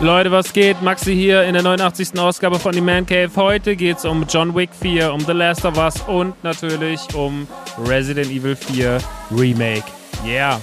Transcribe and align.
Leute, 0.00 0.30
was 0.30 0.52
geht? 0.52 0.82
Maxi 0.82 1.14
hier 1.14 1.44
in 1.44 1.54
der 1.54 1.62
89. 1.62 2.18
Ausgabe 2.18 2.58
von 2.58 2.74
The 2.74 2.82
Man 2.82 3.06
Cave. 3.06 3.30
Heute 3.34 3.74
geht's 3.76 4.04
um 4.04 4.26
John 4.28 4.54
Wick 4.54 4.68
4, 4.78 5.12
um 5.12 5.20
The 5.20 5.32
Last 5.32 5.64
of 5.64 5.78
Us 5.78 6.02
und 6.06 6.34
natürlich 6.44 7.00
um 7.14 7.48
Resident 7.86 8.30
Evil 8.30 8.54
4 8.54 8.98
Remake. 9.30 9.84
Yeah. 10.22 10.60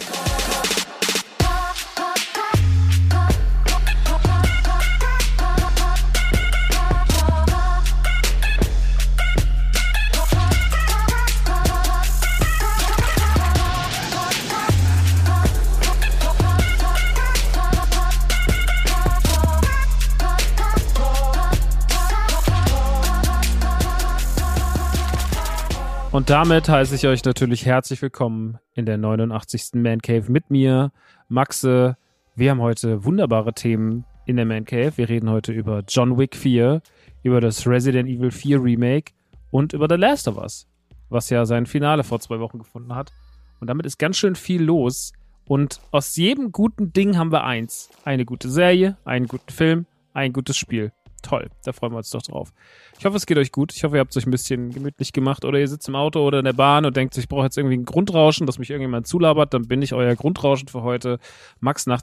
Und 26.13 26.29
damit 26.29 26.69
heiße 26.69 26.93
ich 26.93 27.07
euch 27.07 27.25
natürlich 27.25 27.65
herzlich 27.65 27.99
willkommen 28.03 28.59
in 28.75 28.85
der 28.85 28.99
89. 28.99 29.71
Man 29.73 29.99
Cave 29.99 30.31
mit 30.31 30.51
mir, 30.51 30.91
Maxe. 31.27 31.97
Wir 32.35 32.51
haben 32.51 32.61
heute 32.61 33.03
wunderbare 33.03 33.53
Themen 33.53 34.05
in 34.27 34.35
der 34.35 34.45
Man 34.45 34.65
Cave. 34.65 34.95
Wir 34.95 35.09
reden 35.09 35.31
heute 35.31 35.51
über 35.51 35.81
John 35.87 36.19
Wick 36.19 36.35
4, 36.35 36.83
über 37.23 37.41
das 37.41 37.65
Resident 37.65 38.07
Evil 38.07 38.29
4 38.29 38.63
Remake 38.63 39.11
und 39.49 39.73
über 39.73 39.87
The 39.89 39.95
Last 39.95 40.27
of 40.27 40.37
Us, 40.37 40.67
was 41.09 41.31
ja 41.31 41.47
sein 41.47 41.65
Finale 41.65 42.03
vor 42.03 42.19
zwei 42.19 42.39
Wochen 42.39 42.59
gefunden 42.59 42.93
hat. 42.93 43.11
Und 43.59 43.65
damit 43.65 43.87
ist 43.87 43.97
ganz 43.97 44.15
schön 44.15 44.35
viel 44.35 44.61
los. 44.61 45.13
Und 45.47 45.81
aus 45.89 46.15
jedem 46.15 46.51
guten 46.51 46.93
Ding 46.93 47.17
haben 47.17 47.31
wir 47.31 47.43
eins. 47.43 47.89
Eine 48.05 48.25
gute 48.25 48.51
Serie, 48.51 48.97
einen 49.03 49.25
guten 49.25 49.51
Film, 49.51 49.87
ein 50.13 50.31
gutes 50.31 50.57
Spiel 50.57 50.91
toll. 51.23 51.49
Da 51.63 51.73
freuen 51.73 51.93
wir 51.93 51.97
uns 51.97 52.09
doch 52.11 52.21
drauf. 52.21 52.53
Ich 52.99 53.05
hoffe, 53.05 53.17
es 53.17 53.25
geht 53.25 53.37
euch 53.37 53.51
gut. 53.51 53.73
Ich 53.73 53.83
hoffe, 53.83 53.97
ihr 53.97 53.99
habt 53.99 54.11
es 54.11 54.17
euch 54.17 54.27
ein 54.27 54.31
bisschen 54.31 54.71
gemütlich 54.71 55.13
gemacht 55.13 55.45
oder 55.45 55.59
ihr 55.59 55.67
sitzt 55.67 55.87
im 55.87 55.95
Auto 55.95 56.25
oder 56.25 56.39
in 56.39 56.45
der 56.45 56.53
Bahn 56.53 56.85
und 56.85 56.95
denkt, 56.95 57.17
ich 57.17 57.27
brauche 57.27 57.45
jetzt 57.45 57.57
irgendwie 57.57 57.77
ein 57.77 57.85
Grundrauschen, 57.85 58.45
dass 58.45 58.59
mich 58.59 58.69
irgendjemand 58.69 59.07
zulabert. 59.07 59.53
Dann 59.53 59.67
bin 59.67 59.81
ich 59.81 59.93
euer 59.93 60.15
Grundrauschen 60.15 60.67
für 60.67 60.83
heute. 60.83 61.19
Max 61.59 61.87
nach 61.87 62.01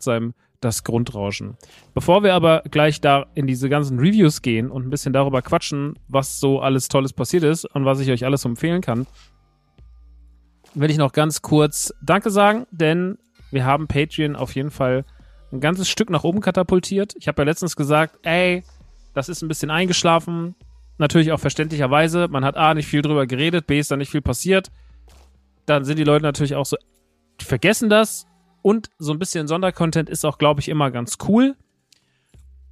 das 0.60 0.84
Grundrauschen. 0.84 1.56
Bevor 1.94 2.22
wir 2.22 2.34
aber 2.34 2.62
gleich 2.70 3.00
da 3.00 3.26
in 3.34 3.47
diese 3.47 3.69
ganzen 3.69 3.98
Reviews 3.98 4.42
gehen 4.42 4.70
und 4.70 4.86
ein 4.86 4.91
bisschen 4.91 5.12
darüber 5.12 5.42
quatschen, 5.42 5.98
was 6.08 6.41
so 6.41 6.60
alles 6.60 6.88
Tolles 6.88 7.12
passiert 7.12 7.44
ist 7.44 7.64
und 7.64 7.84
was 7.84 8.00
ich 8.00 8.10
euch 8.10 8.25
alles 8.25 8.44
empfehlen 8.44 8.82
kann, 8.82 9.06
will 10.75 10.91
ich 10.91 10.98
noch 10.98 11.12
ganz 11.12 11.42
kurz 11.42 11.94
Danke 12.02 12.31
sagen, 12.31 12.66
denn 12.70 13.19
wir 13.50 13.64
haben 13.64 13.88
Patreon 13.88 14.37
auf 14.37 14.55
jeden 14.55 14.70
Fall 14.70 15.05
ein 15.52 15.61
ganzes 15.61 15.88
Stück 15.88 16.11
nach 16.11 16.25
oben 16.25 16.40
katapultiert. 16.40 17.14
Ich 17.19 17.26
habe 17.26 17.43
ja 17.43 17.46
letztens 17.46 17.75
gesagt, 17.75 18.19
ey, 18.23 18.62
das 19.15 19.29
ist 19.29 19.43
ein 19.43 19.49
bisschen 19.49 19.71
eingeschlafen. 19.71 20.55
Natürlich 20.99 21.33
auch 21.33 21.41
verständlicherweise. 21.41 22.29
Man 22.29 22.45
hat 22.45 22.57
A, 22.57 22.75
nicht 22.75 22.87
viel 22.87 23.03
drüber 23.03 23.27
geredet, 23.27 23.67
B, 23.67 23.79
ist 23.79 23.91
da 23.91 23.97
nicht 23.97 24.11
viel 24.11 24.23
passiert. 24.23 24.71
Dann 25.67 25.85
sind 25.85 25.99
die 25.99 26.05
Leute 26.05 26.25
natürlich 26.25 26.55
auch 26.55 26.67
so, 26.67 26.77
die 27.41 27.45
vergessen 27.45 27.89
das. 27.89 28.27
Und 28.62 28.91
so 28.99 29.12
ein 29.12 29.19
bisschen 29.19 29.49
Sondercontent 29.49 30.11
ist 30.11 30.25
auch, 30.25 30.37
glaube 30.37 30.61
ich, 30.61 30.69
immer 30.69 30.91
ganz 30.91 31.17
cool. 31.27 31.57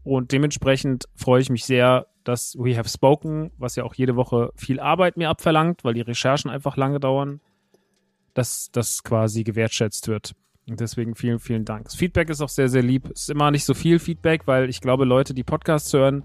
Und 0.05 0.33
dementsprechend 0.33 1.09
freue 1.17 1.41
ich 1.41 1.51
mich 1.51 1.65
sehr, 1.65 2.07
dass 2.25 2.57
We 2.59 2.77
Have 2.77 2.89
Spoken, 2.89 3.51
was 3.57 3.77
ja 3.77 3.85
auch 3.85 3.95
jede 3.95 4.17
Woche 4.17 4.53
viel 4.55 4.81
Arbeit 4.81 5.17
mir 5.17 5.31
abverlangt, 5.31 5.85
weil 5.85 5.95
die 5.95 6.03
Recherchen 6.03 6.51
einfach 6.51 6.77
lange 6.77 7.01
dauern, 7.01 7.41
dass 8.35 8.71
das 8.71 9.03
quasi 9.03 9.45
gewertschätzt 9.45 10.09
wird. 10.09 10.35
Und 10.69 10.81
deswegen 10.81 11.15
vielen, 11.15 11.39
vielen 11.39 11.65
Dank. 11.65 11.85
Das 11.85 11.95
Feedback 11.95 12.29
ist 12.31 12.41
auch 12.41 12.49
sehr, 12.49 12.69
sehr 12.69 12.83
lieb. 12.83 13.11
Es 13.15 13.23
ist 13.23 13.31
immer 13.31 13.51
nicht 13.51 13.65
so 13.65 13.75
viel 13.75 13.99
Feedback, 13.99 14.43
weil 14.47 14.69
ich 14.69 14.81
glaube, 14.81 15.05
Leute, 15.05 15.33
die 15.35 15.45
Podcasts 15.45 15.93
hören, 15.93 16.25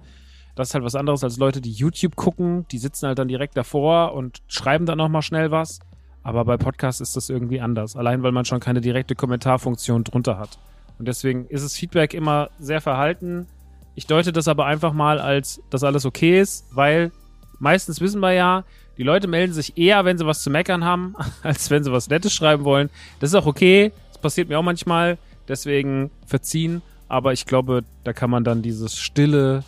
das 0.55 0.69
ist 0.69 0.73
halt 0.75 0.83
was 0.83 0.95
anderes 0.95 1.23
als 1.23 1.37
Leute, 1.37 1.61
die 1.61 1.71
YouTube 1.71 2.15
gucken. 2.15 2.67
Die 2.71 2.77
sitzen 2.77 3.07
halt 3.07 3.19
dann 3.19 3.27
direkt 3.27 3.57
davor 3.57 4.13
und 4.13 4.41
schreiben 4.47 4.85
dann 4.85 4.97
nochmal 4.97 5.21
schnell 5.21 5.49
was. 5.51 5.79
Aber 6.21 6.45
bei 6.45 6.57
Podcasts 6.57 7.01
ist 7.01 7.15
das 7.15 7.29
irgendwie 7.29 7.59
anders. 7.59 7.95
Allein 7.95 8.21
weil 8.23 8.31
man 8.31 8.45
schon 8.45 8.59
keine 8.59 8.81
direkte 8.81 9.15
Kommentarfunktion 9.15 10.03
drunter 10.03 10.37
hat. 10.37 10.59
Und 10.99 11.07
deswegen 11.07 11.47
ist 11.47 11.63
das 11.63 11.75
Feedback 11.75 12.13
immer 12.13 12.49
sehr 12.59 12.81
verhalten. 12.81 13.47
Ich 13.95 14.07
deute 14.07 14.31
das 14.31 14.47
aber 14.47 14.65
einfach 14.65 14.93
mal 14.93 15.19
als, 15.19 15.61
dass 15.69 15.83
alles 15.83 16.05
okay 16.05 16.39
ist, 16.39 16.65
weil 16.71 17.11
meistens 17.59 17.99
wissen 17.99 18.19
wir 18.19 18.31
ja, 18.33 18.63
die 18.97 19.03
Leute 19.03 19.27
melden 19.27 19.53
sich 19.53 19.77
eher, 19.77 20.05
wenn 20.05 20.17
sie 20.17 20.25
was 20.25 20.43
zu 20.43 20.49
meckern 20.49 20.85
haben, 20.85 21.15
als 21.43 21.69
wenn 21.71 21.83
sie 21.83 21.91
was 21.91 22.09
Nettes 22.09 22.33
schreiben 22.33 22.63
wollen. 22.63 22.89
Das 23.19 23.31
ist 23.31 23.35
auch 23.35 23.47
okay. 23.47 23.91
Passiert 24.23 24.49
mir 24.49 24.57
auch 24.57 24.63
manchmal. 24.63 25.19
Deswegen 25.47 26.09
verziehen. 26.25 26.81
Aber 27.09 27.33
ich 27.33 27.45
glaube, 27.45 27.83
da 28.03 28.13
kann 28.13 28.31
man 28.31 28.43
dann 28.43 28.63
dieses 28.63 28.97
Stille 28.97 29.63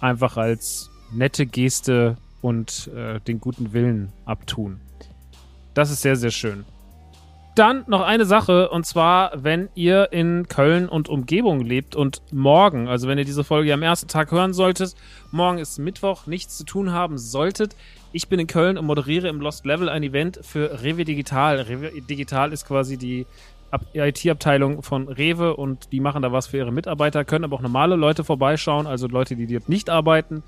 einfach 0.00 0.36
als 0.36 0.90
nette 1.12 1.46
Geste 1.46 2.18
und 2.42 2.90
äh, 2.94 3.20
den 3.20 3.40
guten 3.40 3.72
Willen 3.72 4.12
abtun. 4.26 4.80
Das 5.72 5.90
ist 5.90 6.02
sehr, 6.02 6.16
sehr 6.16 6.32
schön. 6.32 6.64
Dann 7.54 7.84
noch 7.86 8.02
eine 8.02 8.26
Sache, 8.26 8.68
und 8.68 8.84
zwar, 8.84 9.32
wenn 9.42 9.70
ihr 9.74 10.12
in 10.12 10.46
Köln 10.46 10.88
und 10.90 11.08
Umgebung 11.08 11.60
lebt 11.60 11.96
und 11.96 12.20
morgen, 12.30 12.88
also 12.88 13.08
wenn 13.08 13.16
ihr 13.16 13.24
diese 13.24 13.44
Folge 13.44 13.72
am 13.72 13.82
ersten 13.82 14.08
Tag 14.08 14.30
hören 14.30 14.52
solltet, 14.52 14.94
morgen 15.30 15.56
ist 15.58 15.78
Mittwoch, 15.78 16.26
nichts 16.26 16.58
zu 16.58 16.64
tun 16.64 16.92
haben 16.92 17.16
solltet. 17.16 17.74
Ich 18.12 18.28
bin 18.28 18.40
in 18.40 18.46
Köln 18.46 18.76
und 18.76 18.84
moderiere 18.84 19.28
im 19.28 19.40
Lost 19.40 19.64
Level 19.64 19.88
ein 19.88 20.02
Event 20.02 20.40
für 20.42 20.82
Rewe 20.82 21.04
Digital. 21.04 21.60
Rewe 21.60 22.02
Digital 22.02 22.52
ist 22.52 22.66
quasi 22.66 22.98
die 22.98 23.26
IT-Abteilung 23.94 24.82
von 24.82 25.08
Rewe 25.08 25.56
und 25.56 25.92
die 25.92 26.00
machen 26.00 26.22
da 26.22 26.32
was 26.32 26.48
für 26.48 26.58
ihre 26.58 26.72
Mitarbeiter, 26.72 27.24
können 27.24 27.44
aber 27.44 27.56
auch 27.56 27.62
normale 27.62 27.96
Leute 27.96 28.24
vorbeischauen, 28.24 28.86
also 28.86 29.06
Leute, 29.06 29.36
die 29.36 29.46
dort 29.46 29.68
nicht 29.68 29.90
arbeiten. 29.90 30.42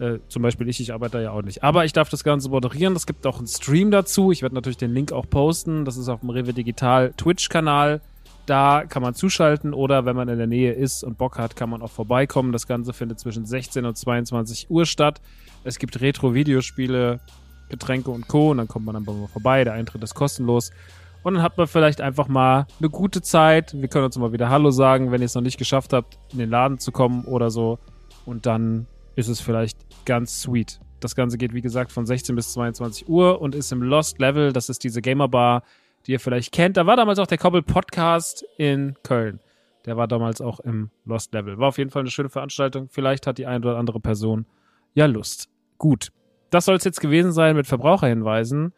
Äh, 0.00 0.18
zum 0.28 0.42
Beispiel 0.42 0.66
ich, 0.68 0.80
ich 0.80 0.94
arbeite 0.94 1.18
da 1.18 1.22
ja 1.22 1.30
auch 1.32 1.42
nicht. 1.42 1.62
Aber 1.62 1.84
ich 1.84 1.92
darf 1.92 2.08
das 2.08 2.24
Ganze 2.24 2.48
moderieren. 2.48 2.96
Es 2.96 3.06
gibt 3.06 3.26
auch 3.26 3.38
einen 3.38 3.46
Stream 3.46 3.90
dazu. 3.90 4.32
Ich 4.32 4.40
werde 4.40 4.54
natürlich 4.54 4.78
den 4.78 4.94
Link 4.94 5.12
auch 5.12 5.28
posten. 5.28 5.84
Das 5.84 5.98
ist 5.98 6.08
auf 6.08 6.20
dem 6.20 6.30
Rewe 6.30 6.54
Digital 6.54 7.12
Twitch-Kanal. 7.16 8.00
Da 8.46 8.84
kann 8.88 9.02
man 9.02 9.14
zuschalten 9.14 9.74
oder 9.74 10.06
wenn 10.06 10.16
man 10.16 10.28
in 10.28 10.38
der 10.38 10.46
Nähe 10.46 10.72
ist 10.72 11.04
und 11.04 11.18
Bock 11.18 11.38
hat, 11.38 11.54
kann 11.54 11.68
man 11.68 11.82
auch 11.82 11.90
vorbeikommen. 11.90 12.50
Das 12.50 12.66
Ganze 12.66 12.94
findet 12.94 13.20
zwischen 13.20 13.44
16 13.44 13.84
und 13.84 13.96
22 13.96 14.70
Uhr 14.70 14.86
statt. 14.86 15.20
Es 15.64 15.78
gibt 15.78 16.00
Retro-Videospiele, 16.00 17.20
Getränke 17.68 18.10
und 18.10 18.26
Co. 18.26 18.52
Und 18.52 18.56
dann 18.56 18.68
kommt 18.68 18.86
man 18.86 18.94
dann 18.94 19.04
mal 19.04 19.28
vorbei. 19.28 19.64
Der 19.64 19.74
Eintritt 19.74 20.02
ist 20.02 20.14
kostenlos. 20.14 20.72
Und 21.22 21.34
dann 21.34 21.42
hat 21.42 21.58
man 21.58 21.66
vielleicht 21.66 22.00
einfach 22.00 22.28
mal 22.28 22.66
eine 22.78 22.88
gute 22.88 23.20
Zeit. 23.20 23.74
Wir 23.74 23.88
können 23.88 24.06
uns 24.06 24.16
mal 24.16 24.32
wieder 24.32 24.48
Hallo 24.48 24.70
sagen, 24.70 25.12
wenn 25.12 25.20
ihr 25.20 25.26
es 25.26 25.34
noch 25.34 25.42
nicht 25.42 25.58
geschafft 25.58 25.92
habt, 25.92 26.18
in 26.32 26.38
den 26.38 26.48
Laden 26.48 26.78
zu 26.78 26.92
kommen 26.92 27.24
oder 27.24 27.50
so. 27.50 27.78
Und 28.24 28.46
dann 28.46 28.86
ist 29.16 29.28
es 29.28 29.40
vielleicht 29.40 29.78
ganz 30.06 30.40
sweet. 30.40 30.80
Das 31.00 31.14
Ganze 31.14 31.38
geht, 31.38 31.52
wie 31.52 31.60
gesagt, 31.60 31.92
von 31.92 32.06
16 32.06 32.36
bis 32.36 32.52
22 32.52 33.08
Uhr 33.08 33.40
und 33.40 33.54
ist 33.54 33.72
im 33.72 33.82
Lost 33.82 34.18
Level. 34.18 34.52
Das 34.52 34.68
ist 34.68 34.82
diese 34.84 35.02
Gamer-Bar, 35.02 35.62
die 36.06 36.12
ihr 36.12 36.20
vielleicht 36.20 36.52
kennt. 36.52 36.76
Da 36.76 36.86
war 36.86 36.96
damals 36.96 37.18
auch 37.18 37.26
der 37.26 37.38
Koppel 37.38 37.62
Podcast 37.62 38.44
in 38.56 38.94
Köln. 39.02 39.40
Der 39.86 39.96
war 39.96 40.08
damals 40.08 40.40
auch 40.40 40.60
im 40.60 40.90
Lost 41.04 41.32
Level. 41.32 41.58
War 41.58 41.68
auf 41.68 41.78
jeden 41.78 41.90
Fall 41.90 42.00
eine 42.00 42.10
schöne 42.10 42.28
Veranstaltung. 42.28 42.88
Vielleicht 42.90 43.26
hat 43.26 43.38
die 43.38 43.46
eine 43.46 43.66
oder 43.66 43.78
andere 43.78 44.00
Person 44.00 44.46
ja 44.94 45.06
Lust. 45.06 45.48
Gut. 45.78 46.12
Das 46.50 46.64
soll 46.64 46.76
es 46.76 46.84
jetzt 46.84 47.00
gewesen 47.00 47.32
sein 47.32 47.56
mit 47.56 47.66
Verbraucherhinweisen. 47.66 48.72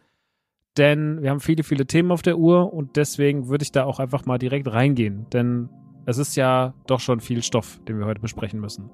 Denn 0.78 1.22
wir 1.22 1.30
haben 1.30 1.40
viele, 1.40 1.62
viele 1.62 1.86
Themen 1.86 2.10
auf 2.10 2.22
der 2.22 2.38
Uhr 2.38 2.72
und 2.72 2.96
deswegen 2.96 3.48
würde 3.48 3.62
ich 3.62 3.72
da 3.72 3.84
auch 3.84 4.00
einfach 4.00 4.24
mal 4.24 4.38
direkt 4.38 4.72
reingehen. 4.72 5.26
Denn 5.32 5.68
es 6.06 6.18
ist 6.18 6.36
ja 6.36 6.74
doch 6.86 7.00
schon 7.00 7.20
viel 7.20 7.42
Stoff, 7.42 7.80
den 7.86 7.98
wir 7.98 8.06
heute 8.06 8.20
besprechen 8.20 8.60
müssen. 8.60 8.90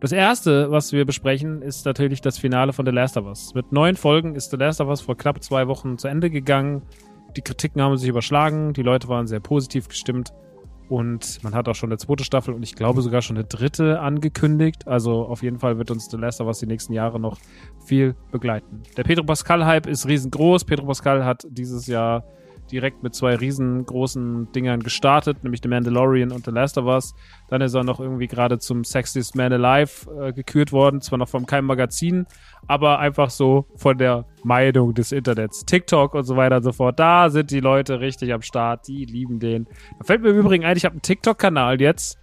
Das 0.00 0.12
erste, 0.12 0.70
was 0.70 0.92
wir 0.92 1.04
besprechen, 1.04 1.60
ist 1.60 1.84
natürlich 1.84 2.22
das 2.22 2.38
Finale 2.38 2.72
von 2.72 2.86
The 2.86 2.92
Last 2.92 3.16
of 3.16 3.26
Us. 3.26 3.52
Mit 3.54 3.72
neun 3.72 3.96
Folgen 3.96 4.34
ist 4.34 4.50
The 4.50 4.56
Last 4.56 4.80
of 4.80 4.88
Us 4.88 5.02
vor 5.02 5.16
knapp 5.16 5.42
zwei 5.42 5.68
Wochen 5.68 5.98
zu 5.98 6.08
Ende 6.08 6.30
gegangen. 6.30 6.82
Die 7.36 7.42
Kritiken 7.42 7.82
haben 7.82 7.96
sich 7.98 8.08
überschlagen, 8.08 8.72
die 8.72 8.82
Leute 8.82 9.08
waren 9.08 9.26
sehr 9.26 9.40
positiv 9.40 9.88
gestimmt 9.88 10.32
und 10.90 11.42
man 11.44 11.54
hat 11.54 11.68
auch 11.68 11.76
schon 11.76 11.90
eine 11.90 11.98
zweite 11.98 12.24
Staffel 12.24 12.52
und 12.52 12.64
ich 12.64 12.74
glaube 12.74 13.00
sogar 13.00 13.22
schon 13.22 13.36
eine 13.36 13.46
dritte 13.46 14.00
angekündigt. 14.00 14.88
Also 14.88 15.24
auf 15.24 15.42
jeden 15.44 15.60
Fall 15.60 15.78
wird 15.78 15.92
uns 15.92 16.10
The 16.10 16.16
Last 16.16 16.40
of 16.40 16.48
Us 16.48 16.58
die 16.58 16.66
nächsten 16.66 16.92
Jahre 16.92 17.20
noch 17.20 17.38
viel 17.86 18.16
begleiten. 18.32 18.82
Der 18.96 19.04
Pedro 19.04 19.24
Pascal-Hype 19.24 19.86
ist 19.86 20.08
riesengroß. 20.08 20.64
Pedro 20.64 20.86
Pascal 20.86 21.24
hat 21.24 21.46
dieses 21.48 21.86
Jahr 21.86 22.24
direkt 22.70 23.02
mit 23.02 23.14
zwei 23.14 23.34
riesengroßen 23.34 24.52
Dingern 24.52 24.80
gestartet, 24.80 25.42
nämlich 25.42 25.60
The 25.62 25.68
Mandalorian 25.68 26.32
und 26.32 26.44
The 26.44 26.50
Last 26.50 26.78
of 26.78 26.86
Us. 26.86 27.14
Dann 27.48 27.60
ist 27.60 27.74
er 27.74 27.84
noch 27.84 28.00
irgendwie 28.00 28.26
gerade 28.26 28.58
zum 28.58 28.84
Sexiest 28.84 29.34
Man 29.34 29.52
Alive 29.52 30.10
äh, 30.20 30.32
gekürt 30.32 30.72
worden, 30.72 31.00
zwar 31.00 31.18
noch 31.18 31.28
vom 31.28 31.46
keinem 31.46 31.66
Magazin, 31.66 32.26
aber 32.66 32.98
einfach 32.98 33.30
so 33.30 33.66
von 33.76 33.98
der 33.98 34.24
Meinung 34.42 34.94
des 34.94 35.12
Internets. 35.12 35.64
TikTok 35.64 36.14
und 36.14 36.24
so 36.24 36.36
weiter 36.36 36.56
und 36.56 36.62
so 36.62 36.72
fort. 36.72 36.98
Da 36.98 37.30
sind 37.30 37.50
die 37.50 37.60
Leute 37.60 38.00
richtig 38.00 38.32
am 38.32 38.42
Start, 38.42 38.86
die 38.88 39.04
lieben 39.04 39.40
den. 39.40 39.66
Da 39.98 40.04
fällt 40.04 40.22
mir 40.22 40.30
im 40.30 40.38
Übrigen 40.38 40.64
ein, 40.64 40.76
ich 40.76 40.84
habe 40.84 40.94
einen 40.94 41.02
TikTok-Kanal 41.02 41.80
jetzt. 41.80 42.18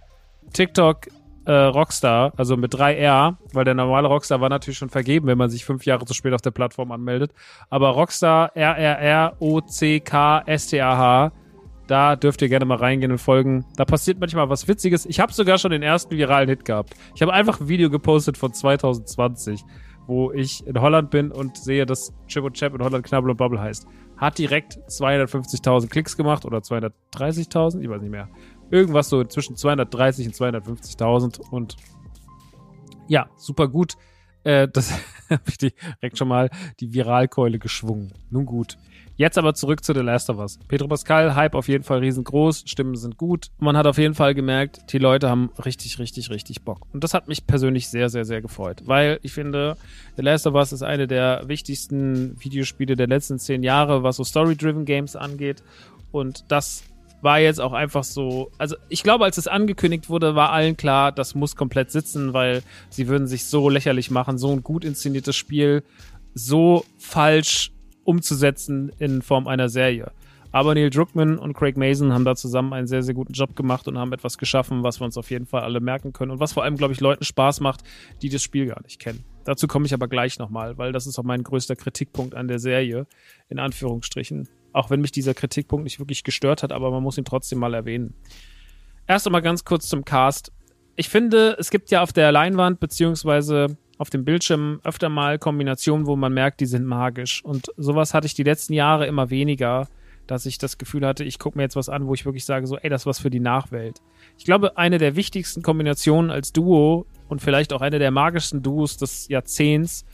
TikTok 0.52 1.08
äh, 1.48 1.52
Rockstar, 1.52 2.32
also 2.36 2.56
mit 2.58 2.74
3R, 2.74 3.36
weil 3.54 3.64
der 3.64 3.72
normale 3.72 4.06
Rockstar 4.06 4.42
war 4.42 4.50
natürlich 4.50 4.76
schon 4.76 4.90
vergeben, 4.90 5.26
wenn 5.26 5.38
man 5.38 5.48
sich 5.48 5.64
fünf 5.64 5.86
Jahre 5.86 6.04
zu 6.04 6.12
spät 6.12 6.34
auf 6.34 6.42
der 6.42 6.50
Plattform 6.50 6.92
anmeldet. 6.92 7.32
Aber 7.70 7.88
Rockstar 7.88 8.54
R-R-R-O-C-K-S-T-A-H, 8.54 9.32
da 11.86 12.16
dürft 12.16 12.42
ihr 12.42 12.50
gerne 12.50 12.66
mal 12.66 12.76
reingehen 12.76 13.12
und 13.12 13.18
folgen. 13.18 13.64
Da 13.76 13.86
passiert 13.86 14.20
manchmal 14.20 14.50
was 14.50 14.68
Witziges. 14.68 15.06
Ich 15.06 15.20
habe 15.20 15.32
sogar 15.32 15.56
schon 15.56 15.70
den 15.70 15.82
ersten 15.82 16.14
viralen 16.14 16.50
Hit 16.50 16.66
gehabt. 16.66 16.94
Ich 17.14 17.22
habe 17.22 17.32
einfach 17.32 17.62
ein 17.62 17.68
Video 17.68 17.88
gepostet 17.88 18.36
von 18.36 18.52
2020, 18.52 19.64
wo 20.06 20.30
ich 20.32 20.66
in 20.66 20.78
Holland 20.78 21.08
bin 21.08 21.32
und 21.32 21.56
sehe, 21.56 21.86
dass 21.86 22.12
Chip 22.26 22.44
und 22.44 22.58
Chap 22.58 22.74
in 22.74 22.82
Holland 22.82 23.06
Knabbel 23.06 23.30
und 23.30 23.38
Bubble 23.38 23.58
heißt. 23.58 23.86
Hat 24.18 24.36
direkt 24.36 24.78
250.000 24.90 25.88
Klicks 25.88 26.14
gemacht 26.14 26.44
oder 26.44 26.58
230.000, 26.58 27.80
ich 27.80 27.88
weiß 27.88 28.02
nicht 28.02 28.10
mehr. 28.10 28.28
Irgendwas 28.70 29.08
so 29.08 29.24
zwischen 29.24 29.56
230 29.56 30.26
und 30.26 30.34
250.000 30.34 31.40
und 31.50 31.76
ja, 33.08 33.28
super 33.36 33.68
gut. 33.68 33.94
Äh, 34.44 34.68
das 34.68 34.92
habe 35.30 35.42
ich 35.46 35.58
direkt 35.58 36.18
schon 36.18 36.28
mal 36.28 36.50
die 36.80 36.92
Viralkeule 36.92 37.58
geschwungen. 37.58 38.12
Nun 38.30 38.46
gut. 38.46 38.76
Jetzt 39.18 39.36
aber 39.36 39.52
zurück 39.52 39.82
zu 39.82 39.94
The 39.94 40.00
Last 40.00 40.30
of 40.30 40.38
Us. 40.38 40.60
Pedro 40.68 40.86
Pascal, 40.86 41.34
Hype 41.34 41.56
auf 41.56 41.66
jeden 41.66 41.82
Fall 41.82 41.98
riesengroß, 41.98 42.62
Stimmen 42.66 42.94
sind 42.94 43.16
gut. 43.16 43.48
Man 43.58 43.76
hat 43.76 43.88
auf 43.88 43.98
jeden 43.98 44.14
Fall 44.14 44.32
gemerkt, 44.32 44.92
die 44.92 44.98
Leute 44.98 45.28
haben 45.28 45.50
richtig, 45.64 45.98
richtig, 45.98 46.30
richtig 46.30 46.62
Bock. 46.62 46.86
Und 46.92 47.02
das 47.02 47.14
hat 47.14 47.26
mich 47.26 47.44
persönlich 47.44 47.88
sehr, 47.88 48.10
sehr, 48.10 48.24
sehr 48.24 48.40
gefreut. 48.40 48.82
Weil 48.86 49.18
ich 49.22 49.32
finde, 49.32 49.76
The 50.16 50.22
Last 50.22 50.46
of 50.46 50.54
Us 50.54 50.72
ist 50.72 50.82
eine 50.82 51.08
der 51.08 51.42
wichtigsten 51.48 52.40
Videospiele 52.40 52.94
der 52.94 53.08
letzten 53.08 53.40
zehn 53.40 53.64
Jahre, 53.64 54.04
was 54.04 54.16
so 54.16 54.24
Story-Driven 54.24 54.84
Games 54.84 55.16
angeht. 55.16 55.64
Und 56.12 56.44
das 56.46 56.84
war 57.20 57.40
jetzt 57.40 57.60
auch 57.60 57.72
einfach 57.72 58.04
so, 58.04 58.50
also 58.58 58.76
ich 58.88 59.02
glaube, 59.02 59.24
als 59.24 59.38
es 59.38 59.48
angekündigt 59.48 60.08
wurde, 60.08 60.34
war 60.34 60.52
allen 60.52 60.76
klar, 60.76 61.12
das 61.12 61.34
muss 61.34 61.56
komplett 61.56 61.90
sitzen, 61.90 62.32
weil 62.32 62.62
sie 62.90 63.08
würden 63.08 63.26
sich 63.26 63.46
so 63.46 63.68
lächerlich 63.68 64.10
machen, 64.10 64.38
so 64.38 64.50
ein 64.52 64.62
gut 64.62 64.84
inszeniertes 64.84 65.36
Spiel 65.36 65.82
so 66.34 66.84
falsch 66.98 67.72
umzusetzen 68.04 68.92
in 68.98 69.22
Form 69.22 69.48
einer 69.48 69.68
Serie. 69.68 70.12
Aber 70.50 70.74
Neil 70.74 70.88
Druckmann 70.88 71.38
und 71.38 71.52
Craig 71.52 71.76
Mason 71.76 72.12
haben 72.12 72.24
da 72.24 72.34
zusammen 72.34 72.72
einen 72.72 72.86
sehr, 72.86 73.02
sehr 73.02 73.14
guten 73.14 73.34
Job 73.34 73.54
gemacht 73.54 73.86
und 73.86 73.98
haben 73.98 74.12
etwas 74.12 74.38
geschaffen, 74.38 74.82
was 74.82 74.98
wir 74.98 75.04
uns 75.04 75.18
auf 75.18 75.30
jeden 75.30 75.44
Fall 75.44 75.62
alle 75.62 75.80
merken 75.80 76.14
können 76.14 76.30
und 76.30 76.40
was 76.40 76.54
vor 76.54 76.64
allem, 76.64 76.76
glaube 76.76 76.94
ich, 76.94 77.00
Leuten 77.00 77.24
Spaß 77.24 77.60
macht, 77.60 77.82
die 78.22 78.30
das 78.30 78.42
Spiel 78.42 78.66
gar 78.66 78.82
nicht 78.82 78.98
kennen. 78.98 79.24
Dazu 79.44 79.66
komme 79.66 79.84
ich 79.84 79.92
aber 79.92 80.08
gleich 80.08 80.38
nochmal, 80.38 80.78
weil 80.78 80.92
das 80.92 81.06
ist 81.06 81.18
auch 81.18 81.24
mein 81.24 81.42
größter 81.42 81.76
Kritikpunkt 81.76 82.34
an 82.34 82.48
der 82.48 82.58
Serie, 82.58 83.06
in 83.50 83.58
Anführungsstrichen. 83.58 84.48
Auch 84.72 84.90
wenn 84.90 85.00
mich 85.00 85.12
dieser 85.12 85.34
Kritikpunkt 85.34 85.84
nicht 85.84 85.98
wirklich 85.98 86.24
gestört 86.24 86.62
hat, 86.62 86.72
aber 86.72 86.90
man 86.90 87.02
muss 87.02 87.18
ihn 87.18 87.24
trotzdem 87.24 87.58
mal 87.58 87.74
erwähnen. 87.74 88.14
Erst 89.06 89.26
einmal 89.26 89.42
ganz 89.42 89.64
kurz 89.64 89.88
zum 89.88 90.04
Cast. 90.04 90.52
Ich 90.96 91.08
finde, 91.08 91.56
es 91.58 91.70
gibt 91.70 91.90
ja 91.90 92.02
auf 92.02 92.12
der 92.12 92.32
Leinwand 92.32 92.80
beziehungsweise 92.80 93.78
auf 93.98 94.10
dem 94.10 94.24
Bildschirm 94.24 94.80
öfter 94.84 95.08
mal 95.08 95.38
Kombinationen, 95.38 96.06
wo 96.06 96.16
man 96.16 96.32
merkt, 96.32 96.60
die 96.60 96.66
sind 96.66 96.84
magisch. 96.84 97.44
Und 97.44 97.66
sowas 97.76 98.14
hatte 98.14 98.26
ich 98.26 98.34
die 98.34 98.44
letzten 98.44 98.72
Jahre 98.72 99.06
immer 99.06 99.30
weniger, 99.30 99.88
dass 100.26 100.46
ich 100.46 100.58
das 100.58 100.78
Gefühl 100.78 101.06
hatte, 101.06 101.24
ich 101.24 101.38
gucke 101.38 101.56
mir 101.56 101.64
jetzt 101.64 101.74
was 101.74 101.88
an, 101.88 102.06
wo 102.06 102.14
ich 102.14 102.24
wirklich 102.24 102.44
sage, 102.44 102.66
so, 102.66 102.76
ey, 102.76 102.90
das 102.90 103.02
ist 103.02 103.06
was 103.06 103.18
für 103.18 103.30
die 103.30 103.40
Nachwelt. 103.40 104.00
Ich 104.36 104.44
glaube, 104.44 104.76
eine 104.76 104.98
der 104.98 105.16
wichtigsten 105.16 105.62
Kombinationen 105.62 106.30
als 106.30 106.52
Duo 106.52 107.06
und 107.28 107.42
vielleicht 107.42 107.72
auch 107.72 107.80
eine 107.80 107.98
der 107.98 108.10
magischsten 108.10 108.62
Duos 108.62 108.98
des 108.98 109.28
Jahrzehnts 109.28 110.04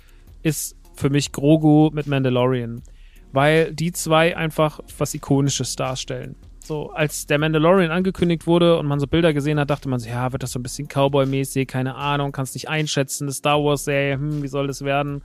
ist 0.42 0.76
für 0.94 1.11
mich 1.11 1.32
Grogu 1.32 1.90
mit 1.92 2.06
Mandalorian 2.06 2.82
weil 3.34 3.74
die 3.74 3.92
zwei 3.92 4.36
einfach 4.36 4.80
was 4.96 5.12
Ikonisches 5.14 5.76
darstellen. 5.76 6.36
So, 6.64 6.90
als 6.92 7.26
der 7.26 7.38
Mandalorian 7.38 7.90
angekündigt 7.90 8.46
wurde 8.46 8.78
und 8.78 8.86
man 8.86 8.98
so 8.98 9.06
Bilder 9.06 9.34
gesehen 9.34 9.58
hat, 9.60 9.68
dachte 9.68 9.88
man 9.88 10.00
so, 10.00 10.08
ja, 10.08 10.32
wird 10.32 10.42
das 10.42 10.52
so 10.52 10.58
ein 10.58 10.62
bisschen 10.62 10.88
Cowboy-mäßig, 10.88 11.66
keine 11.66 11.94
Ahnung, 11.94 12.32
kannst 12.32 12.54
nicht 12.54 12.70
einschätzen, 12.70 13.24
eine 13.24 13.32
Star 13.32 13.62
Wars-Serie, 13.62 14.14
hm, 14.14 14.42
wie 14.42 14.48
soll 14.48 14.66
das 14.66 14.82
werden? 14.82 15.22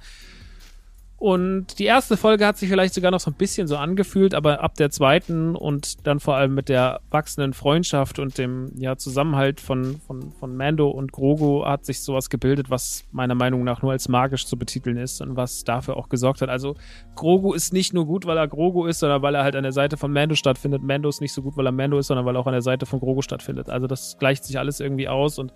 Und 1.20 1.80
die 1.80 1.84
erste 1.84 2.16
Folge 2.16 2.48
hat 2.48 2.58
sich 2.58 2.70
vielleicht 2.70 2.94
sogar 2.94 3.12
noch 3.12 3.20
so 3.20 3.30
ein 3.30 3.34
bisschen 3.34 3.68
so 3.68 3.76
angefühlt, 3.76 4.34
aber 4.34 4.62
ab 4.62 4.76
der 4.76 4.90
zweiten 4.90 5.54
und 5.54 6.08
dann 6.08 6.22
vor 6.22 6.38
allem 6.38 6.56
mit 6.56 6.70
der 6.70 7.02
wachsenden 7.12 7.52
Freundschaft 7.52 8.20
und 8.20 8.38
dem 8.38 8.72
ja, 8.78 8.96
Zusammenhalt 8.96 9.60
von, 9.60 10.00
von, 10.08 10.32
von 10.32 10.56
Mando 10.56 10.90
und 10.90 11.12
Grogu 11.12 11.66
hat 11.66 11.84
sich 11.86 12.00
sowas 12.00 12.30
gebildet, 12.30 12.70
was 12.70 13.04
meiner 13.12 13.36
Meinung 13.36 13.66
nach 13.66 13.82
nur 13.82 13.92
als 13.92 14.08
magisch 14.08 14.46
zu 14.46 14.58
betiteln 14.58 14.96
ist 14.96 15.20
und 15.20 15.36
was 15.36 15.66
dafür 15.66 15.98
auch 15.98 16.08
gesorgt 16.08 16.42
hat. 16.42 16.48
Also 16.48 16.76
Grogu 17.16 17.52
ist 17.52 17.74
nicht 17.74 17.94
nur 17.94 18.06
gut, 18.06 18.26
weil 18.26 18.38
er 18.38 18.48
Grogu 18.48 18.86
ist, 18.86 19.00
sondern 19.00 19.22
weil 19.22 19.36
er 19.36 19.44
halt 19.44 19.58
an 19.58 19.64
der 19.64 19.74
Seite 19.74 19.98
von 19.98 20.14
Mando 20.14 20.36
stattfindet. 20.36 20.84
Mando 20.84 21.10
ist 21.10 21.20
nicht 21.20 21.34
so 21.34 21.42
gut, 21.42 21.58
weil 21.58 21.66
er 21.66 21.74
Mando 21.74 22.00
ist, 22.00 22.08
sondern 22.08 22.26
weil 22.26 22.38
er 22.38 22.40
auch 22.40 22.48
an 22.48 22.54
der 22.54 22.62
Seite 22.62 22.86
von 22.86 23.02
Grogu 23.02 23.22
stattfindet. 23.22 23.70
Also 23.70 23.88
das 23.88 24.18
gleicht 24.20 24.46
sich 24.46 24.58
alles 24.58 24.80
irgendwie 24.80 25.10
aus 25.10 25.38
und 25.38 25.52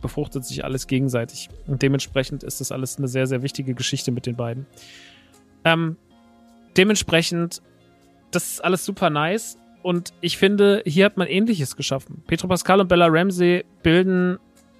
befruchtet 0.00 0.44
sich 0.44 0.64
alles 0.64 0.86
gegenseitig. 0.86 1.48
Und 1.66 1.82
dementsprechend 1.82 2.42
ist 2.42 2.60
das 2.60 2.72
alles 2.72 2.98
eine 2.98 3.08
sehr, 3.08 3.26
sehr 3.26 3.42
wichtige 3.42 3.74
Geschichte 3.74 4.12
mit 4.12 4.26
den 4.26 4.36
beiden. 4.36 4.66
Ähm, 5.64 5.96
dementsprechend, 6.76 7.62
das 8.30 8.52
ist 8.52 8.64
alles 8.64 8.84
super 8.84 9.10
nice. 9.10 9.58
Und 9.82 10.12
ich 10.20 10.36
finde, 10.36 10.82
hier 10.84 11.04
hat 11.04 11.16
man 11.16 11.28
Ähnliches 11.28 11.76
geschaffen. 11.76 12.22
Petro 12.26 12.48
Pascal 12.48 12.80
und 12.80 12.88
Bella 12.88 13.06
Ramsey 13.06 13.64
bilden 13.82 14.38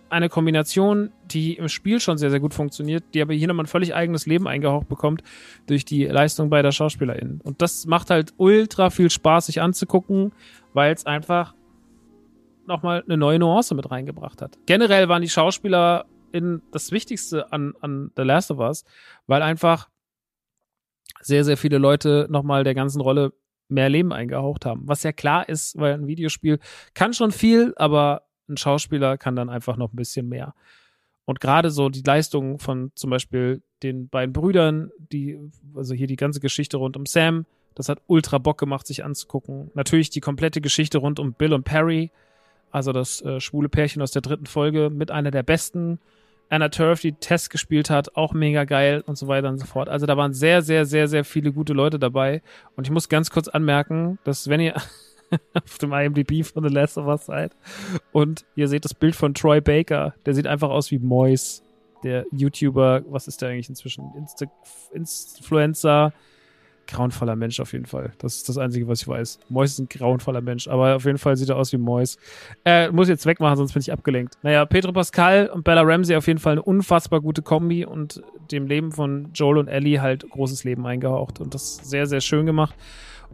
eine 0.08 0.28
Kombination, 0.28 1.12
die 1.30 1.54
im 1.54 1.68
Spiel 1.68 2.00
schon 2.00 2.18
sehr, 2.18 2.30
sehr 2.30 2.40
gut 2.40 2.54
funktioniert, 2.54 3.04
die 3.14 3.22
aber 3.22 3.34
hier 3.34 3.48
nochmal 3.48 3.64
ein 3.64 3.68
völlig 3.68 3.94
eigenes 3.94 4.26
Leben 4.26 4.46
eingehaucht 4.46 4.88
bekommt 4.88 5.22
durch 5.66 5.84
die 5.84 6.04
Leistung 6.04 6.48
beider 6.48 6.72
SchauspielerInnen. 6.72 7.40
Und 7.42 7.62
das 7.62 7.86
macht 7.86 8.10
halt 8.10 8.32
ultra 8.36 8.90
viel 8.90 9.10
Spaß, 9.10 9.46
sich 9.46 9.60
anzugucken, 9.60 10.32
weil 10.74 10.94
es 10.94 11.06
einfach 11.06 11.54
nochmal 12.66 13.02
eine 13.04 13.16
neue 13.16 13.38
Nuance 13.38 13.74
mit 13.74 13.90
reingebracht 13.90 14.42
hat. 14.42 14.58
Generell 14.66 15.08
waren 15.08 15.22
die 15.22 15.28
Schauspieler 15.28 16.06
in 16.32 16.62
das 16.72 16.92
Wichtigste 16.92 17.52
an, 17.52 17.74
an 17.80 18.10
The 18.16 18.22
Last 18.22 18.50
of 18.50 18.58
Us, 18.58 18.84
weil 19.26 19.42
einfach 19.42 19.88
sehr, 21.20 21.44
sehr 21.44 21.56
viele 21.56 21.78
Leute 21.78 22.26
nochmal 22.30 22.64
der 22.64 22.74
ganzen 22.74 23.00
Rolle 23.00 23.32
mehr 23.68 23.88
Leben 23.88 24.12
eingehaucht 24.12 24.64
haben. 24.64 24.82
Was 24.84 25.02
ja 25.02 25.12
klar 25.12 25.48
ist, 25.48 25.78
weil 25.78 25.94
ein 25.94 26.06
Videospiel 26.06 26.58
kann 26.94 27.12
schon 27.12 27.32
viel, 27.32 27.72
aber 27.76 28.22
ein 28.48 28.56
Schauspieler 28.56 29.18
kann 29.18 29.34
dann 29.34 29.50
einfach 29.50 29.76
noch 29.76 29.92
ein 29.92 29.96
bisschen 29.96 30.28
mehr. 30.28 30.54
Und 31.24 31.40
gerade 31.40 31.70
so 31.70 31.88
die 31.88 32.02
Leistungen 32.02 32.58
von 32.60 32.92
zum 32.94 33.10
Beispiel 33.10 33.62
den 33.82 34.08
beiden 34.08 34.32
Brüdern, 34.32 34.90
die, 34.98 35.38
also 35.74 35.94
hier 35.94 36.06
die 36.06 36.16
ganze 36.16 36.38
Geschichte 36.40 36.76
rund 36.76 36.96
um 36.96 37.06
Sam, 37.06 37.46
das 37.74 37.88
hat 37.88 38.00
ultra 38.06 38.38
Bock 38.38 38.58
gemacht, 38.58 38.86
sich 38.86 39.04
anzugucken. 39.04 39.70
Natürlich 39.74 40.10
die 40.10 40.20
komplette 40.20 40.60
Geschichte 40.60 40.98
rund 40.98 41.18
um 41.18 41.34
Bill 41.34 41.52
und 41.52 41.64
Perry, 41.64 42.12
also 42.70 42.92
das 42.92 43.22
äh, 43.22 43.40
schwule 43.40 43.68
Pärchen 43.68 44.02
aus 44.02 44.10
der 44.10 44.22
dritten 44.22 44.46
Folge, 44.46 44.90
mit 44.90 45.10
einer 45.10 45.30
der 45.30 45.42
besten 45.42 45.98
Anna 46.48 46.68
Turf, 46.68 47.00
die 47.00 47.12
Test 47.12 47.50
gespielt 47.50 47.90
hat, 47.90 48.16
auch 48.16 48.32
mega 48.32 48.64
geil 48.64 49.02
und 49.06 49.18
so 49.18 49.26
weiter 49.26 49.48
und 49.48 49.58
so 49.58 49.66
fort. 49.66 49.88
Also 49.88 50.06
da 50.06 50.16
waren 50.16 50.32
sehr, 50.32 50.62
sehr, 50.62 50.86
sehr, 50.86 51.08
sehr 51.08 51.24
viele 51.24 51.52
gute 51.52 51.72
Leute 51.72 51.98
dabei. 51.98 52.42
Und 52.76 52.86
ich 52.86 52.92
muss 52.92 53.08
ganz 53.08 53.30
kurz 53.30 53.48
anmerken, 53.48 54.18
dass 54.24 54.48
wenn 54.48 54.60
ihr 54.60 54.74
auf 55.54 55.78
dem 55.78 55.92
IMDb 55.92 56.44
von 56.44 56.66
The 56.66 56.72
Last 56.72 56.98
of 56.98 57.06
Us 57.06 57.26
seid 57.26 57.52
und 58.12 58.44
ihr 58.54 58.68
seht 58.68 58.84
das 58.84 58.94
Bild 58.94 59.16
von 59.16 59.34
Troy 59.34 59.60
Baker, 59.60 60.14
der 60.24 60.34
sieht 60.34 60.46
einfach 60.46 60.70
aus 60.70 60.90
wie 60.90 60.98
Mois, 60.98 61.62
der 62.04 62.26
YouTuber, 62.30 63.02
was 63.08 63.26
ist 63.26 63.42
der 63.42 63.48
eigentlich 63.48 63.68
inzwischen? 63.68 64.12
Insta 64.16 64.46
Influencer, 64.92 66.12
grauenvoller 66.86 67.36
Mensch 67.36 67.60
auf 67.60 67.72
jeden 67.72 67.86
Fall. 67.86 68.12
Das 68.18 68.36
ist 68.36 68.48
das 68.48 68.58
Einzige, 68.58 68.88
was 68.88 69.02
ich 69.02 69.08
weiß. 69.08 69.40
Mois 69.48 69.64
ist 69.64 69.78
ein 69.78 69.88
grauenvoller 69.88 70.40
Mensch, 70.40 70.68
aber 70.68 70.96
auf 70.96 71.04
jeden 71.04 71.18
Fall 71.18 71.36
sieht 71.36 71.48
er 71.48 71.56
aus 71.56 71.72
wie 71.72 71.78
Mois. 71.78 72.16
Äh, 72.64 72.90
muss 72.90 73.08
jetzt 73.08 73.26
wegmachen, 73.26 73.56
sonst 73.56 73.72
bin 73.72 73.80
ich 73.80 73.92
abgelenkt. 73.92 74.38
Naja, 74.42 74.64
Pedro 74.64 74.92
Pascal 74.92 75.48
und 75.48 75.64
Bella 75.64 75.82
Ramsey 75.82 76.16
auf 76.16 76.26
jeden 76.26 76.38
Fall 76.38 76.52
eine 76.52 76.62
unfassbar 76.62 77.20
gute 77.20 77.42
Kombi 77.42 77.84
und 77.84 78.22
dem 78.50 78.66
Leben 78.66 78.92
von 78.92 79.30
Joel 79.34 79.58
und 79.58 79.68
Ellie 79.68 80.00
halt 80.00 80.28
großes 80.28 80.64
Leben 80.64 80.86
eingehaucht 80.86 81.40
und 81.40 81.54
das 81.54 81.76
sehr, 81.76 82.06
sehr 82.06 82.20
schön 82.20 82.46
gemacht. 82.46 82.74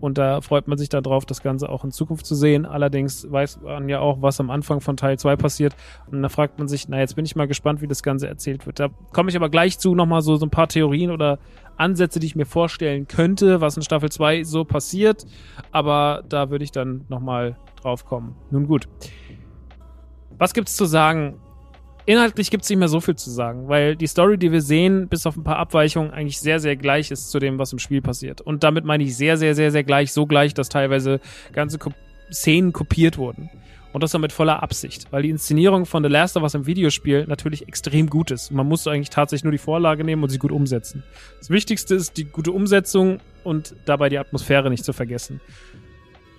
Und 0.00 0.18
da 0.18 0.40
freut 0.40 0.68
man 0.68 0.78
sich 0.78 0.88
darauf, 0.88 1.26
das 1.26 1.42
Ganze 1.42 1.68
auch 1.68 1.85
in 1.85 1.90
Zukunft 1.90 2.26
zu 2.26 2.35
sehen. 2.35 2.66
Allerdings 2.66 3.30
weiß 3.30 3.61
man 3.62 3.88
ja 3.88 4.00
auch, 4.00 4.23
was 4.23 4.40
am 4.40 4.50
Anfang 4.50 4.80
von 4.80 4.97
Teil 4.97 5.18
2 5.18 5.37
passiert. 5.37 5.76
Und 6.11 6.23
da 6.23 6.28
fragt 6.28 6.59
man 6.59 6.68
sich, 6.68 6.88
na, 6.88 6.99
jetzt 6.99 7.14
bin 7.14 7.25
ich 7.25 7.37
mal 7.37 7.47
gespannt, 7.47 7.82
wie 7.82 7.87
das 7.87 8.02
Ganze 8.02 8.26
erzählt 8.26 8.66
wird. 8.66 8.80
Da 8.80 8.88
komme 9.12 9.30
ich 9.30 9.37
aber 9.37 9.50
gleich 9.50 9.78
zu, 9.78 9.94
nochmal 9.94 10.23
so, 10.23 10.37
so 10.37 10.47
ein 10.47 10.50
paar 10.50 10.68
Theorien 10.68 11.11
oder 11.11 11.38
Ansätze, 11.83 12.21
die 12.21 12.27
ich 12.27 12.37
mir 12.37 12.47
vorstellen 12.47 13.07
könnte, 13.09 13.61
was 13.61 13.77
in 13.77 13.83
Staffel 13.83 14.11
2 14.11 14.45
so 14.45 14.65
passiert. 14.65 15.25
Aber 15.71 16.25
da 16.29 16.51
würde 16.51 16.65
ich 16.65 16.73
dann 16.73 17.05
nochmal 17.09 17.57
drauf 17.81 18.05
kommen. 18.05 18.35
Nun 18.51 18.67
gut. 18.67 18.89
Was 20.39 20.55
gibt's 20.55 20.77
zu 20.77 20.87
sagen 20.87 21.39
inhaltlich 22.07 22.51
gibt 22.51 22.65
es 22.65 22.71
nicht 22.71 22.79
mehr 22.79 22.89
so 22.89 23.01
viel 23.01 23.17
zu 23.17 23.31
sagen, 23.31 23.69
weil 23.69 23.97
die 23.97 24.07
Story, 24.07 24.39
die 24.39 24.53
wir 24.53 24.62
sehen, 24.62 25.09
bis 25.09 25.27
auf 25.27 25.37
ein 25.37 25.45
paar 25.45 25.57
Abweichungen, 25.57 26.11
eigentlich 26.11 26.41
sehr, 26.41 26.61
sehr 26.61 26.77
gleich 26.77 27.11
ist 27.11 27.31
zu 27.31 27.39
dem, 27.39 27.59
was 27.59 27.73
im 27.73 27.79
Spiel 27.79 28.03
passiert. 28.03 28.41
Und 28.41 28.65
damit 28.65 28.85
meine 28.85 29.05
ich 29.05 29.17
sehr, 29.17 29.37
sehr, 29.37 29.55
sehr, 29.55 29.71
sehr 29.71 29.85
gleich, 29.85 30.12
so 30.12 30.27
gleich, 30.27 30.55
dass 30.55 30.69
teilweise 30.69 31.21
ganze 31.53 31.79
Szenen 32.31 32.73
kopiert 32.73 33.19
wurden. 33.19 33.51
Und 33.92 34.02
das 34.02 34.12
war 34.14 34.20
mit 34.20 34.32
voller 34.32 34.62
Absicht, 34.62 35.06
weil 35.11 35.22
die 35.22 35.30
Inszenierung 35.30 35.84
von 35.84 36.02
The 36.02 36.08
Last 36.08 36.37
of 36.37 36.42
Us 36.42 36.54
im 36.54 36.66
Videospiel 36.66 37.26
natürlich 37.26 37.68
extrem 37.68 38.08
gut 38.08 38.30
ist. 38.30 38.50
Man 38.50 38.66
muss 38.66 38.87
eigentlich 38.87 39.11
tatsächlich 39.11 39.44
nur 39.44 39.52
die 39.52 39.58
Vorlage 39.58 40.02
nehmen 40.02 40.22
und 40.22 40.30
sie 40.30 40.38
gut 40.38 40.52
umsetzen. 40.52 41.04
Das 41.38 41.50
Wichtigste 41.50 41.94
ist 41.94 42.16
die 42.16 42.25
gute 42.25 42.52
Umsetzung 42.52 43.20
und 43.44 43.75
dabei 43.84 44.08
die 44.08 44.18
Atmosphäre 44.18 44.70
nicht 44.70 44.84
zu 44.84 44.92
vergessen. 44.92 45.40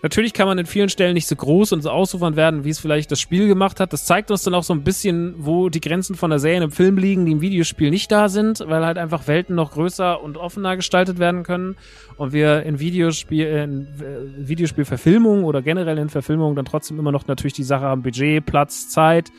Natürlich 0.04 0.34
kann 0.34 0.48
man 0.48 0.58
in 0.58 0.66
vielen 0.66 0.90
Stellen 0.90 1.14
nicht 1.14 1.28
so 1.28 1.36
groß 1.38 1.72
und 1.72 1.82
so 1.82 1.90
ausufern 1.90 2.36
werden, 2.36 2.66
wie 2.66 2.70
es 2.70 2.80
vielleicht 2.80 3.10
das 3.10 3.22
Spiel 3.22 3.48
gemacht 3.48 3.80
hat. 3.80 3.94
Das 3.94 4.04
zeigt 4.04 4.32
uns 4.32 4.44
dann 4.44 4.54
auch 4.54 4.64
so 4.64 4.74
ein 4.74 4.84
bisschen, 4.84 5.34
wo 5.38 5.70
die 5.70 5.80
Grenzen 5.80 6.16
von 6.16 6.30
der 6.30 6.40
Serie 6.40 6.62
im 6.62 6.72
Film 6.72 6.98
liegen, 6.98 7.26
die 7.26 7.32
im 7.32 7.40
Videospiel 7.40 7.90
nicht 7.90 8.12
da 8.12 8.28
sind, 8.28 8.60
weil 8.68 8.86
halt 8.86 8.98
einfach 8.98 9.28
Welten 9.28 9.56
noch 9.56 9.72
größer 9.72 10.22
und 10.22 10.36
offener 10.36 10.76
gestaltet 10.76 11.20
werden 11.20 11.44
können 11.44 11.78
und 12.18 12.34
wir 12.34 12.64
in 12.64 12.82
Videospiel, 12.82 13.48
in 13.48 13.88
äh, 14.02 14.50
Videospielverfilmungen 14.50 15.46
oder 15.46 15.62
generell 15.62 15.98
in 15.98 16.10
Verfilmungen 16.10 16.58
dann 16.58 16.66
trotzdem 16.66 17.00
immer 17.00 17.14
noch 17.14 17.26
natürlich 17.28 17.54
die 17.54 17.64
Sache 17.64 17.86
haben, 17.86 18.04
Budget, 18.04 18.46
Platz, 18.46 18.90
Zeit 18.90 19.32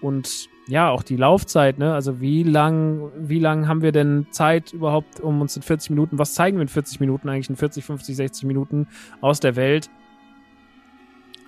und 0.00 0.48
ja, 0.68 0.90
auch 0.90 1.02
die 1.02 1.16
Laufzeit, 1.16 1.78
ne? 1.78 1.92
Also 1.92 2.20
wie 2.20 2.44
lang, 2.44 3.10
wie 3.18 3.40
lang 3.40 3.66
haben 3.66 3.82
wir 3.82 3.90
denn 3.90 4.28
Zeit 4.30 4.72
überhaupt, 4.72 5.18
um 5.18 5.40
uns 5.40 5.56
in 5.56 5.62
40 5.62 5.90
Minuten, 5.90 6.18
was 6.20 6.34
zeigen 6.34 6.56
wir 6.56 6.62
in 6.62 6.68
40 6.68 7.00
Minuten 7.00 7.28
eigentlich 7.28 7.50
in 7.50 7.56
40, 7.56 7.84
50, 7.84 8.14
60 8.14 8.44
Minuten 8.44 8.86
aus 9.20 9.40
der 9.40 9.56
Welt? 9.56 9.90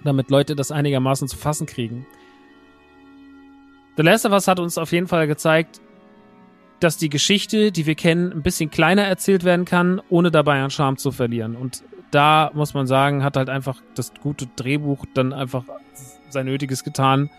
Damit 0.04 0.30
Leute 0.30 0.56
das 0.56 0.70
einigermaßen 0.70 1.28
zu 1.28 1.36
fassen 1.36 1.66
kriegen. 1.66 2.06
The 3.96 4.02
Last 4.02 4.26
of 4.26 4.32
Us 4.32 4.46
hat 4.46 4.60
uns 4.60 4.78
auf 4.78 4.92
jeden 4.92 5.08
Fall 5.08 5.26
gezeigt, 5.26 5.80
dass 6.80 6.98
die 6.98 7.08
Geschichte, 7.08 7.72
die 7.72 7.86
wir 7.86 7.94
kennen, 7.94 8.32
ein 8.32 8.42
bisschen 8.42 8.70
kleiner 8.70 9.02
erzählt 9.02 9.44
werden 9.44 9.64
kann, 9.64 10.02
ohne 10.10 10.30
dabei 10.30 10.62
an 10.62 10.70
Charme 10.70 10.98
zu 10.98 11.10
verlieren. 11.10 11.56
Und 11.56 11.82
da 12.10 12.50
muss 12.54 12.74
man 12.74 12.86
sagen, 12.86 13.24
hat 13.24 13.36
halt 13.36 13.48
einfach 13.48 13.80
das 13.94 14.12
gute 14.22 14.46
Drehbuch 14.56 15.06
dann 15.14 15.32
einfach 15.32 15.64
sein 16.28 16.46
Nötiges 16.46 16.84
getan, 16.84 17.30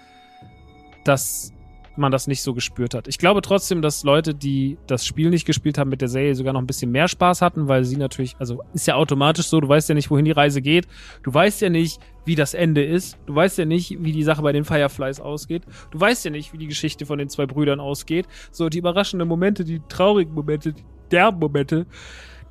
dass 1.03 1.53
man 1.97 2.11
das 2.11 2.27
nicht 2.27 2.41
so 2.41 2.53
gespürt 2.53 2.93
hat. 2.93 3.07
Ich 3.07 3.17
glaube 3.17 3.41
trotzdem, 3.41 3.81
dass 3.81 4.03
Leute, 4.03 4.33
die 4.33 4.77
das 4.87 5.05
Spiel 5.05 5.29
nicht 5.29 5.45
gespielt 5.45 5.77
haben 5.77 5.89
mit 5.89 6.01
der 6.01 6.07
Serie, 6.07 6.35
sogar 6.35 6.53
noch 6.53 6.61
ein 6.61 6.67
bisschen 6.67 6.91
mehr 6.91 7.07
Spaß 7.07 7.41
hatten, 7.41 7.67
weil 7.67 7.83
sie 7.83 7.97
natürlich, 7.97 8.35
also 8.39 8.63
ist 8.73 8.87
ja 8.87 8.95
automatisch 8.95 9.47
so, 9.47 9.59
du 9.59 9.67
weißt 9.67 9.89
ja 9.89 9.95
nicht, 9.95 10.09
wohin 10.09 10.25
die 10.25 10.31
Reise 10.31 10.61
geht. 10.61 10.87
Du 11.23 11.33
weißt 11.33 11.61
ja 11.61 11.69
nicht, 11.69 11.99
wie 12.25 12.35
das 12.35 12.53
Ende 12.53 12.83
ist. 12.83 13.17
Du 13.25 13.35
weißt 13.35 13.57
ja 13.57 13.65
nicht, 13.65 14.03
wie 14.03 14.11
die 14.11 14.23
Sache 14.23 14.41
bei 14.41 14.51
den 14.51 14.65
Fireflies 14.65 15.19
ausgeht. 15.19 15.63
Du 15.91 15.99
weißt 15.99 16.25
ja 16.25 16.31
nicht, 16.31 16.53
wie 16.53 16.57
die 16.57 16.67
Geschichte 16.67 17.05
von 17.05 17.17
den 17.17 17.29
zwei 17.29 17.45
Brüdern 17.45 17.79
ausgeht. 17.79 18.27
So, 18.51 18.69
die 18.69 18.79
überraschenden 18.79 19.27
Momente, 19.27 19.63
die 19.63 19.81
traurigen 19.87 20.33
Momente, 20.33 20.73
die 20.73 20.83
derben 21.11 21.39
Momente, 21.39 21.85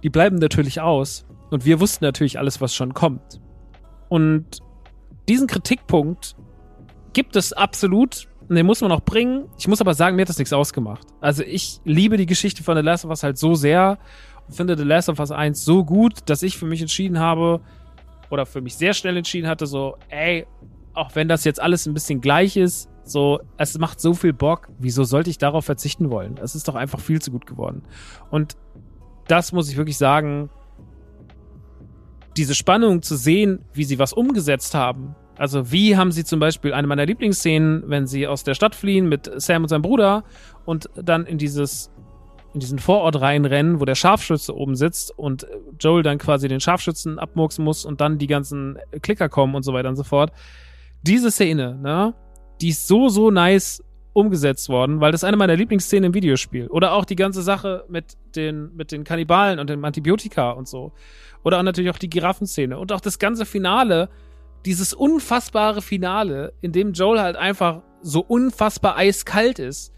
die 0.03 0.11
bleiben 0.11 0.37
natürlich 0.37 0.81
aus. 0.81 1.27
Und 1.51 1.65
wir 1.65 1.81
wussten 1.81 2.05
natürlich 2.05 2.39
alles, 2.39 2.61
was 2.61 2.75
schon 2.75 2.95
kommt. 2.95 3.41
Und 4.09 4.61
diesen 5.29 5.47
Kritikpunkt 5.47 6.37
gibt 7.13 7.37
es 7.37 7.53
absolut 7.53 8.29
den 8.49 8.67
muss 8.67 8.81
man 8.81 8.93
auch 8.93 9.01
bringen. 9.01 9.49
Ich 9.59 9.67
muss 9.67 9.81
aber 9.81 9.95
sagen, 9.95 10.17
mir 10.17 10.23
hat 10.23 10.29
das 10.29 10.39
nichts 10.39 10.53
ausgemacht. 10.53 11.07
Also 11.21 11.43
ich 11.43 11.81
liebe 11.85 12.17
die 12.17 12.27
Geschichte 12.27 12.63
von 12.63 12.77
The 12.77 12.83
Last 12.83 13.05
of 13.05 13.11
Us 13.11 13.23
halt 13.23 13.39
so 13.39 13.55
sehr 13.55 13.99
und 14.47 14.55
finde 14.55 14.77
The 14.77 14.85
Last 14.85 15.09
of 15.09 15.19
Us 15.19 15.31
1 15.31 15.65
so 15.65 15.85
gut, 15.85 16.21
dass 16.27 16.43
ich 16.43 16.57
für 16.57 16.67
mich 16.67 16.81
entschieden 16.81 17.19
habe 17.19 17.61
oder 18.31 18.47
für 18.47 18.61
mich 18.61 18.77
sehr 18.77 18.95
schnell 18.95 19.17
entschieden 19.17 19.49
hatte, 19.49 19.67
so, 19.67 19.97
ey, 20.09 20.47
auch 20.95 21.15
wenn 21.15 21.29
das 21.29 21.45
jetzt 21.45 21.61
alles 21.61 21.87
ein 21.87 21.95
bisschen 21.95 22.21
gleich 22.21 22.57
ist, 22.57 22.89
so, 23.05 23.41
es 23.57 23.79
macht 23.79 24.01
so 24.01 24.15
viel 24.15 24.33
Bock, 24.33 24.69
wieso 24.79 25.05
sollte 25.05 25.31
ich 25.31 25.39
darauf 25.39 25.65
verzichten 25.65 26.11
wollen? 26.11 26.39
Es 26.43 26.55
ist 26.55 26.67
doch 26.69 26.75
einfach 26.75 27.01
viel 27.01 27.21
zu 27.21 27.31
gut 27.31 27.47
geworden. 27.47 27.83
Und 28.31 28.57
das 29.29 29.53
muss 29.53 29.71
ich 29.71 29.77
wirklich 29.77 29.99
sagen, 29.99 30.51
diese 32.37 32.55
Spannung 32.55 33.03
zu 33.03 33.17
sehen, 33.17 33.65
wie 33.73 33.85
sie 33.85 33.99
was 33.99 34.13
umgesetzt 34.13 34.75
haben, 34.75 35.15
also 35.39 35.71
wie 35.71 35.97
haben 35.97 36.13
sie 36.13 36.25
zum 36.25 36.41
Beispiel 36.41 36.73
eine 36.73 36.87
meiner 36.87 37.07
Lieblingsszenen, 37.07 37.85
wenn 37.87 38.07
sie 38.07 38.27
aus 38.27 38.45
der 38.45 38.55
Stadt 38.55 38.75
fliehen 38.75 39.09
mit 39.09 39.31
Sam 39.37 39.63
und 39.63 39.69
seinem 39.69 39.83
Bruder 39.83 40.25
und 40.65 40.89
dann 40.97 41.27
in 41.27 41.39
dieses 41.39 41.91
in 42.55 42.61
diesen 42.61 42.79
Vorort 42.79 43.21
reinrennen, 43.21 43.81
wo 43.81 43.85
der 43.85 43.95
Scharfschütze 43.95 44.57
oben 44.57 44.77
sitzt 44.77 45.17
und 45.19 45.47
Joel 45.79 46.03
dann 46.03 46.17
quasi 46.17 46.49
den 46.49 46.59
Scharfschützen 46.59 47.19
abmurksen 47.19 47.63
muss 47.63 47.85
und 47.85 48.01
dann 48.01 48.17
die 48.17 48.27
ganzen 48.27 48.79
Klicker 49.03 49.29
kommen 49.29 49.55
und 49.55 49.63
so 49.63 49.75
weiter 49.75 49.91
und 49.91 49.97
so 49.97 50.05
fort. 50.05 50.33
Diese 51.03 51.31
Szene, 51.31 51.79
ne, 51.83 52.15
die 52.63 52.71
ist 52.71 52.89
so, 52.89 53.11
so 53.11 53.31
nice 53.31 53.85
umgesetzt 54.15 54.71
worden, 54.71 55.03
weil 55.03 55.13
das 55.13 55.23
eine 55.23 55.37
meiner 55.37 55.55
Lieblingsszenen 55.55 56.05
im 56.05 56.15
Videospiel. 56.15 56.69
Oder 56.69 56.95
auch 56.95 57.05
die 57.05 57.17
ganze 57.17 57.43
Sache 57.43 57.85
mit 57.91 58.17
den, 58.35 58.75
mit 58.75 58.91
den 58.91 59.05
Kannibalen 59.05 59.59
und 59.59 59.69
dem 59.69 59.85
Antibiotika 59.85 60.53
und 60.53 60.67
so. 60.67 60.95
Oder 61.45 61.59
auch 61.59 61.63
natürlich 61.63 61.91
auch 61.91 61.99
die 61.99 62.09
Giraffenszene. 62.09 62.79
Und 62.79 62.91
auch 62.93 63.03
das 63.03 63.19
ganze 63.19 63.45
Finale, 63.45 64.09
dieses 64.65 64.95
unfassbare 64.95 65.83
Finale, 65.83 66.53
in 66.61 66.73
dem 66.73 66.93
Joel 66.93 67.21
halt 67.21 67.37
einfach 67.37 67.83
so 68.03 68.21
unfassbar 68.21 68.97
eiskalt 68.97 69.59
ist 69.59 69.93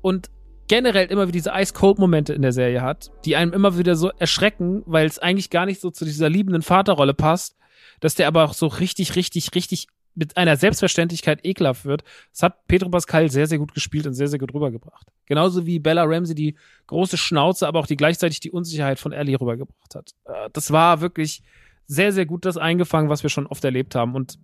und 0.00 0.30
generell 0.68 1.06
immer 1.06 1.22
wieder 1.22 1.32
diese 1.32 1.52
Ice-Cold-Momente 1.54 2.32
in 2.32 2.42
der 2.42 2.52
Serie 2.52 2.82
hat, 2.82 3.10
die 3.24 3.36
einem 3.36 3.52
immer 3.52 3.78
wieder 3.78 3.96
so 3.96 4.10
erschrecken, 4.18 4.82
weil 4.86 5.06
es 5.06 5.18
eigentlich 5.18 5.50
gar 5.50 5.66
nicht 5.66 5.80
so 5.80 5.90
zu 5.90 6.04
dieser 6.04 6.28
liebenden 6.28 6.62
Vaterrolle 6.62 7.14
passt, 7.14 7.56
dass 8.00 8.14
der 8.14 8.28
aber 8.28 8.44
auch 8.44 8.54
so 8.54 8.66
richtig, 8.66 9.16
richtig, 9.16 9.54
richtig 9.54 9.88
mit 10.14 10.36
einer 10.36 10.56
Selbstverständlichkeit 10.56 11.44
ekelhaft 11.44 11.84
wird. 11.84 12.02
Das 12.32 12.42
hat 12.42 12.66
Pedro 12.66 12.90
Pascal 12.90 13.30
sehr, 13.30 13.46
sehr 13.46 13.58
gut 13.58 13.72
gespielt 13.72 14.06
und 14.06 14.14
sehr, 14.14 14.26
sehr 14.26 14.40
gut 14.40 14.52
rübergebracht. 14.52 15.06
Genauso 15.26 15.64
wie 15.64 15.78
Bella 15.78 16.02
Ramsey 16.04 16.34
die 16.34 16.56
große 16.88 17.16
Schnauze, 17.16 17.68
aber 17.68 17.78
auch 17.78 17.86
die 17.86 17.96
gleichzeitig 17.96 18.40
die 18.40 18.50
Unsicherheit 18.50 18.98
von 18.98 19.12
Ellie 19.12 19.40
rübergebracht 19.40 19.94
hat. 19.94 20.10
Äh, 20.24 20.50
das 20.52 20.72
war 20.72 21.00
wirklich 21.00 21.42
sehr, 21.88 22.12
sehr 22.12 22.26
gut 22.26 22.44
das 22.44 22.56
eingefangen, 22.56 23.10
was 23.10 23.22
wir 23.22 23.30
schon 23.30 23.46
oft 23.46 23.64
erlebt 23.64 23.94
haben. 23.94 24.14
Und 24.14 24.38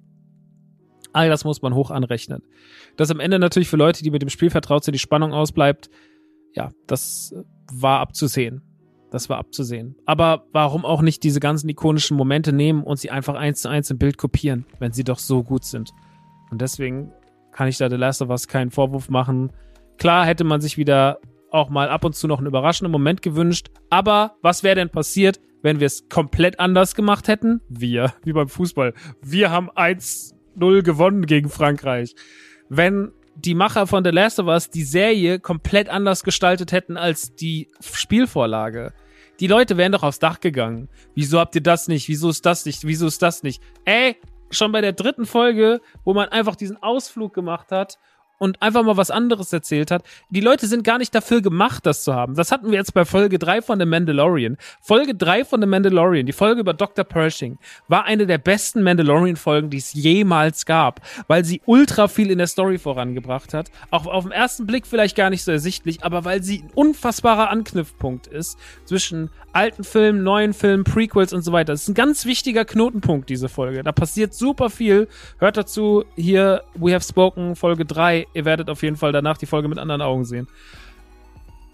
all 1.12 1.28
das 1.28 1.44
muss 1.44 1.62
man 1.62 1.74
hoch 1.74 1.90
anrechnen. 1.90 2.42
Dass 2.96 3.10
am 3.10 3.20
Ende 3.20 3.38
natürlich 3.38 3.68
für 3.68 3.76
Leute, 3.76 4.02
die 4.02 4.10
mit 4.10 4.22
dem 4.22 4.30
Spiel 4.30 4.50
vertraut 4.50 4.82
sind, 4.82 4.94
die 4.94 4.98
Spannung 4.98 5.32
ausbleibt, 5.32 5.90
ja, 6.54 6.70
das 6.86 7.34
war 7.72 8.00
abzusehen. 8.00 8.62
Das 9.10 9.28
war 9.28 9.38
abzusehen. 9.38 9.94
Aber 10.06 10.46
warum 10.52 10.84
auch 10.84 11.02
nicht 11.02 11.22
diese 11.22 11.38
ganzen 11.38 11.68
ikonischen 11.68 12.16
Momente 12.16 12.52
nehmen 12.52 12.82
und 12.82 12.98
sie 12.98 13.10
einfach 13.10 13.34
eins 13.34 13.62
zu 13.62 13.68
eins 13.68 13.90
im 13.90 13.98
Bild 13.98 14.18
kopieren, 14.18 14.66
wenn 14.80 14.92
sie 14.92 15.04
doch 15.04 15.20
so 15.20 15.44
gut 15.44 15.64
sind? 15.64 15.92
Und 16.50 16.60
deswegen 16.60 17.12
kann 17.52 17.68
ich 17.68 17.78
da 17.78 17.88
The 17.88 17.96
Last 17.96 18.22
of 18.22 18.30
Us 18.30 18.48
keinen 18.48 18.72
Vorwurf 18.72 19.10
machen. 19.10 19.52
Klar 19.98 20.26
hätte 20.26 20.42
man 20.42 20.60
sich 20.60 20.78
wieder 20.78 21.20
auch 21.52 21.70
mal 21.70 21.88
ab 21.88 22.04
und 22.04 22.16
zu 22.16 22.26
noch 22.26 22.38
einen 22.38 22.48
überraschenden 22.48 22.90
Moment 22.90 23.22
gewünscht. 23.22 23.70
Aber 23.88 24.34
was 24.42 24.64
wäre 24.64 24.74
denn 24.74 24.90
passiert, 24.90 25.38
wenn 25.64 25.80
wir 25.80 25.87
es 25.87 26.11
komplett 26.11 26.61
anders 26.61 26.94
gemacht 26.94 27.26
hätten? 27.26 27.62
Wir, 27.71 28.12
wie 28.23 28.35
beim 28.35 28.49
Fußball. 28.49 28.92
Wir 29.23 29.50
haben 29.50 29.71
1-0 29.71 30.83
gewonnen 30.83 31.25
gegen 31.25 31.49
Frankreich. 31.49 32.14
Wenn 32.68 33.12
die 33.35 33.54
Macher 33.54 33.87
von 33.87 34.04
The 34.04 34.11
Last 34.11 34.38
of 34.38 34.47
Us 34.47 34.68
die 34.68 34.85
Serie 34.85 35.40
komplett 35.40 35.88
anders 35.88 36.23
gestaltet 36.23 36.71
hätten 36.71 36.99
als 36.99 37.35
die 37.35 37.71
Spielvorlage. 37.80 38.92
Die 39.40 39.47
Leute 39.47 39.78
wären 39.78 39.92
doch 39.92 40.02
aufs 40.02 40.18
Dach 40.18 40.38
gegangen. 40.38 40.90
Wieso 41.14 41.40
habt 41.40 41.54
ihr 41.54 41.62
das 41.62 41.88
nicht? 41.88 42.09
Wieso 42.09 42.28
ist 42.28 42.44
das 42.44 42.66
nicht? 42.66 42.87
Wieso 42.87 43.06
ist 43.06 43.23
das 43.23 43.42
nicht? 43.42 43.62
Ey, 43.87 44.16
schon 44.50 44.71
bei 44.71 44.83
der 44.83 44.92
dritten 44.92 45.25
Folge, 45.25 45.80
wo 46.04 46.12
man 46.12 46.28
einfach 46.28 46.56
diesen 46.56 46.80
Ausflug 46.83 47.33
gemacht 47.33 47.73
hat 47.73 47.99
und 48.38 48.60
einfach 48.62 48.82
mal 48.82 48.96
was 48.96 49.10
anderes 49.10 49.52
erzählt 49.52 49.90
hat. 49.90 50.04
Die 50.30 50.40
Leute 50.40 50.66
sind 50.66 50.84
gar 50.84 50.98
nicht 50.98 51.14
dafür 51.14 51.40
gemacht, 51.40 51.86
das 51.86 52.04
zu 52.04 52.14
haben. 52.14 52.34
Das 52.34 52.52
hatten 52.52 52.70
wir 52.70 52.78
jetzt 52.78 52.94
bei 52.94 53.04
Folge 53.04 53.38
3 53.38 53.62
von 53.62 53.78
The 53.78 53.86
Mandalorian. 53.86 54.56
Folge 54.80 55.14
3 55.14 55.44
von 55.44 55.60
The 55.60 55.66
Mandalorian, 55.66 56.26
die 56.26 56.32
Folge 56.32 56.60
über 56.60 56.74
Dr. 56.74 57.04
Pershing, 57.04 57.58
war 57.88 58.04
eine 58.04 58.26
der 58.26 58.38
besten 58.38 58.82
Mandalorian-Folgen, 58.82 59.70
die 59.70 59.78
es 59.78 59.92
jemals 59.92 60.66
gab, 60.66 61.00
weil 61.28 61.44
sie 61.44 61.62
ultra 61.66 62.08
viel 62.08 62.30
in 62.30 62.38
der 62.38 62.46
Story 62.46 62.78
vorangebracht 62.78 63.54
hat. 63.54 63.70
Auch 63.90 64.06
auf 64.06 64.24
den 64.24 64.32
ersten 64.32 64.66
Blick 64.66 64.86
vielleicht 64.86 65.16
gar 65.16 65.30
nicht 65.30 65.44
so 65.44 65.52
ersichtlich, 65.52 66.04
aber 66.04 66.24
weil 66.24 66.42
sie 66.42 66.58
ein 66.58 66.70
unfassbarer 66.74 67.50
Anknüpfpunkt 67.50 68.26
ist 68.26 68.58
zwischen 68.84 69.30
alten 69.52 69.84
Filmen, 69.84 70.22
neuen 70.22 70.52
Filmen, 70.52 70.84
Prequels 70.84 71.32
und 71.32 71.42
so 71.42 71.52
weiter. 71.52 71.72
Das 71.72 71.82
ist 71.82 71.88
ein 71.88 71.94
ganz 71.94 72.24
wichtiger 72.24 72.64
Knotenpunkt, 72.64 73.30
diese 73.30 73.48
Folge. 73.48 73.82
Da 73.82 73.92
passiert 73.92 74.34
super 74.34 74.70
viel. 74.70 75.08
Hört 75.38 75.56
dazu 75.56 76.04
hier 76.16 76.62
We 76.74 76.94
Have 76.94 77.04
Spoken, 77.04 77.54
Folge 77.54 77.84
3 77.84 78.24
ihr 78.33 78.45
werdet 78.45 78.71
auf 78.71 78.83
jeden 78.83 78.97
Fall 78.97 79.12
danach 79.12 79.37
die 79.37 79.47
Folge 79.47 79.69
mit 79.69 79.78
anderen 79.78 80.02
Augen 80.02 80.25
sehen. 80.25 80.49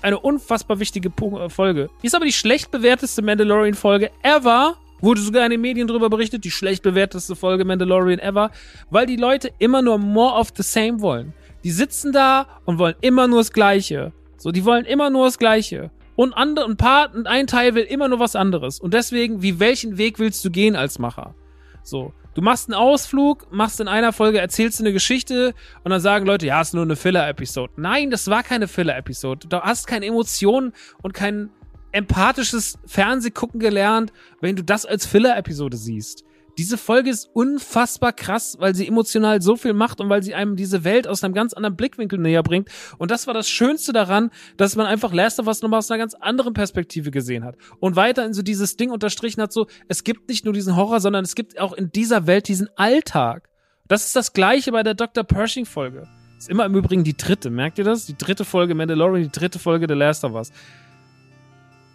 Eine 0.02 0.19
unfassbar 0.19 0.80
wichtige 0.80 1.11
äh, 1.11 1.49
Folge. 1.49 1.90
Ist 2.02 2.14
aber 2.14 2.25
die 2.25 2.33
schlecht 2.33 2.71
bewerteste 2.71 3.23
Mandalorian-Folge 3.23 4.11
ever. 4.23 4.76
Wurde 5.00 5.21
sogar 5.21 5.45
in 5.45 5.50
den 5.50 5.61
Medien 5.61 5.87
darüber 5.87 6.11
berichtet, 6.11 6.45
die 6.45 6.50
schlecht 6.50 6.83
bewerteste 6.83 7.35
Folge 7.35 7.64
Mandalorian 7.64 8.19
ever, 8.19 8.50
weil 8.90 9.07
die 9.07 9.16
Leute 9.16 9.50
immer 9.59 9.80
nur 9.80 9.99
more 9.99 10.38
of 10.38 10.52
the 10.57 10.62
same 10.62 11.00
wollen. 11.00 11.33
Die 11.64 11.71
sitzen 11.71 12.12
da 12.12 12.47
und 12.66 12.78
wollen 12.78 12.95
immer 13.00 13.26
nur 13.26 13.38
das 13.38 13.52
Gleiche. 13.52 14.12
So, 14.37 14.50
die 14.50 14.64
wollen 14.64 14.85
immer 14.85 15.11
nur 15.11 15.26
das 15.26 15.38
Gleiche. 15.38 15.90
Und 16.16 16.35
andere, 16.35 16.66
ein 16.66 16.76
paar, 16.76 17.11
ein 17.25 17.47
Teil 17.47 17.75
will 17.75 17.85
immer 17.85 18.09
nur 18.09 18.21
was 18.21 18.37
anderes. 18.37 18.78
Und 18.78 18.92
deswegen, 18.92 19.42
wie 19.42 19.59
welchen 19.59 19.97
Weg 19.97 20.19
willst 20.19 20.45
du 20.45 20.50
gehen 20.50 20.76
als 20.76 20.99
Macher? 20.99 21.35
So. 21.83 22.12
Du 22.34 22.42
machst 22.42 22.68
einen 22.68 22.75
Ausflug, 22.75 23.50
machst 23.50 23.80
in 23.80 23.88
einer 23.88 24.12
Folge, 24.12 24.38
erzählst 24.38 24.78
du 24.78 24.84
eine 24.84 24.93
Geschichte 24.93 25.52
und 25.82 25.90
dann 25.90 26.00
sagen 26.00 26.26
Leute, 26.26 26.47
ja, 26.47 26.60
ist 26.60 26.75
nur 26.75 26.84
eine 26.84 26.95
Filler-Episode. 26.95 27.73
Nein, 27.76 28.10
das 28.10 28.28
war 28.28 28.43
keine 28.43 28.69
Filler-Episode. 28.69 29.49
Du 29.49 29.60
hast 29.60 29.86
keine 29.86 30.06
Emotionen 30.06 30.73
und 31.02 31.12
kein 31.12 31.50
empathisches 31.93 32.78
Fernsehgucken 32.86 33.58
gelernt, 33.58 34.12
wenn 34.40 34.54
du 34.54 34.62
das 34.62 34.86
als 34.86 35.06
Filler-Episode 35.06 35.76
siehst. 35.76 36.25
Diese 36.60 36.76
Folge 36.76 37.08
ist 37.08 37.30
unfassbar 37.32 38.12
krass, 38.12 38.58
weil 38.60 38.75
sie 38.75 38.86
emotional 38.86 39.40
so 39.40 39.56
viel 39.56 39.73
macht 39.73 39.99
und 39.99 40.10
weil 40.10 40.23
sie 40.23 40.34
einem 40.34 40.56
diese 40.56 40.84
Welt 40.84 41.08
aus 41.08 41.25
einem 41.25 41.32
ganz 41.32 41.54
anderen 41.54 41.75
Blickwinkel 41.75 42.18
näher 42.18 42.42
bringt. 42.42 42.68
Und 42.99 43.10
das 43.10 43.26
war 43.26 43.32
das 43.32 43.49
Schönste 43.49 43.94
daran, 43.94 44.28
dass 44.58 44.76
man 44.76 44.84
einfach 44.84 45.14
Last 45.14 45.40
of 45.40 45.46
Us 45.46 45.62
nochmal 45.62 45.78
aus 45.78 45.90
einer 45.90 45.96
ganz 45.96 46.12
anderen 46.12 46.52
Perspektive 46.52 47.10
gesehen 47.10 47.44
hat. 47.44 47.56
Und 47.78 47.96
weiterhin 47.96 48.34
so 48.34 48.42
dieses 48.42 48.76
Ding 48.76 48.90
unterstrichen 48.90 49.40
hat, 49.40 49.54
so, 49.54 49.68
es 49.88 50.04
gibt 50.04 50.28
nicht 50.28 50.44
nur 50.44 50.52
diesen 50.52 50.76
Horror, 50.76 51.00
sondern 51.00 51.25
es 51.25 51.34
gibt 51.34 51.58
auch 51.58 51.73
in 51.73 51.92
dieser 51.92 52.26
Welt 52.26 52.46
diesen 52.46 52.68
Alltag. 52.76 53.49
Das 53.88 54.04
ist 54.04 54.14
das 54.14 54.34
Gleiche 54.34 54.70
bei 54.70 54.82
der 54.82 54.92
Dr. 54.92 55.25
Pershing 55.25 55.64
Folge. 55.64 56.08
Ist 56.36 56.50
immer 56.50 56.66
im 56.66 56.75
Übrigen 56.75 57.04
die 57.04 57.16
dritte, 57.16 57.49
merkt 57.49 57.78
ihr 57.78 57.84
das? 57.84 58.04
Die 58.04 58.18
dritte 58.18 58.44
Folge 58.44 58.75
Mandalorian, 58.75 59.23
die 59.23 59.32
dritte 59.32 59.58
Folge 59.58 59.86
The 59.88 59.94
Last 59.94 60.25
of 60.25 60.34
Us. 60.34 60.52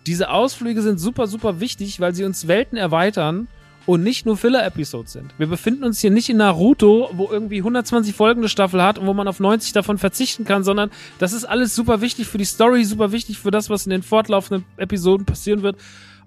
Diese 0.07 0.31
Ausflüge 0.31 0.81
sind 0.81 0.97
super, 0.97 1.27
super 1.27 1.59
wichtig, 1.59 1.99
weil 1.99 2.15
sie 2.15 2.23
uns 2.23 2.47
Welten 2.47 2.79
erweitern 2.79 3.47
und 3.85 4.03
nicht 4.03 4.25
nur 4.25 4.37
Filler-Episodes 4.37 5.13
sind. 5.13 5.33
Wir 5.37 5.47
befinden 5.47 5.83
uns 5.83 5.99
hier 5.99 6.11
nicht 6.11 6.29
in 6.29 6.37
Naruto, 6.37 7.09
wo 7.13 7.29
irgendwie 7.31 7.57
120 7.57 8.15
Folgen 8.15 8.41
eine 8.41 8.49
Staffel 8.49 8.81
hat 8.81 8.97
und 8.97 9.05
wo 9.05 9.13
man 9.13 9.27
auf 9.27 9.39
90 9.39 9.73
davon 9.73 9.97
verzichten 9.97 10.45
kann, 10.45 10.63
sondern 10.63 10.89
das 11.19 11.33
ist 11.33 11.45
alles 11.45 11.75
super 11.75 12.01
wichtig 12.01 12.27
für 12.27 12.37
die 12.37 12.45
Story, 12.45 12.83
super 12.83 13.11
wichtig 13.11 13.37
für 13.37 13.51
das, 13.51 13.69
was 13.69 13.85
in 13.85 13.91
den 13.91 14.03
fortlaufenden 14.03 14.65
Episoden 14.77 15.25
passieren 15.25 15.61
wird. 15.61 15.77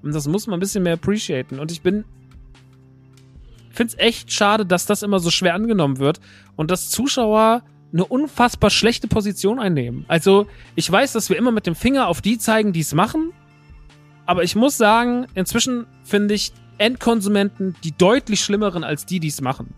Und 0.02 0.14
das 0.14 0.28
muss 0.28 0.46
man 0.46 0.58
ein 0.58 0.60
bisschen 0.60 0.84
mehr 0.84 0.94
appreciaten. 0.94 1.58
Und 1.58 1.72
ich 1.72 1.82
bin 1.82 2.04
finde 3.78 3.94
es 3.94 3.98
echt 3.98 4.32
schade, 4.32 4.66
dass 4.66 4.86
das 4.86 5.02
immer 5.02 5.20
so 5.20 5.30
schwer 5.30 5.54
angenommen 5.54 5.98
wird 5.98 6.20
und 6.56 6.70
dass 6.70 6.90
Zuschauer 6.90 7.62
eine 7.92 8.04
unfassbar 8.04 8.70
schlechte 8.70 9.06
Position 9.08 9.58
einnehmen. 9.58 10.04
Also, 10.08 10.46
ich 10.74 10.90
weiß, 10.90 11.12
dass 11.12 11.30
wir 11.30 11.38
immer 11.38 11.52
mit 11.52 11.66
dem 11.66 11.74
Finger 11.74 12.08
auf 12.08 12.20
die 12.20 12.38
zeigen, 12.38 12.72
die 12.72 12.80
es 12.80 12.92
machen, 12.92 13.32
aber 14.26 14.42
ich 14.42 14.56
muss 14.56 14.76
sagen, 14.76 15.26
inzwischen 15.34 15.86
finde 16.04 16.34
ich 16.34 16.52
Endkonsumenten 16.78 17.76
die 17.84 17.92
deutlich 17.92 18.40
schlimmeren 18.40 18.84
als 18.84 19.06
die, 19.06 19.20
die 19.20 19.28
es 19.28 19.40
machen. 19.40 19.74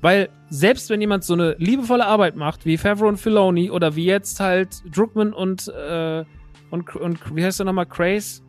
Weil 0.00 0.28
selbst 0.50 0.90
wenn 0.90 1.00
jemand 1.00 1.24
so 1.24 1.34
eine 1.34 1.56
liebevolle 1.58 2.06
Arbeit 2.06 2.36
macht, 2.36 2.66
wie 2.66 2.76
Favreau 2.76 3.08
und 3.08 3.16
Filoni 3.16 3.70
oder 3.70 3.96
wie 3.96 4.04
jetzt 4.04 4.40
halt 4.40 4.82
Druckmann 4.94 5.32
und, 5.32 5.68
äh, 5.68 6.24
und, 6.70 6.94
und 6.94 7.34
wie 7.34 7.44
heißt 7.44 7.58
der 7.58 7.66
nochmal, 7.66 7.86
Craze? 7.86 8.42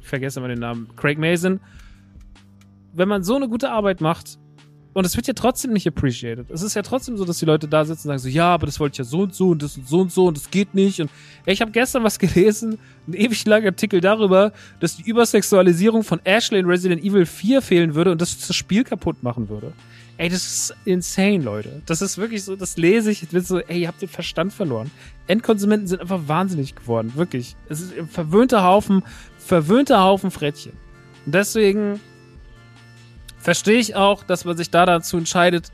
Ich 0.00 0.08
vergesse 0.08 0.40
immer 0.40 0.48
den 0.48 0.58
Namen. 0.58 0.88
Craig 0.96 1.18
Mason. 1.18 1.60
Wenn 2.92 3.08
man 3.08 3.22
so 3.22 3.36
eine 3.36 3.48
gute 3.48 3.70
Arbeit 3.70 4.00
macht, 4.00 4.39
und 4.92 5.04
es 5.06 5.16
wird 5.16 5.28
ja 5.28 5.34
trotzdem 5.34 5.72
nicht 5.72 5.86
appreciated. 5.86 6.50
Es 6.50 6.62
ist 6.62 6.74
ja 6.74 6.82
trotzdem 6.82 7.16
so, 7.16 7.24
dass 7.24 7.38
die 7.38 7.44
Leute 7.44 7.68
da 7.68 7.84
sitzen 7.84 8.08
und 8.08 8.18
sagen 8.18 8.18
so, 8.18 8.28
ja, 8.28 8.52
aber 8.52 8.66
das 8.66 8.80
wollte 8.80 8.94
ich 8.94 8.98
ja 8.98 9.04
so 9.04 9.20
und 9.20 9.34
so 9.34 9.50
und 9.50 9.62
das 9.62 9.76
und 9.76 9.88
so 9.88 10.00
und 10.00 10.12
so 10.12 10.26
und 10.26 10.36
das 10.36 10.50
geht 10.50 10.74
nicht. 10.74 11.00
Und 11.00 11.10
ey, 11.46 11.54
ich 11.54 11.60
habe 11.60 11.70
gestern 11.70 12.02
was 12.02 12.18
gelesen, 12.18 12.78
einen 13.06 13.14
ewig 13.14 13.46
langen 13.46 13.66
Artikel 13.66 14.00
darüber, 14.00 14.52
dass 14.80 14.96
die 14.96 15.02
Übersexualisierung 15.02 16.02
von 16.02 16.20
Ashley 16.24 16.58
in 16.58 16.66
Resident 16.66 17.04
Evil 17.04 17.26
4 17.26 17.62
fehlen 17.62 17.94
würde 17.94 18.10
und 18.10 18.20
das 18.20 18.38
das 18.38 18.56
Spiel 18.56 18.82
kaputt 18.82 19.22
machen 19.22 19.48
würde. 19.48 19.72
Ey, 20.16 20.28
das 20.28 20.44
ist 20.44 20.74
insane, 20.84 21.38
Leute. 21.38 21.80
Das 21.86 22.02
ist 22.02 22.18
wirklich 22.18 22.44
so, 22.44 22.54
das 22.54 22.76
lese 22.76 23.10
ich, 23.10 23.26
bin 23.28 23.40
so, 23.42 23.58
ey, 23.58 23.82
ihr 23.82 23.88
habt 23.88 24.02
den 24.02 24.08
Verstand 24.08 24.52
verloren. 24.52 24.90
Endkonsumenten 25.28 25.86
sind 25.86 26.00
einfach 26.00 26.20
wahnsinnig 26.26 26.74
geworden, 26.74 27.12
wirklich. 27.14 27.56
Es 27.70 27.80
ist 27.80 27.96
ein 27.96 28.06
verwöhnter 28.06 28.62
Haufen, 28.62 29.02
verwöhnter 29.38 30.02
Haufen 30.02 30.30
Frettchen. 30.30 30.72
Und 31.24 31.34
deswegen 31.34 32.00
verstehe 33.40 33.78
ich 33.78 33.96
auch, 33.96 34.22
dass 34.22 34.44
man 34.44 34.56
sich 34.56 34.70
da 34.70 34.86
dazu 34.86 35.16
entscheidet, 35.16 35.72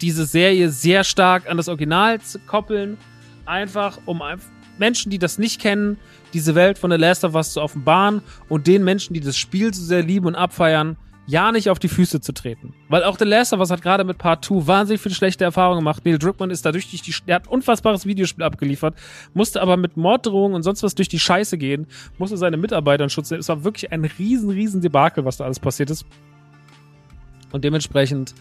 diese 0.00 0.26
Serie 0.26 0.68
sehr 0.68 1.02
stark 1.02 1.50
an 1.50 1.56
das 1.56 1.68
Original 1.68 2.20
zu 2.20 2.38
koppeln. 2.38 2.98
Einfach, 3.46 3.98
um 4.04 4.22
Menschen, 4.78 5.10
die 5.10 5.18
das 5.18 5.38
nicht 5.38 5.60
kennen, 5.60 5.98
diese 6.34 6.54
Welt 6.54 6.78
von 6.78 6.90
The 6.90 6.96
Last 6.96 7.24
of 7.24 7.34
Us 7.34 7.52
zu 7.52 7.62
offenbaren 7.62 8.20
und 8.48 8.66
den 8.66 8.84
Menschen, 8.84 9.14
die 9.14 9.20
das 9.20 9.36
Spiel 9.36 9.72
so 9.72 9.82
sehr 9.82 10.02
lieben 10.02 10.26
und 10.26 10.34
abfeiern, 10.34 10.96
ja 11.26 11.50
nicht 11.50 11.70
auf 11.70 11.78
die 11.78 11.88
Füße 11.88 12.20
zu 12.20 12.32
treten. 12.32 12.72
Weil 12.88 13.02
auch 13.04 13.18
The 13.18 13.24
Last 13.24 13.52
of 13.52 13.60
Us 13.60 13.70
hat 13.70 13.82
gerade 13.82 14.04
mit 14.04 14.18
Part 14.18 14.44
2 14.44 14.66
wahnsinnig 14.66 15.00
viele 15.00 15.14
schlechte 15.14 15.44
Erfahrungen 15.44 15.80
gemacht. 15.80 16.04
Neil 16.04 16.18
Druckmann 16.18 16.50
ist 16.50 16.64
dadurch 16.64 16.88
durch 16.90 17.02
die, 17.02 17.14
der 17.26 17.36
hat 17.36 17.48
unfassbares 17.48 18.06
Videospiel 18.06 18.44
abgeliefert, 18.44 18.94
musste 19.34 19.60
aber 19.60 19.76
mit 19.76 19.96
Morddrohungen 19.96 20.54
und 20.54 20.62
sonst 20.62 20.82
was 20.82 20.94
durch 20.94 21.08
die 21.08 21.18
Scheiße 21.18 21.58
gehen, 21.58 21.86
musste 22.18 22.36
seine 22.36 22.56
Mitarbeiter 22.56 23.04
in 23.04 23.10
Schutz 23.10 23.30
nehmen. 23.30 23.40
Es 23.40 23.48
war 23.48 23.64
wirklich 23.64 23.90
ein 23.90 24.04
riesen, 24.04 24.50
riesen 24.50 24.80
Debakel, 24.80 25.24
was 25.24 25.38
da 25.38 25.44
alles 25.44 25.58
passiert 25.58 25.90
ist. 25.90 26.06
Und 27.52 27.64
dementsprechend 27.64 28.34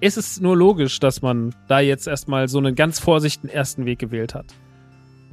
ist 0.00 0.16
es 0.16 0.40
nur 0.40 0.56
logisch, 0.56 1.00
dass 1.00 1.22
man 1.22 1.54
da 1.68 1.80
jetzt 1.80 2.06
erstmal 2.06 2.48
so 2.48 2.58
einen 2.58 2.74
ganz 2.74 2.98
vorsichtigen 2.98 3.48
ersten 3.48 3.86
Weg 3.86 3.98
gewählt 3.98 4.34
hat. 4.34 4.46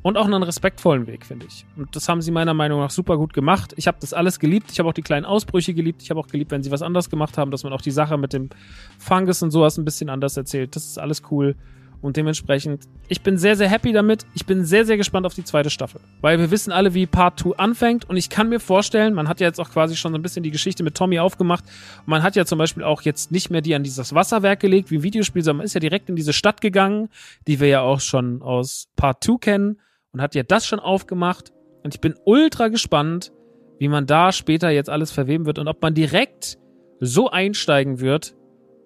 Und 0.03 0.17
auch 0.17 0.25
einen 0.25 0.41
respektvollen 0.41 1.05
Weg, 1.05 1.25
finde 1.25 1.45
ich. 1.45 1.65
Und 1.77 1.95
das 1.95 2.09
haben 2.09 2.21
sie 2.21 2.31
meiner 2.31 2.55
Meinung 2.55 2.79
nach 2.79 2.89
super 2.89 3.17
gut 3.17 3.33
gemacht. 3.33 3.73
Ich 3.77 3.87
habe 3.87 3.97
das 4.01 4.13
alles 4.13 4.39
geliebt. 4.39 4.71
Ich 4.71 4.79
habe 4.79 4.89
auch 4.89 4.93
die 4.93 5.03
kleinen 5.03 5.25
Ausbrüche 5.25 5.75
geliebt. 5.75 6.01
Ich 6.01 6.09
habe 6.09 6.19
auch 6.19 6.27
geliebt, 6.27 6.49
wenn 6.49 6.63
sie 6.63 6.71
was 6.71 6.81
anders 6.81 7.09
gemacht 7.11 7.37
haben, 7.37 7.51
dass 7.51 7.63
man 7.63 7.71
auch 7.71 7.81
die 7.81 7.91
Sache 7.91 8.17
mit 8.17 8.33
dem 8.33 8.49
Fungus 8.97 9.43
und 9.43 9.51
sowas 9.51 9.77
ein 9.77 9.85
bisschen 9.85 10.09
anders 10.09 10.37
erzählt. 10.37 10.75
Das 10.75 10.85
ist 10.85 10.97
alles 10.97 11.21
cool. 11.29 11.55
Und 12.01 12.17
dementsprechend, 12.17 12.85
ich 13.09 13.21
bin 13.21 13.37
sehr, 13.37 13.55
sehr 13.55 13.69
happy 13.69 13.91
damit. 13.93 14.25
Ich 14.33 14.47
bin 14.47 14.65
sehr, 14.65 14.85
sehr 14.85 14.97
gespannt 14.97 15.25
auf 15.27 15.35
die 15.35 15.43
zweite 15.43 15.69
Staffel. 15.69 16.01
Weil 16.21 16.39
wir 16.39 16.49
wissen 16.49 16.71
alle, 16.71 16.95
wie 16.95 17.05
Part 17.05 17.39
2 17.39 17.57
anfängt. 17.57 18.09
Und 18.09 18.17
ich 18.17 18.29
kann 18.29 18.49
mir 18.49 18.59
vorstellen, 18.59 19.13
man 19.13 19.27
hat 19.27 19.39
ja 19.39 19.47
jetzt 19.47 19.59
auch 19.59 19.69
quasi 19.69 19.95
schon 19.95 20.11
so 20.11 20.17
ein 20.17 20.23
bisschen 20.23 20.41
die 20.41 20.49
Geschichte 20.49 20.83
mit 20.83 20.95
Tommy 20.95 21.19
aufgemacht. 21.19 21.63
Und 21.99 22.07
man 22.07 22.23
hat 22.23 22.35
ja 22.35 22.45
zum 22.45 22.57
Beispiel 22.57 22.83
auch 22.83 23.03
jetzt 23.03 23.31
nicht 23.31 23.51
mehr 23.51 23.61
die 23.61 23.75
an 23.75 23.83
dieses 23.83 24.15
Wasserwerk 24.15 24.59
gelegt 24.59 24.89
wie 24.89 25.03
Videospiel, 25.03 25.43
sondern 25.43 25.57
man 25.57 25.65
ist 25.65 25.75
ja 25.75 25.79
direkt 25.79 26.09
in 26.09 26.15
diese 26.15 26.33
Stadt 26.33 26.59
gegangen, 26.59 27.09
die 27.47 27.59
wir 27.59 27.67
ja 27.67 27.81
auch 27.81 27.99
schon 27.99 28.41
aus 28.41 28.87
Part 28.95 29.23
2 29.23 29.37
kennen. 29.39 29.79
Und 30.11 30.21
hat 30.21 30.33
ja 30.33 30.43
das 30.43 30.65
schon 30.65 30.79
aufgemacht. 30.79 31.51
Und 31.83 31.93
ich 31.93 32.01
bin 32.01 32.15
ultra 32.25 32.67
gespannt, 32.69 33.31
wie 33.77 33.87
man 33.87 34.07
da 34.07 34.31
später 34.31 34.69
jetzt 34.69 34.89
alles 34.89 35.11
verweben 35.11 35.45
wird 35.45 35.59
und 35.59 35.67
ob 35.67 35.81
man 35.81 35.93
direkt 35.93 36.57
so 36.99 37.29
einsteigen 37.29 37.99
wird 37.99 38.35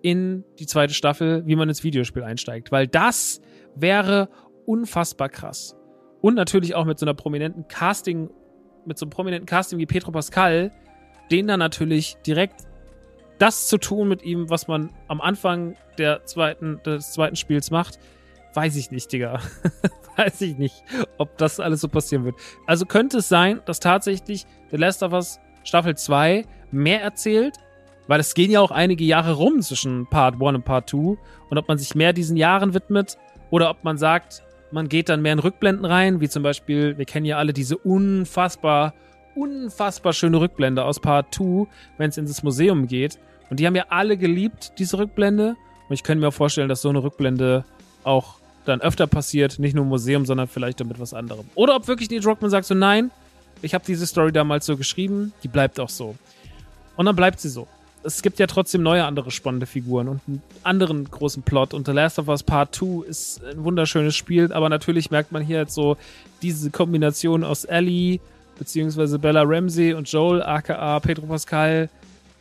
in 0.05 0.43
die 0.59 0.67
zweite 0.67 0.93
Staffel, 0.93 1.47
wie 1.47 1.55
man 1.55 1.67
ins 1.67 1.83
Videospiel 1.83 2.21
einsteigt. 2.21 2.71
Weil 2.71 2.85
das 2.85 3.41
wäre 3.73 4.29
unfassbar 4.67 5.29
krass. 5.29 5.75
Und 6.21 6.35
natürlich 6.35 6.75
auch 6.75 6.85
mit 6.85 6.99
so 6.99 7.07
einer 7.07 7.15
prominenten 7.15 7.67
Casting, 7.67 8.29
mit 8.85 8.99
so 8.99 9.05
einem 9.05 9.09
prominenten 9.09 9.47
Casting 9.47 9.79
wie 9.79 9.87
Petro 9.87 10.11
Pascal, 10.11 10.71
den 11.31 11.47
dann 11.47 11.57
natürlich 11.57 12.17
direkt 12.17 12.67
das 13.39 13.67
zu 13.67 13.79
tun 13.79 14.07
mit 14.07 14.21
ihm, 14.21 14.47
was 14.47 14.67
man 14.67 14.93
am 15.07 15.21
Anfang 15.21 15.75
der 15.97 16.23
zweiten, 16.25 16.79
des 16.83 17.13
zweiten 17.13 17.35
Spiels 17.35 17.71
macht, 17.71 17.97
weiß 18.53 18.75
ich 18.75 18.91
nicht, 18.91 19.11
Digga. 19.11 19.39
weiß 20.17 20.39
ich 20.41 20.55
nicht, 20.59 20.83
ob 21.17 21.35
das 21.39 21.59
alles 21.59 21.81
so 21.81 21.87
passieren 21.87 22.25
wird. 22.25 22.35
Also 22.67 22.85
könnte 22.85 23.17
es 23.17 23.27
sein, 23.27 23.59
dass 23.65 23.79
tatsächlich 23.79 24.45
The 24.69 24.77
Last 24.77 25.01
of 25.01 25.13
Us 25.13 25.39
Staffel 25.63 25.97
2 25.97 26.45
mehr 26.69 27.01
erzählt, 27.01 27.57
weil 28.07 28.19
es 28.19 28.33
gehen 28.33 28.51
ja 28.51 28.61
auch 28.61 28.71
einige 28.71 29.03
Jahre 29.03 29.33
rum 29.33 29.61
zwischen 29.61 30.07
Part 30.07 30.35
1 30.35 30.55
und 30.55 30.65
Part 30.65 30.89
2. 30.89 31.17
Und 31.49 31.57
ob 31.57 31.67
man 31.67 31.77
sich 31.77 31.95
mehr 31.95 32.13
diesen 32.13 32.37
Jahren 32.37 32.73
widmet 32.73 33.17
oder 33.49 33.69
ob 33.69 33.83
man 33.83 33.97
sagt, 33.97 34.43
man 34.71 34.89
geht 34.89 35.09
dann 35.09 35.21
mehr 35.21 35.33
in 35.33 35.39
Rückblenden 35.39 35.85
rein, 35.85 36.21
wie 36.21 36.29
zum 36.29 36.43
Beispiel, 36.43 36.97
wir 36.97 37.05
kennen 37.05 37.25
ja 37.25 37.37
alle 37.37 37.53
diese 37.53 37.77
unfassbar, 37.77 38.93
unfassbar 39.35 40.13
schöne 40.13 40.39
Rückblende 40.39 40.83
aus 40.83 40.99
Part 40.99 41.33
2, 41.33 41.67
wenn 41.97 42.09
es 42.09 42.17
ins 42.17 42.43
Museum 42.43 42.87
geht. 42.87 43.19
Und 43.49 43.59
die 43.59 43.67
haben 43.67 43.75
ja 43.75 43.85
alle 43.89 44.17
geliebt, 44.17 44.73
diese 44.79 44.97
Rückblende. 44.97 45.55
Und 45.87 45.93
ich 45.93 46.03
könnte 46.03 46.21
mir 46.21 46.29
auch 46.29 46.33
vorstellen, 46.33 46.69
dass 46.69 46.81
so 46.81 46.89
eine 46.89 47.03
Rückblende 47.03 47.63
auch 48.03 48.35
dann 48.65 48.81
öfter 48.81 49.05
passiert, 49.05 49.59
nicht 49.59 49.75
nur 49.75 49.83
im 49.83 49.89
Museum, 49.89 50.25
sondern 50.25 50.47
vielleicht 50.47 50.79
damit 50.79 50.99
was 50.99 51.13
anderem. 51.13 51.45
Oder 51.53 51.75
ob 51.75 51.87
wirklich 51.87 52.09
Neil 52.09 52.21
Druckmann 52.21 52.49
sagt 52.49 52.65
so, 52.65 52.73
nein, 52.73 53.11
ich 53.61 53.75
habe 53.75 53.85
diese 53.85 54.07
Story 54.07 54.31
damals 54.31 54.65
so 54.65 54.75
geschrieben, 54.75 55.33
die 55.43 55.47
bleibt 55.47 55.79
auch 55.79 55.89
so. 55.89 56.15
Und 56.95 57.05
dann 57.05 57.15
bleibt 57.15 57.39
sie 57.39 57.49
so 57.49 57.67
es 58.05 58.21
gibt 58.21 58.39
ja 58.39 58.47
trotzdem 58.47 58.83
neue 58.83 59.03
andere 59.03 59.31
spannende 59.31 59.65
Figuren 59.65 60.07
und 60.07 60.21
einen 60.27 60.41
anderen 60.63 61.09
großen 61.09 61.43
Plot. 61.43 61.73
Und 61.73 61.87
The 61.87 61.91
Last 61.91 62.19
of 62.19 62.27
Us 62.27 62.43
Part 62.43 62.75
2 62.75 63.05
ist 63.07 63.43
ein 63.43 63.63
wunderschönes 63.63 64.15
Spiel, 64.15 64.53
aber 64.53 64.69
natürlich 64.69 65.11
merkt 65.11 65.31
man 65.31 65.41
hier 65.41 65.57
jetzt 65.57 65.73
so 65.73 65.97
diese 66.41 66.69
Kombination 66.69 67.43
aus 67.43 67.65
Ellie, 67.65 68.19
beziehungsweise 68.57 69.19
Bella 69.19 69.43
Ramsey 69.43 69.93
und 69.93 70.09
Joel, 70.11 70.43
aka 70.43 70.99
Pedro 70.99 71.25
Pascal, 71.25 71.89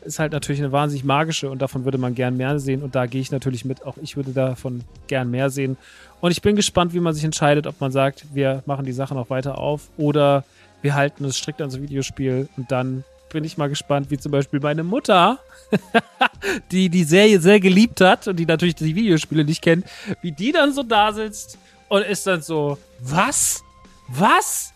ist 0.04 0.18
halt 0.18 0.32
natürlich 0.32 0.60
eine 0.60 0.70
wahnsinnig 0.70 1.04
magische 1.04 1.50
und 1.50 1.62
davon 1.62 1.84
würde 1.84 1.96
man 1.96 2.14
gern 2.14 2.36
mehr 2.36 2.58
sehen. 2.58 2.82
Und 2.82 2.94
da 2.94 3.06
gehe 3.06 3.22
ich 3.22 3.30
natürlich 3.30 3.64
mit. 3.64 3.86
Auch 3.86 3.96
ich 4.02 4.16
würde 4.16 4.32
davon 4.32 4.82
gern 5.06 5.30
mehr 5.30 5.48
sehen. 5.48 5.78
Und 6.20 6.30
ich 6.30 6.42
bin 6.42 6.56
gespannt, 6.56 6.92
wie 6.92 7.00
man 7.00 7.14
sich 7.14 7.24
entscheidet, 7.24 7.66
ob 7.66 7.80
man 7.80 7.90
sagt, 7.90 8.26
wir 8.34 8.62
machen 8.66 8.84
die 8.84 8.92
Sachen 8.92 9.16
auch 9.16 9.30
weiter 9.30 9.56
auf 9.56 9.88
oder 9.96 10.44
wir 10.82 10.94
halten 10.94 11.24
es 11.24 11.38
strikt 11.38 11.60
ans 11.62 11.80
Videospiel 11.80 12.48
und 12.58 12.70
dann 12.70 13.04
bin 13.34 13.44
ich 13.44 13.58
mal 13.58 13.68
gespannt, 13.68 14.10
wie 14.10 14.16
zum 14.16 14.30
Beispiel 14.30 14.60
meine 14.60 14.84
Mutter, 14.84 15.40
die 16.70 16.88
die 16.88 17.02
Serie 17.02 17.40
sehr 17.40 17.58
geliebt 17.58 18.00
hat 18.00 18.28
und 18.28 18.36
die 18.36 18.46
natürlich 18.46 18.76
die 18.76 18.94
Videospiele 18.94 19.44
nicht 19.44 19.60
kennt, 19.60 19.84
wie 20.22 20.30
die 20.30 20.52
dann 20.52 20.72
so 20.72 20.84
da 20.84 21.12
sitzt 21.12 21.58
und 21.88 22.02
ist 22.02 22.28
dann 22.28 22.42
so, 22.42 22.78
was? 23.00 23.64
Was? 24.06 24.72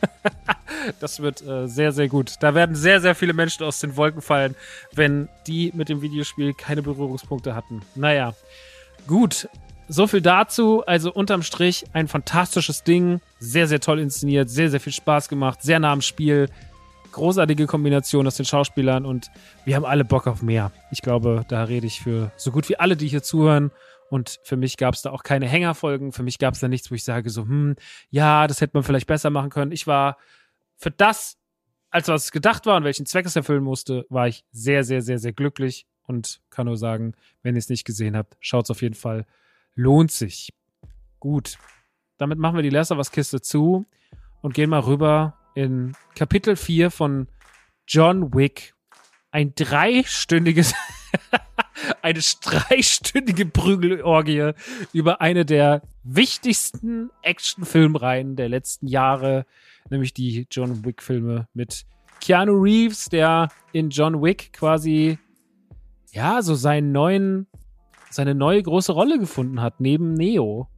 das 1.00 1.20
wird 1.20 1.46
äh, 1.46 1.68
sehr, 1.68 1.92
sehr 1.92 2.08
gut. 2.08 2.36
Da 2.40 2.54
werden 2.54 2.74
sehr, 2.74 3.02
sehr 3.02 3.14
viele 3.14 3.34
Menschen 3.34 3.64
aus 3.64 3.78
den 3.78 3.94
Wolken 3.96 4.22
fallen, 4.22 4.56
wenn 4.94 5.28
die 5.46 5.70
mit 5.76 5.90
dem 5.90 6.00
Videospiel 6.00 6.54
keine 6.54 6.80
Berührungspunkte 6.80 7.54
hatten. 7.54 7.82
Naja, 7.94 8.32
gut. 9.06 9.50
So 9.86 10.06
viel 10.06 10.22
dazu. 10.22 10.82
Also 10.86 11.12
unterm 11.12 11.42
Strich 11.42 11.84
ein 11.92 12.08
fantastisches 12.08 12.84
Ding. 12.84 13.20
Sehr, 13.38 13.66
sehr 13.66 13.80
toll 13.80 14.00
inszeniert. 14.00 14.48
Sehr, 14.48 14.70
sehr 14.70 14.80
viel 14.80 14.92
Spaß 14.94 15.28
gemacht. 15.28 15.62
Sehr 15.62 15.78
nah 15.78 15.92
am 15.92 16.00
Spiel 16.00 16.48
großartige 17.18 17.66
Kombination 17.66 18.26
aus 18.26 18.36
den 18.36 18.46
Schauspielern 18.46 19.04
und 19.04 19.30
wir 19.64 19.76
haben 19.76 19.84
alle 19.84 20.04
Bock 20.04 20.26
auf 20.26 20.40
mehr. 20.40 20.72
Ich 20.90 21.02
glaube, 21.02 21.44
da 21.48 21.64
rede 21.64 21.86
ich 21.86 22.00
für 22.00 22.32
so 22.36 22.50
gut 22.50 22.68
wie 22.68 22.78
alle, 22.78 22.96
die 22.96 23.08
hier 23.08 23.22
zuhören. 23.22 23.70
Und 24.10 24.38
für 24.42 24.56
mich 24.56 24.78
gab 24.78 24.94
es 24.94 25.02
da 25.02 25.10
auch 25.10 25.22
keine 25.22 25.46
Hängerfolgen. 25.46 26.12
Für 26.12 26.22
mich 26.22 26.38
gab 26.38 26.54
es 26.54 26.60
da 26.60 26.68
nichts, 26.68 26.90
wo 26.90 26.94
ich 26.94 27.04
sage 27.04 27.28
so, 27.28 27.42
hm, 27.42 27.76
ja, 28.08 28.46
das 28.46 28.60
hätte 28.60 28.70
man 28.74 28.84
vielleicht 28.84 29.06
besser 29.06 29.28
machen 29.28 29.50
können. 29.50 29.72
Ich 29.72 29.86
war 29.86 30.16
für 30.76 30.90
das, 30.90 31.36
als 31.90 32.08
was 32.08 32.30
gedacht 32.32 32.64
war 32.64 32.76
und 32.76 32.84
welchen 32.84 33.04
Zweck 33.04 33.26
es 33.26 33.36
erfüllen 33.36 33.64
musste, 33.64 34.06
war 34.08 34.28
ich 34.28 34.44
sehr, 34.50 34.84
sehr, 34.84 35.02
sehr, 35.02 35.18
sehr 35.18 35.32
glücklich 35.32 35.86
und 36.06 36.40
kann 36.48 36.66
nur 36.66 36.78
sagen, 36.78 37.14
wenn 37.42 37.54
ihr 37.54 37.58
es 37.58 37.68
nicht 37.68 37.84
gesehen 37.84 38.16
habt, 38.16 38.36
schaut 38.40 38.64
es 38.64 38.70
auf 38.70 38.80
jeden 38.80 38.94
Fall. 38.94 39.26
Lohnt 39.74 40.12
sich. 40.12 40.54
Gut. 41.18 41.58
Damit 42.16 42.38
machen 42.38 42.56
wir 42.56 42.62
die 42.62 42.70
Last 42.70 42.90
was 42.96 43.10
Kiste 43.12 43.42
zu 43.42 43.84
und 44.40 44.54
gehen 44.54 44.70
mal 44.70 44.80
rüber 44.80 45.37
in 45.58 45.92
Kapitel 46.14 46.54
4 46.54 46.88
von 46.88 47.26
John 47.88 48.32
Wick 48.32 48.74
ein 49.32 49.56
dreistündiges, 49.56 50.72
eine 52.02 52.20
dreistündige 52.20 53.44
Prügelorgie 53.44 54.52
über 54.92 55.20
eine 55.20 55.44
der 55.44 55.82
wichtigsten 56.04 57.10
Actionfilmreihen 57.22 58.36
der 58.36 58.48
letzten 58.48 58.86
Jahre, 58.86 59.46
nämlich 59.90 60.14
die 60.14 60.46
John 60.48 60.84
Wick-Filme 60.84 61.48
mit 61.54 61.86
Keanu 62.20 62.52
Reeves, 62.52 63.06
der 63.06 63.48
in 63.72 63.90
John 63.90 64.22
Wick 64.22 64.52
quasi 64.52 65.18
ja 66.12 66.40
so 66.40 66.54
seinen 66.54 66.92
neuen, 66.92 67.48
seine 68.10 68.36
neue 68.36 68.62
große 68.62 68.92
Rolle 68.92 69.18
gefunden 69.18 69.60
hat, 69.60 69.80
neben 69.80 70.14
Neo 70.14 70.68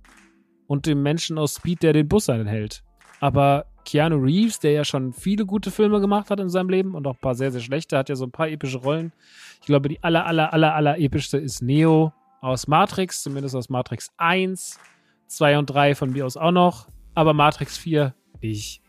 und 0.67 0.87
dem 0.87 1.03
Menschen 1.03 1.37
aus 1.37 1.57
Speed, 1.57 1.83
der 1.83 1.93
den 1.93 2.09
Bus 2.09 2.31
anhält. 2.31 2.83
Aber 3.21 3.67
Keanu 3.85 4.17
Reeves, 4.17 4.59
der 4.59 4.73
ja 4.73 4.85
schon 4.85 5.13
viele 5.13 5.47
gute 5.47 5.71
Filme 5.71 6.01
gemacht 6.01 6.31
hat 6.31 6.41
in 6.41 6.49
seinem 6.49 6.69
Leben 6.69 6.95
und 6.95 7.07
auch 7.07 7.15
ein 7.15 7.21
paar 7.21 7.35
sehr, 7.35 7.51
sehr 7.51 7.61
schlechte, 7.61 7.97
hat 7.99 8.09
ja 8.09 8.17
so 8.17 8.25
ein 8.25 8.31
paar 8.31 8.49
epische 8.49 8.79
Rollen. 8.79 9.13
Ich 9.61 9.67
glaube, 9.67 9.89
die 9.89 10.03
aller, 10.03 10.27
aller, 10.27 10.53
aller, 10.53 10.75
aller 10.75 10.99
epischste 10.99 11.39
ist 11.39 11.63
Neo 11.63 12.13
aus 12.41 12.67
Matrix, 12.67 13.23
zumindest 13.23 13.55
aus 13.55 13.69
Matrix 13.69 14.13
1, 14.17 14.79
2 15.27 15.59
und 15.59 15.67
3 15.67 15.95
von 15.95 16.11
mir 16.11 16.27
aus 16.27 16.37
auch 16.37 16.53
noch, 16.53 16.89
aber 17.15 17.35
Matrix 17.35 17.79
4 17.79 18.15
nicht. 18.41 18.81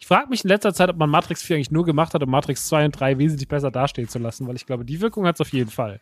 Ich 0.00 0.06
frage 0.06 0.28
mich 0.28 0.44
in 0.44 0.48
letzter 0.48 0.72
Zeit, 0.72 0.90
ob 0.90 0.96
man 0.96 1.10
Matrix 1.10 1.42
4 1.42 1.56
eigentlich 1.56 1.70
nur 1.70 1.84
gemacht 1.84 2.14
hat, 2.14 2.22
um 2.22 2.30
Matrix 2.30 2.68
2 2.68 2.86
und 2.86 2.92
3 2.92 3.18
wesentlich 3.18 3.48
besser 3.48 3.70
dastehen 3.70 4.08
zu 4.08 4.18
lassen, 4.18 4.46
weil 4.46 4.56
ich 4.56 4.66
glaube, 4.66 4.84
die 4.84 5.00
Wirkung 5.00 5.26
hat 5.26 5.36
es 5.36 5.40
auf 5.40 5.52
jeden 5.52 5.70
Fall. 5.70 6.00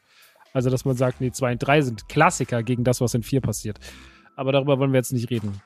Also, 0.52 0.70
dass 0.70 0.84
man 0.84 0.96
sagt, 0.96 1.20
nee, 1.20 1.30
2 1.30 1.52
und 1.52 1.58
3 1.58 1.82
sind 1.82 2.08
Klassiker 2.08 2.62
gegen 2.62 2.84
das, 2.84 3.00
was 3.00 3.14
in 3.14 3.22
4 3.22 3.40
passiert. 3.40 3.78
Aber 4.36 4.52
darüber 4.52 4.78
wollen 4.78 4.92
wir 4.92 4.98
jetzt 4.98 5.12
nicht 5.12 5.30
reden. 5.30 5.60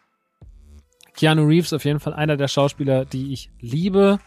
Keanu 1.14 1.46
Reeves 1.46 1.72
auf 1.72 1.84
jeden 1.84 2.00
Fall 2.00 2.14
einer 2.14 2.36
der 2.36 2.48
Schauspieler, 2.48 3.04
die 3.04 3.32
ich 3.32 3.50
liebe 3.60 4.18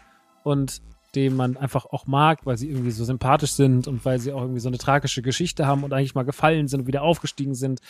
und 0.42 0.82
den 1.14 1.36
man 1.36 1.56
einfach 1.56 1.86
auch 1.86 2.06
mag, 2.06 2.44
weil 2.44 2.56
sie 2.56 2.68
irgendwie 2.68 2.90
so 2.90 3.04
sympathisch 3.04 3.52
sind 3.52 3.86
und 3.86 4.04
weil 4.04 4.18
sie 4.18 4.32
auch 4.32 4.42
irgendwie 4.42 4.60
so 4.60 4.68
eine 4.68 4.78
tragische 4.78 5.22
Geschichte 5.22 5.66
haben 5.66 5.84
und 5.84 5.92
eigentlich 5.92 6.14
mal 6.14 6.24
gefallen 6.24 6.68
sind 6.68 6.80
und 6.80 6.86
wieder 6.86 7.02
aufgestiegen 7.02 7.54
sind. 7.54 7.80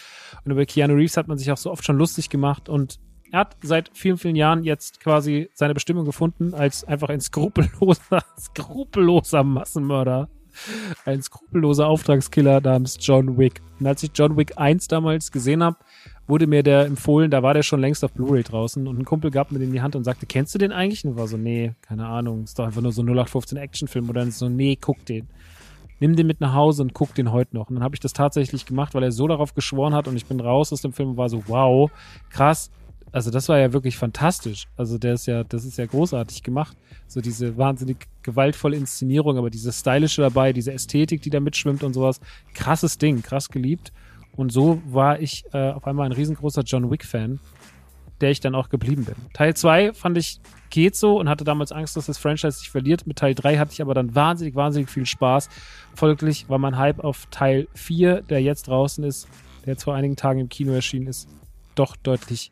Und 0.44 0.52
über 0.52 0.66
Keanu 0.66 0.94
Reeves 0.94 1.16
hat 1.16 1.28
man 1.28 1.38
sich 1.38 1.50
auch 1.50 1.57
so 1.57 1.70
oft 1.70 1.85
schon 1.85 1.96
lustig 1.96 2.28
gemacht 2.28 2.68
und 2.68 2.98
er 3.33 3.40
hat 3.40 3.57
seit 3.62 3.90
vielen, 3.94 4.18
vielen 4.18 4.37
Jahren 4.37 4.62
jetzt 4.62 5.00
quasi 5.00 5.50
seine 5.54 5.74
Bestimmung 5.74 6.04
gefunden 6.04 6.54
als 6.54 6.85
einfach 6.85 7.09
ein 7.09 7.20
skrupelloser, 7.20 8.22
skrupelloser 8.38 9.42
Massenmörder. 9.42 10.28
Ein 11.05 11.23
skrupelloser 11.23 11.87
Auftragskiller 11.87 12.61
namens 12.61 12.99
John 13.01 13.38
Wick. 13.38 13.61
Und 13.81 13.87
als 13.87 14.03
ich 14.03 14.11
John 14.14 14.37
Wick 14.37 14.57
1 14.57 14.88
damals 14.88 15.33
gesehen 15.33 15.62
habe, 15.62 15.77
wurde 16.27 16.47
mir 16.47 16.62
der 16.62 16.87
empfohlen, 16.87 17.31
da 17.31 17.43
war 17.43 17.55
der 17.55 17.62
schon 17.62 17.81
längst 17.81 18.05
auf 18.05 18.12
Blu-ray 18.12 18.43
draußen 18.43 18.87
und 18.87 18.99
ein 18.99 19.05
Kumpel 19.05 19.31
gab 19.31 19.53
mir 19.53 19.59
den 19.59 19.69
in 19.69 19.75
die 19.75 19.83
Hand 19.83 19.95
und 19.95 20.05
sagte, 20.05 20.27
kennst 20.27 20.55
du 20.55 20.59
den 20.59 20.73
eigentlich? 20.73 21.05
Und 21.05 21.17
war 21.17 21.29
so, 21.29 21.37
nee, 21.37 21.73
keine 21.83 22.07
Ahnung, 22.07 22.45
ist 22.45 22.59
doch 22.59 22.64
einfach 22.64 22.81
nur 22.81 22.93
so 22.93 23.03
ein 23.03 23.09
0815 23.09 23.59
Actionfilm 23.59 24.09
oder 24.09 24.31
so, 24.31 24.49
nee, 24.49 24.79
guck 24.81 25.05
den. 25.05 25.29
Nimm 26.01 26.17
den 26.17 26.27
mit 26.27 26.40
nach 26.40 26.55
Hause 26.55 26.83
und 26.83 26.93
guck 26.93 27.14
den 27.14 27.31
heute 27.31 27.55
noch. 27.55 27.69
Und 27.69 27.77
dann 27.77 27.85
habe 27.85 27.95
ich 27.95 28.01
das 28.01 28.12
tatsächlich 28.12 28.67
gemacht, 28.67 28.95
weil 28.95 29.03
er 29.03 29.12
so 29.12 29.29
darauf 29.29 29.55
geschworen 29.55 29.95
hat 29.95 30.09
und 30.09 30.17
ich 30.17 30.27
bin 30.27 30.40
raus 30.40 30.73
aus 30.73 30.83
dem 30.83 30.93
Film 30.93 31.11
und 31.11 31.17
war 31.17 31.29
so, 31.29 31.43
wow, 31.47 31.90
krass. 32.31 32.71
Also 33.14 33.31
das 33.31 33.48
war 33.48 33.61
ja 33.61 33.72
wirklich 33.72 33.96
fantastisch. 33.96 34.66
Also 34.77 34.98
der 34.98 35.14
ist 35.14 35.27
ja, 35.27 35.44
das 35.44 35.64
ist 35.64 35.79
ja 35.79 35.87
großartig 35.87 36.42
gemacht. 36.42 36.77
So 37.07 37.20
diese 37.20 37.57
wahnsinnig 37.57 38.09
gewaltvolle 38.22 38.77
Inszenierung, 38.77 39.38
aber 39.38 39.50
diese 39.50 39.72
stylische 39.72 40.20
dabei, 40.20 40.53
diese 40.53 40.72
Ästhetik, 40.72 41.22
die 41.22 41.31
da 41.31 41.38
mitschwimmt 41.38 41.85
und 41.85 41.94
sowas. 41.94 42.20
Krasses 42.55 42.98
Ding, 42.98 43.22
krass 43.22 43.50
geliebt. 43.50 43.92
Und 44.33 44.50
so 44.50 44.83
war 44.87 45.20
ich 45.20 45.44
äh, 45.53 45.70
auf 45.70 45.87
einmal 45.87 46.07
ein 46.07 46.12
riesengroßer 46.12 46.62
John 46.62 46.90
Wick-Fan, 46.90 47.38
der 48.20 48.33
ich 48.33 48.40
dann 48.40 48.57
auch 48.57 48.68
geblieben 48.68 49.05
bin. 49.05 49.14
Teil 49.33 49.55
2 49.55 49.92
fand 49.92 50.18
ich 50.18 50.40
geht 50.70 50.96
so 50.96 51.20
und 51.20 51.29
hatte 51.29 51.44
damals 51.44 51.70
Angst, 51.70 51.96
dass 51.96 52.07
das 52.07 52.18
Franchise 52.18 52.59
sich 52.59 52.70
verliert. 52.70 53.07
Mit 53.07 53.18
Teil 53.18 53.37
3 53.37 53.59
hatte 53.59 53.70
ich 53.74 53.81
aber 53.81 53.94
dann 53.94 54.16
wahnsinnig, 54.16 54.57
wahnsinnig 54.57 54.90
viel 54.90 55.07
Spaß. 55.07 55.48
Folglich 55.94 56.48
war 56.48 56.59
mein 56.59 56.79
Hype 56.79 56.98
auf 56.98 57.29
Teil 57.31 57.68
4, 57.74 58.22
der 58.22 58.42
jetzt 58.42 58.66
draußen 58.66 59.05
ist, 59.05 59.29
der 59.64 59.74
jetzt 59.74 59.85
vor 59.85 59.94
einigen 59.94 60.16
Tagen 60.16 60.40
im 60.40 60.48
Kino 60.48 60.72
erschienen 60.72 61.07
ist, 61.07 61.29
doch 61.77 61.94
deutlich 61.94 62.50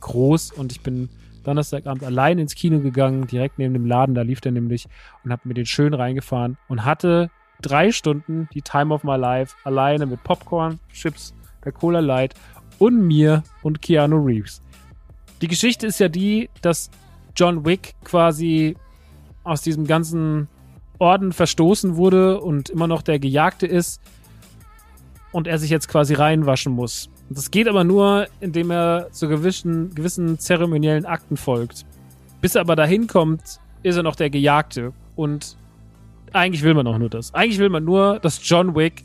groß 0.00 0.52
und 0.52 0.72
ich 0.72 0.80
bin 0.80 1.08
Donnerstagabend 1.44 2.04
allein 2.04 2.38
ins 2.38 2.54
Kino 2.54 2.80
gegangen, 2.80 3.26
direkt 3.26 3.58
neben 3.58 3.72
dem 3.72 3.86
Laden, 3.86 4.14
da 4.14 4.22
lief 4.22 4.40
der 4.40 4.52
nämlich 4.52 4.86
und 5.24 5.32
habe 5.32 5.42
mir 5.48 5.54
den 5.54 5.66
schön 5.66 5.94
reingefahren 5.94 6.58
und 6.68 6.84
hatte 6.84 7.30
drei 7.62 7.90
Stunden 7.90 8.48
die 8.52 8.62
Time 8.62 8.92
of 8.92 9.04
my 9.04 9.16
life 9.16 9.56
alleine 9.64 10.06
mit 10.06 10.22
Popcorn, 10.24 10.78
Chips, 10.92 11.34
der 11.64 11.72
Cola 11.72 12.00
Light 12.00 12.34
und 12.78 13.06
mir 13.06 13.42
und 13.62 13.82
Keanu 13.82 14.24
Reeves. 14.24 14.62
Die 15.40 15.48
Geschichte 15.48 15.86
ist 15.86 16.00
ja 16.00 16.08
die, 16.08 16.50
dass 16.62 16.90
John 17.36 17.64
Wick 17.64 17.94
quasi 18.04 18.76
aus 19.44 19.62
diesem 19.62 19.86
ganzen 19.86 20.48
Orden 20.98 21.32
verstoßen 21.32 21.96
wurde 21.96 22.40
und 22.40 22.70
immer 22.70 22.86
noch 22.86 23.02
der 23.02 23.18
Gejagte 23.18 23.66
ist 23.66 24.00
und 25.32 25.46
er 25.46 25.58
sich 25.58 25.70
jetzt 25.70 25.88
quasi 25.88 26.14
reinwaschen 26.14 26.72
muss. 26.72 27.08
Das 27.30 27.50
geht 27.50 27.68
aber 27.68 27.84
nur, 27.84 28.26
indem 28.40 28.70
er 28.70 29.08
zu 29.12 29.28
gewissen, 29.28 29.94
gewissen 29.94 30.38
zeremoniellen 30.38 31.04
Akten 31.04 31.36
folgt. 31.36 31.84
Bis 32.40 32.54
er 32.54 32.62
aber 32.62 32.76
dahin 32.76 33.06
kommt, 33.06 33.60
ist 33.82 33.96
er 33.96 34.02
noch 34.02 34.16
der 34.16 34.30
Gejagte. 34.30 34.92
Und 35.14 35.56
eigentlich 36.32 36.62
will 36.62 36.74
man 36.74 36.86
auch 36.86 36.98
nur 36.98 37.10
das. 37.10 37.34
Eigentlich 37.34 37.58
will 37.58 37.68
man 37.68 37.84
nur, 37.84 38.18
dass 38.20 38.40
John 38.48 38.74
Wick 38.74 39.02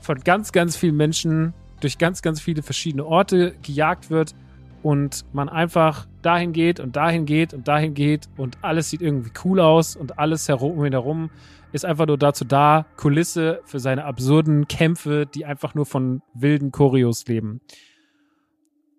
von 0.00 0.20
ganz, 0.20 0.52
ganz 0.52 0.76
vielen 0.76 0.96
Menschen 0.96 1.54
durch 1.80 1.98
ganz, 1.98 2.22
ganz 2.22 2.40
viele 2.40 2.62
verschiedene 2.62 3.04
Orte 3.04 3.54
gejagt 3.62 4.10
wird 4.10 4.34
und 4.82 5.24
man 5.32 5.48
einfach 5.48 6.06
dahin 6.22 6.52
geht 6.52 6.80
und 6.80 6.96
dahin 6.96 7.26
geht 7.26 7.54
und 7.54 7.68
dahin 7.68 7.94
geht 7.94 8.28
und 8.36 8.58
alles 8.62 8.90
sieht 8.90 9.02
irgendwie 9.02 9.30
cool 9.44 9.60
aus 9.60 9.96
und 9.96 10.18
alles 10.18 10.48
herum 10.48 10.78
um 10.78 10.84
ihn 10.84 10.92
herum 10.92 11.30
ist 11.72 11.84
einfach 11.84 12.06
nur 12.06 12.18
dazu 12.18 12.44
da, 12.44 12.86
Kulisse 12.96 13.60
für 13.64 13.80
seine 13.80 14.04
absurden 14.04 14.68
Kämpfe, 14.68 15.26
die 15.26 15.44
einfach 15.44 15.74
nur 15.74 15.86
von 15.86 16.22
wilden 16.34 16.70
Choreos 16.70 17.26
leben. 17.26 17.60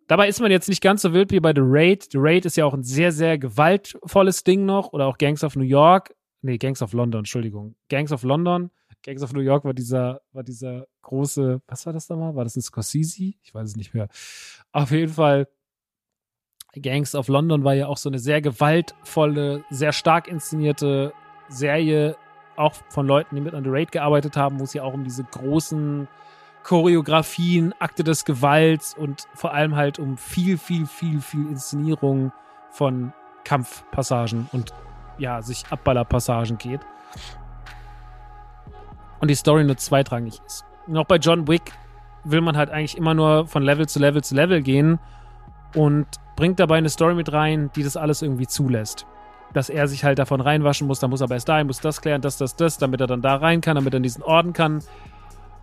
Dabei 0.08 0.28
ist 0.28 0.42
man 0.42 0.52
jetzt 0.52 0.68
nicht 0.70 0.82
ganz 0.82 1.02
so 1.02 1.14
wild 1.14 1.32
wie 1.32 1.40
bei 1.40 1.54
The 1.56 1.62
Raid. 1.64 2.10
The 2.12 2.18
Raid 2.20 2.46
ist 2.46 2.58
ja 2.58 2.66
auch 2.66 2.74
ein 2.74 2.84
sehr, 2.84 3.12
sehr 3.12 3.38
gewaltvolles 3.38 4.44
Ding 4.44 4.66
noch. 4.66 4.92
Oder 4.92 5.08
auch 5.08 5.18
Gangs 5.18 5.44
of 5.44 5.56
New 5.56 5.64
York. 5.64 6.14
Nee, 6.42 6.58
Gangs 6.58 6.82
of 6.82 6.94
London, 6.94 7.20
Entschuldigung. 7.20 7.76
Gangs 7.90 8.12
of 8.12 8.24
London. 8.24 8.70
Gangs 9.02 9.24
of 9.24 9.34
New 9.34 9.42
York 9.42 9.66
war 9.66 9.74
dieser, 9.74 10.22
war 10.32 10.44
dieser 10.44 10.88
große, 11.02 11.62
was 11.68 11.86
war 11.86 11.94
das 11.94 12.08
da 12.08 12.16
mal? 12.16 12.36
War 12.36 12.44
das 12.44 12.56
ein 12.56 12.62
Scorsese? 12.62 13.34
Ich 13.42 13.54
weiß 13.54 13.70
es 13.70 13.76
nicht 13.76 13.94
mehr. 13.94 14.08
Auf 14.72 14.92
jeden 14.92 15.12
Fall, 15.12 15.48
Gangs 16.76 17.16
of 17.16 17.28
London 17.28 17.64
war 17.64 17.74
ja 17.74 17.88
auch 17.88 17.98
so 17.98 18.10
eine 18.10 18.20
sehr 18.20 18.42
gewaltvolle, 18.42 19.64
sehr 19.70 19.94
stark 19.94 20.28
inszenierte 20.28 21.14
Serie, 21.50 22.16
auch 22.56 22.74
von 22.90 23.08
Leuten, 23.08 23.36
die 23.36 23.42
mit 23.42 23.54
The 23.54 23.70
Raid 23.70 23.92
gearbeitet 23.92 24.38
haben, 24.38 24.60
wo 24.60 24.64
es 24.64 24.74
ja 24.74 24.84
auch 24.84 24.94
um 24.94 25.04
diese 25.04 25.24
großen 25.24 26.08
Choreografien, 26.64 27.74
Akte 27.80 28.04
des 28.04 28.26
Gewalts 28.26 28.96
und 28.98 29.28
vor 29.34 29.54
allem 29.54 29.76
halt 29.76 30.00
um 30.00 30.18
viel, 30.18 30.58
viel, 30.58 30.86
viel, 30.86 31.20
viel 31.22 31.48
Inszenierung 31.50 32.32
von 32.72 33.14
Kampfpassagen 33.44 34.48
und 34.52 34.74
ja, 35.18 35.42
sich 35.42 35.66
Abballerpassagen 35.70 36.58
geht. 36.58 36.82
Und 39.20 39.30
die 39.30 39.36
Story 39.36 39.64
nur 39.64 39.78
zweitrangig 39.78 40.42
ist. 40.46 40.66
Auch 40.94 41.06
bei 41.06 41.18
John 41.18 41.48
Wick 41.48 41.72
will 42.24 42.42
man 42.42 42.58
halt 42.58 42.70
eigentlich 42.70 42.98
immer 42.98 43.14
nur 43.14 43.48
von 43.48 43.64
Level 43.64 43.88
zu 43.88 44.00
Level 44.00 44.24
zu 44.24 44.36
Level 44.36 44.62
gehen 44.62 45.00
und 45.76 46.08
bringt 46.36 46.60
dabei 46.60 46.78
eine 46.78 46.90
Story 46.90 47.16
mit 47.16 47.32
rein, 47.32 47.72
die 47.76 47.84
das 47.84 47.98
alles 47.98 48.22
irgendwie 48.22 48.48
zulässt 48.48 49.06
dass 49.54 49.70
er 49.70 49.88
sich 49.88 50.04
halt 50.04 50.20
davon 50.20 50.42
reinwaschen 50.42 50.88
muss, 50.88 51.00
dann 51.00 51.10
muss 51.10 51.22
er 51.22 51.26
aber 51.26 51.36
erst 51.36 51.48
dahin, 51.48 51.68
muss 51.68 51.80
das 51.80 52.02
klären, 52.02 52.22
das, 52.22 52.38
das, 52.38 52.56
das, 52.56 52.78
damit 52.78 53.00
er 53.02 53.08
dann 53.08 53.22
da 53.22 53.36
rein 53.36 53.62
kann, 53.62 53.76
damit 53.76 53.94
er 53.94 53.98
in 53.98 54.04
diesen 54.04 54.24
Orden 54.24 54.54
kann. 54.54 54.84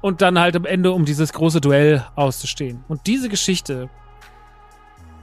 Und 0.00 0.22
dann 0.22 0.38
halt 0.38 0.57
am 0.57 0.64
Ende, 0.64 0.92
um 0.92 1.05
dieses 1.05 1.33
große 1.33 1.61
Duell 1.61 2.07
auszustehen. 2.14 2.85
Und 2.88 3.07
diese 3.07 3.29
Geschichte 3.29 3.90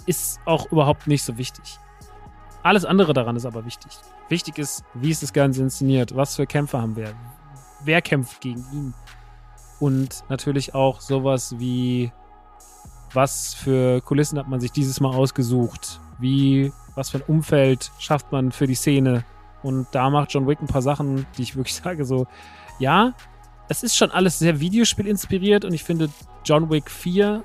ist 0.06 0.40
auch 0.46 0.72
überhaupt 0.72 1.08
nicht 1.08 1.24
so 1.24 1.38
wichtig. 1.38 1.80
Alles 2.62 2.86
andere 2.86 3.14
daran 3.14 3.36
ist 3.36 3.46
aber 3.46 3.66
wichtig. 3.66 3.92
Wichtig 4.30 4.58
ist, 4.58 4.84
wie 4.94 5.10
ist 5.10 5.24
das 5.24 5.34
Ganze 5.34 5.62
inszeniert, 5.62 6.16
was 6.16 6.36
für 6.36 6.46
Kämpfer 6.46 6.82
haben 6.82 6.96
wir, 6.96 7.14
wer 7.84 8.02
kämpft 8.02 8.42
gegen 8.42 8.66
ihn. 8.74 8.94
Und 9.80 10.24
natürlich 10.30 10.76
auch 10.76 11.02
sowas 11.02 11.56
wie, 11.60 12.12
was 13.14 13.54
für 13.54 14.02
Kulissen 14.02 14.38
hat 14.38 14.48
man 14.48 14.60
sich 14.60 14.72
dieses 14.72 15.00
Mal 15.00 15.14
ausgesucht, 15.14 16.02
wie 16.20 16.72
was 16.98 17.12
für 17.12 17.20
ein 17.20 17.24
Umfeld 17.28 17.92
schafft 18.00 18.32
man 18.32 18.52
für 18.52 18.68
die 18.68 18.76
Szene. 18.76 19.24
Und 19.64 19.88
da 19.92 20.10
macht 20.10 20.34
John 20.34 20.48
Wick 20.48 20.62
ein 20.62 20.68
paar 20.68 20.82
Sachen, 20.82 21.26
die 21.38 21.44
ich 21.44 21.56
wirklich 21.56 21.76
sage, 21.84 22.04
so, 22.04 22.28
ja, 22.80 23.14
es 23.70 23.84
ist 23.84 23.96
schon 23.96 24.12
alles 24.12 24.40
sehr 24.40 24.60
Videospiel 24.60 25.08
inspiriert 25.08 25.66
und 25.66 25.74
ich 25.74 25.84
finde, 25.84 26.10
John 26.44 26.70
Wick 26.70 26.90
4 26.90 27.44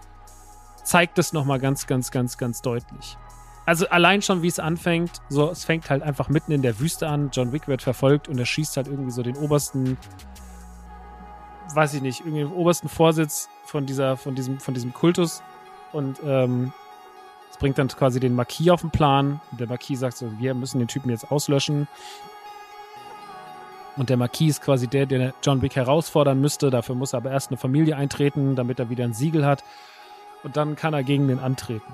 zeigt 0.84 1.18
das 1.18 1.32
nochmal 1.32 1.58
ganz, 1.58 1.86
ganz, 1.86 2.10
ganz, 2.10 2.38
ganz 2.38 2.62
deutlich. 2.62 3.16
Also 3.64 3.88
allein 3.88 4.22
schon, 4.22 4.42
wie 4.42 4.48
es 4.48 4.58
anfängt, 4.58 5.20
so, 5.28 5.50
es 5.50 5.64
fängt 5.64 5.88
halt 5.90 6.02
einfach 6.02 6.28
mitten 6.28 6.52
in 6.52 6.62
der 6.62 6.80
Wüste 6.80 7.08
an, 7.08 7.30
John 7.32 7.52
Wick 7.52 7.68
wird 7.68 7.82
verfolgt 7.82 8.28
und 8.28 8.38
er 8.38 8.46
schießt 8.46 8.76
halt 8.76 8.88
irgendwie 8.88 9.10
so 9.12 9.22
den 9.22 9.36
obersten, 9.36 9.96
weiß 11.74 11.94
ich 11.94 12.02
nicht, 12.02 12.20
irgendwie 12.20 12.42
den 12.42 12.52
obersten 12.52 12.88
Vorsitz 12.88 13.48
von 13.64 13.86
dieser, 13.86 14.16
von 14.16 14.34
diesem, 14.34 14.58
von 14.58 14.74
diesem 14.74 14.92
Kultus 14.92 15.42
und 15.92 16.18
ähm, 16.24 16.72
bringt 17.58 17.78
dann 17.78 17.88
quasi 17.88 18.20
den 18.20 18.34
Marquis 18.34 18.70
auf 18.70 18.80
den 18.80 18.90
Plan. 18.90 19.40
Der 19.52 19.66
Marquis 19.66 20.00
sagt 20.00 20.16
so, 20.16 20.30
wir 20.38 20.54
müssen 20.54 20.78
den 20.78 20.88
Typen 20.88 21.10
jetzt 21.10 21.30
auslöschen. 21.30 21.88
Und 23.96 24.08
der 24.08 24.16
Marquis 24.16 24.56
ist 24.56 24.62
quasi 24.62 24.88
der, 24.88 25.06
der 25.06 25.34
John 25.42 25.60
Wick 25.60 25.76
herausfordern 25.76 26.40
müsste. 26.40 26.70
Dafür 26.70 26.94
muss 26.94 27.12
er 27.12 27.18
aber 27.18 27.30
erst 27.30 27.50
eine 27.50 27.58
Familie 27.58 27.96
eintreten, 27.96 28.56
damit 28.56 28.78
er 28.78 28.88
wieder 28.90 29.04
ein 29.04 29.12
Siegel 29.12 29.44
hat. 29.44 29.64
Und 30.42 30.56
dann 30.56 30.76
kann 30.76 30.94
er 30.94 31.02
gegen 31.02 31.28
den 31.28 31.38
antreten. 31.38 31.92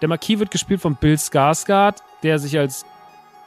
Der 0.00 0.08
Marquis 0.08 0.38
wird 0.38 0.50
gespielt 0.50 0.80
von 0.80 0.96
Bill 0.96 1.14
Skarsgård, 1.14 2.02
der 2.22 2.38
sich 2.38 2.58
als 2.58 2.84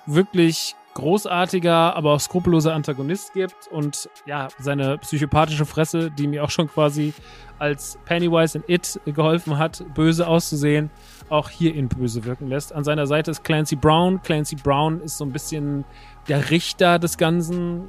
wirklich 0.06 0.76
großartiger, 0.98 1.96
aber 1.96 2.14
auch 2.14 2.20
skrupelloser 2.20 2.74
Antagonist 2.74 3.34
gibt 3.34 3.68
und 3.70 4.10
ja, 4.26 4.48
seine 4.58 4.98
psychopathische 4.98 5.68
Fresse, 5.68 6.10
die 6.10 6.26
mir 6.28 6.44
auch 6.44 6.50
schon 6.50 6.68
quasi 6.68 7.14
als 7.60 8.00
Pennywise 8.06 8.58
in 8.58 8.64
It 8.68 9.00
geholfen 9.06 9.60
hat, 9.60 9.84
böse 9.94 10.28
auszusehen, 10.28 10.90
auch 11.30 11.50
hier 11.52 11.76
in 11.76 11.88
böse 11.88 12.26
wirken 12.26 12.48
lässt. 12.48 12.74
An 12.74 12.84
seiner 12.84 13.06
Seite 13.06 13.30
ist 13.30 13.44
Clancy 13.44 13.76
Brown. 13.76 14.22
Clancy 14.24 14.56
Brown 14.56 15.00
ist 15.02 15.20
so 15.20 15.26
ein 15.26 15.32
bisschen 15.32 15.86
der 16.28 16.50
Richter 16.50 16.98
des 16.98 17.18
Ganzen, 17.20 17.84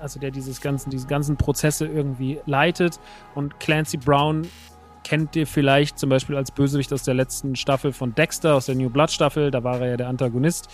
also 0.00 0.18
der 0.18 0.32
dieses 0.32 0.60
ganzen, 0.60 0.90
diese 0.90 1.06
ganzen 1.06 1.36
Prozesse 1.36 1.86
irgendwie 1.86 2.40
leitet. 2.46 2.98
Und 3.36 3.60
Clancy 3.60 3.96
Brown 3.96 4.42
kennt 5.04 5.36
ihr 5.36 5.46
vielleicht 5.46 6.00
zum 6.00 6.10
Beispiel 6.10 6.36
als 6.36 6.50
Bösewicht 6.50 6.92
aus 6.92 7.04
der 7.04 7.14
letzten 7.14 7.54
Staffel 7.54 7.92
von 7.92 8.12
Dexter, 8.12 8.56
aus 8.56 8.66
der 8.66 8.74
New 8.74 8.90
Blood 8.90 9.12
Staffel. 9.12 9.52
Da 9.52 9.62
war 9.62 9.80
er 9.80 9.90
ja 9.90 9.96
der 9.96 10.08
Antagonist. 10.08 10.68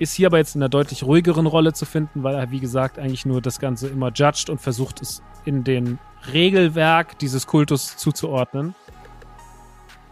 Ist 0.00 0.14
hier 0.14 0.28
aber 0.28 0.38
jetzt 0.38 0.56
in 0.56 0.62
einer 0.62 0.70
deutlich 0.70 1.04
ruhigeren 1.04 1.46
Rolle 1.46 1.74
zu 1.74 1.84
finden, 1.84 2.22
weil 2.22 2.34
er, 2.34 2.50
wie 2.50 2.58
gesagt, 2.58 2.98
eigentlich 2.98 3.26
nur 3.26 3.42
das 3.42 3.60
Ganze 3.60 3.86
immer 3.86 4.10
judged 4.10 4.48
und 4.48 4.58
versucht 4.58 5.02
es 5.02 5.22
in 5.44 5.62
den 5.62 5.98
Regelwerk 6.32 7.18
dieses 7.18 7.46
Kultus 7.46 7.98
zuzuordnen. 7.98 8.74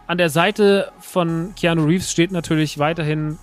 An 0.06 0.18
der 0.18 0.28
Seite 0.28 0.92
von 1.00 1.54
Keanu 1.56 1.86
Reeves 1.86 2.10
steht 2.10 2.32
natürlich 2.32 2.78
weiterhin 2.78 3.38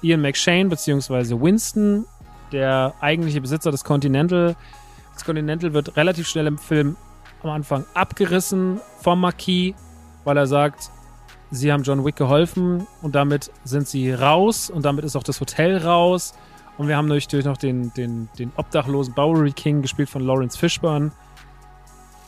Ian 0.00 0.20
McShane 0.20 0.68
bzw. 0.68 1.40
Winston, 1.40 2.06
der 2.52 2.94
eigentliche 3.00 3.40
Besitzer 3.40 3.72
des 3.72 3.82
Continental. 3.82 4.54
Das 5.12 5.24
Continental 5.24 5.72
wird 5.72 5.96
relativ 5.96 6.28
schnell 6.28 6.46
im 6.46 6.58
Film 6.58 6.96
am 7.42 7.50
Anfang 7.50 7.84
abgerissen 7.94 8.80
vom 9.00 9.20
Marquis, 9.20 9.74
weil 10.22 10.36
er 10.36 10.46
sagt, 10.46 10.92
sie 11.50 11.72
haben 11.72 11.82
John 11.82 12.04
Wick 12.04 12.16
geholfen 12.16 12.86
und 13.02 13.14
damit 13.14 13.50
sind 13.64 13.88
sie 13.88 14.12
raus 14.12 14.70
und 14.70 14.84
damit 14.84 15.04
ist 15.04 15.16
auch 15.16 15.22
das 15.22 15.40
Hotel 15.40 15.78
raus. 15.78 16.34
Und 16.78 16.88
wir 16.88 16.96
haben 16.96 17.08
natürlich 17.08 17.46
noch 17.46 17.56
den, 17.56 17.92
den, 17.94 18.28
den 18.38 18.52
obdachlosen 18.56 19.14
Bowery 19.14 19.52
King, 19.52 19.82
gespielt 19.82 20.10
von 20.10 20.22
Lawrence 20.22 20.58
Fishburne. 20.58 21.10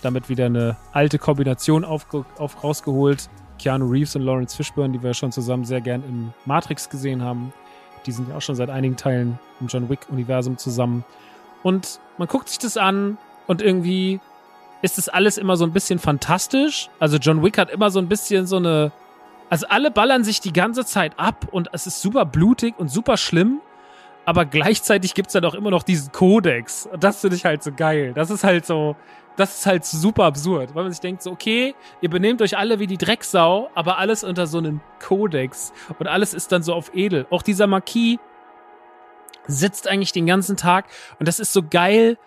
Damit 0.00 0.28
wieder 0.28 0.46
eine 0.46 0.76
alte 0.92 1.18
Kombination 1.18 1.84
auf, 1.84 2.06
auf, 2.38 2.64
rausgeholt. 2.64 3.28
Keanu 3.58 3.90
Reeves 3.90 4.14
und 4.14 4.22
Lawrence 4.22 4.56
Fishburne, 4.56 4.92
die 4.92 5.02
wir 5.02 5.12
schon 5.12 5.32
zusammen 5.32 5.64
sehr 5.64 5.80
gern 5.80 6.02
in 6.04 6.32
Matrix 6.46 6.88
gesehen 6.88 7.22
haben. 7.22 7.52
Die 8.06 8.12
sind 8.12 8.28
ja 8.28 8.36
auch 8.36 8.42
schon 8.42 8.54
seit 8.54 8.70
einigen 8.70 8.96
Teilen 8.96 9.38
im 9.60 9.66
John 9.66 9.88
Wick-Universum 9.88 10.56
zusammen. 10.56 11.04
Und 11.62 12.00
man 12.16 12.28
guckt 12.28 12.48
sich 12.48 12.58
das 12.58 12.76
an 12.76 13.18
und 13.48 13.60
irgendwie 13.60 14.20
ist 14.80 14.96
das 14.96 15.08
alles 15.08 15.38
immer 15.38 15.56
so 15.56 15.64
ein 15.64 15.72
bisschen 15.72 15.98
fantastisch. 15.98 16.88
Also 17.00 17.16
John 17.16 17.42
Wick 17.42 17.58
hat 17.58 17.68
immer 17.70 17.90
so 17.90 17.98
ein 17.98 18.08
bisschen 18.08 18.46
so 18.46 18.56
eine 18.56 18.92
Also 19.50 19.66
alle 19.68 19.90
ballern 19.90 20.24
sich 20.24 20.40
die 20.40 20.52
ganze 20.52 20.84
Zeit 20.84 21.18
ab 21.18 21.46
und 21.50 21.68
es 21.72 21.86
ist 21.86 22.02
super 22.02 22.24
blutig 22.24 22.74
und 22.78 22.88
super 22.88 23.16
schlimm. 23.16 23.60
Aber 24.24 24.44
gleichzeitig 24.44 25.14
gibt's 25.14 25.32
dann 25.32 25.44
auch 25.46 25.54
immer 25.54 25.70
noch 25.70 25.82
diesen 25.82 26.12
Kodex. 26.12 26.86
Und 26.92 27.02
das 27.02 27.22
finde 27.22 27.36
ich 27.36 27.46
halt 27.46 27.62
so 27.62 27.72
geil. 27.72 28.12
Das 28.14 28.28
ist 28.28 28.44
halt 28.44 28.66
so, 28.66 28.94
das 29.36 29.58
ist 29.58 29.66
halt 29.66 29.86
super 29.86 30.24
absurd, 30.24 30.74
weil 30.74 30.82
man 30.82 30.92
sich 30.92 31.00
denkt 31.00 31.22
so, 31.22 31.30
okay, 31.30 31.74
ihr 32.02 32.10
benehmt 32.10 32.42
euch 32.42 32.58
alle 32.58 32.78
wie 32.78 32.86
die 32.86 32.98
Drecksau, 32.98 33.70
aber 33.74 33.96
alles 33.96 34.24
unter 34.24 34.46
so 34.46 34.58
einem 34.58 34.80
Kodex. 35.00 35.72
Und 35.98 36.08
alles 36.08 36.34
ist 36.34 36.52
dann 36.52 36.62
so 36.62 36.74
auf 36.74 36.94
edel. 36.94 37.26
Auch 37.30 37.42
dieser 37.42 37.66
Marquis 37.66 38.18
sitzt 39.46 39.88
eigentlich 39.88 40.12
den 40.12 40.26
ganzen 40.26 40.58
Tag 40.58 40.86
und 41.18 41.26
das 41.26 41.40
ist 41.40 41.54
so 41.54 41.62
geil, 41.62 42.18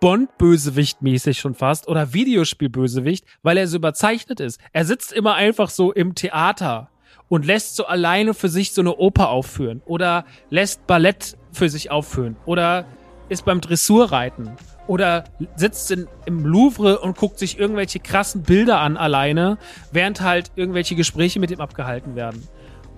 Bond-Bösewicht-mäßig 0.00 1.38
schon 1.38 1.54
fast 1.54 1.88
oder 1.88 2.12
Videospiel-Bösewicht, 2.12 3.24
weil 3.42 3.56
er 3.56 3.66
so 3.66 3.76
überzeichnet 3.76 4.40
ist. 4.40 4.60
Er 4.72 4.84
sitzt 4.84 5.12
immer 5.12 5.34
einfach 5.34 5.70
so 5.70 5.92
im 5.92 6.14
Theater 6.14 6.90
und 7.28 7.44
lässt 7.44 7.76
so 7.76 7.86
alleine 7.86 8.34
für 8.34 8.48
sich 8.48 8.72
so 8.72 8.80
eine 8.80 8.96
Oper 8.96 9.28
aufführen 9.30 9.82
oder 9.86 10.24
lässt 10.50 10.86
Ballett 10.86 11.36
für 11.52 11.68
sich 11.68 11.90
aufführen 11.90 12.36
oder 12.46 12.86
ist 13.28 13.44
beim 13.44 13.60
Dressurreiten 13.60 14.56
oder 14.86 15.24
sitzt 15.56 15.90
in, 15.90 16.08
im 16.24 16.46
Louvre 16.46 17.00
und 17.00 17.16
guckt 17.16 17.38
sich 17.38 17.58
irgendwelche 17.58 18.00
krassen 18.00 18.42
Bilder 18.42 18.80
an 18.80 18.96
alleine, 18.96 19.58
während 19.92 20.22
halt 20.22 20.50
irgendwelche 20.56 20.94
Gespräche 20.94 21.38
mit 21.38 21.50
ihm 21.50 21.60
abgehalten 21.60 22.16
werden. 22.16 22.48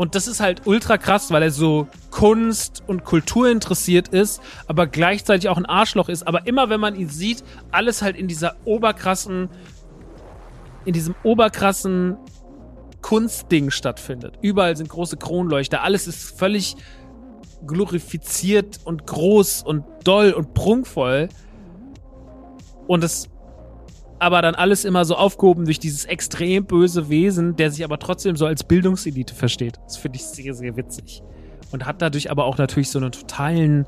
Und 0.00 0.14
das 0.14 0.26
ist 0.26 0.40
halt 0.40 0.66
ultra 0.66 0.96
krass, 0.96 1.30
weil 1.30 1.42
er 1.42 1.50
so 1.50 1.86
Kunst 2.10 2.82
und 2.86 3.04
Kultur 3.04 3.50
interessiert 3.50 4.08
ist, 4.08 4.40
aber 4.66 4.86
gleichzeitig 4.86 5.50
auch 5.50 5.58
ein 5.58 5.66
Arschloch 5.66 6.08
ist. 6.08 6.26
Aber 6.26 6.46
immer 6.46 6.70
wenn 6.70 6.80
man 6.80 6.94
ihn 6.94 7.10
sieht, 7.10 7.44
alles 7.70 8.00
halt 8.00 8.16
in 8.16 8.26
dieser 8.26 8.56
oberkrassen, 8.64 9.50
in 10.86 10.94
diesem 10.94 11.14
oberkrassen 11.22 12.16
Kunstding 13.02 13.70
stattfindet. 13.70 14.38
Überall 14.40 14.74
sind 14.74 14.88
große 14.88 15.18
Kronleuchter, 15.18 15.82
alles 15.82 16.06
ist 16.06 16.38
völlig 16.38 16.76
glorifiziert 17.66 18.80
und 18.84 19.06
groß 19.06 19.62
und 19.64 19.84
doll 20.04 20.32
und 20.32 20.54
prunkvoll. 20.54 21.28
Und 22.86 23.04
es 23.04 23.28
aber 24.20 24.42
dann 24.42 24.54
alles 24.54 24.84
immer 24.84 25.04
so 25.04 25.16
aufgehoben 25.16 25.64
durch 25.64 25.78
dieses 25.78 26.04
extrem 26.04 26.66
böse 26.66 27.08
Wesen, 27.08 27.56
der 27.56 27.70
sich 27.70 27.82
aber 27.82 27.98
trotzdem 27.98 28.36
so 28.36 28.44
als 28.46 28.62
Bildungselite 28.62 29.34
versteht. 29.34 29.80
Das 29.84 29.96
finde 29.96 30.16
ich 30.16 30.24
sehr, 30.24 30.54
sehr 30.54 30.76
witzig. 30.76 31.22
Und 31.72 31.86
hat 31.86 32.02
dadurch 32.02 32.30
aber 32.30 32.44
auch 32.44 32.58
natürlich 32.58 32.90
so 32.90 32.98
einen 32.98 33.12
totalen, 33.12 33.86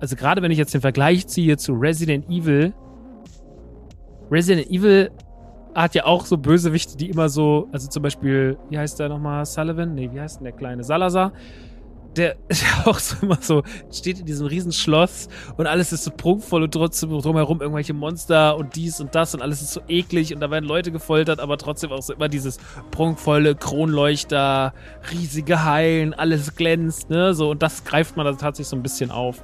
also 0.00 0.16
gerade 0.16 0.42
wenn 0.42 0.50
ich 0.50 0.58
jetzt 0.58 0.74
den 0.74 0.80
Vergleich 0.80 1.28
ziehe 1.28 1.56
zu 1.56 1.72
Resident 1.74 2.28
Evil, 2.28 2.74
Resident 4.30 4.68
Evil 4.70 5.10
hat 5.74 5.94
ja 5.94 6.04
auch 6.04 6.26
so 6.26 6.36
Bösewichte, 6.36 6.96
die 6.96 7.08
immer 7.08 7.28
so, 7.28 7.68
also 7.70 7.88
zum 7.88 8.02
Beispiel, 8.02 8.58
wie 8.70 8.78
heißt 8.78 8.98
der 8.98 9.08
nochmal, 9.08 9.46
Sullivan? 9.46 9.94
Nee, 9.94 10.10
wie 10.12 10.20
heißt 10.20 10.40
denn 10.40 10.44
der 10.44 10.52
kleine? 10.52 10.82
Salazar 10.82 11.32
der 12.18 12.36
ist 12.48 12.62
ja 12.62 12.86
auch 12.86 12.98
so 12.98 13.16
immer 13.22 13.38
so, 13.40 13.62
steht 13.90 14.20
in 14.20 14.26
diesem 14.26 14.46
riesen 14.46 14.72
Schloss 14.72 15.28
und 15.56 15.66
alles 15.66 15.92
ist 15.92 16.04
so 16.04 16.10
prunkvoll 16.10 16.64
und 16.64 16.72
trotzdem 16.72 17.10
drumherum 17.10 17.60
irgendwelche 17.60 17.94
Monster 17.94 18.56
und 18.56 18.76
dies 18.76 19.00
und 19.00 19.14
das 19.14 19.34
und 19.34 19.42
alles 19.42 19.62
ist 19.62 19.72
so 19.72 19.80
eklig 19.88 20.34
und 20.34 20.40
da 20.40 20.50
werden 20.50 20.64
Leute 20.64 20.92
gefoltert, 20.92 21.40
aber 21.40 21.56
trotzdem 21.56 21.92
auch 21.92 22.02
so 22.02 22.12
immer 22.12 22.28
dieses 22.28 22.58
prunkvolle 22.90 23.54
Kronleuchter, 23.54 24.74
riesige 25.12 25.64
Hallen, 25.64 26.12
alles 26.12 26.56
glänzt, 26.56 27.08
ne, 27.10 27.32
so 27.34 27.50
und 27.50 27.62
das 27.62 27.84
greift 27.84 28.16
man 28.16 28.26
da 28.26 28.32
tatsächlich 28.32 28.68
so 28.68 28.76
ein 28.76 28.82
bisschen 28.82 29.10
auf. 29.10 29.42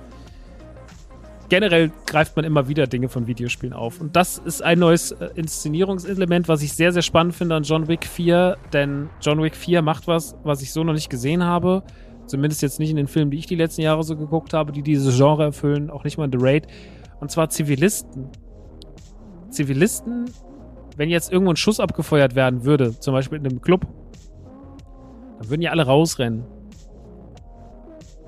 Generell 1.50 1.92
greift 2.06 2.36
man 2.36 2.44
immer 2.46 2.68
wieder 2.68 2.86
Dinge 2.86 3.10
von 3.10 3.26
Videospielen 3.26 3.74
auf. 3.74 4.00
Und 4.00 4.16
das 4.16 4.38
ist 4.38 4.62
ein 4.62 4.78
neues 4.78 5.12
äh, 5.12 5.28
Inszenierungselement, 5.34 6.48
was 6.48 6.62
ich 6.62 6.72
sehr, 6.72 6.90
sehr 6.90 7.02
spannend 7.02 7.34
finde 7.34 7.54
an 7.54 7.64
John 7.64 7.86
Wick 7.86 8.06
4. 8.06 8.56
Denn 8.72 9.10
John 9.20 9.42
Wick 9.42 9.54
4 9.54 9.82
macht 9.82 10.08
was, 10.08 10.36
was 10.42 10.62
ich 10.62 10.72
so 10.72 10.82
noch 10.84 10.94
nicht 10.94 11.10
gesehen 11.10 11.44
habe 11.44 11.82
Zumindest 12.26 12.62
jetzt 12.62 12.78
nicht 12.78 12.90
in 12.90 12.96
den 12.96 13.06
Filmen, 13.06 13.30
die 13.30 13.38
ich 13.38 13.46
die 13.46 13.54
letzten 13.54 13.82
Jahre 13.82 14.02
so 14.02 14.16
geguckt 14.16 14.54
habe, 14.54 14.72
die 14.72 14.82
dieses 14.82 15.16
Genre 15.16 15.44
erfüllen, 15.44 15.90
auch 15.90 16.04
nicht 16.04 16.16
mal 16.16 16.24
in 16.24 16.32
The 16.32 16.38
Raid. 16.40 16.66
Und 17.20 17.30
zwar 17.30 17.50
Zivilisten. 17.50 18.28
Zivilisten, 19.50 20.30
wenn 20.96 21.10
jetzt 21.10 21.30
irgendwo 21.32 21.52
ein 21.52 21.56
Schuss 21.56 21.80
abgefeuert 21.80 22.34
werden 22.34 22.64
würde, 22.64 22.98
zum 22.98 23.14
Beispiel 23.14 23.38
in 23.38 23.46
einem 23.46 23.60
Club, 23.60 23.86
dann 25.38 25.50
würden 25.50 25.62
ja 25.62 25.70
alle 25.70 25.86
rausrennen. 25.86 26.44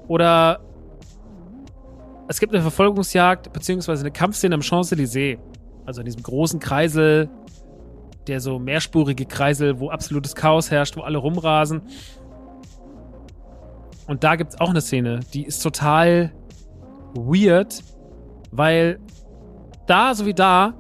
Oder 0.09 0.61
es 2.29 2.41
gibt 2.41 2.53
eine 2.53 2.63
Verfolgungsjagd, 2.63 3.53
beziehungsweise 3.53 4.03
eine 4.03 4.11
Kampfszene 4.11 4.55
am 4.55 4.61
Champs-Élysées. 4.61 5.39
Also 5.85 6.01
in 6.01 6.07
diesem 6.07 6.23
großen 6.23 6.59
Kreisel, 6.59 7.29
der 8.27 8.41
so 8.41 8.59
mehrspurige 8.59 9.25
Kreisel, 9.27 9.79
wo 9.79 9.91
absolutes 9.91 10.35
Chaos 10.35 10.71
herrscht, 10.71 10.97
wo 10.97 11.03
alle 11.03 11.19
rumrasen. 11.19 11.83
Und 14.07 14.25
da 14.25 14.37
gibt's 14.37 14.61
auch 14.61 14.71
eine 14.71 14.81
Szene, 14.81 15.21
die 15.35 15.45
ist 15.45 15.63
total 15.63 16.33
weird, 17.15 17.83
weil 18.51 19.01
da 19.87 20.15
so 20.15 20.27
wie 20.27 20.35
da 20.35 20.75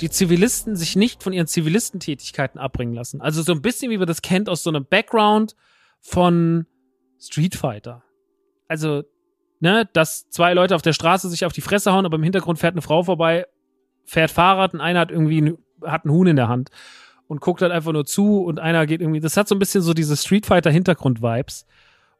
die 0.00 0.10
Zivilisten 0.10 0.74
sich 0.74 0.96
nicht 0.96 1.22
von 1.22 1.32
ihren 1.32 1.46
Zivilistentätigkeiten 1.46 2.60
abbringen 2.60 2.94
lassen. 2.94 3.20
Also 3.20 3.42
so 3.42 3.52
ein 3.52 3.62
bisschen 3.62 3.90
wie 3.90 3.98
man 3.98 4.08
das 4.08 4.22
kennt 4.22 4.48
aus 4.48 4.62
so 4.62 4.70
einem 4.70 4.84
Background 4.84 5.54
von 6.00 6.66
Street 7.20 7.54
Fighter. 7.54 8.02
Also, 8.66 9.04
ne, 9.60 9.88
dass 9.92 10.28
zwei 10.28 10.54
Leute 10.54 10.74
auf 10.74 10.82
der 10.82 10.92
Straße 10.92 11.28
sich 11.28 11.44
auf 11.44 11.52
die 11.52 11.60
Fresse 11.60 11.92
hauen, 11.92 12.04
aber 12.04 12.16
im 12.16 12.22
Hintergrund 12.24 12.58
fährt 12.58 12.74
eine 12.74 12.82
Frau 12.82 13.04
vorbei, 13.04 13.46
fährt 14.04 14.32
Fahrrad 14.32 14.74
und 14.74 14.80
einer 14.80 15.00
hat 15.00 15.12
irgendwie 15.12 15.40
ein, 15.40 15.58
hat 15.84 16.04
einen 16.04 16.14
Huhn 16.14 16.26
in 16.26 16.36
der 16.36 16.48
Hand 16.48 16.70
und 17.28 17.40
guckt 17.40 17.62
halt 17.62 17.70
einfach 17.70 17.92
nur 17.92 18.04
zu 18.04 18.42
und 18.42 18.58
einer 18.58 18.86
geht 18.86 19.00
irgendwie, 19.00 19.20
das 19.20 19.36
hat 19.36 19.46
so 19.46 19.54
ein 19.54 19.60
bisschen 19.60 19.82
so 19.82 19.94
diese 19.94 20.16
Street 20.16 20.46
Fighter 20.46 20.70
Hintergrund 20.70 21.22
Vibes. 21.22 21.66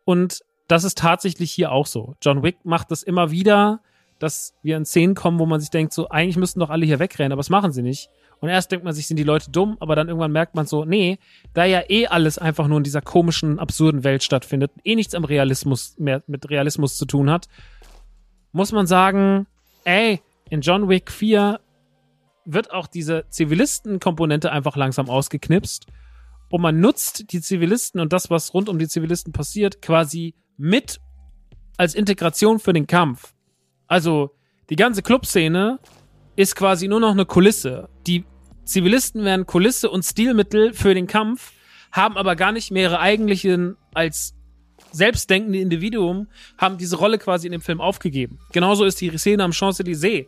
Und 0.04 0.42
das 0.68 0.84
ist 0.84 0.98
tatsächlich 0.98 1.52
hier 1.52 1.72
auch 1.72 1.86
so. 1.86 2.14
John 2.22 2.42
Wick 2.42 2.64
macht 2.64 2.90
das 2.90 3.02
immer 3.02 3.30
wieder, 3.30 3.80
dass 4.18 4.54
wir 4.62 4.76
in 4.76 4.84
Szenen 4.84 5.14
kommen, 5.14 5.38
wo 5.38 5.46
man 5.46 5.60
sich 5.60 5.70
denkt, 5.70 5.92
so, 5.92 6.08
eigentlich 6.08 6.36
müssten 6.36 6.60
doch 6.60 6.70
alle 6.70 6.86
hier 6.86 6.98
wegrennen, 6.98 7.32
aber 7.32 7.40
das 7.40 7.50
machen 7.50 7.72
sie 7.72 7.82
nicht. 7.82 8.08
Und 8.40 8.48
erst 8.48 8.72
denkt 8.72 8.84
man 8.84 8.92
sich, 8.94 9.06
sind 9.06 9.16
die 9.16 9.24
Leute 9.24 9.50
dumm, 9.50 9.76
aber 9.80 9.94
dann 9.94 10.08
irgendwann 10.08 10.32
merkt 10.32 10.54
man 10.54 10.66
so, 10.66 10.84
nee, 10.84 11.18
da 11.54 11.64
ja 11.64 11.82
eh 11.88 12.06
alles 12.06 12.38
einfach 12.38 12.66
nur 12.66 12.78
in 12.78 12.84
dieser 12.84 13.00
komischen, 13.00 13.58
absurden 13.58 14.04
Welt 14.04 14.22
stattfindet, 14.22 14.72
eh 14.84 14.96
nichts 14.96 15.14
am 15.14 15.24
Realismus 15.24 15.96
mehr 15.98 16.22
mit 16.26 16.50
Realismus 16.50 16.96
zu 16.96 17.06
tun 17.06 17.30
hat, 17.30 17.48
muss 18.52 18.72
man 18.72 18.86
sagen, 18.86 19.46
ey, 19.84 20.20
in 20.50 20.60
John 20.60 20.88
Wick 20.88 21.10
4 21.10 21.60
wird 22.44 22.72
auch 22.72 22.86
diese 22.86 23.24
Zivilisten-Komponente 23.28 24.50
einfach 24.50 24.76
langsam 24.76 25.08
ausgeknipst 25.08 25.86
und 26.50 26.60
man 26.60 26.80
nutzt 26.80 27.32
die 27.32 27.40
Zivilisten 27.40 28.00
und 28.00 28.12
das, 28.12 28.28
was 28.28 28.52
rund 28.52 28.68
um 28.68 28.78
die 28.78 28.88
Zivilisten 28.88 29.32
passiert, 29.32 29.80
quasi 29.80 30.34
mit 30.56 31.00
als 31.76 31.94
Integration 31.94 32.58
für 32.58 32.72
den 32.72 32.86
Kampf. 32.86 33.34
Also 33.86 34.30
die 34.70 34.76
ganze 34.76 35.02
Clubszene 35.02 35.78
ist 36.36 36.56
quasi 36.56 36.88
nur 36.88 37.00
noch 37.00 37.10
eine 37.10 37.26
Kulisse. 37.26 37.88
Die 38.06 38.24
Zivilisten 38.64 39.24
werden 39.24 39.46
Kulisse 39.46 39.90
und 39.90 40.02
Stilmittel 40.02 40.72
für 40.72 40.94
den 40.94 41.06
Kampf, 41.06 41.52
haben 41.90 42.16
aber 42.16 42.36
gar 42.36 42.52
nicht 42.52 42.70
mehr 42.70 42.84
ihre 42.84 43.00
eigentlichen 43.00 43.76
als 43.92 44.34
selbstdenkende 44.92 45.58
Individuum, 45.58 46.28
haben 46.58 46.78
diese 46.78 46.96
Rolle 46.96 47.18
quasi 47.18 47.46
in 47.46 47.52
dem 47.52 47.60
Film 47.60 47.80
aufgegeben. 47.80 48.38
Genauso 48.52 48.84
ist 48.84 49.00
die 49.00 49.16
Szene 49.18 49.42
am 49.44 49.52
Champs-Élysées. 49.52 50.26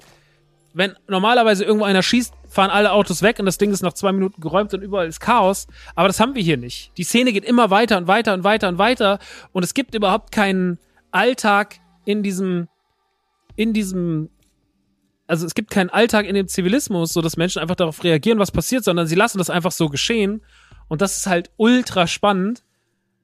Wenn 0.73 0.95
normalerweise 1.07 1.65
irgendwo 1.65 1.85
einer 1.85 2.03
schießt, 2.03 2.35
fahren 2.55 2.71
alle 2.71 2.93
Autos 2.93 3.23
weg 3.23 3.39
und 3.39 3.47
das 3.47 3.59
Ding 3.59 3.71
ist 3.73 3.83
nach 3.83 3.93
zwei 3.93 4.13
Minuten 4.13 4.41
geräumt 4.41 4.73
und 4.73 4.83
überall 4.83 5.07
ist 5.07 5.21
Chaos. 5.21 5.67
Aber 5.95 6.09
das 6.09 6.21
haben 6.21 6.35
wir 6.35 6.43
hier 6.43 6.57
nicht. 6.57 6.93
Die 6.97 7.05
Szene 7.05 7.33
geht 7.33 7.45
immer 7.45 7.71
weiter 7.71 7.99
und 7.99 8.07
weiter 8.07 8.33
und 8.33 8.45
weiter 8.45 8.69
und 8.69 8.79
weiter 8.79 9.19
und 9.53 9.63
es 9.65 9.75
gibt 9.75 9.95
überhaupt 9.95 10.33
keinen 10.33 10.79
Alltag 11.11 11.81
in 12.05 12.23
diesem, 12.23 12.69
in 13.57 13.73
diesem, 13.73 14.31
also 15.27 15.47
es 15.47 15.55
gibt 15.55 15.71
keinen 15.71 15.91
Alltag 15.91 16.27
in 16.27 16.35
dem 16.35 16.49
Zivilismus, 16.49 17.13
so 17.13 17.21
dass 17.21 17.37
Menschen 17.37 17.61
einfach 17.61 17.77
darauf 17.77 18.05
reagieren, 18.05 18.39
was 18.39 18.51
passiert, 18.51 18.85
sondern 18.85 19.07
sie 19.07 19.15
lassen 19.15 19.39
das 19.39 19.51
einfach 19.51 19.73
so 19.73 19.89
geschehen. 19.89 20.43
Und 20.89 21.03
das 21.03 21.17
ist 21.17 21.27
halt 21.27 21.51
ultra 21.57 22.07
spannend. 22.07 22.63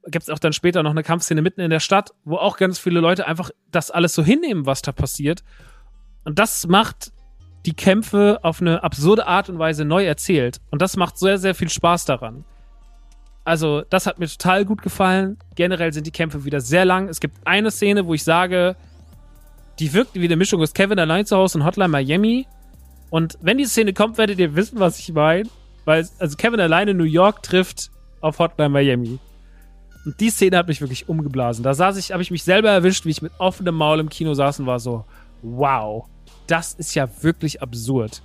Gibt 0.07 0.23
es 0.23 0.31
auch 0.31 0.38
dann 0.38 0.55
später 0.55 0.83
noch 0.83 0.93
eine 0.93 1.03
Kampfszene 1.03 1.43
mitten 1.43 1.61
in 1.61 1.71
der 1.71 1.81
Stadt, 1.81 2.14
wo 2.25 2.37
auch 2.37 2.57
ganz 2.57 2.79
viele 2.79 3.01
Leute 3.01 3.27
einfach 3.27 3.51
das 3.71 3.90
alles 3.90 4.14
so 4.14 4.25
hinnehmen, 4.25 4.66
was 4.66 4.83
da 4.83 4.93
passiert. 4.93 5.45
Und 6.25 6.38
das 6.38 6.66
macht 6.66 7.12
die 7.66 7.75
Kämpfe 7.75 8.40
auf 8.42 8.61
eine 8.61 8.83
absurde 8.83 9.27
Art 9.27 9.49
und 9.49 9.59
Weise 9.59 9.85
neu 9.85 10.05
erzählt. 10.05 10.61
Und 10.70 10.81
das 10.81 10.96
macht 10.96 11.18
sehr, 11.18 11.38
sehr 11.38 11.55
viel 11.55 11.68
Spaß 11.68 12.05
daran. 12.07 12.44
Also, 13.44 13.83
das 13.88 14.07
hat 14.07 14.18
mir 14.18 14.29
total 14.29 14.64
gut 14.64 14.83
gefallen. 14.83 15.38
Generell 15.57 15.92
sind 15.92 16.07
die 16.07 16.11
Kämpfe 16.11 16.44
wieder 16.44 16.61
sehr 16.61 16.85
lang. 16.85 17.09
Es 17.09 17.20
gibt 17.20 17.37
eine 17.46 17.70
Szene, 17.70 18.07
wo 18.07 18.14
ich 18.14 18.23
sage, 18.23 18.77
die 19.79 19.92
wirkt 19.92 20.14
wie 20.14 20.25
eine 20.25 20.37
Mischung 20.37 20.62
aus 20.62 20.75
Kevin 20.75 20.99
allein 20.99 21.27
zu 21.27 21.37
Hause 21.37 21.59
und 21.59 21.64
Hotline 21.64 21.88
Miami. 21.88 22.46
Und 23.11 23.38
wenn 23.40 23.59
die 23.59 23.64
Szene 23.64 23.92
kommt, 23.92 24.18
werdet 24.18 24.38
ihr 24.38 24.55
wissen, 24.55 24.79
was 24.79 24.99
ich 24.99 25.12
meine. 25.12 25.49
Weil, 25.85 26.07
also 26.18 26.37
Kevin 26.37 26.61
alleine 26.61 26.94
New 26.94 27.05
York 27.05 27.42
trifft 27.42 27.90
auf 28.20 28.38
Hotline 28.38 28.70
Miami. 28.70 29.18
Und 30.05 30.20
die 30.20 30.30
Szene 30.30 30.59
hat 30.59 30.68
mich 30.68 30.80
wirklich 30.80 31.09
umgeblasen. 31.09 31.62
Da 31.62 31.74
saß 31.74 31.97
ich, 31.97 32.12
habe 32.12 32.22
ich 32.22 32.30
mich 32.30 32.45
selber 32.45 32.70
erwischt, 32.70 33.05
wie 33.05 33.11
ich 33.11 33.22
mit 33.22 33.32
offenem 33.39 33.74
Maul 33.74 34.01
im 34.01 34.09
Kino 34.09 34.32
saß 34.34 34.61
und 34.61 34.66
war 34.66 34.80
so, 34.80 35.05
wow 35.43 36.07
das 36.51 36.74
ist 36.74 36.94
ja 36.94 37.09
wirklich 37.22 37.62
absurd. 37.62 38.22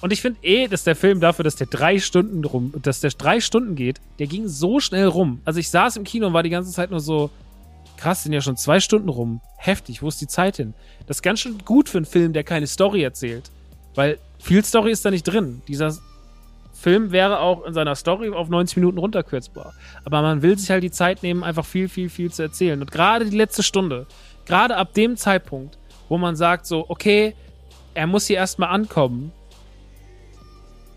Und 0.00 0.12
ich 0.12 0.20
finde 0.20 0.38
eh, 0.42 0.68
dass 0.68 0.84
der 0.84 0.94
Film 0.94 1.20
dafür, 1.20 1.42
dass 1.42 1.56
der 1.56 1.66
drei 1.66 1.98
Stunden 1.98 2.44
rum, 2.44 2.72
dass 2.82 3.00
der 3.00 3.10
drei 3.10 3.40
Stunden 3.40 3.74
geht, 3.76 4.00
der 4.18 4.26
ging 4.26 4.46
so 4.46 4.78
schnell 4.78 5.06
rum. 5.06 5.40
Also 5.44 5.58
ich 5.58 5.70
saß 5.70 5.96
im 5.96 6.04
Kino 6.04 6.26
und 6.26 6.34
war 6.34 6.42
die 6.42 6.50
ganze 6.50 6.70
Zeit 6.70 6.90
nur 6.90 7.00
so, 7.00 7.30
krass, 7.96 8.22
sind 8.22 8.32
ja 8.32 8.40
schon 8.40 8.56
zwei 8.56 8.80
Stunden 8.80 9.08
rum. 9.08 9.40
Heftig, 9.56 10.02
wo 10.02 10.08
ist 10.08 10.20
die 10.20 10.26
Zeit 10.26 10.58
hin? 10.58 10.74
Das 11.06 11.18
ist 11.18 11.22
ganz 11.22 11.40
schön 11.40 11.58
gut 11.64 11.88
für 11.88 11.98
einen 11.98 12.04
Film, 12.04 12.32
der 12.34 12.44
keine 12.44 12.66
Story 12.66 13.02
erzählt. 13.02 13.50
Weil 13.94 14.18
viel 14.38 14.64
Story 14.64 14.92
ist 14.92 15.04
da 15.04 15.10
nicht 15.10 15.24
drin. 15.24 15.62
Dieser 15.66 15.96
Film 16.74 17.10
wäre 17.10 17.40
auch 17.40 17.64
in 17.64 17.72
seiner 17.72 17.94
Story 17.94 18.30
auf 18.30 18.50
90 18.50 18.76
Minuten 18.76 18.98
runterkürzbar. 18.98 19.72
Aber 20.04 20.20
man 20.20 20.42
will 20.42 20.58
sich 20.58 20.70
halt 20.70 20.84
die 20.84 20.90
Zeit 20.90 21.22
nehmen, 21.22 21.42
einfach 21.42 21.64
viel, 21.64 21.88
viel, 21.88 22.10
viel 22.10 22.30
zu 22.30 22.42
erzählen. 22.42 22.80
Und 22.80 22.90
gerade 22.90 23.24
die 23.24 23.36
letzte 23.36 23.62
Stunde, 23.62 24.06
gerade 24.44 24.76
ab 24.76 24.92
dem 24.92 25.16
Zeitpunkt, 25.16 25.78
wo 26.08 26.18
man 26.18 26.36
sagt 26.36 26.66
so, 26.66 26.84
okay, 26.88 27.34
er 27.94 28.06
muss 28.06 28.26
hier 28.26 28.36
erstmal 28.36 28.70
ankommen, 28.70 29.32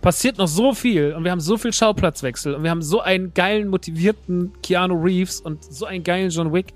passiert 0.01 0.37
noch 0.37 0.47
so 0.47 0.73
viel 0.73 1.13
und 1.13 1.23
wir 1.23 1.31
haben 1.31 1.41
so 1.41 1.57
viel 1.57 1.73
Schauplatzwechsel 1.73 2.55
und 2.55 2.63
wir 2.63 2.69
haben 2.69 2.81
so 2.81 3.01
einen 3.01 3.33
geilen, 3.33 3.67
motivierten 3.67 4.53
Keanu 4.61 5.01
Reeves 5.01 5.41
und 5.41 5.63
so 5.63 5.85
einen 5.85 6.03
geilen 6.03 6.29
John 6.29 6.53
Wick. 6.53 6.73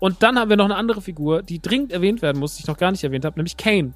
Und 0.00 0.22
dann 0.22 0.38
haben 0.38 0.50
wir 0.50 0.56
noch 0.56 0.64
eine 0.64 0.76
andere 0.76 1.00
Figur, 1.00 1.42
die 1.42 1.60
dringend 1.60 1.92
erwähnt 1.92 2.22
werden 2.22 2.38
muss, 2.38 2.56
die 2.56 2.62
ich 2.62 2.66
noch 2.66 2.76
gar 2.76 2.90
nicht 2.90 3.04
erwähnt 3.04 3.24
habe, 3.24 3.38
nämlich 3.38 3.56
Kane. 3.56 3.92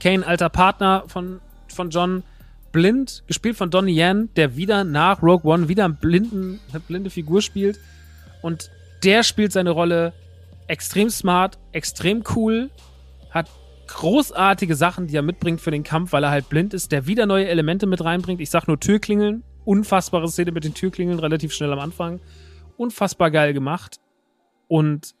Kane, 0.00 0.26
alter 0.26 0.48
Partner 0.48 1.04
von, 1.06 1.40
von 1.68 1.90
John, 1.90 2.22
blind, 2.72 3.22
gespielt 3.26 3.56
von 3.56 3.70
Donnie 3.70 3.98
Yen, 3.98 4.28
der 4.34 4.56
wieder 4.56 4.84
nach 4.84 5.22
Rogue 5.22 5.50
One 5.50 5.68
wieder 5.68 5.84
einen 5.84 5.96
blinden, 5.96 6.60
eine 6.70 6.80
blinde 6.80 7.10
Figur 7.10 7.42
spielt. 7.42 7.78
Und 8.42 8.70
der 9.04 9.22
spielt 9.22 9.52
seine 9.52 9.70
Rolle 9.70 10.12
extrem 10.66 11.10
smart, 11.10 11.58
extrem 11.72 12.24
cool, 12.34 12.70
hat 13.30 13.50
großartige 13.86 14.74
Sachen, 14.74 15.06
die 15.06 15.16
er 15.16 15.22
mitbringt 15.22 15.60
für 15.60 15.70
den 15.70 15.82
Kampf, 15.82 16.12
weil 16.12 16.24
er 16.24 16.30
halt 16.30 16.48
blind 16.48 16.74
ist, 16.74 16.92
der 16.92 17.06
wieder 17.06 17.26
neue 17.26 17.48
Elemente 17.48 17.86
mit 17.86 18.02
reinbringt. 18.04 18.40
Ich 18.40 18.50
sag 18.50 18.66
nur 18.66 18.80
Türklingeln. 18.80 19.44
Unfassbare 19.64 20.28
Szene 20.28 20.52
mit 20.52 20.64
den 20.64 20.74
Türklingeln 20.74 21.18
relativ 21.18 21.52
schnell 21.52 21.72
am 21.72 21.78
Anfang. 21.78 22.20
Unfassbar 22.76 23.30
geil 23.30 23.52
gemacht. 23.52 24.00
Und 24.68 25.14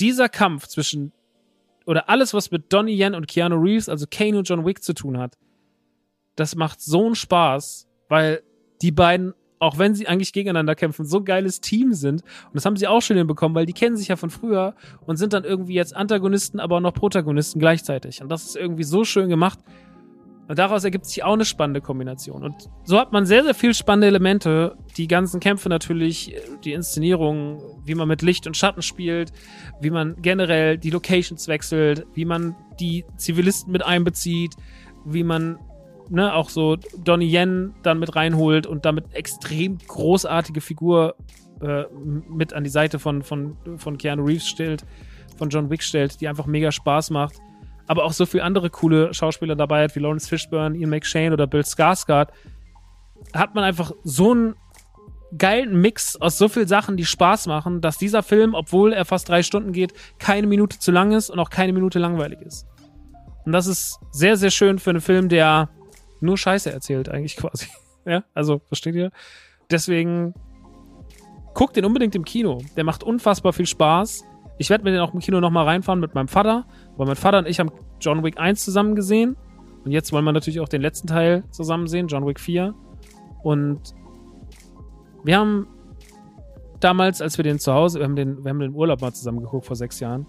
dieser 0.00 0.28
Kampf 0.28 0.66
zwischen 0.66 1.12
oder 1.86 2.08
alles, 2.08 2.32
was 2.32 2.50
mit 2.50 2.72
Donnie 2.72 2.98
Yen 2.98 3.14
und 3.14 3.28
Keanu 3.28 3.56
Reeves, 3.56 3.88
also 3.88 4.06
Kane 4.10 4.38
und 4.38 4.48
John 4.48 4.64
Wick 4.64 4.82
zu 4.82 4.94
tun 4.94 5.18
hat, 5.18 5.36
das 6.34 6.54
macht 6.56 6.80
so 6.80 7.06
einen 7.06 7.14
Spaß, 7.14 7.86
weil 8.08 8.42
die 8.80 8.90
beiden 8.90 9.34
auch 9.64 9.78
wenn 9.78 9.94
sie 9.94 10.06
eigentlich 10.06 10.32
gegeneinander 10.32 10.74
kämpfen, 10.74 11.04
so 11.04 11.22
geiles 11.22 11.60
Team 11.60 11.92
sind. 11.92 12.22
Und 12.22 12.54
das 12.54 12.64
haben 12.64 12.76
sie 12.76 12.86
auch 12.86 13.02
schon 13.02 13.16
hinbekommen, 13.16 13.54
weil 13.54 13.66
die 13.66 13.72
kennen 13.72 13.96
sich 13.96 14.08
ja 14.08 14.16
von 14.16 14.30
früher 14.30 14.74
und 15.06 15.16
sind 15.16 15.32
dann 15.32 15.44
irgendwie 15.44 15.74
jetzt 15.74 15.96
Antagonisten, 15.96 16.60
aber 16.60 16.76
auch 16.76 16.80
noch 16.80 16.94
Protagonisten 16.94 17.58
gleichzeitig. 17.58 18.22
Und 18.22 18.28
das 18.28 18.44
ist 18.44 18.56
irgendwie 18.56 18.84
so 18.84 19.04
schön 19.04 19.28
gemacht. 19.28 19.58
Und 20.46 20.58
daraus 20.58 20.84
ergibt 20.84 21.06
sich 21.06 21.24
auch 21.24 21.32
eine 21.32 21.46
spannende 21.46 21.80
Kombination. 21.80 22.42
Und 22.44 22.68
so 22.84 22.98
hat 22.98 23.12
man 23.12 23.24
sehr, 23.24 23.42
sehr 23.44 23.54
viel 23.54 23.72
spannende 23.72 24.08
Elemente. 24.08 24.76
Die 24.98 25.08
ganzen 25.08 25.40
Kämpfe 25.40 25.70
natürlich, 25.70 26.36
die 26.64 26.72
Inszenierung, 26.72 27.62
wie 27.86 27.94
man 27.94 28.06
mit 28.08 28.20
Licht 28.20 28.46
und 28.46 28.54
Schatten 28.54 28.82
spielt, 28.82 29.32
wie 29.80 29.88
man 29.88 30.16
generell 30.20 30.76
die 30.76 30.90
Locations 30.90 31.48
wechselt, 31.48 32.06
wie 32.12 32.26
man 32.26 32.54
die 32.78 33.06
Zivilisten 33.16 33.72
mit 33.72 33.84
einbezieht, 33.86 34.54
wie 35.06 35.24
man 35.24 35.58
ne, 36.08 36.34
auch 36.34 36.48
so 36.48 36.76
Donnie 37.02 37.32
Yen 37.32 37.74
dann 37.82 37.98
mit 37.98 38.14
reinholt 38.16 38.66
und 38.66 38.84
damit 38.84 39.14
extrem 39.14 39.78
großartige 39.78 40.60
Figur 40.60 41.16
äh, 41.60 41.84
mit 42.28 42.52
an 42.52 42.64
die 42.64 42.70
Seite 42.70 42.98
von, 42.98 43.22
von, 43.22 43.56
von 43.76 43.98
Keanu 43.98 44.24
Reeves 44.24 44.46
stellt, 44.46 44.84
von 45.36 45.48
John 45.50 45.70
Wick 45.70 45.82
stellt, 45.82 46.20
die 46.20 46.28
einfach 46.28 46.46
mega 46.46 46.72
Spaß 46.72 47.10
macht. 47.10 47.34
Aber 47.86 48.04
auch 48.04 48.12
so 48.12 48.26
viele 48.26 48.44
andere 48.44 48.70
coole 48.70 49.12
Schauspieler 49.12 49.56
dabei 49.56 49.84
hat, 49.84 49.94
wie 49.94 50.00
Lawrence 50.00 50.28
Fishburne, 50.28 50.76
Ian 50.76 50.90
McShane 50.90 51.32
oder 51.32 51.46
Bill 51.46 51.60
Skarsgård, 51.60 52.28
hat 53.34 53.54
man 53.54 53.64
einfach 53.64 53.92
so 54.04 54.32
einen 54.32 54.54
geilen 55.36 55.80
Mix 55.80 56.16
aus 56.16 56.38
so 56.38 56.48
vielen 56.48 56.68
Sachen, 56.68 56.96
die 56.96 57.04
Spaß 57.04 57.46
machen, 57.46 57.80
dass 57.80 57.98
dieser 57.98 58.22
Film, 58.22 58.54
obwohl 58.54 58.92
er 58.92 59.04
fast 59.04 59.28
drei 59.28 59.42
Stunden 59.42 59.72
geht, 59.72 59.92
keine 60.18 60.46
Minute 60.46 60.78
zu 60.78 60.92
lang 60.92 61.12
ist 61.12 61.30
und 61.30 61.38
auch 61.38 61.50
keine 61.50 61.72
Minute 61.72 61.98
langweilig 61.98 62.40
ist. 62.40 62.66
Und 63.44 63.52
das 63.52 63.66
ist 63.66 63.98
sehr, 64.10 64.36
sehr 64.36 64.50
schön 64.50 64.78
für 64.78 64.90
einen 64.90 65.00
Film, 65.00 65.28
der 65.28 65.68
nur 66.24 66.38
Scheiße 66.38 66.72
erzählt, 66.72 67.08
eigentlich 67.08 67.36
quasi. 67.38 67.66
ja, 68.04 68.24
also, 68.34 68.60
versteht 68.68 68.94
ihr? 68.94 69.10
Deswegen 69.70 70.34
guckt 71.54 71.76
den 71.76 71.84
unbedingt 71.84 72.14
im 72.14 72.24
Kino. 72.24 72.60
Der 72.76 72.84
macht 72.84 73.02
unfassbar 73.02 73.52
viel 73.52 73.66
Spaß. 73.66 74.24
Ich 74.58 74.70
werde 74.70 74.84
mir 74.84 74.92
den 74.92 75.00
auch 75.00 75.14
im 75.14 75.20
Kino 75.20 75.40
nochmal 75.40 75.64
reinfahren 75.64 76.00
mit 76.00 76.14
meinem 76.14 76.28
Vater, 76.28 76.66
weil 76.96 77.06
mein 77.06 77.16
Vater 77.16 77.38
und 77.38 77.48
ich 77.48 77.58
haben 77.60 77.70
John 78.00 78.22
Wick 78.22 78.38
1 78.38 78.64
zusammen 78.64 78.94
gesehen. 78.94 79.36
Und 79.84 79.92
jetzt 79.92 80.12
wollen 80.12 80.24
wir 80.24 80.32
natürlich 80.32 80.60
auch 80.60 80.68
den 80.68 80.80
letzten 80.82 81.06
Teil 81.06 81.44
zusammen 81.50 81.86
sehen, 81.86 82.08
John 82.08 82.26
Wick 82.26 82.40
4. 82.40 82.74
Und 83.42 83.80
wir 85.24 85.38
haben 85.38 85.66
damals, 86.80 87.20
als 87.20 87.36
wir 87.38 87.42
den 87.42 87.58
zu 87.58 87.72
Hause, 87.72 87.98
wir 87.98 88.04
haben 88.04 88.16
den, 88.16 88.44
wir 88.44 88.50
haben 88.50 88.60
den 88.60 88.74
Urlaub 88.74 89.00
mal 89.00 89.12
zusammen 89.12 89.40
geguckt 89.40 89.66
vor 89.66 89.76
sechs 89.76 90.00
Jahren. 90.00 90.26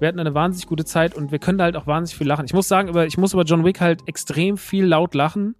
Wir 0.00 0.08
hatten 0.08 0.20
eine 0.20 0.34
wahnsinnig 0.34 0.66
gute 0.66 0.84
Zeit 0.84 1.14
und 1.14 1.30
wir 1.30 1.38
können 1.38 1.60
halt 1.60 1.76
auch 1.76 1.86
wahnsinnig 1.86 2.18
viel 2.18 2.26
lachen. 2.26 2.44
Ich 2.46 2.54
muss 2.54 2.68
sagen, 2.68 2.88
über, 2.88 3.06
ich 3.06 3.16
muss 3.16 3.32
über 3.32 3.44
John 3.44 3.64
Wick 3.64 3.80
halt 3.80 4.06
extrem 4.06 4.56
viel 4.56 4.84
laut 4.84 5.14
lachen 5.14 5.54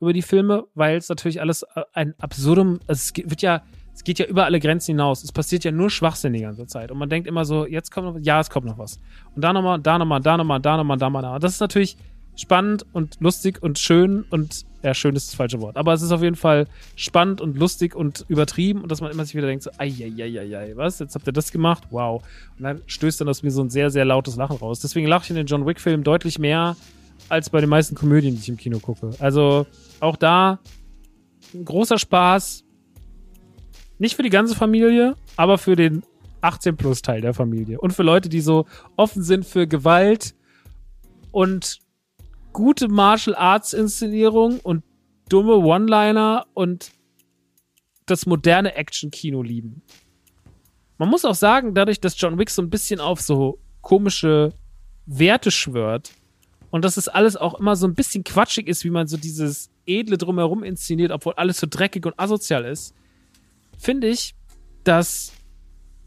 über 0.00 0.12
die 0.12 0.22
Filme, 0.22 0.64
weil 0.74 0.96
es 0.96 1.08
natürlich 1.08 1.40
alles 1.40 1.62
äh, 1.74 1.82
ein 1.92 2.14
absurdum, 2.18 2.80
also 2.86 3.00
es 3.00 3.12
wird 3.16 3.42
ja, 3.42 3.62
es 3.94 4.04
geht 4.04 4.18
ja 4.18 4.26
über 4.26 4.44
alle 4.44 4.58
Grenzen 4.58 4.92
hinaus. 4.92 5.22
Es 5.22 5.32
passiert 5.32 5.64
ja 5.64 5.70
nur 5.70 5.90
Schwachsinn 5.90 6.32
die 6.32 6.40
ganze 6.40 6.66
Zeit. 6.66 6.90
Und 6.90 6.98
man 6.98 7.08
denkt 7.08 7.28
immer 7.28 7.44
so, 7.44 7.66
jetzt 7.66 7.90
kommt 7.90 8.06
noch 8.06 8.14
was, 8.14 8.24
ja, 8.24 8.40
es 8.40 8.50
kommt 8.50 8.66
noch 8.66 8.78
was. 8.78 8.98
Und 9.34 9.42
da 9.42 9.52
nochmal, 9.52 9.80
da 9.80 9.98
nochmal, 9.98 10.20
da 10.20 10.36
nochmal, 10.36 10.60
da 10.60 10.76
nochmal, 10.76 10.96
da 10.96 11.10
nochmal. 11.10 11.40
Das 11.40 11.52
ist 11.52 11.60
natürlich 11.60 11.96
spannend 12.34 12.86
und 12.92 13.18
lustig 13.20 13.62
und 13.62 13.78
schön 13.78 14.24
und 14.30 14.64
ja, 14.82 14.94
schön 14.94 15.14
ist 15.14 15.28
das 15.28 15.34
falsche 15.34 15.60
Wort. 15.60 15.76
Aber 15.76 15.92
es 15.92 16.02
ist 16.02 16.10
auf 16.12 16.22
jeden 16.22 16.36
Fall 16.36 16.66
spannend 16.96 17.40
und 17.40 17.56
lustig 17.56 17.94
und 17.94 18.24
übertrieben 18.28 18.80
und 18.82 18.90
dass 18.90 19.00
man 19.00 19.10
immer 19.12 19.24
sich 19.24 19.34
wieder 19.34 19.46
denkt, 19.46 19.62
so, 19.62 19.70
ei, 19.78 19.92
was? 20.74 20.98
Jetzt 20.98 21.14
habt 21.14 21.26
ihr 21.26 21.32
das 21.32 21.52
gemacht? 21.52 21.84
Wow. 21.90 22.22
Und 22.58 22.64
dann 22.64 22.82
stößt 22.86 23.20
dann 23.20 23.28
aus 23.28 23.42
mir 23.42 23.50
so 23.50 23.62
ein 23.62 23.70
sehr, 23.70 23.90
sehr 23.90 24.04
lautes 24.04 24.36
Lachen 24.36 24.56
raus. 24.56 24.80
Deswegen 24.80 25.06
lache 25.06 25.24
ich 25.24 25.30
in 25.30 25.36
den 25.36 25.46
John 25.46 25.66
Wick-Filmen 25.66 26.04
deutlich 26.04 26.38
mehr 26.38 26.76
als 27.28 27.50
bei 27.50 27.60
den 27.60 27.70
meisten 27.70 27.94
Komödien, 27.94 28.34
die 28.34 28.40
ich 28.40 28.48
im 28.48 28.56
Kino 28.56 28.78
gucke. 28.78 29.10
Also 29.18 29.66
auch 30.00 30.16
da 30.16 30.58
ein 31.54 31.64
großer 31.64 31.98
Spaß. 31.98 32.64
Nicht 33.98 34.16
für 34.16 34.22
die 34.22 34.30
ganze 34.30 34.56
Familie, 34.56 35.14
aber 35.36 35.58
für 35.58 35.76
den 35.76 36.02
18-Plus-Teil 36.42 37.20
der 37.20 37.34
Familie. 37.34 37.80
Und 37.80 37.92
für 37.92 38.02
Leute, 38.02 38.28
die 38.28 38.40
so 38.40 38.66
offen 38.96 39.22
sind 39.22 39.46
für 39.46 39.68
Gewalt 39.68 40.34
und 41.30 41.81
gute 42.52 42.88
Martial 42.88 43.34
Arts 43.34 43.72
Inszenierung 43.72 44.60
und 44.60 44.82
dumme 45.28 45.56
One-Liner 45.56 46.46
und 46.54 46.92
das 48.06 48.26
moderne 48.26 48.74
Action-Kino 48.74 49.42
lieben. 49.42 49.82
Man 50.98 51.08
muss 51.08 51.24
auch 51.24 51.34
sagen, 51.34 51.74
dadurch, 51.74 52.00
dass 52.00 52.20
John 52.20 52.38
Wick 52.38 52.50
so 52.50 52.62
ein 52.62 52.70
bisschen 52.70 53.00
auf 53.00 53.20
so 53.20 53.58
komische 53.80 54.52
Werte 55.06 55.50
schwört 55.50 56.12
und 56.70 56.84
dass 56.84 56.96
es 56.96 57.08
alles 57.08 57.36
auch 57.36 57.58
immer 57.58 57.76
so 57.76 57.86
ein 57.86 57.94
bisschen 57.94 58.24
quatschig 58.24 58.68
ist, 58.68 58.84
wie 58.84 58.90
man 58.90 59.06
so 59.06 59.16
dieses 59.16 59.70
Edle 59.86 60.18
drumherum 60.18 60.62
inszeniert, 60.62 61.10
obwohl 61.10 61.34
alles 61.34 61.58
so 61.58 61.66
dreckig 61.68 62.06
und 62.06 62.18
asozial 62.18 62.64
ist, 62.64 62.94
finde 63.78 64.08
ich, 64.08 64.34
dass 64.84 65.32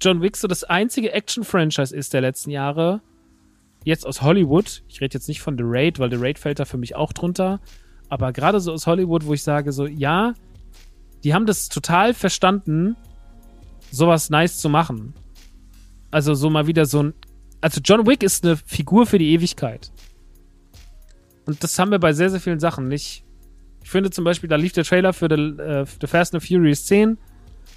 John 0.01 0.21
Wick 0.21 0.37
so 0.37 0.47
das 0.47 0.63
einzige 0.63 1.11
Action-Franchise 1.11 1.95
ist 1.95 2.13
der 2.13 2.21
letzten 2.21 2.51
Jahre, 2.51 3.01
jetzt 3.85 4.05
aus 4.05 4.21
Hollywood, 4.21 4.83
ich 4.89 4.99
rede 4.99 5.13
jetzt 5.13 5.27
nicht 5.27 5.41
von 5.41 5.57
The 5.57 5.63
Raid, 5.65 5.99
weil 5.99 6.09
The 6.09 6.17
Raid 6.19 6.39
fällt 6.39 6.59
da 6.59 6.65
für 6.65 6.77
mich 6.77 6.95
auch 6.95 7.13
drunter, 7.13 7.61
aber 8.09 8.33
gerade 8.33 8.59
so 8.59 8.73
aus 8.73 8.87
Hollywood, 8.87 9.25
wo 9.25 9.33
ich 9.33 9.43
sage 9.43 9.71
so, 9.71 9.85
ja, 9.85 10.33
die 11.23 11.33
haben 11.33 11.45
das 11.45 11.69
total 11.69 12.13
verstanden, 12.13 12.95
sowas 13.91 14.29
nice 14.29 14.57
zu 14.57 14.69
machen. 14.69 15.13
Also 16.11 16.33
so 16.33 16.49
mal 16.49 16.67
wieder 16.67 16.85
so 16.85 17.03
ein, 17.03 17.13
also 17.61 17.79
John 17.83 18.05
Wick 18.05 18.23
ist 18.23 18.43
eine 18.43 18.57
Figur 18.57 19.05
für 19.05 19.17
die 19.17 19.31
Ewigkeit. 19.31 19.91
Und 21.45 21.63
das 21.63 21.77
haben 21.77 21.91
wir 21.91 21.99
bei 21.99 22.13
sehr, 22.13 22.29
sehr 22.29 22.39
vielen 22.39 22.59
Sachen 22.59 22.87
nicht. 22.87 23.23
Ich 23.83 23.89
finde 23.91 24.09
zum 24.09 24.23
Beispiel, 24.23 24.49
da 24.49 24.55
lief 24.55 24.73
der 24.73 24.83
Trailer 24.83 25.13
für 25.13 25.27
The, 25.29 25.61
äh, 25.61 25.85
The 26.01 26.07
Fast 26.07 26.33
and 26.33 26.43
Furious 26.43 26.85
10 26.85 27.09
und 27.09 27.19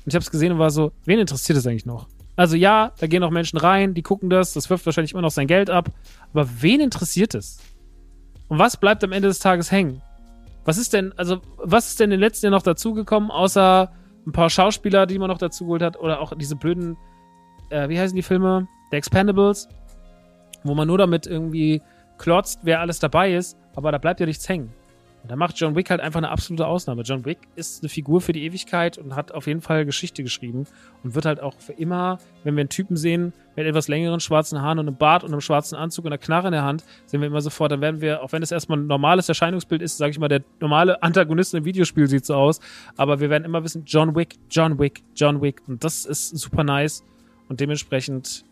ich 0.06 0.14
habe 0.14 0.22
es 0.22 0.30
gesehen 0.30 0.52
und 0.52 0.58
war 0.58 0.70
so, 0.70 0.92
wen 1.04 1.18
interessiert 1.18 1.58
das 1.58 1.66
eigentlich 1.66 1.86
noch? 1.86 2.08
Also 2.38 2.54
ja, 2.54 2.92
da 3.00 3.08
gehen 3.08 3.24
auch 3.24 3.32
Menschen 3.32 3.58
rein, 3.58 3.94
die 3.94 4.02
gucken 4.02 4.30
das, 4.30 4.52
das 4.52 4.70
wirft 4.70 4.86
wahrscheinlich 4.86 5.10
immer 5.10 5.22
noch 5.22 5.32
sein 5.32 5.48
Geld 5.48 5.70
ab. 5.70 5.90
Aber 6.32 6.48
wen 6.60 6.80
interessiert 6.80 7.34
es? 7.34 7.58
Und 8.46 8.60
was 8.60 8.76
bleibt 8.76 9.02
am 9.02 9.10
Ende 9.10 9.26
des 9.26 9.40
Tages 9.40 9.72
hängen? 9.72 10.02
Was 10.64 10.78
ist 10.78 10.92
denn, 10.92 11.12
also, 11.16 11.40
was 11.56 11.88
ist 11.88 11.98
denn 11.98 12.04
in 12.04 12.10
den 12.12 12.20
letzten 12.20 12.46
Jahren 12.46 12.52
noch 12.52 12.62
dazugekommen, 12.62 13.32
außer 13.32 13.90
ein 14.24 14.30
paar 14.30 14.50
Schauspieler, 14.50 15.06
die 15.06 15.18
man 15.18 15.28
noch 15.28 15.38
dazugeholt 15.38 15.82
hat, 15.82 15.98
oder 15.98 16.20
auch 16.20 16.32
diese 16.38 16.54
blöden, 16.54 16.96
äh, 17.70 17.88
wie 17.88 17.98
heißen 17.98 18.14
die 18.14 18.22
Filme? 18.22 18.68
The 18.92 18.98
Expendables, 18.98 19.68
wo 20.62 20.76
man 20.76 20.86
nur 20.86 20.98
damit 20.98 21.26
irgendwie 21.26 21.82
klotzt, 22.18 22.60
wer 22.62 22.78
alles 22.78 23.00
dabei 23.00 23.34
ist, 23.34 23.58
aber 23.74 23.90
da 23.90 23.98
bleibt 23.98 24.20
ja 24.20 24.26
nichts 24.26 24.48
hängen. 24.48 24.72
Und 25.22 25.30
da 25.30 25.36
macht 25.36 25.58
John 25.58 25.74
Wick 25.74 25.90
halt 25.90 26.00
einfach 26.00 26.18
eine 26.18 26.30
absolute 26.30 26.66
Ausnahme. 26.66 27.02
John 27.02 27.24
Wick 27.24 27.38
ist 27.56 27.82
eine 27.82 27.88
Figur 27.88 28.20
für 28.20 28.32
die 28.32 28.44
Ewigkeit 28.44 28.98
und 28.98 29.16
hat 29.16 29.32
auf 29.32 29.46
jeden 29.46 29.60
Fall 29.60 29.84
Geschichte 29.84 30.22
geschrieben 30.22 30.66
und 31.02 31.14
wird 31.14 31.24
halt 31.26 31.40
auch 31.40 31.54
für 31.58 31.72
immer, 31.72 32.18
wenn 32.44 32.54
wir 32.56 32.60
einen 32.60 32.68
Typen 32.68 32.96
sehen 32.96 33.32
mit 33.56 33.66
etwas 33.66 33.88
längeren 33.88 34.20
schwarzen 34.20 34.62
Haaren 34.62 34.78
und 34.78 34.86
einem 34.86 34.96
Bart 34.96 35.24
und 35.24 35.32
einem 35.32 35.40
schwarzen 35.40 35.76
Anzug 35.76 36.04
und 36.04 36.12
einer 36.12 36.18
Knarre 36.18 36.48
in 36.48 36.52
der 36.52 36.62
Hand, 36.62 36.84
sehen 37.06 37.20
wir 37.20 37.26
immer 37.26 37.40
sofort, 37.40 37.72
dann 37.72 37.80
werden 37.80 38.00
wir, 38.00 38.22
auch 38.22 38.32
wenn 38.32 38.42
es 38.42 38.52
erstmal 38.52 38.78
ein 38.78 38.86
normales 38.86 39.28
Erscheinungsbild 39.28 39.82
ist, 39.82 39.98
sage 39.98 40.12
ich 40.12 40.18
mal, 40.18 40.28
der 40.28 40.44
normale 40.60 41.02
Antagonist 41.02 41.52
im 41.54 41.64
Videospiel 41.64 42.06
sieht 42.06 42.24
so 42.24 42.34
aus, 42.34 42.60
aber 42.96 43.18
wir 43.20 43.28
werden 43.28 43.44
immer 43.44 43.64
wissen, 43.64 43.82
John 43.84 44.14
Wick, 44.14 44.36
John 44.50 44.78
Wick, 44.78 45.02
John 45.16 45.42
Wick 45.42 45.62
und 45.66 45.82
das 45.82 46.04
ist 46.04 46.38
super 46.38 46.62
nice 46.62 47.04
und 47.48 47.58
dementsprechend 47.60 48.44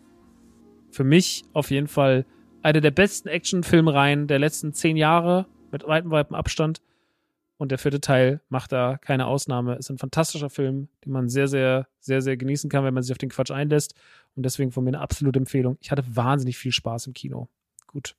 für 0.91 1.03
mich 1.05 1.45
auf 1.53 1.71
jeden 1.71 1.87
Fall 1.87 2.25
eine 2.61 2.81
der 2.81 2.91
besten 2.91 3.29
Actionfilmreihen 3.29 4.27
der 4.27 4.39
letzten 4.39 4.73
zehn 4.73 4.97
Jahre 4.97 5.45
mit 5.71 5.87
weitem, 5.87 6.11
weitem 6.11 6.35
Abstand. 6.35 6.81
Und 7.57 7.71
der 7.71 7.79
vierte 7.79 7.99
Teil 7.99 8.41
macht 8.49 8.71
da 8.71 8.97
keine 8.97 9.25
Ausnahme. 9.25 9.75
Ist 9.75 9.89
ein 9.89 9.97
fantastischer 9.97 10.49
Film, 10.49 10.89
den 11.03 11.11
man 11.11 11.27
sehr, 11.27 11.47
sehr, 11.47 11.87
sehr, 11.99 12.21
sehr 12.21 12.37
genießen 12.37 12.69
kann, 12.69 12.83
wenn 12.83 12.93
man 12.93 13.01
sich 13.01 13.11
auf 13.11 13.17
den 13.17 13.29
Quatsch 13.29 13.51
einlässt. 13.51 13.95
Und 14.35 14.43
deswegen 14.43 14.71
von 14.71 14.83
mir 14.83 14.91
eine 14.91 14.99
absolute 14.99 15.39
Empfehlung. 15.39 15.77
Ich 15.81 15.89
hatte 15.89 16.03
wahnsinnig 16.15 16.57
viel 16.57 16.71
Spaß 16.71 17.07
im 17.07 17.13
Kino. 17.13 17.47
Gut. 17.87 18.15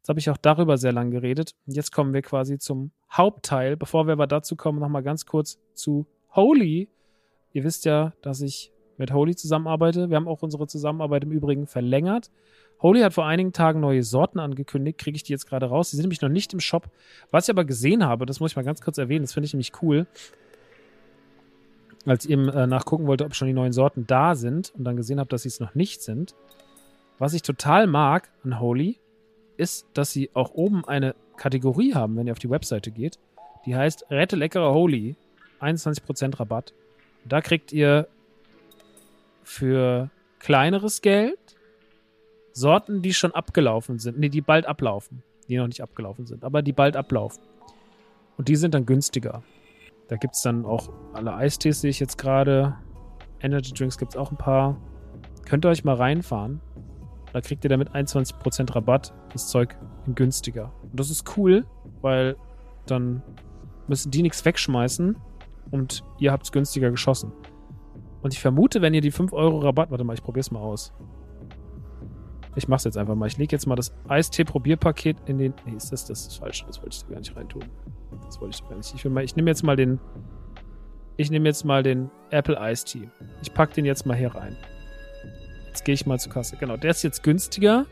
Jetzt 0.00 0.08
habe 0.08 0.18
ich 0.18 0.28
auch 0.28 0.36
darüber 0.36 0.76
sehr 0.76 0.92
lang 0.92 1.12
geredet. 1.12 1.54
Und 1.66 1.76
jetzt 1.76 1.92
kommen 1.92 2.12
wir 2.12 2.22
quasi 2.22 2.58
zum 2.58 2.90
Hauptteil. 3.12 3.76
Bevor 3.76 4.08
wir 4.08 4.14
aber 4.14 4.26
dazu 4.26 4.56
kommen, 4.56 4.80
nochmal 4.80 5.04
ganz 5.04 5.24
kurz 5.24 5.60
zu 5.74 6.06
Holy. 6.34 6.88
Ihr 7.52 7.62
wisst 7.62 7.84
ja, 7.84 8.12
dass 8.22 8.40
ich 8.40 8.72
mit 8.96 9.12
Holy 9.12 9.36
zusammenarbeite. 9.36 10.10
Wir 10.10 10.16
haben 10.16 10.26
auch 10.26 10.42
unsere 10.42 10.66
Zusammenarbeit 10.66 11.22
im 11.22 11.30
Übrigen 11.30 11.68
verlängert. 11.68 12.32
Holy 12.82 13.00
hat 13.00 13.14
vor 13.14 13.26
einigen 13.26 13.52
Tagen 13.52 13.80
neue 13.80 14.02
Sorten 14.02 14.40
angekündigt. 14.40 14.98
Kriege 14.98 15.16
ich 15.16 15.22
die 15.22 15.32
jetzt 15.32 15.46
gerade 15.46 15.66
raus? 15.66 15.90
Die 15.90 15.96
sind 15.96 16.04
nämlich 16.04 16.20
noch 16.20 16.28
nicht 16.28 16.52
im 16.52 16.60
Shop. 16.60 16.88
Was 17.30 17.46
ich 17.46 17.50
aber 17.50 17.64
gesehen 17.64 18.04
habe, 18.04 18.26
das 18.26 18.40
muss 18.40 18.52
ich 18.52 18.56
mal 18.56 18.64
ganz 18.64 18.80
kurz 18.80 18.98
erwähnen, 18.98 19.24
das 19.24 19.32
finde 19.32 19.46
ich 19.46 19.54
nämlich 19.54 19.72
cool. 19.82 20.06
Als 22.04 22.24
ich 22.24 22.32
eben 22.32 22.48
äh, 22.48 22.66
nachgucken 22.66 23.06
wollte, 23.06 23.24
ob 23.24 23.36
schon 23.36 23.46
die 23.46 23.54
neuen 23.54 23.72
Sorten 23.72 24.06
da 24.06 24.34
sind 24.34 24.72
und 24.76 24.82
dann 24.84 24.96
gesehen 24.96 25.20
habe, 25.20 25.28
dass 25.28 25.42
sie 25.42 25.48
es 25.48 25.60
noch 25.60 25.76
nicht 25.76 26.02
sind. 26.02 26.34
Was 27.18 27.34
ich 27.34 27.42
total 27.42 27.86
mag 27.86 28.30
an 28.42 28.58
Holy, 28.58 28.98
ist, 29.56 29.86
dass 29.94 30.10
sie 30.10 30.30
auch 30.34 30.54
oben 30.54 30.84
eine 30.84 31.14
Kategorie 31.36 31.94
haben, 31.94 32.16
wenn 32.16 32.26
ihr 32.26 32.32
auf 32.32 32.40
die 32.40 32.50
Webseite 32.50 32.90
geht. 32.90 33.18
Die 33.64 33.76
heißt 33.76 34.06
Rette 34.10 34.34
leckere 34.34 34.72
Holy. 34.74 35.14
21% 35.60 36.40
Rabatt. 36.40 36.74
da 37.24 37.40
kriegt 37.40 37.72
ihr 37.72 38.08
für 39.44 40.10
kleineres 40.40 41.02
Geld 41.02 41.38
Sorten, 42.52 43.02
die 43.02 43.14
schon 43.14 43.32
abgelaufen 43.32 43.98
sind. 43.98 44.18
Nee, 44.18 44.28
die 44.28 44.40
bald 44.40 44.66
ablaufen. 44.66 45.22
Die 45.48 45.56
noch 45.56 45.66
nicht 45.66 45.82
abgelaufen 45.82 46.26
sind, 46.26 46.44
aber 46.44 46.62
die 46.62 46.72
bald 46.72 46.96
ablaufen. 46.96 47.42
Und 48.36 48.48
die 48.48 48.56
sind 48.56 48.74
dann 48.74 48.86
günstiger. 48.86 49.42
Da 50.08 50.16
gibt 50.16 50.34
es 50.34 50.42
dann 50.42 50.64
auch 50.64 50.90
alle 51.12 51.34
Eistees, 51.34 51.80
sehe 51.80 51.90
ich 51.90 52.00
jetzt 52.00 52.18
gerade. 52.18 52.76
Energy 53.40 53.72
Drinks 53.72 53.98
gibt 53.98 54.12
es 54.12 54.16
auch 54.16 54.30
ein 54.30 54.36
paar. 54.36 54.76
Könnt 55.46 55.64
ihr 55.64 55.68
euch 55.68 55.84
mal 55.84 55.96
reinfahren. 55.96 56.60
Da 57.32 57.40
kriegt 57.40 57.64
ihr 57.64 57.70
damit 57.70 57.90
21% 57.90 58.74
Rabatt. 58.74 59.14
Das 59.32 59.48
Zeug 59.48 59.76
günstiger. 60.14 60.72
Und 60.82 60.98
das 60.98 61.10
ist 61.10 61.36
cool, 61.36 61.66
weil 62.00 62.36
dann 62.86 63.22
müssen 63.88 64.10
die 64.10 64.22
nichts 64.22 64.44
wegschmeißen 64.44 65.16
und 65.70 66.04
ihr 66.18 66.32
habt 66.32 66.44
es 66.44 66.52
günstiger 66.52 66.90
geschossen. 66.90 67.32
Und 68.22 68.32
ich 68.32 68.40
vermute, 68.40 68.82
wenn 68.82 68.94
ihr 68.94 69.00
die 69.00 69.10
5 69.10 69.32
Euro 69.32 69.58
Rabatt. 69.58 69.90
Warte 69.90 70.04
mal, 70.04 70.14
ich 70.14 70.22
probiere 70.22 70.40
es 70.42 70.50
mal 70.50 70.60
aus. 70.60 70.92
Ich 72.54 72.68
mach's 72.68 72.84
jetzt 72.84 72.98
einfach 72.98 73.14
mal. 73.14 73.26
Ich 73.26 73.38
lege 73.38 73.52
jetzt 73.52 73.66
mal 73.66 73.76
das 73.76 73.94
Eistee-Probierpaket 74.08 75.16
in 75.26 75.38
den. 75.38 75.54
Nee, 75.64 75.76
ist 75.76 75.90
das, 75.90 76.04
das 76.04 76.26
ist 76.26 76.36
falsch. 76.36 76.64
Das 76.66 76.82
wollte 76.82 76.96
ich 76.96 77.02
da 77.02 77.10
gar 77.10 77.18
nicht 77.18 77.36
reintun. 77.36 77.64
Das 78.26 78.40
wollte 78.40 78.54
ich 78.54 78.62
da 78.62 78.68
gar 78.68 78.76
nicht. 78.76 78.94
Ich, 78.94 79.04
ich 79.04 79.36
nehme 79.36 79.50
jetzt 79.50 79.62
mal 79.62 79.76
den. 79.76 79.98
Ich 81.16 81.30
nehme 81.30 81.48
jetzt 81.48 81.64
mal 81.64 81.82
den 81.82 82.10
Apple 82.30 82.58
Ice 82.60 82.84
Tea. 82.84 83.08
Ich 83.42 83.52
pack 83.54 83.72
den 83.74 83.84
jetzt 83.84 84.06
mal 84.06 84.16
hier 84.16 84.34
rein. 84.34 84.56
Jetzt 85.68 85.84
gehe 85.84 85.94
ich 85.94 86.04
mal 86.04 86.18
zur 86.18 86.32
Kasse. 86.32 86.56
Genau, 86.58 86.76
der 86.76 86.90
ist 86.90 87.02
jetzt 87.02 87.22
günstiger. 87.22 87.86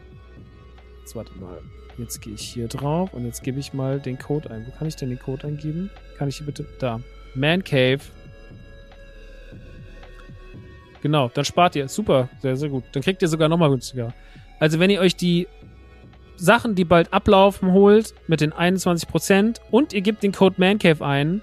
Jetzt 1.00 1.16
warte 1.16 1.32
mal. 1.38 1.58
Jetzt 1.96 2.20
gehe 2.20 2.34
ich 2.34 2.42
hier 2.42 2.68
drauf 2.68 3.12
und 3.14 3.24
jetzt 3.24 3.42
gebe 3.42 3.58
ich 3.58 3.72
mal 3.72 4.00
den 4.00 4.18
Code 4.18 4.50
ein. 4.50 4.66
Wo 4.66 4.70
kann 4.72 4.86
ich 4.86 4.96
denn 4.96 5.08
den 5.08 5.18
Code 5.18 5.46
eingeben? 5.46 5.90
Kann 6.18 6.28
ich 6.28 6.36
hier 6.36 6.46
bitte. 6.46 6.66
Da. 6.78 7.00
Man 7.34 7.64
Cave. 7.64 8.00
Genau, 11.02 11.30
dann 11.32 11.44
spart 11.44 11.76
ihr. 11.76 11.88
Super, 11.88 12.28
sehr, 12.40 12.56
sehr 12.56 12.68
gut. 12.68 12.84
Dann 12.92 13.02
kriegt 13.02 13.22
ihr 13.22 13.28
sogar 13.28 13.48
nochmal 13.48 13.70
günstiger. 13.70 14.12
Also 14.60 14.78
wenn 14.78 14.90
ihr 14.90 15.00
euch 15.00 15.16
die 15.16 15.48
Sachen, 16.36 16.74
die 16.74 16.84
bald 16.84 17.12
ablaufen, 17.12 17.72
holt 17.72 18.14
mit 18.28 18.40
den 18.40 18.52
21% 18.52 19.60
und 19.70 19.92
ihr 19.92 20.00
gebt 20.00 20.22
den 20.22 20.32
Code 20.32 20.56
MANCAVE 20.58 21.04
ein, 21.04 21.42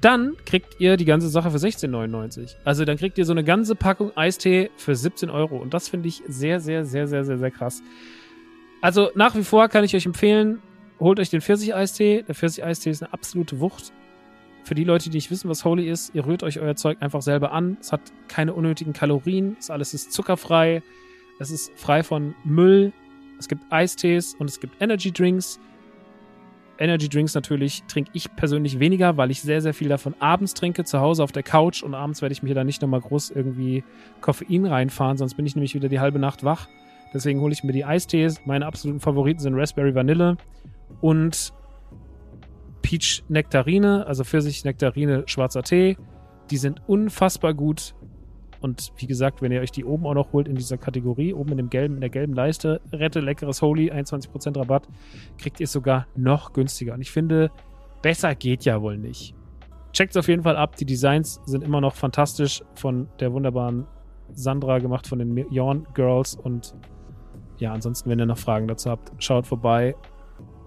dann 0.00 0.36
kriegt 0.44 0.80
ihr 0.80 0.96
die 0.96 1.04
ganze 1.04 1.28
Sache 1.28 1.50
für 1.50 1.56
16,99. 1.56 2.56
Also 2.64 2.84
dann 2.84 2.96
kriegt 2.96 3.18
ihr 3.18 3.24
so 3.24 3.32
eine 3.32 3.44
ganze 3.44 3.74
Packung 3.74 4.16
Eistee 4.16 4.70
für 4.76 4.94
17 4.94 5.30
Euro. 5.30 5.56
Und 5.56 5.74
das 5.74 5.88
finde 5.88 6.08
ich 6.08 6.22
sehr, 6.26 6.60
sehr, 6.60 6.84
sehr, 6.84 7.08
sehr, 7.08 7.24
sehr, 7.24 7.38
sehr 7.38 7.50
krass. 7.50 7.82
Also 8.80 9.10
nach 9.14 9.34
wie 9.34 9.42
vor 9.42 9.68
kann 9.68 9.84
ich 9.84 9.96
euch 9.96 10.06
empfehlen, 10.06 10.60
holt 11.00 11.18
euch 11.18 11.30
den 11.30 11.40
Pfirsich-Eistee. 11.40 12.22
Der 12.22 12.34
Pfirsich-Eistee 12.34 12.90
ist 12.90 13.02
eine 13.02 13.12
absolute 13.12 13.58
Wucht. 13.60 13.92
Für 14.64 14.74
die 14.74 14.84
Leute, 14.84 15.10
die 15.10 15.16
nicht 15.16 15.30
wissen, 15.30 15.48
was 15.48 15.64
Holy 15.64 15.88
ist, 15.88 16.14
ihr 16.14 16.26
rührt 16.26 16.42
euch 16.42 16.60
euer 16.60 16.76
Zeug 16.76 16.98
einfach 17.00 17.22
selber 17.22 17.52
an. 17.52 17.78
Es 17.80 17.90
hat 17.90 18.00
keine 18.28 18.54
unnötigen 18.54 18.92
Kalorien. 18.92 19.56
Das 19.56 19.70
alles 19.70 19.94
ist 19.94 20.12
zuckerfrei. 20.12 20.82
Es 21.38 21.50
ist 21.50 21.72
frei 21.76 22.02
von 22.02 22.34
Müll. 22.44 22.92
Es 23.38 23.48
gibt 23.48 23.64
Eistees 23.70 24.34
und 24.34 24.50
es 24.50 24.60
gibt 24.60 24.80
Energy 24.80 25.12
Drinks. 25.12 25.60
Energy 26.78 27.08
Drinks 27.08 27.34
natürlich 27.34 27.82
trinke 27.88 28.10
ich 28.14 28.34
persönlich 28.36 28.78
weniger, 28.78 29.16
weil 29.16 29.30
ich 29.30 29.42
sehr, 29.42 29.60
sehr 29.60 29.74
viel 29.74 29.88
davon 29.88 30.14
abends 30.20 30.54
trinke, 30.54 30.84
zu 30.84 31.00
Hause 31.00 31.24
auf 31.24 31.32
der 31.32 31.42
Couch 31.42 31.82
und 31.82 31.94
abends 31.94 32.22
werde 32.22 32.32
ich 32.32 32.42
mir 32.42 32.54
da 32.54 32.64
nicht 32.64 32.82
nochmal 32.82 33.00
groß 33.00 33.30
irgendwie 33.30 33.82
Koffein 34.20 34.64
reinfahren, 34.64 35.16
sonst 35.16 35.34
bin 35.34 35.46
ich 35.46 35.56
nämlich 35.56 35.74
wieder 35.74 35.88
die 35.88 36.00
halbe 36.00 36.18
Nacht 36.18 36.44
wach. 36.44 36.68
Deswegen 37.12 37.40
hole 37.40 37.52
ich 37.52 37.64
mir 37.64 37.72
die 37.72 37.84
Eistees. 37.84 38.42
Meine 38.44 38.66
absoluten 38.66 39.00
Favoriten 39.00 39.40
sind 39.40 39.54
Raspberry 39.54 39.94
Vanille 39.94 40.36
und 41.00 41.52
Peach 42.82 43.24
Nektarine, 43.28 44.06
also 44.06 44.24
Pfirsich 44.24 44.64
Nektarine 44.64 45.24
schwarzer 45.26 45.62
Tee. 45.62 45.96
Die 46.50 46.58
sind 46.58 46.82
unfassbar 46.86 47.54
gut. 47.54 47.94
Und 48.60 48.92
wie 48.96 49.06
gesagt, 49.06 49.40
wenn 49.42 49.52
ihr 49.52 49.60
euch 49.60 49.70
die 49.70 49.84
oben 49.84 50.06
auch 50.06 50.14
noch 50.14 50.32
holt 50.32 50.48
in 50.48 50.56
dieser 50.56 50.78
Kategorie, 50.78 51.32
oben 51.32 51.52
in 51.52 51.56
dem 51.58 51.70
gelben, 51.70 51.94
in 51.94 52.00
der 52.00 52.10
gelben 52.10 52.34
Leiste, 52.34 52.80
rette 52.92 53.20
leckeres 53.20 53.62
Holy, 53.62 53.92
21% 53.92 54.58
Rabatt, 54.58 54.88
kriegt 55.38 55.60
ihr 55.60 55.64
es 55.64 55.72
sogar 55.72 56.06
noch 56.16 56.52
günstiger. 56.52 56.94
Und 56.94 57.00
ich 57.00 57.10
finde, 57.10 57.50
besser 58.02 58.34
geht 58.34 58.64
ja 58.64 58.82
wohl 58.82 58.98
nicht. 58.98 59.34
Checkt 59.92 60.10
es 60.10 60.16
auf 60.16 60.28
jeden 60.28 60.42
Fall 60.42 60.56
ab. 60.56 60.76
Die 60.76 60.84
Designs 60.84 61.40
sind 61.46 61.64
immer 61.64 61.80
noch 61.80 61.94
fantastisch 61.94 62.62
von 62.74 63.08
der 63.20 63.32
wunderbaren 63.32 63.86
Sandra 64.32 64.78
gemacht 64.78 65.06
von 65.06 65.18
den 65.18 65.36
Yawn 65.50 65.86
Girls. 65.94 66.34
Und 66.34 66.74
ja, 67.58 67.72
ansonsten, 67.72 68.10
wenn 68.10 68.18
ihr 68.18 68.26
noch 68.26 68.38
Fragen 68.38 68.68
dazu 68.68 68.90
habt, 68.90 69.12
schaut 69.22 69.46
vorbei. 69.46 69.94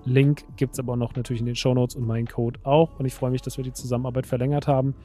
Link 0.04 0.44
gibt 0.58 0.74
es 0.74 0.80
aber 0.80 0.94
auch 0.94 0.98
noch 0.98 1.16
natürlich 1.16 1.42
in 1.42 1.46
den 1.46 1.56
Show 1.56 1.74
Notes 1.74 1.96
und 1.96 2.08
meinen 2.08 2.28
Code 2.28 2.60
auch. 2.64 3.00
Und 3.00 3.06
ich 3.06 3.14
freue 3.14 3.32
mich, 3.32 3.42
dass 3.42 3.58
wir 3.58 3.64
die 3.64 3.74
Zusammenarbeit 3.74 4.26
verlängert 4.26 4.68
haben. 4.68 4.96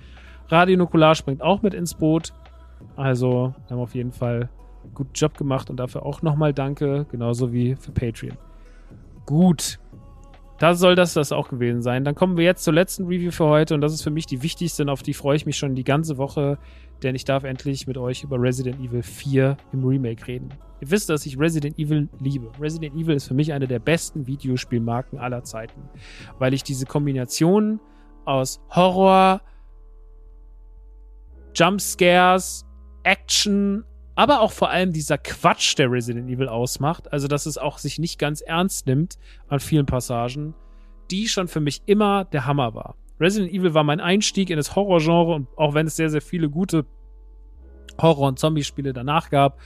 Radio 0.49 0.77
Nukular 0.77 1.15
springt 1.15 1.43
auch 1.43 1.63
mit 1.63 1.75
ins 1.75 1.95
Boot. 1.95 2.33
Also, 2.97 3.55
wir 3.67 3.77
haben 3.77 3.83
auf 3.83 3.95
jeden 3.95 4.13
Fall 4.13 4.49
einen 4.83 4.95
guten 4.95 5.13
Job 5.15 5.37
gemacht 5.37 5.71
und 5.71 5.77
dafür 5.77 6.05
auch 6.05 6.23
nochmal 6.23 6.55
danke, 6.55 7.07
genauso 7.11 7.53
wie 7.53 7.77
für 7.77 7.93
Patreon. 7.93 8.37
Gut. 9.27 9.79
Da 10.59 10.75
soll 10.75 10.95
das 10.95 11.13
das 11.13 11.33
auch 11.33 11.51
gewesen 11.51 11.83
sein. 11.83 12.05
Dann 12.05 12.15
kommen 12.15 12.39
wir 12.39 12.45
jetzt 12.45 12.65
zur 12.65 12.73
letzten 12.73 13.05
Review 13.05 13.31
für 13.31 13.45
heute 13.45 13.75
und 13.75 13.83
das 13.83 13.93
ist 13.93 14.03
für 14.03 14.11
mich 14.11 14.25
die 14.25 14.43
wichtigste 14.43 14.85
und 14.85 14.89
auf 14.89 15.03
die 15.03 15.13
freue 15.13 15.37
ich 15.37 15.45
mich 15.45 15.59
schon 15.59 15.75
die 15.75 15.85
ganze 15.85 16.17
Woche, 16.17 16.57
denn 17.03 17.15
ich 17.15 17.27
darf 17.27 17.45
endlich 17.45 17.87
mit 17.87 17.99
euch 17.99 18.23
über 18.23 18.41
Resident 18.41 18.81
Evil 18.81 19.03
4 19.03 19.59
im 19.75 19.85
Remake 19.85 20.27
reden. 20.27 20.49
Ihr 20.81 20.91
wisst, 20.91 21.11
dass 21.11 21.27
ich 21.27 21.39
Resident 21.39 21.79
Evil 21.79 22.09
liebe. 22.21 22.51
Resident 22.59 22.95
Evil 22.95 23.17
ist 23.17 23.29
für 23.29 23.35
mich 23.35 23.53
eine 23.53 23.67
der 23.67 23.81
besten 23.81 24.27
Videospielmarken 24.27 25.19
aller 25.19 25.45
Zeiten, 25.45 25.83
weil 26.39 26.55
ich 26.55 26.63
diese 26.63 26.87
Kombination 26.87 27.79
aus 28.25 28.61
Horror, 28.71 29.43
Jumpscares, 31.57 32.67
Action, 33.03 33.85
aber 34.15 34.41
auch 34.41 34.53
vor 34.53 34.71
allem 34.71 34.93
dieser 34.93 35.19
Quatsch, 35.19 35.77
der 35.79 35.91
Resident 35.91 36.31
Evil 36.31 36.49
ausmacht, 36.49 37.13
also 37.13 37.29
dass 37.29 37.47
es 37.47 37.59
auch 37.59 37.79
sich 37.79 37.99
nicht 37.99 38.19
ganz 38.19 38.41
ernst 38.41 38.87
nimmt 38.87 39.19
an 39.49 39.61
vielen 39.61 39.87
Passagen, 39.87 40.55
die 41.11 41.29
schon 41.29 41.49
für 41.49 41.61
mich 41.61 41.83
immer 41.87 42.25
der 42.25 42.47
Hammer 42.47 42.75
war. 42.75 42.97
Resident 43.19 43.53
Evil 43.53 43.75
war 43.75 43.85
mein 43.85 44.01
Einstieg 44.01 44.51
in 44.51 44.57
das 44.57 44.77
Horrorgenre 44.77 45.35
und 45.35 45.49
auch 45.57 45.75
wenn 45.75 45.87
es 45.87 45.97
sehr, 45.97 46.11
sehr 46.11 46.21
viele 46.21 46.51
gute 46.51 46.85
Horror- 47.99 48.29
und 48.29 48.39
Zombie-Spiele 48.39 48.93
danach 48.93 49.31
gab, 49.31 49.59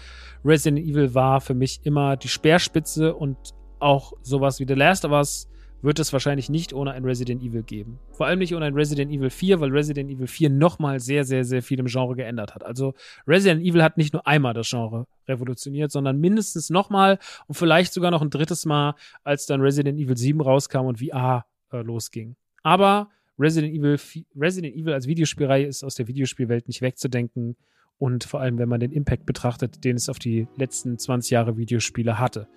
Resident 0.45 0.87
Evil 0.87 1.15
war 1.15 1.41
für 1.41 1.55
mich 1.55 1.81
immer 1.83 2.17
die 2.17 2.29
Speerspitze 2.29 3.15
und 3.15 3.37
auch 3.81 4.13
sowas 4.23 4.61
wie 4.61 4.67
The 4.67 4.75
Last 4.75 5.05
of 5.05 5.13
Us 5.13 5.50
wird 5.83 5.99
es 5.99 6.13
wahrscheinlich 6.13 6.49
nicht 6.49 6.73
ohne 6.73 6.93
ein 6.93 7.05
Resident 7.05 7.43
Evil 7.43 7.63
geben. 7.63 7.99
Vor 8.13 8.27
allem 8.27 8.39
nicht 8.39 8.55
ohne 8.55 8.67
ein 8.67 8.75
Resident 8.75 9.11
Evil 9.11 9.31
4, 9.31 9.61
weil 9.61 9.71
Resident 9.71 10.11
Evil 10.11 10.27
4 10.27 10.51
nochmal 10.51 11.01
sehr, 11.01 11.25
sehr, 11.25 11.45
sehr 11.45 11.63
viel 11.63 11.79
im 11.79 11.87
Genre 11.87 12.15
geändert 12.15 12.55
hat. 12.55 12.65
Also 12.65 12.95
Resident 13.27 13.63
Evil 13.63 13.83
hat 13.83 13.97
nicht 13.97 14.13
nur 14.13 14.27
einmal 14.27 14.55
das 14.55 14.69
Genre 14.69 15.07
revolutioniert, 15.29 15.91
sondern 15.91 16.19
mindestens 16.19 16.71
nochmal 16.71 17.19
und 17.47 17.55
vielleicht 17.55 17.93
sogar 17.93 18.11
noch 18.11 18.23
ein 18.23 18.31
drittes 18.31 18.67
Mal, 18.67 18.95
als 19.25 19.47
dann 19.47 19.61
Resident 19.61 19.99
Evil 19.99 20.17
7 20.17 20.41
rauskam 20.41 20.87
und 20.87 20.99
VR 21.01 21.47
äh, 21.73 21.83
losging. 21.83 22.37
Aber 22.63 23.11
Resident 23.39 23.75
Evil, 23.75 23.99
Resident 24.37 24.77
Evil 24.77 24.93
als 24.93 25.07
Videospielreihe 25.07 25.67
ist 25.67 25.83
aus 25.83 25.95
der 25.95 26.09
Videospielwelt 26.09 26.69
nicht 26.69 26.83
wegzudenken 26.83 27.57
und 27.97 28.25
vor 28.25 28.41
allem, 28.41 28.59
wenn 28.59 28.69
man 28.69 28.81
den 28.81 28.93
Impact 28.93 29.27
betrachtet, 29.27 29.85
den 29.85 29.97
es 29.97 30.09
auf 30.09 30.19
die 30.19 30.47
letzten 30.57 30.99
20 30.99 31.31
Jahre 31.31 31.57
Videospiele 31.57 32.19
hatte. 32.19 32.49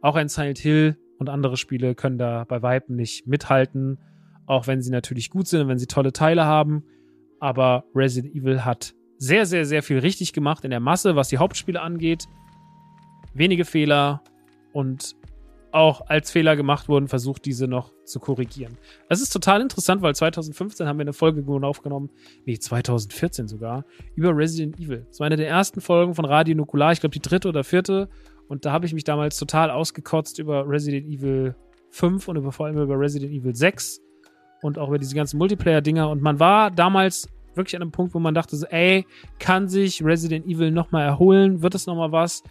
Auch 0.00 0.16
ein 0.16 0.28
Silent 0.28 0.58
Hill 0.58 0.96
und 1.22 1.28
andere 1.30 1.56
Spiele 1.56 1.94
können 1.94 2.18
da 2.18 2.44
bei 2.44 2.62
Weitem 2.62 2.96
nicht 2.96 3.26
mithalten, 3.26 3.98
auch 4.46 4.66
wenn 4.66 4.82
sie 4.82 4.90
natürlich 4.90 5.30
gut 5.30 5.48
sind 5.48 5.62
und 5.62 5.68
wenn 5.68 5.78
sie 5.78 5.86
tolle 5.86 6.12
Teile 6.12 6.44
haben. 6.44 6.84
Aber 7.40 7.84
Resident 7.94 8.34
Evil 8.34 8.64
hat 8.64 8.94
sehr, 9.18 9.46
sehr, 9.46 9.64
sehr 9.64 9.82
viel 9.82 9.98
richtig 9.98 10.32
gemacht 10.32 10.64
in 10.64 10.70
der 10.70 10.80
Masse, 10.80 11.16
was 11.16 11.28
die 11.28 11.38
Hauptspiele 11.38 11.80
angeht. 11.80 12.26
Wenige 13.34 13.64
Fehler 13.64 14.22
und 14.72 15.16
auch 15.72 16.02
als 16.06 16.30
Fehler 16.30 16.54
gemacht 16.54 16.88
wurden, 16.88 17.08
versucht 17.08 17.44
diese 17.46 17.66
noch 17.66 17.92
zu 18.04 18.20
korrigieren. 18.20 18.76
Das 19.08 19.22
ist 19.22 19.30
total 19.30 19.60
interessant, 19.62 20.02
weil 20.02 20.14
2015 20.14 20.86
haben 20.86 20.98
wir 20.98 21.02
eine 21.02 21.12
Folge 21.12 21.42
aufgenommen, 21.66 22.10
nee, 22.44 22.58
2014 22.58 23.48
sogar, 23.48 23.84
über 24.14 24.36
Resident 24.36 24.78
Evil. 24.78 25.06
Das 25.08 25.20
war 25.20 25.26
eine 25.26 25.36
der 25.36 25.48
ersten 25.48 25.80
Folgen 25.80 26.14
von 26.14 26.24
Radio 26.24 26.54
Nukular, 26.54 26.92
ich 26.92 27.00
glaube 27.00 27.14
die 27.14 27.22
dritte 27.22 27.48
oder 27.48 27.64
vierte. 27.64 28.08
Und 28.52 28.66
da 28.66 28.72
habe 28.72 28.84
ich 28.84 28.92
mich 28.92 29.04
damals 29.04 29.38
total 29.38 29.70
ausgekotzt 29.70 30.38
über 30.38 30.68
Resident 30.68 31.06
Evil 31.06 31.56
5 31.88 32.28
und 32.28 32.36
über, 32.36 32.52
vor 32.52 32.66
allem 32.66 32.76
über 32.76 33.00
Resident 33.00 33.32
Evil 33.32 33.56
6 33.56 33.98
und 34.60 34.78
auch 34.78 34.88
über 34.88 34.98
diese 34.98 35.14
ganzen 35.14 35.38
Multiplayer-Dinger. 35.38 36.10
Und 36.10 36.20
man 36.20 36.38
war 36.38 36.70
damals 36.70 37.30
wirklich 37.54 37.74
an 37.76 37.80
einem 37.80 37.92
Punkt, 37.92 38.12
wo 38.12 38.18
man 38.18 38.34
dachte 38.34 38.54
so, 38.54 38.66
ey, 38.66 39.06
kann 39.38 39.68
sich 39.68 40.04
Resident 40.04 40.44
Evil 40.44 40.70
nochmal 40.70 41.06
erholen? 41.06 41.62
Wird 41.62 41.74
es 41.74 41.86
nochmal 41.86 42.12
was? 42.12 42.42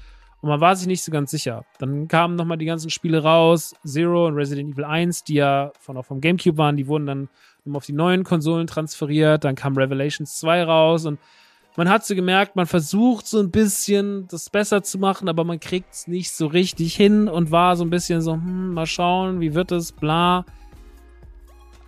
Und 0.41 0.49
man 0.49 0.59
war 0.59 0.75
sich 0.75 0.87
nicht 0.87 1.03
so 1.03 1.11
ganz 1.11 1.29
sicher. 1.29 1.65
Dann 1.77 2.07
kamen 2.07 2.35
nochmal 2.35 2.57
die 2.57 2.65
ganzen 2.65 2.89
Spiele 2.89 3.21
raus, 3.21 3.75
Zero 3.85 4.25
und 4.25 4.33
Resident 4.33 4.73
Evil 4.73 4.85
1, 4.85 5.25
die 5.25 5.35
ja 5.35 5.71
von, 5.81 5.97
auch 5.97 6.05
vom 6.05 6.19
Gamecube 6.19 6.57
waren, 6.57 6.77
die 6.77 6.87
wurden 6.87 7.05
dann 7.05 7.29
auf 7.71 7.85
die 7.85 7.93
neuen 7.93 8.23
Konsolen 8.23 8.65
transferiert. 8.65 9.43
Dann 9.43 9.53
kam 9.53 9.77
Revelations 9.77 10.39
2 10.39 10.63
raus 10.63 11.05
und 11.05 11.19
man 11.75 11.89
hat 11.89 12.05
so 12.05 12.15
gemerkt, 12.15 12.55
man 12.55 12.65
versucht 12.65 13.27
so 13.27 13.39
ein 13.39 13.51
bisschen 13.51 14.27
das 14.27 14.49
besser 14.49 14.83
zu 14.83 14.99
machen, 14.99 15.29
aber 15.29 15.43
man 15.43 15.59
kriegt 15.59 15.93
es 15.93 16.07
nicht 16.07 16.31
so 16.31 16.47
richtig 16.47 16.95
hin 16.95 17.27
und 17.27 17.51
war 17.51 17.75
so 17.75 17.83
ein 17.83 17.89
bisschen 17.89 18.21
so, 18.21 18.33
hm, 18.33 18.73
mal 18.73 18.85
schauen, 18.85 19.39
wie 19.39 19.53
wird 19.53 19.71
es, 19.71 19.91
bla. 19.91 20.45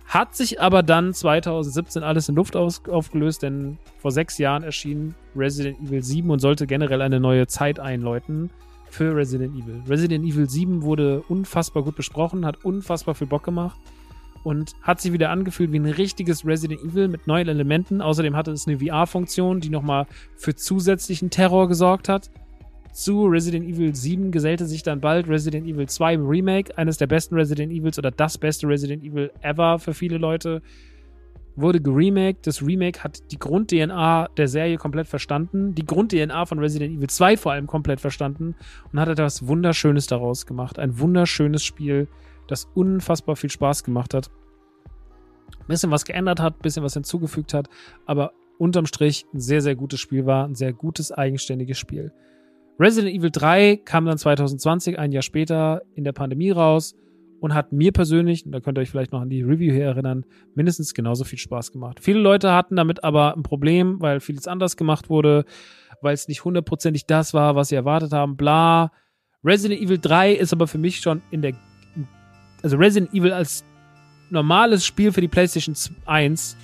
Hat 0.06 0.34
sich 0.36 0.60
aber 0.60 0.82
dann 0.82 1.12
2017 1.12 2.02
alles 2.02 2.28
in 2.28 2.36
Luft 2.36 2.56
aufgelöst, 2.56 3.42
denn 3.42 3.78
vor 3.98 4.10
sechs 4.10 4.38
Jahren 4.38 4.62
erschien 4.62 5.14
Resident 5.34 5.80
Evil 5.80 6.02
7 6.02 6.30
und 6.30 6.38
sollte 6.38 6.66
generell 6.66 7.02
eine 7.02 7.20
neue 7.20 7.46
Zeit 7.46 7.80
einläuten 7.80 8.50
für 8.90 9.14
Resident 9.16 9.56
Evil. 9.56 9.82
Resident 9.88 10.24
Evil 10.24 10.48
7 10.48 10.82
wurde 10.82 11.22
unfassbar 11.28 11.82
gut 11.82 11.96
besprochen, 11.96 12.46
hat 12.46 12.64
unfassbar 12.64 13.14
viel 13.14 13.26
Bock 13.26 13.42
gemacht 13.42 13.78
und 14.44 14.74
hat 14.82 15.00
sich 15.00 15.12
wieder 15.12 15.30
angefühlt 15.30 15.72
wie 15.72 15.78
ein 15.78 15.86
richtiges 15.86 16.46
Resident 16.46 16.80
Evil 16.82 17.08
mit 17.08 17.26
neuen 17.26 17.48
Elementen. 17.48 18.00
Außerdem 18.00 18.36
hatte 18.36 18.52
es 18.52 18.68
eine 18.68 18.78
VR-Funktion, 18.78 19.60
die 19.60 19.70
nochmal 19.70 20.06
für 20.36 20.54
zusätzlichen 20.54 21.30
Terror 21.30 21.66
gesorgt 21.66 22.08
hat. 22.08 22.30
Zu 22.92 23.26
Resident 23.26 23.66
Evil 23.66 23.92
7 23.92 24.30
gesellte 24.30 24.66
sich 24.66 24.84
dann 24.84 25.00
bald 25.00 25.28
Resident 25.28 25.66
Evil 25.66 25.88
2 25.88 26.14
im 26.14 26.26
Remake, 26.26 26.78
eines 26.78 26.96
der 26.98 27.08
besten 27.08 27.34
Resident 27.34 27.72
Evils 27.72 27.98
oder 27.98 28.12
das 28.12 28.38
beste 28.38 28.68
Resident 28.68 29.02
Evil 29.02 29.32
ever 29.40 29.80
für 29.80 29.94
viele 29.94 30.18
Leute. 30.18 30.62
Wurde 31.56 31.80
geremaked. 31.80 32.46
Das 32.46 32.62
Remake 32.62 33.02
hat 33.02 33.32
die 33.32 33.38
Grund-DNA 33.38 34.28
der 34.36 34.48
Serie 34.48 34.76
komplett 34.76 35.08
verstanden, 35.08 35.74
die 35.74 35.86
Grund-DNA 35.86 36.46
von 36.46 36.58
Resident 36.58 36.96
Evil 36.96 37.08
2 37.08 37.36
vor 37.36 37.52
allem 37.52 37.66
komplett 37.66 38.00
verstanden 38.00 38.54
und 38.92 39.00
hat 39.00 39.08
etwas 39.08 39.46
Wunderschönes 39.46 40.06
daraus 40.06 40.46
gemacht. 40.46 40.78
Ein 40.78 40.98
wunderschönes 40.98 41.64
Spiel, 41.64 42.08
das 42.48 42.68
unfassbar 42.74 43.36
viel 43.36 43.50
Spaß 43.50 43.84
gemacht 43.84 44.14
hat. 44.14 44.30
Ein 45.60 45.66
bisschen 45.68 45.90
was 45.90 46.04
geändert 46.04 46.40
hat, 46.40 46.56
ein 46.56 46.62
bisschen 46.62 46.82
was 46.82 46.94
hinzugefügt 46.94 47.54
hat, 47.54 47.68
aber 48.06 48.32
unterm 48.58 48.86
Strich 48.86 49.26
ein 49.32 49.40
sehr, 49.40 49.60
sehr 49.60 49.76
gutes 49.76 50.00
Spiel 50.00 50.26
war, 50.26 50.46
ein 50.46 50.54
sehr 50.54 50.72
gutes, 50.72 51.12
eigenständiges 51.12 51.78
Spiel. 51.78 52.12
Resident 52.78 53.14
Evil 53.14 53.30
3 53.30 53.76
kam 53.84 54.04
dann 54.04 54.18
2020, 54.18 54.98
ein 54.98 55.12
Jahr 55.12 55.22
später, 55.22 55.82
in 55.94 56.04
der 56.04 56.12
Pandemie 56.12 56.50
raus 56.50 56.96
und 57.40 57.54
hat 57.54 57.72
mir 57.72 57.92
persönlich, 57.92 58.46
und 58.46 58.52
da 58.52 58.60
könnt 58.60 58.78
ihr 58.78 58.82
euch 58.82 58.90
vielleicht 58.90 59.12
noch 59.12 59.20
an 59.20 59.30
die 59.30 59.42
Review 59.42 59.72
hier 59.72 59.84
erinnern, 59.84 60.24
mindestens 60.54 60.94
genauso 60.94 61.24
viel 61.24 61.38
Spaß 61.38 61.72
gemacht. 61.72 62.00
Viele 62.00 62.18
Leute 62.18 62.52
hatten 62.52 62.74
damit 62.74 63.04
aber 63.04 63.36
ein 63.36 63.42
Problem, 63.42 64.00
weil 64.00 64.20
vieles 64.20 64.48
anders 64.48 64.76
gemacht 64.76 65.08
wurde, 65.08 65.44
weil 66.00 66.14
es 66.14 66.26
nicht 66.26 66.44
hundertprozentig 66.44 67.06
das 67.06 67.34
war, 67.34 67.54
was 67.54 67.68
sie 67.68 67.74
erwartet 67.76 68.12
haben, 68.12 68.36
bla. 68.36 68.92
Resident 69.44 69.80
Evil 69.80 69.98
3 69.98 70.32
ist 70.32 70.52
aber 70.52 70.66
für 70.66 70.78
mich 70.78 71.00
schon 71.00 71.22
in 71.30 71.42
der, 71.42 71.52
also 72.64 72.78
Resident 72.78 73.12
Evil 73.14 73.32
als 73.32 73.62
normales 74.30 74.84
Spiel 74.84 75.12
für 75.12 75.20
die 75.20 75.28
PlayStation 75.28 75.76
1 76.06 76.56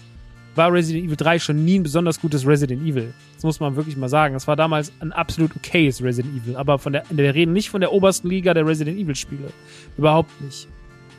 war 0.57 0.73
Resident 0.73 1.07
Evil 1.07 1.17
3 1.17 1.39
schon 1.39 1.65
nie 1.65 1.79
ein 1.79 1.83
besonders 1.83 2.21
gutes 2.21 2.45
Resident 2.47 2.83
Evil. 2.83 3.13
Das 3.35 3.45
muss 3.45 3.61
man 3.61 3.77
wirklich 3.77 3.97
mal 3.97 4.09
sagen. 4.09 4.35
Das 4.35 4.49
war 4.49 4.57
damals 4.57 4.93
ein 5.01 5.13
absolut 5.13 5.55
okayes 5.55 6.03
Resident 6.03 6.35
Evil, 6.43 6.57
aber 6.57 6.79
von 6.79 6.95
der, 6.95 7.05
wir 7.11 7.35
reden 7.35 7.53
nicht 7.53 7.71
von 7.71 7.83
der 7.83 7.93
obersten 7.93 8.29
Liga 8.29 8.55
der 8.55 8.67
Resident 8.67 8.99
Evil 8.99 9.15
Spiele. 9.15 9.53
Überhaupt 9.97 10.41
nicht. 10.41 10.67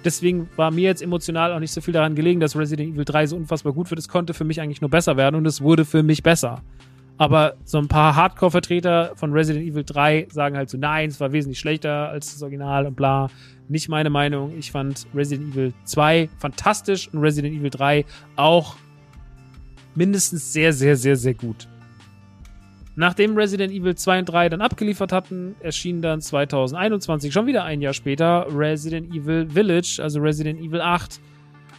Deswegen 0.04 0.50
war 0.56 0.72
mir 0.72 0.82
jetzt 0.82 1.04
emotional 1.04 1.54
auch 1.54 1.60
nicht 1.60 1.72
so 1.72 1.80
viel 1.80 1.94
daran 1.94 2.16
gelegen, 2.16 2.40
dass 2.40 2.58
Resident 2.58 2.96
Evil 2.96 3.06
3 3.06 3.28
so 3.28 3.36
unfassbar 3.38 3.74
gut 3.74 3.92
wird. 3.92 4.00
Es 4.00 4.10
konnte 4.10 4.34
für 4.34 4.44
mich 4.44 4.60
eigentlich 4.60 4.82
nur 4.82 4.90
besser 4.90 5.16
werden 5.16 5.36
und 5.36 5.46
es 5.46 5.62
wurde 5.62 5.86
für 5.86 6.02
mich 6.02 6.24
besser. 6.24 6.64
Aber 7.22 7.54
so 7.66 7.78
ein 7.78 7.88
paar 7.88 8.16
Hardcore-Vertreter 8.16 9.12
von 9.16 9.32
Resident 9.32 9.68
Evil 9.68 9.84
3 9.84 10.30
sagen 10.32 10.58
halt 10.58 10.72
so, 10.72 10.80
nein, 10.80 11.10
es 11.10 11.20
war 11.20 11.32
wesentlich 11.32 11.60
schlechter 11.60 12.10
als 12.10 12.34
das 12.34 12.42
Original 12.42 12.88
und 12.88 12.96
bla. 12.96 13.30
Nicht 13.72 13.88
meine 13.88 14.10
Meinung. 14.10 14.58
Ich 14.58 14.70
fand 14.70 15.08
Resident 15.16 15.54
Evil 15.54 15.74
2 15.86 16.28
fantastisch 16.40 17.08
und 17.14 17.20
Resident 17.20 17.58
Evil 17.58 17.70
3 17.70 18.04
auch 18.36 18.76
mindestens 19.96 20.52
sehr, 20.52 20.74
sehr, 20.74 20.98
sehr, 20.98 21.16
sehr 21.16 21.34
gut. 21.34 21.70
Nachdem 22.98 23.38
Resident 23.38 23.72
Evil 23.72 23.96
2 23.96 24.20
und 24.20 24.26
3 24.26 24.50
dann 24.50 24.60
abgeliefert 24.60 25.14
hatten, 25.14 25.56
erschien 25.62 26.02
dann 26.02 26.20
2021, 26.20 27.32
schon 27.32 27.48
wieder 27.48 27.64
ein 27.64 27.80
Jahr 27.80 27.94
später, 27.94 28.46
Resident 28.54 29.16
Evil 29.16 29.50
Village, 29.50 30.00
also 30.04 30.20
Resident 30.20 30.60
Evil 30.60 30.82
8, 30.82 31.22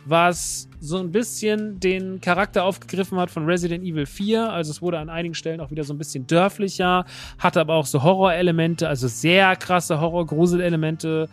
was 0.07 0.71
so 0.81 0.97
ein 0.97 1.13
bisschen 1.13 1.79
den 1.79 2.23
Charakter 2.23 2.65
aufgegriffen 2.65 3.19
hat 3.19 3.31
von 3.31 3.45
Resident 3.45 3.85
Evil 3.85 4.07
4. 4.07 4.51
Also 4.51 4.71
es 4.71 4.81
wurde 4.81 4.99
an 4.99 5.11
einigen 5.11 5.35
Stellen 5.35 5.61
auch 5.61 5.71
wieder 5.71 5.85
so 5.85 5.93
ein 5.93 5.99
bisschen 5.99 6.27
dörflicher, 6.27 7.05
hatte 7.39 7.61
aber 7.61 7.75
auch 7.75 7.87
so 7.87 8.03
Horrorelemente, 8.03 8.89
also 8.89 9.09
sehr 9.09 9.55
krasse 9.57 10.01
Horror-Grusel-Elemente 10.01 11.29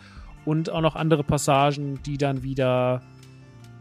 und 0.49 0.71
auch 0.71 0.81
noch 0.81 0.95
andere 0.95 1.23
Passagen, 1.23 1.99
die 2.07 2.17
dann 2.17 2.41
wieder 2.41 3.03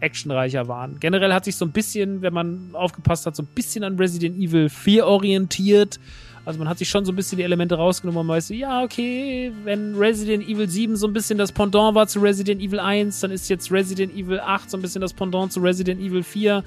actionreicher 0.00 0.68
waren. 0.68 1.00
Generell 1.00 1.32
hat 1.32 1.46
sich 1.46 1.56
so 1.56 1.64
ein 1.64 1.72
bisschen, 1.72 2.20
wenn 2.20 2.34
man 2.34 2.70
aufgepasst 2.74 3.24
hat, 3.24 3.34
so 3.34 3.42
ein 3.42 3.48
bisschen 3.54 3.82
an 3.84 3.96
Resident 3.96 4.38
Evil 4.38 4.68
4 4.68 5.06
orientiert. 5.06 5.98
Also 6.44 6.58
man 6.58 6.68
hat 6.68 6.78
sich 6.78 6.88
schon 6.88 7.06
so 7.06 7.12
ein 7.12 7.16
bisschen 7.16 7.38
die 7.38 7.44
Elemente 7.44 7.74
rausgenommen 7.74 8.20
und 8.20 8.28
weiß 8.28 8.48
so, 8.48 8.54
ja, 8.54 8.82
okay, 8.82 9.50
wenn 9.64 9.96
Resident 9.96 10.46
Evil 10.46 10.68
7 10.68 10.96
so 10.96 11.06
ein 11.06 11.12
bisschen 11.14 11.38
das 11.38 11.52
Pendant 11.52 11.94
war 11.94 12.06
zu 12.06 12.20
Resident 12.20 12.60
Evil 12.60 12.80
1, 12.80 13.20
dann 13.20 13.30
ist 13.30 13.48
jetzt 13.48 13.72
Resident 13.72 14.14
Evil 14.14 14.38
8 14.38 14.70
so 14.70 14.76
ein 14.76 14.82
bisschen 14.82 15.00
das 15.00 15.14
Pendant 15.14 15.52
zu 15.52 15.60
Resident 15.60 16.00
Evil 16.00 16.22
4. 16.22 16.62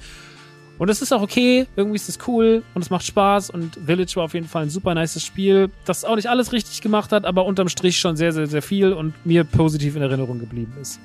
Und 0.82 0.88
das 0.88 1.00
ist 1.00 1.12
auch 1.12 1.22
okay, 1.22 1.68
irgendwie 1.76 1.94
ist 1.94 2.08
das 2.08 2.18
cool 2.26 2.64
und 2.74 2.82
es 2.82 2.90
macht 2.90 3.04
Spaß 3.04 3.50
und 3.50 3.76
Village 3.86 4.16
war 4.16 4.24
auf 4.24 4.34
jeden 4.34 4.48
Fall 4.48 4.64
ein 4.64 4.68
super 4.68 4.96
nices 4.96 5.22
Spiel, 5.22 5.70
das 5.84 6.04
auch 6.04 6.16
nicht 6.16 6.28
alles 6.28 6.52
richtig 6.52 6.80
gemacht 6.80 7.12
hat, 7.12 7.24
aber 7.24 7.46
unterm 7.46 7.68
Strich 7.68 8.00
schon 8.00 8.16
sehr, 8.16 8.32
sehr, 8.32 8.48
sehr 8.48 8.62
viel 8.62 8.92
und 8.92 9.14
mir 9.24 9.44
positiv 9.44 9.94
in 9.94 10.02
Erinnerung 10.02 10.40
geblieben 10.40 10.72
ist. 10.80 10.98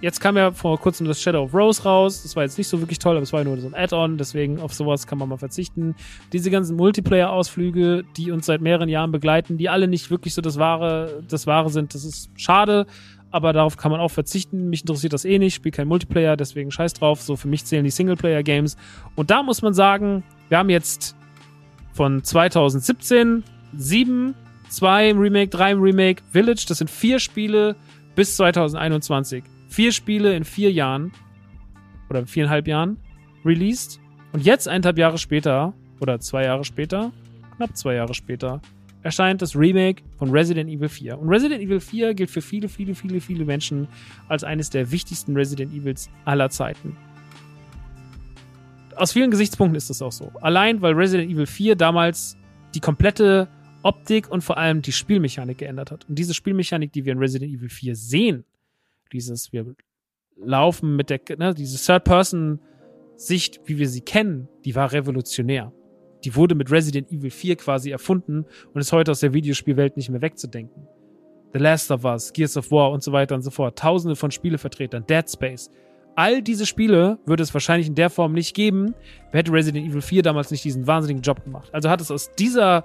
Jetzt 0.00 0.18
kam 0.20 0.36
ja 0.36 0.50
vor 0.50 0.76
kurzem 0.80 1.06
das 1.06 1.22
Shadow 1.22 1.44
of 1.44 1.54
Rose 1.54 1.84
raus. 1.84 2.24
Das 2.24 2.34
war 2.34 2.42
jetzt 2.42 2.58
nicht 2.58 2.66
so 2.66 2.80
wirklich 2.80 2.98
toll, 2.98 3.14
aber 3.14 3.22
es 3.22 3.32
war 3.32 3.44
nur 3.44 3.56
so 3.60 3.68
ein 3.68 3.74
Add-on, 3.74 4.18
deswegen 4.18 4.58
auf 4.58 4.74
sowas 4.74 5.06
kann 5.06 5.18
man 5.18 5.28
mal 5.28 5.38
verzichten. 5.38 5.94
Diese 6.32 6.50
ganzen 6.50 6.74
Multiplayer-Ausflüge, 6.74 8.02
die 8.16 8.32
uns 8.32 8.46
seit 8.46 8.60
mehreren 8.60 8.88
Jahren 8.88 9.12
begleiten, 9.12 9.56
die 9.56 9.68
alle 9.68 9.86
nicht 9.86 10.10
wirklich 10.10 10.34
so 10.34 10.42
das 10.42 10.58
Wahre, 10.58 11.22
das 11.28 11.46
Wahre 11.46 11.70
sind, 11.70 11.94
das 11.94 12.04
ist 12.04 12.28
schade, 12.34 12.86
aber 13.32 13.52
darauf 13.52 13.76
kann 13.76 13.90
man 13.90 14.00
auch 14.00 14.10
verzichten. 14.10 14.68
Mich 14.68 14.82
interessiert 14.82 15.12
das 15.12 15.24
eh 15.24 15.38
nicht, 15.38 15.54
spiele 15.54 15.72
kein 15.72 15.88
Multiplayer, 15.88 16.36
deswegen 16.36 16.70
scheiß 16.70 16.94
drauf. 16.94 17.20
So 17.22 17.36
für 17.36 17.48
mich 17.48 17.64
zählen 17.64 17.84
die 17.84 17.90
Singleplayer-Games. 17.90 18.76
Und 19.16 19.30
da 19.30 19.42
muss 19.42 19.62
man 19.62 19.74
sagen, 19.74 20.22
wir 20.48 20.58
haben 20.58 20.70
jetzt 20.70 21.16
von 21.92 22.22
2017 22.22 23.42
sieben, 23.76 24.34
zwei 24.68 25.08
im 25.08 25.18
Remake, 25.18 25.48
drei 25.48 25.72
im 25.72 25.82
Remake, 25.82 26.22
Village, 26.30 26.64
das 26.68 26.78
sind 26.78 26.90
vier 26.90 27.18
Spiele 27.18 27.74
bis 28.14 28.36
2021 28.36 29.44
vier 29.72 29.92
Spiele 29.92 30.36
in 30.36 30.44
vier 30.44 30.70
Jahren 30.70 31.12
oder 32.10 32.26
viereinhalb 32.26 32.68
Jahren 32.68 32.98
released. 33.44 34.00
Und 34.32 34.44
jetzt, 34.44 34.68
eineinhalb 34.68 34.98
Jahre 34.98 35.18
später, 35.18 35.72
oder 36.00 36.20
zwei 36.20 36.44
Jahre 36.44 36.64
später, 36.64 37.10
knapp 37.56 37.76
zwei 37.76 37.94
Jahre 37.94 38.14
später, 38.14 38.60
erscheint 39.02 39.42
das 39.42 39.56
Remake 39.56 40.02
von 40.16 40.30
Resident 40.30 40.70
Evil 40.70 40.88
4. 40.88 41.18
Und 41.18 41.28
Resident 41.28 41.62
Evil 41.62 41.80
4 41.80 42.14
gilt 42.14 42.30
für 42.30 42.40
viele, 42.40 42.68
viele, 42.68 42.94
viele, 42.94 43.20
viele 43.20 43.44
Menschen 43.44 43.88
als 44.28 44.44
eines 44.44 44.70
der 44.70 44.90
wichtigsten 44.90 45.34
Resident 45.36 45.72
Evils 45.72 46.10
aller 46.24 46.50
Zeiten. 46.50 46.96
Aus 48.96 49.12
vielen 49.12 49.30
Gesichtspunkten 49.30 49.76
ist 49.76 49.90
das 49.90 50.02
auch 50.02 50.12
so. 50.12 50.30
Allein, 50.40 50.82
weil 50.82 50.94
Resident 50.94 51.30
Evil 51.30 51.46
4 51.46 51.76
damals 51.76 52.36
die 52.74 52.80
komplette 52.80 53.48
Optik 53.82 54.30
und 54.30 54.42
vor 54.42 54.58
allem 54.58 54.82
die 54.82 54.92
Spielmechanik 54.92 55.58
geändert 55.58 55.90
hat. 55.90 56.08
Und 56.08 56.18
diese 56.18 56.34
Spielmechanik, 56.34 56.92
die 56.92 57.04
wir 57.04 57.12
in 57.12 57.18
Resident 57.18 57.52
Evil 57.52 57.68
4 57.68 57.96
sehen, 57.96 58.44
dieses, 59.12 59.52
wir 59.52 59.74
laufen 60.36 60.96
mit 60.96 61.10
der, 61.10 61.20
ne, 61.36 61.54
diese 61.54 61.84
Third-Person-Sicht, 61.84 63.60
wie 63.64 63.78
wir 63.78 63.88
sie 63.88 64.00
kennen, 64.00 64.48
die 64.64 64.74
war 64.74 64.92
revolutionär. 64.92 65.72
Die 66.24 66.36
wurde 66.36 66.54
mit 66.54 66.70
Resident 66.70 67.10
Evil 67.10 67.30
4 67.30 67.56
quasi 67.56 67.90
erfunden 67.90 68.46
und 68.72 68.80
ist 68.80 68.92
heute 68.92 69.10
aus 69.10 69.20
der 69.20 69.34
Videospielwelt 69.34 69.96
nicht 69.96 70.10
mehr 70.10 70.22
wegzudenken. 70.22 70.86
The 71.52 71.58
Last 71.58 71.90
of 71.90 72.04
Us, 72.04 72.32
Gears 72.32 72.56
of 72.56 72.70
War 72.70 72.90
und 72.90 73.02
so 73.02 73.12
weiter 73.12 73.34
und 73.34 73.42
so 73.42 73.50
fort. 73.50 73.78
Tausende 73.78 74.16
von 74.16 74.30
Spielevertretern, 74.30 75.04
Dead 75.06 75.28
Space. 75.30 75.70
All 76.14 76.42
diese 76.42 76.66
Spiele 76.66 77.18
würde 77.26 77.42
es 77.42 77.52
wahrscheinlich 77.54 77.88
in 77.88 77.94
der 77.94 78.10
Form 78.10 78.32
nicht 78.32 78.54
geben, 78.54 78.94
hätte 79.32 79.52
Resident 79.52 79.86
Evil 79.86 80.02
4 80.02 80.22
damals 80.22 80.50
nicht 80.50 80.64
diesen 80.64 80.86
wahnsinnigen 80.86 81.22
Job 81.22 81.42
gemacht. 81.42 81.70
Also 81.72 81.90
hat 81.90 82.00
es 82.00 82.10
aus 82.10 82.30
dieser 82.34 82.84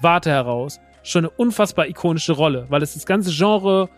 Warte 0.00 0.30
heraus 0.30 0.80
schon 1.02 1.24
eine 1.24 1.30
unfassbar 1.30 1.88
ikonische 1.88 2.32
Rolle, 2.32 2.66
weil 2.68 2.82
es 2.82 2.94
das 2.94 3.06
ganze 3.06 3.30
Genre 3.30 3.88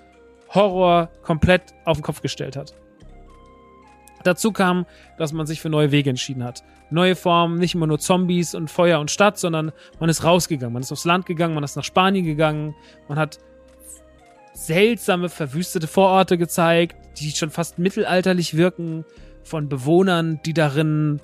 Horror 0.51 1.11
komplett 1.22 1.74
auf 1.85 1.97
den 1.97 2.03
Kopf 2.03 2.20
gestellt 2.20 2.57
hat. 2.57 2.74
Dazu 4.26 4.52
kam, 4.52 4.86
dass 5.18 5.32
man 5.32 5.46
sich 5.46 5.60
für 5.60 5.68
neue 5.68 5.90
Wege 5.92 6.10
entschieden 6.10 6.44
hat. 6.44 6.62
Neue 6.90 7.16
Formen, 7.16 7.58
nicht 7.58 7.74
immer 7.74 7.86
nur 7.86 7.98
Zombies 7.98 8.54
und 8.54 8.70
Feuer 8.70 9.00
und 9.00 9.10
Stadt, 9.10 9.38
sondern 9.38 9.72
man 9.98 10.10
ist 10.10 10.24
rausgegangen, 10.24 10.72
man 10.72 10.82
ist 10.82 10.92
aufs 10.92 11.04
Land 11.04 11.26
gegangen, 11.26 11.54
man 11.54 11.64
ist 11.64 11.76
nach 11.76 11.84
Spanien 11.84 12.24
gegangen, 12.24 12.74
man 13.08 13.18
hat 13.18 13.38
seltsame, 14.54 15.28
verwüstete 15.28 15.86
Vororte 15.86 16.36
gezeigt, 16.36 16.96
die 17.18 17.30
schon 17.30 17.50
fast 17.50 17.78
mittelalterlich 17.78 18.56
wirken, 18.56 19.04
von 19.44 19.68
Bewohnern, 19.68 20.40
die 20.44 20.54
darin, 20.54 21.20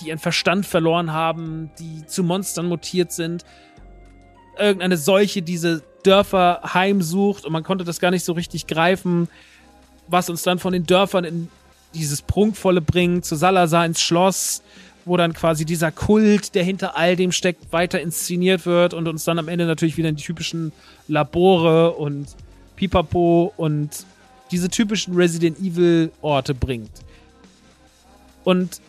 die 0.00 0.08
ihren 0.08 0.18
Verstand 0.18 0.66
verloren 0.66 1.12
haben, 1.12 1.70
die 1.78 2.06
zu 2.06 2.22
Monstern 2.22 2.66
mutiert 2.66 3.12
sind. 3.12 3.44
Irgendeine 4.58 4.96
Seuche 4.96 5.42
diese 5.42 5.82
Dörfer 6.02 6.60
heimsucht 6.72 7.44
und 7.44 7.52
man 7.52 7.62
konnte 7.62 7.84
das 7.84 8.00
gar 8.00 8.10
nicht 8.10 8.24
so 8.24 8.32
richtig 8.32 8.66
greifen, 8.66 9.28
was 10.06 10.30
uns 10.30 10.42
dann 10.42 10.58
von 10.58 10.72
den 10.72 10.84
Dörfern 10.84 11.24
in 11.24 11.48
dieses 11.94 12.22
Prunkvolle 12.22 12.80
bringt, 12.80 13.24
zu 13.24 13.36
Salazar 13.36 13.84
ins 13.86 14.00
Schloss, 14.00 14.62
wo 15.04 15.16
dann 15.16 15.32
quasi 15.32 15.64
dieser 15.64 15.90
Kult, 15.90 16.54
der 16.54 16.62
hinter 16.62 16.96
all 16.96 17.16
dem 17.16 17.32
steckt, 17.32 17.72
weiter 17.72 18.00
inszeniert 18.00 18.66
wird 18.66 18.94
und 18.94 19.08
uns 19.08 19.24
dann 19.24 19.38
am 19.38 19.48
Ende 19.48 19.66
natürlich 19.66 19.96
wieder 19.96 20.08
in 20.08 20.16
die 20.16 20.22
typischen 20.22 20.72
Labore 21.08 21.92
und 21.92 22.28
Pipapo 22.76 23.52
und 23.56 24.06
diese 24.50 24.68
typischen 24.68 25.14
Resident 25.14 25.58
Evil 25.58 26.10
Orte 26.22 26.54
bringt. 26.54 26.90
Und 28.44 28.80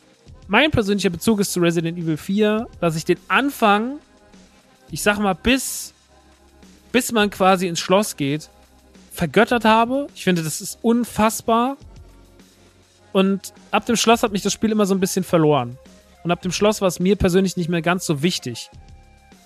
mein 0.48 0.72
persönlicher 0.72 1.10
Bezug 1.10 1.40
ist 1.40 1.54
zu 1.54 1.60
Resident 1.60 1.98
Evil 1.98 2.18
4, 2.18 2.68
dass 2.80 2.96
ich 2.96 3.06
den 3.06 3.18
Anfang, 3.28 4.00
ich 4.90 5.02
sag 5.02 5.20
mal, 5.20 5.34
bis, 5.34 5.94
bis 6.92 7.12
man 7.12 7.30
quasi 7.30 7.68
ins 7.68 7.80
Schloss 7.80 8.18
geht, 8.18 8.50
vergöttert 9.14 9.66
habe. 9.66 10.08
Ich 10.16 10.24
finde, 10.24 10.44
das 10.44 10.62
ist 10.62 10.80
unfassbar. 10.82 11.78
Und 13.12 13.54
ab 13.72 13.86
dem 13.86 13.96
Schloss 13.96 14.24
hat 14.24 14.32
mich 14.32 14.42
das 14.42 14.54
Spiel 14.54 14.72
immer 14.72 14.86
so 14.86 14.94
ein 14.94 15.00
bisschen 15.00 15.24
verloren. 15.24 15.78
Und 16.24 16.32
ab 16.32 16.42
dem 16.42 16.52
Schloss 16.52 16.82
war 16.82 16.88
es 16.88 17.00
mir 17.00 17.16
persönlich 17.16 17.58
nicht 17.58 17.70
mehr 17.70 17.82
ganz 17.82 18.06
so 18.06 18.22
wichtig. 18.22 18.70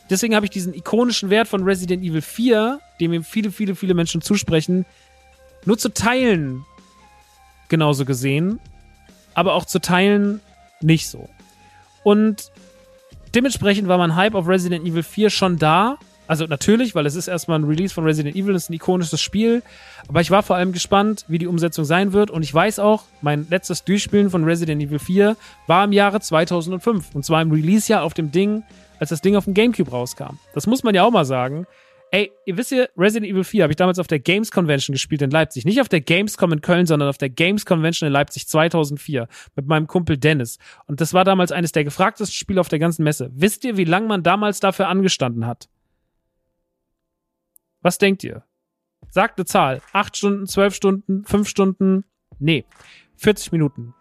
Deswegen 0.09 0.35
habe 0.35 0.45
ich 0.45 0.51
diesen 0.51 0.73
ikonischen 0.73 1.29
Wert 1.29 1.47
von 1.47 1.63
Resident 1.63 2.03
Evil 2.03 2.21
4, 2.21 2.79
dem 2.99 3.13
ihm 3.13 3.23
viele, 3.23 3.51
viele, 3.51 3.75
viele 3.75 3.93
Menschen 3.93 4.21
zusprechen, 4.21 4.85
nur 5.65 5.77
zu 5.77 5.89
teilen 5.89 6.63
genauso 7.69 8.05
gesehen, 8.05 8.59
aber 9.33 9.53
auch 9.53 9.65
zu 9.65 9.79
teilen 9.79 10.41
nicht 10.81 11.07
so. 11.07 11.27
Und 12.03 12.51
dementsprechend 13.33 13.87
war 13.87 13.97
mein 13.97 14.15
Hype 14.15 14.35
auf 14.35 14.47
Resident 14.47 14.85
Evil 14.85 15.01
4 15.01 15.31
schon 15.31 15.57
da, 15.57 15.97
also 16.27 16.45
natürlich, 16.45 16.95
weil 16.95 17.05
es 17.05 17.15
ist 17.15 17.27
erstmal 17.27 17.59
ein 17.59 17.65
Release 17.65 17.93
von 17.93 18.03
Resident 18.03 18.35
Evil, 18.35 18.53
das 18.53 18.63
ist 18.63 18.69
ein 18.69 18.73
ikonisches 18.73 19.21
Spiel. 19.21 19.61
Aber 20.07 20.21
ich 20.21 20.31
war 20.31 20.43
vor 20.43 20.55
allem 20.55 20.71
gespannt, 20.71 21.25
wie 21.27 21.37
die 21.37 21.47
Umsetzung 21.47 21.85
sein 21.85 22.13
wird. 22.13 22.31
Und 22.31 22.43
ich 22.43 22.53
weiß 22.53 22.79
auch, 22.79 23.03
mein 23.21 23.47
letztes 23.49 23.83
Durchspielen 23.83 24.29
von 24.29 24.43
Resident 24.43 24.81
Evil 24.81 24.99
4 24.99 25.37
war 25.67 25.83
im 25.83 25.91
Jahre 25.91 26.19
2005. 26.19 27.13
Und 27.13 27.25
zwar 27.25 27.41
im 27.41 27.51
Release-Jahr 27.51 28.03
auf 28.03 28.13
dem 28.13 28.31
Ding, 28.31 28.63
als 28.99 29.09
das 29.09 29.21
Ding 29.21 29.35
auf 29.35 29.45
dem 29.45 29.53
Gamecube 29.53 29.91
rauskam. 29.91 30.37
Das 30.53 30.67
muss 30.67 30.83
man 30.83 30.95
ja 30.95 31.03
auch 31.03 31.11
mal 31.11 31.25
sagen. 31.25 31.67
Ey, 32.11 32.31
ihr 32.45 32.55
wisst 32.55 32.71
ja, 32.71 32.85
Resident 32.97 33.29
Evil 33.29 33.43
4 33.43 33.63
habe 33.63 33.73
ich 33.73 33.77
damals 33.77 33.99
auf 33.99 34.07
der 34.07 34.19
Games 34.19 34.51
Convention 34.51 34.93
gespielt 34.93 35.21
in 35.21 35.31
Leipzig. 35.31 35.65
Nicht 35.65 35.81
auf 35.81 35.89
der 35.89 36.01
Gamescom 36.01 36.53
in 36.53 36.61
Köln, 36.61 36.85
sondern 36.85 37.09
auf 37.09 37.17
der 37.17 37.29
Games 37.29 37.65
Convention 37.65 38.07
in 38.07 38.13
Leipzig 38.13 38.47
2004 38.47 39.27
mit 39.55 39.67
meinem 39.67 39.87
Kumpel 39.87 40.17
Dennis. 40.17 40.57
Und 40.87 41.01
das 41.01 41.13
war 41.13 41.25
damals 41.25 41.51
eines 41.51 41.71
der 41.73 41.83
gefragtesten 41.83 42.33
Spiele 42.33 42.61
auf 42.61 42.69
der 42.69 42.79
ganzen 42.79 43.03
Messe. 43.03 43.31
Wisst 43.33 43.65
ihr, 43.65 43.75
wie 43.75 43.83
lange 43.83 44.07
man 44.07 44.23
damals 44.23 44.59
dafür 44.59 44.87
angestanden 44.87 45.45
hat? 45.45 45.67
Was 47.85 47.99
denkt 47.99 48.23
ihr? 48.23 48.41
Sagt 49.11 49.37
eine 49.37 49.45
Zahl. 49.45 49.79
Acht 49.93 50.17
Stunden, 50.17 50.47
zwölf 50.47 50.73
Stunden, 50.73 51.23
fünf 51.23 51.47
Stunden? 51.47 52.03
Nee. 52.39 52.65
40 53.17 53.51
Minuten. 53.51 53.93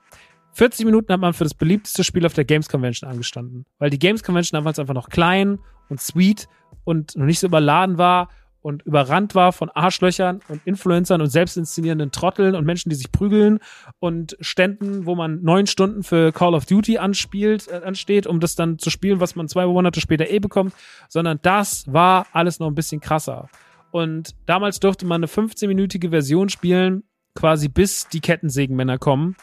40 0.53 0.87
Minuten 0.87 1.12
hat 1.12 1.20
man 1.20 1.35
für 1.35 1.45
das 1.45 1.53
beliebteste 1.53 2.03
Spiel 2.03 2.24
auf 2.24 2.32
der 2.32 2.47
Games 2.47 2.70
Convention 2.70 3.11
angestanden. 3.11 3.66
Weil 3.76 3.91
die 3.91 3.99
Games 3.99 4.22
Convention 4.22 4.57
damals 4.57 4.78
einfach 4.78 4.95
noch 4.95 5.11
klein 5.11 5.59
und 5.91 6.01
sweet 6.01 6.49
und 6.85 7.14
noch 7.14 7.26
nicht 7.26 7.41
so 7.41 7.47
überladen 7.47 7.99
war 7.99 8.30
und 8.62 8.80
überrannt 8.87 9.35
war 9.35 9.53
von 9.53 9.68
Arschlöchern 9.68 10.41
und 10.49 10.62
Influencern 10.64 11.20
und 11.20 11.28
selbstinszenierenden 11.28 12.11
Trotteln 12.11 12.55
und 12.55 12.64
Menschen, 12.64 12.89
die 12.89 12.97
sich 12.97 13.12
prügeln 13.12 13.59
und 13.99 14.39
Ständen, 14.41 15.05
wo 15.05 15.14
man 15.14 15.43
neun 15.43 15.66
Stunden 15.66 16.03
für 16.03 16.32
Call 16.32 16.55
of 16.55 16.64
Duty 16.64 16.97
anspielt, 16.97 17.68
äh, 17.68 17.82
ansteht, 17.85 18.26
um 18.26 18.41
das 18.41 18.55
dann 18.55 18.78
zu 18.78 18.89
spielen, 18.89 19.20
was 19.20 19.37
man 19.37 19.47
zwei 19.47 19.66
Monate 19.66 20.01
später 20.01 20.30
eh 20.30 20.39
bekommt, 20.39 20.72
sondern 21.11 21.39
das 21.43 21.93
war 21.93 22.28
alles 22.32 22.59
noch 22.61 22.68
ein 22.68 22.74
bisschen 22.74 23.03
krasser. 23.03 23.51
Und 23.95 24.34
damals 24.47 24.80
durfte 24.80 25.07
man 25.07 25.20
eine 25.20 25.28
15-minütige 25.28 26.11
Version 26.11 26.49
spielen, 26.49 27.05
quasi 27.36 27.68
bis 27.68 28.09
die 28.09 28.18
Kettensägenmänner 28.18 28.99
kommen 28.99 29.36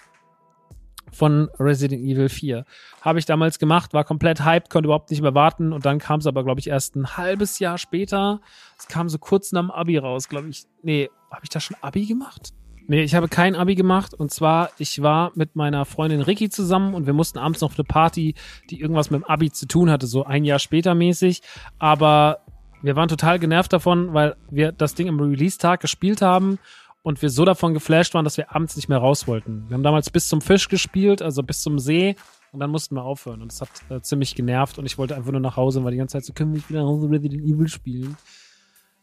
von 1.10 1.48
Resident 1.58 2.04
Evil 2.04 2.28
4. 2.28 2.66
Habe 3.00 3.20
ich 3.20 3.26
damals 3.26 3.60
gemacht, 3.60 3.94
war 3.94 4.04
komplett 4.04 4.44
hyped, 4.44 4.70
konnte 4.70 4.88
überhaupt 4.88 5.10
nicht 5.10 5.22
mehr 5.22 5.36
warten 5.36 5.72
und 5.72 5.86
dann 5.86 6.00
kam 6.00 6.20
es 6.20 6.28
aber, 6.28 6.44
glaube 6.44 6.60
ich, 6.60 6.68
erst 6.68 6.98
ein 6.98 7.16
halbes 7.16 7.60
Jahr 7.60 7.78
später. 7.78 8.42
Es 8.78 8.90
kam 8.90 9.08
so 9.08 9.20
kurz 9.20 9.54
nach 9.54 9.62
dem 9.62 9.72
Abi 9.72 9.98
raus, 9.98 10.28
glaube 10.28 10.50
ich. 10.50 10.66
Nee, 10.84 11.10
habe 11.32 11.44
ich 11.44 11.50
da 11.50 11.62
schon 11.62 11.78
Abi 11.80 12.06
gemacht? 12.06 12.52
Nee, 12.88 13.04
ich 13.04 13.16
habe 13.16 13.30
kein 13.30 13.56
Abi 13.56 13.76
gemacht 13.76 14.14
und 14.14 14.32
zwar, 14.32 14.72
ich 14.78 15.02
war 15.02 15.32
mit 15.34 15.56
meiner 15.56 15.86
Freundin 15.86 16.20
Ricky 16.20 16.50
zusammen 16.50 16.94
und 16.94 17.06
wir 17.06 17.14
mussten 17.14 17.40
abends 17.40 17.62
noch 17.62 17.70
auf 17.70 17.80
eine 17.80 17.86
Party, 17.86 18.36
die 18.70 18.82
irgendwas 18.82 19.12
mit 19.12 19.22
dem 19.22 19.24
Abi 19.24 19.50
zu 19.50 19.66
tun 19.66 19.90
hatte, 19.90 20.08
so 20.08 20.26
ein 20.26 20.44
Jahr 20.44 20.60
später 20.60 20.94
mäßig. 20.94 21.42
Aber 21.80 22.42
wir 22.82 22.96
waren 22.96 23.10
total 23.10 23.40
genervt 23.40 23.74
davon, 23.74 24.14
weil 24.14 24.36
wir 24.50 24.72
das 24.72 24.96
Ding 24.96 25.08
im 25.08 25.20
Release-Tag 25.20 25.80
gespielt 25.80 26.22
haben 26.22 26.60
und 27.04 27.22
wir 27.22 27.30
so 27.30 27.46
davon 27.46 27.74
geflasht 27.74 28.14
waren, 28.14 28.26
dass 28.26 28.38
wir 28.38 28.56
abends 28.56 28.76
nicht 28.76 28.90
mehr 28.90 28.98
raus 28.98 29.28
wollten. 29.28 29.66
Wir 29.68 29.76
haben 29.76 29.84
damals 29.84 30.10
bis 30.10 30.28
zum 30.28 30.42
Fisch 30.42 30.68
gespielt, 30.68 31.22
also 31.22 31.44
bis 31.44 31.62
zum 31.62 31.80
See 31.80 32.16
und 32.52 32.60
dann 32.60 32.70
mussten 32.70 32.96
wir 32.96 33.04
aufhören 33.04 33.42
und 33.42 33.52
das 33.52 33.62
hat 33.62 33.70
äh, 33.90 34.02
ziemlich 34.02 34.36
genervt 34.36 34.78
und 34.78 34.86
ich 34.86 34.98
wollte 34.98 35.16
einfach 35.16 35.32
nur 35.32 35.42
nach 35.42 35.56
Hause 35.56 35.84
war 35.84 35.92
die 35.92 35.98
ganze 35.98 36.14
Zeit 36.14 36.26
so, 36.26 36.34
können 36.34 36.52
wir 36.52 36.58
nicht 36.58 36.70
wieder 36.70 36.82
nach 36.82 36.90
Hause 36.90 37.10
Resident 37.10 37.44
Evil 37.44 37.68
spielen? 37.68 38.18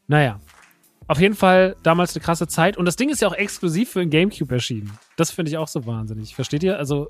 Naja. 0.07 0.39
Auf 1.07 1.19
jeden 1.19 1.33
Fall 1.33 1.75
damals 1.81 2.15
eine 2.15 2.23
krasse 2.23 2.47
Zeit 2.47 2.77
und 2.77 2.85
das 2.85 2.95
Ding 2.95 3.09
ist 3.09 3.21
ja 3.21 3.27
auch 3.27 3.33
exklusiv 3.33 3.89
für 3.89 3.99
den 3.99 4.11
Gamecube 4.11 4.53
erschienen. 4.53 4.91
Das 5.17 5.31
finde 5.31 5.49
ich 5.49 5.57
auch 5.57 5.67
so 5.67 5.87
wahnsinnig. 5.87 6.35
Versteht 6.35 6.61
ihr? 6.61 6.77
Also, 6.77 7.09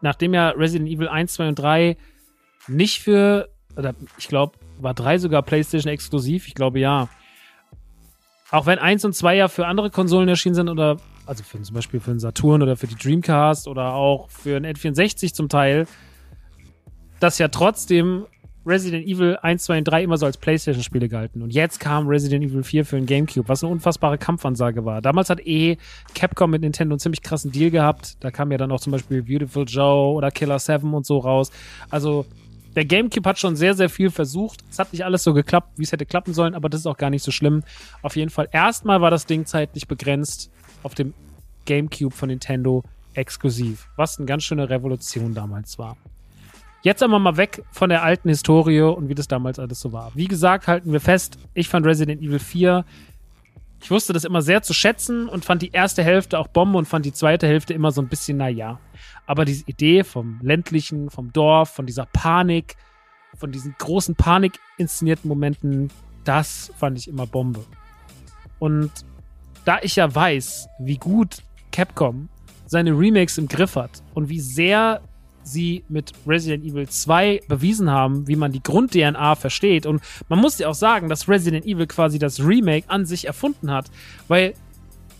nachdem 0.00 0.34
ja 0.34 0.48
Resident 0.50 0.90
Evil 0.90 1.06
1, 1.06 1.34
2 1.34 1.48
und 1.48 1.54
3 1.54 1.96
nicht 2.66 3.00
für, 3.00 3.50
oder 3.76 3.94
ich 4.18 4.26
glaube, 4.26 4.58
war 4.80 4.94
3 4.94 5.18
sogar 5.18 5.42
PlayStation 5.42 5.92
exklusiv? 5.92 6.46
Ich 6.46 6.54
glaube 6.54 6.78
ja. 6.78 7.08
Auch 8.50 8.66
wenn 8.66 8.78
1 8.78 9.04
und 9.04 9.14
2 9.14 9.36
ja 9.36 9.48
für 9.48 9.66
andere 9.66 9.90
Konsolen 9.90 10.28
erschienen 10.28 10.54
sind 10.54 10.68
oder, 10.68 10.96
also 11.26 11.44
für, 11.44 11.60
zum 11.60 11.74
Beispiel 11.74 12.00
für 12.00 12.10
den 12.10 12.18
Saturn 12.18 12.62
oder 12.62 12.76
für 12.76 12.86
die 12.86 12.94
Dreamcast 12.94 13.68
oder 13.68 13.92
auch 13.92 14.30
für 14.30 14.58
den 14.58 14.74
N64 14.74 15.34
zum 15.34 15.48
Teil, 15.48 15.86
dass 17.20 17.38
ja 17.38 17.48
trotzdem 17.48 18.26
Resident 18.68 19.06
Evil 19.06 19.38
1, 19.40 19.64
2 19.64 19.78
und 19.78 19.84
3 19.84 20.02
immer 20.02 20.18
so 20.18 20.26
als 20.26 20.36
Playstation-Spiele 20.36 21.08
galten. 21.08 21.42
Und 21.42 21.54
jetzt 21.54 21.80
kam 21.80 22.06
Resident 22.06 22.44
Evil 22.44 22.62
4 22.62 22.84
für 22.84 22.96
den 22.96 23.06
Gamecube, 23.06 23.48
was 23.48 23.64
eine 23.64 23.72
unfassbare 23.72 24.18
Kampfansage 24.18 24.84
war. 24.84 25.00
Damals 25.00 25.30
hat 25.30 25.40
eh 25.46 25.78
Capcom 26.14 26.50
mit 26.50 26.62
Nintendo 26.62 26.92
einen 26.94 27.00
ziemlich 27.00 27.22
krassen 27.22 27.50
Deal 27.50 27.70
gehabt. 27.70 28.16
Da 28.20 28.30
kam 28.30 28.52
ja 28.52 28.58
dann 28.58 28.70
auch 28.70 28.80
zum 28.80 28.92
Beispiel 28.92 29.22
Beautiful 29.22 29.64
Joe 29.66 30.12
oder 30.14 30.30
Killer 30.30 30.58
7 30.58 30.92
und 30.92 31.06
so 31.06 31.18
raus. 31.18 31.50
Also 31.88 32.26
der 32.76 32.84
GameCube 32.84 33.28
hat 33.28 33.38
schon 33.38 33.56
sehr, 33.56 33.74
sehr 33.74 33.88
viel 33.88 34.10
versucht. 34.10 34.60
Es 34.70 34.78
hat 34.78 34.92
nicht 34.92 35.04
alles 35.04 35.24
so 35.24 35.34
geklappt, 35.34 35.72
wie 35.76 35.84
es 35.84 35.92
hätte 35.92 36.06
klappen 36.06 36.34
sollen, 36.34 36.54
aber 36.54 36.68
das 36.68 36.80
ist 36.80 36.86
auch 36.86 36.96
gar 36.96 37.10
nicht 37.10 37.22
so 37.22 37.30
schlimm. 37.30 37.62
Auf 38.02 38.16
jeden 38.16 38.30
Fall, 38.30 38.48
erstmal 38.52 39.00
war 39.00 39.10
das 39.10 39.26
Ding 39.26 39.46
zeitlich 39.46 39.88
begrenzt 39.88 40.50
auf 40.82 40.94
dem 40.94 41.14
GameCube 41.64 42.14
von 42.14 42.28
Nintendo 42.28 42.84
exklusiv, 43.14 43.88
was 43.96 44.18
eine 44.18 44.26
ganz 44.26 44.44
schöne 44.44 44.70
Revolution 44.70 45.34
damals 45.34 45.78
war. 45.78 45.96
Jetzt 46.82 47.02
aber 47.02 47.18
mal 47.18 47.36
weg 47.36 47.64
von 47.72 47.88
der 47.88 48.04
alten 48.04 48.28
Historie 48.28 48.80
und 48.80 49.08
wie 49.08 49.14
das 49.14 49.26
damals 49.26 49.58
alles 49.58 49.80
so 49.80 49.92
war. 49.92 50.12
Wie 50.14 50.28
gesagt, 50.28 50.68
halten 50.68 50.92
wir 50.92 51.00
fest, 51.00 51.36
ich 51.52 51.68
fand 51.68 51.84
Resident 51.84 52.22
Evil 52.22 52.38
4 52.38 52.84
ich 53.80 53.90
wusste 53.90 54.12
das 54.12 54.24
immer 54.24 54.42
sehr 54.42 54.62
zu 54.62 54.74
schätzen 54.74 55.28
und 55.28 55.44
fand 55.44 55.62
die 55.62 55.70
erste 55.70 56.02
Hälfte 56.02 56.38
auch 56.38 56.48
Bombe 56.48 56.78
und 56.78 56.86
fand 56.86 57.04
die 57.04 57.12
zweite 57.12 57.46
Hälfte 57.46 57.74
immer 57.74 57.92
so 57.92 58.02
ein 58.02 58.08
bisschen, 58.08 58.36
naja. 58.36 58.80
Aber 59.26 59.44
diese 59.44 59.64
Idee 59.66 60.04
vom 60.04 60.40
ländlichen, 60.42 61.10
vom 61.10 61.32
Dorf, 61.32 61.70
von 61.70 61.86
dieser 61.86 62.06
Panik, 62.06 62.76
von 63.36 63.52
diesen 63.52 63.74
großen 63.78 64.14
Panik 64.14 64.58
inszenierten 64.78 65.28
Momenten, 65.28 65.90
das 66.24 66.72
fand 66.76 66.98
ich 66.98 67.08
immer 67.08 67.26
Bombe. 67.26 67.64
Und 68.58 68.90
da 69.64 69.78
ich 69.82 69.96
ja 69.96 70.12
weiß, 70.12 70.68
wie 70.80 70.96
gut 70.96 71.42
Capcom 71.70 72.28
seine 72.66 72.90
Remakes 72.90 73.38
im 73.38 73.48
Griff 73.48 73.76
hat 73.76 74.02
und 74.14 74.28
wie 74.28 74.40
sehr 74.40 75.00
sie 75.52 75.84
mit 75.88 76.12
Resident 76.26 76.64
Evil 76.64 76.88
2 76.88 77.40
bewiesen 77.48 77.90
haben, 77.90 78.26
wie 78.28 78.36
man 78.36 78.52
die 78.52 78.62
Grund-DNA 78.62 79.34
versteht. 79.34 79.86
Und 79.86 80.02
man 80.28 80.38
muss 80.38 80.58
ja 80.58 80.68
auch 80.68 80.74
sagen, 80.74 81.08
dass 81.08 81.28
Resident 81.28 81.66
Evil 81.66 81.86
quasi 81.86 82.18
das 82.18 82.40
Remake 82.40 82.88
an 82.88 83.06
sich 83.06 83.26
erfunden 83.26 83.70
hat, 83.70 83.90
weil 84.28 84.54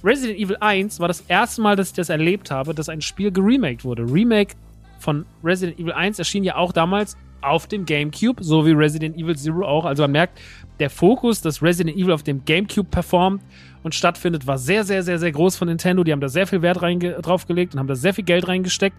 Resident 0.04 0.38
Evil 0.38 0.56
1 0.60 1.00
war 1.00 1.08
das 1.08 1.22
erste 1.22 1.60
Mal, 1.60 1.74
dass 1.74 1.88
ich 1.88 1.94
das 1.94 2.08
erlebt 2.08 2.50
habe, 2.50 2.74
dass 2.74 2.88
ein 2.88 3.00
Spiel 3.00 3.32
geremaked 3.32 3.84
wurde. 3.84 4.04
Remake 4.04 4.54
von 5.00 5.24
Resident 5.42 5.78
Evil 5.80 5.92
1 5.92 6.18
erschien 6.18 6.44
ja 6.44 6.56
auch 6.56 6.72
damals 6.72 7.16
auf 7.40 7.66
dem 7.66 7.84
GameCube, 7.84 8.42
so 8.42 8.66
wie 8.66 8.72
Resident 8.72 9.16
Evil 9.16 9.36
Zero 9.36 9.66
auch. 9.66 9.84
Also 9.84 10.02
man 10.02 10.12
merkt, 10.12 10.40
der 10.80 10.90
Fokus, 10.90 11.40
dass 11.40 11.62
Resident 11.62 11.96
Evil 11.96 12.12
auf 12.12 12.22
dem 12.22 12.44
GameCube 12.44 12.88
performt 12.90 13.42
und 13.82 13.94
stattfindet, 13.94 14.46
war 14.46 14.58
sehr, 14.58 14.84
sehr, 14.84 15.02
sehr, 15.02 15.18
sehr 15.18 15.32
groß 15.32 15.56
von 15.56 15.68
Nintendo. 15.68 16.04
Die 16.04 16.12
haben 16.12 16.20
da 16.20 16.28
sehr 16.28 16.46
viel 16.46 16.62
Wert 16.62 16.78
draufgelegt 16.80 17.74
und 17.74 17.80
haben 17.80 17.86
da 17.86 17.94
sehr 17.94 18.14
viel 18.14 18.24
Geld 18.24 18.48
reingesteckt. 18.48 18.96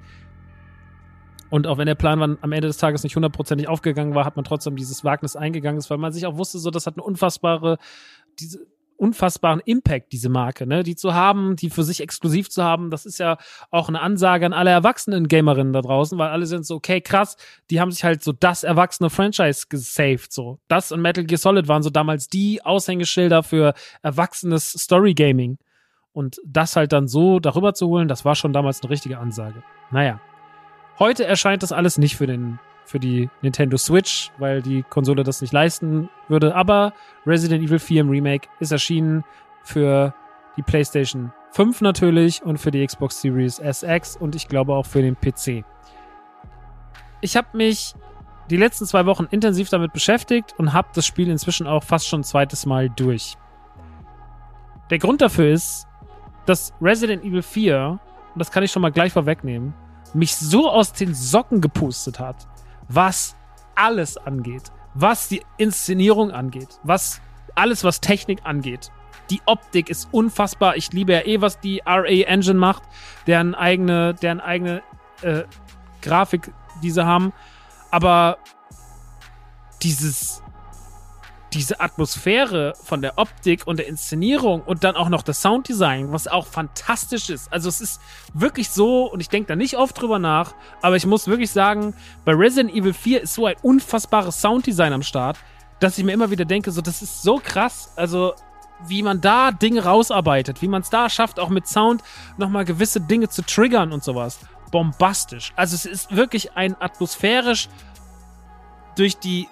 Und 1.50 1.68
auch 1.68 1.78
wenn 1.78 1.88
der 1.88 1.96
Plan 1.96 2.38
am 2.42 2.52
Ende 2.52 2.68
des 2.68 2.78
Tages 2.78 3.04
nicht 3.04 3.16
hundertprozentig 3.16 3.68
aufgegangen 3.68 4.16
war, 4.16 4.26
hat 4.26 4.36
man 4.36 4.46
trotzdem 4.46 4.76
dieses 4.76 5.04
Wagnis 5.04 5.36
eingegangen, 5.36 5.84
weil 5.90 5.98
man 5.98 6.12
sich 6.12 6.26
auch 6.26 6.38
wusste, 6.38 6.60
so 6.60 6.70
das 6.72 6.86
hat 6.86 6.96
eine 6.96 7.04
unfassbare, 7.04 7.78
diese, 8.40 8.68
unfassbaren 9.00 9.62
Impact, 9.64 10.12
diese 10.12 10.30
Marke, 10.30 10.68
ne? 10.68 10.84
Die 10.84 10.96
zu 10.96 11.14
haben, 11.14 11.56
die 11.56 11.70
für 11.70 11.84
sich 11.84 12.02
exklusiv 12.02 12.50
zu 12.50 12.64
haben, 12.64 12.92
das 12.92 13.06
ist 13.06 13.18
ja 13.18 13.38
auch 13.72 13.88
eine 13.88 14.02
Ansage 14.02 14.46
an 14.46 14.54
alle 14.54 14.72
erwachsenen 14.72 15.28
Gamerinnen 15.28 15.72
da 15.72 15.82
draußen, 15.82 16.18
weil 16.18 16.30
alle 16.30 16.46
sind 16.46 16.66
so, 16.66 16.76
okay, 16.76 17.00
krass, 17.00 17.38
die 17.70 17.80
haben 17.80 17.92
sich 17.92 18.04
halt 18.04 18.22
so 18.22 18.34
das 18.34 18.64
erwachsene 18.64 19.10
Franchise 19.10 19.68
gesaved, 19.70 20.32
so. 20.34 20.60
Das 20.68 20.92
und 20.92 21.02
Metal 21.02 21.24
Gear 21.24 21.38
Solid 21.38 21.68
waren 21.70 21.82
so 21.82 21.90
damals 21.90 22.28
die 22.28 22.64
Aushängeschilder 22.64 23.42
für 23.42 23.74
erwachsenes 24.02 24.72
Story 24.72 25.14
Gaming. 25.14 25.58
Und 26.12 26.42
das 26.46 26.76
halt 26.76 26.92
dann 26.92 27.08
so 27.08 27.40
darüber 27.40 27.74
zu 27.74 27.88
holen, 27.88 28.10
das 28.10 28.26
war 28.26 28.36
schon 28.36 28.52
damals 28.52 28.82
eine 28.82 28.90
richtige 28.90 29.20
Ansage. 29.20 29.64
Naja. 29.92 30.20
Heute 31.00 31.26
erscheint 31.26 31.64
das 31.64 31.72
alles 31.72 31.98
nicht 31.98 32.18
für 32.18 32.28
den 32.28 32.60
für 32.84 33.00
die 33.00 33.30
Nintendo 33.42 33.78
Switch, 33.78 34.32
weil 34.40 34.62
die 34.62 34.84
Konsole 34.84 35.24
das 35.24 35.42
nicht 35.42 35.54
leisten 35.54 36.10
würde. 36.28 36.56
Aber 36.56 36.94
Resident 37.26 37.64
Evil 37.64 37.78
4 37.78 38.02
im 38.02 38.10
Remake 38.10 38.50
ist 38.60 38.72
erschienen 38.72 39.24
für 39.64 40.14
die 40.58 40.64
PlayStation 40.64 41.32
5 41.52 41.82
natürlich 41.82 42.42
und 42.42 42.58
für 42.58 42.72
die 42.72 42.86
Xbox 42.86 43.22
Series 43.22 43.60
SX 43.60 44.18
und 44.18 44.36
ich 44.36 44.48
glaube 44.48 44.74
auch 44.74 44.88
für 44.88 45.02
den 45.02 45.16
PC. 45.16 45.64
Ich 47.22 47.38
habe 47.38 47.48
mich 47.54 47.94
die 48.50 48.58
letzten 48.58 48.86
zwei 48.86 49.06
Wochen 49.06 49.28
intensiv 49.30 49.70
damit 49.70 49.94
beschäftigt 49.94 50.56
und 50.58 50.74
habe 50.74 50.90
das 50.96 51.06
Spiel 51.06 51.30
inzwischen 51.30 51.68
auch 51.68 51.84
fast 51.84 52.08
schon 52.08 52.22
ein 52.22 52.24
zweites 52.26 52.66
Mal 52.66 52.90
durch. 52.90 53.36
Der 54.90 54.98
Grund 54.98 55.22
dafür 55.22 55.54
ist, 55.54 55.88
dass 56.48 56.74
Resident 56.82 57.24
Evil 57.24 57.44
4, 57.44 58.00
und 58.34 58.40
das 58.40 58.50
kann 58.50 58.64
ich 58.64 58.72
schon 58.72 58.82
mal 58.82 58.92
gleich 58.92 59.14
vorwegnehmen, 59.14 59.76
mich 60.14 60.36
so 60.36 60.70
aus 60.70 60.94
den 60.94 61.14
Socken 61.14 61.62
gepustet 61.62 62.20
hat, 62.20 62.48
was 62.88 63.36
alles 63.76 64.18
angeht, 64.18 64.72
was 64.94 65.28
die 65.28 65.42
Inszenierung 65.58 66.32
angeht, 66.32 66.80
was 66.84 67.22
alles, 67.56 67.84
was 67.84 68.02
Technik 68.02 68.40
angeht. 68.44 68.92
Die 69.30 69.42
Optik 69.46 69.90
ist 69.90 70.08
unfassbar. 70.12 70.76
Ich 70.76 70.92
liebe 70.92 71.14
ja 71.14 71.22
eh, 71.22 71.42
was 71.42 71.60
die 71.60 71.82
RA 71.86 72.06
Engine 72.06 72.58
macht, 72.58 72.84
deren 73.28 73.54
eigene, 73.54 74.16
deren 74.16 74.40
eigene 74.40 74.82
äh, 75.22 75.44
Grafik, 76.02 76.52
die 76.82 76.90
sie 76.90 77.06
haben. 77.06 77.34
Aber 77.92 78.38
dieses 79.84 80.42
diese 81.54 81.80
Atmosphäre 81.80 82.74
von 82.84 83.02
der 83.02 83.18
Optik 83.18 83.66
und 83.66 83.78
der 83.78 83.88
Inszenierung 83.88 84.62
und 84.62 84.84
dann 84.84 84.96
auch 84.96 85.10
noch 85.10 85.24
das 85.24 85.42
Sounddesign, 85.42 86.12
was 86.12 86.28
auch 86.28 86.46
fantastisch 86.46 87.30
ist. 87.30 87.52
Also 87.52 87.70
es 87.70 87.82
ist 87.82 88.02
wirklich 88.34 88.70
so, 88.70 89.12
und 89.12 89.20
ich 89.20 89.30
denke 89.30 89.48
da 89.48 89.56
nicht 89.56 89.78
oft 89.78 90.00
drüber 90.00 90.20
nach, 90.20 90.54
aber 90.82 90.96
ich 90.96 91.06
muss 91.06 91.28
wirklich 91.28 91.52
sagen, 91.52 91.96
bei 92.26 92.34
Resident 92.34 92.74
Evil 92.74 92.94
4 92.94 93.22
ist 93.22 93.34
so 93.34 93.48
ein 93.48 93.56
unfassbares 93.62 94.40
Sounddesign 94.40 94.94
am 94.94 95.04
Start, 95.04 95.38
dass 95.80 95.98
ich 95.98 96.04
mir 96.04 96.12
immer 96.12 96.30
wieder 96.30 96.46
denke, 96.46 96.72
so, 96.72 96.82
das 96.82 97.02
ist 97.02 97.24
so 97.24 97.42
krass. 97.44 97.94
Also, 97.96 98.34
wie 98.88 99.04
man 99.04 99.22
da 99.22 99.52
Dinge 99.52 99.84
rausarbeitet, 99.84 100.62
wie 100.62 100.68
man 100.68 100.82
es 100.82 100.90
da 100.90 101.10
schafft, 101.10 101.40
auch 101.40 101.50
mit 101.50 101.68
Sound 101.68 102.02
nochmal 102.38 102.66
gewisse 102.66 103.02
Dinge 103.02 103.30
zu 103.30 103.42
triggern 103.46 103.92
und 103.92 104.04
sowas. 104.04 104.40
Bombastisch. 104.72 105.54
Also, 105.56 105.76
es 105.76 105.86
ist 105.86 106.16
wirklich 106.16 106.56
ein 106.56 106.80
atmosphärisch 106.80 107.70
durch 108.96 109.18
die 109.18 109.48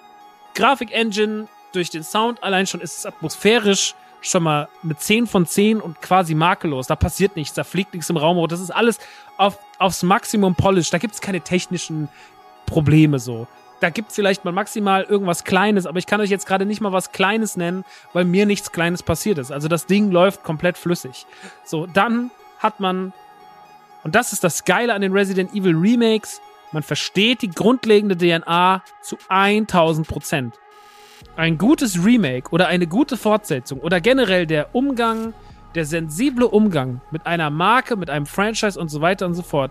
Grafik-Engine 0.54 1.48
durch 1.72 1.90
den 1.90 2.02
Sound 2.02 2.42
allein 2.42 2.66
schon 2.66 2.80
ist 2.80 2.98
es 2.98 3.06
atmosphärisch 3.06 3.94
schon 4.20 4.42
mal 4.42 4.68
mit 4.82 5.00
10 5.00 5.26
von 5.26 5.46
10 5.46 5.80
und 5.80 6.00
quasi 6.02 6.34
makellos. 6.34 6.86
Da 6.86 6.96
passiert 6.96 7.36
nichts, 7.36 7.54
da 7.54 7.64
fliegt 7.64 7.94
nichts 7.94 8.10
im 8.10 8.16
Raum. 8.16 8.46
Das 8.48 8.60
ist 8.60 8.70
alles 8.70 8.98
auf, 9.36 9.58
aufs 9.78 10.02
Maximum 10.02 10.54
polished. 10.54 10.92
Da 10.92 10.98
gibt 10.98 11.14
es 11.14 11.20
keine 11.20 11.40
technischen 11.40 12.08
Probleme 12.66 13.18
so. 13.18 13.46
Da 13.80 13.90
gibt 13.90 14.08
es 14.08 14.16
vielleicht 14.16 14.44
mal 14.44 14.50
maximal 14.50 15.04
irgendwas 15.04 15.44
Kleines, 15.44 15.86
aber 15.86 15.98
ich 15.98 16.06
kann 16.06 16.20
euch 16.20 16.30
jetzt 16.30 16.46
gerade 16.46 16.66
nicht 16.66 16.80
mal 16.80 16.92
was 16.92 17.12
Kleines 17.12 17.56
nennen, 17.56 17.84
weil 18.12 18.24
mir 18.24 18.44
nichts 18.44 18.72
Kleines 18.72 19.04
passiert 19.04 19.38
ist. 19.38 19.52
Also 19.52 19.68
das 19.68 19.86
Ding 19.86 20.10
läuft 20.10 20.42
komplett 20.42 20.76
flüssig. 20.76 21.26
So, 21.64 21.86
dann 21.86 22.32
hat 22.58 22.80
man, 22.80 23.12
und 24.02 24.16
das 24.16 24.32
ist 24.32 24.42
das 24.42 24.64
Geile 24.64 24.94
an 24.94 25.00
den 25.00 25.12
Resident 25.12 25.54
Evil 25.54 25.76
Remakes, 25.76 26.40
man 26.72 26.82
versteht 26.82 27.42
die 27.42 27.50
grundlegende 27.50 28.16
DNA 28.16 28.82
zu 29.00 29.16
1000 29.28 30.08
Prozent 30.08 30.54
ein 31.38 31.56
gutes 31.56 32.04
Remake 32.04 32.50
oder 32.50 32.66
eine 32.66 32.88
gute 32.88 33.16
Fortsetzung 33.16 33.78
oder 33.78 34.00
generell 34.00 34.44
der 34.44 34.74
Umgang, 34.74 35.34
der 35.76 35.84
sensible 35.84 36.48
Umgang 36.48 37.00
mit 37.12 37.26
einer 37.26 37.48
Marke, 37.48 37.94
mit 37.94 38.10
einem 38.10 38.26
Franchise 38.26 38.78
und 38.78 38.88
so 38.88 39.00
weiter 39.00 39.24
und 39.24 39.34
so 39.34 39.42
fort, 39.42 39.70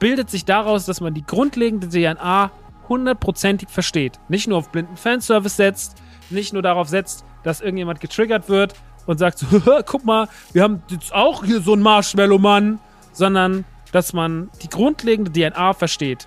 bildet 0.00 0.28
sich 0.28 0.44
daraus, 0.44 0.86
dass 0.86 1.00
man 1.00 1.14
die 1.14 1.24
grundlegende 1.24 1.88
DNA 1.88 2.50
hundertprozentig 2.88 3.68
versteht. 3.68 4.18
Nicht 4.28 4.48
nur 4.48 4.58
auf 4.58 4.70
blinden 4.70 4.96
Fanservice 4.96 5.54
setzt, 5.54 6.02
nicht 6.30 6.52
nur 6.52 6.62
darauf 6.62 6.88
setzt, 6.88 7.24
dass 7.44 7.60
irgendjemand 7.60 8.00
getriggert 8.00 8.48
wird 8.48 8.74
und 9.06 9.18
sagt 9.18 9.38
so, 9.38 9.46
guck 9.86 10.04
mal, 10.04 10.26
wir 10.52 10.64
haben 10.64 10.82
jetzt 10.88 11.14
auch 11.14 11.44
hier 11.44 11.60
so 11.60 11.74
einen 11.74 11.82
Marshmallow-Mann, 11.82 12.80
sondern 13.12 13.64
dass 13.92 14.12
man 14.12 14.50
die 14.62 14.68
grundlegende 14.68 15.30
DNA 15.30 15.74
versteht 15.74 16.26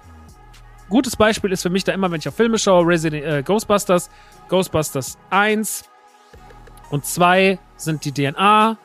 gutes 0.94 1.16
Beispiel 1.16 1.52
ist 1.52 1.64
für 1.64 1.72
mich 1.72 1.84
da 1.84 1.92
immer, 1.92 2.12
wenn 2.12 2.20
ich 2.20 2.28
auf 2.28 2.36
Filme 2.36 2.60
schaue, 2.60 2.86
Resident, 2.86 3.26
äh, 3.26 3.42
Ghostbusters, 3.42 4.12
Ghostbusters 4.48 5.18
1 5.32 5.86
und 6.92 7.04
2 7.04 7.58
sind 7.78 8.06
die 8.06 8.12
DNA. 8.12 8.78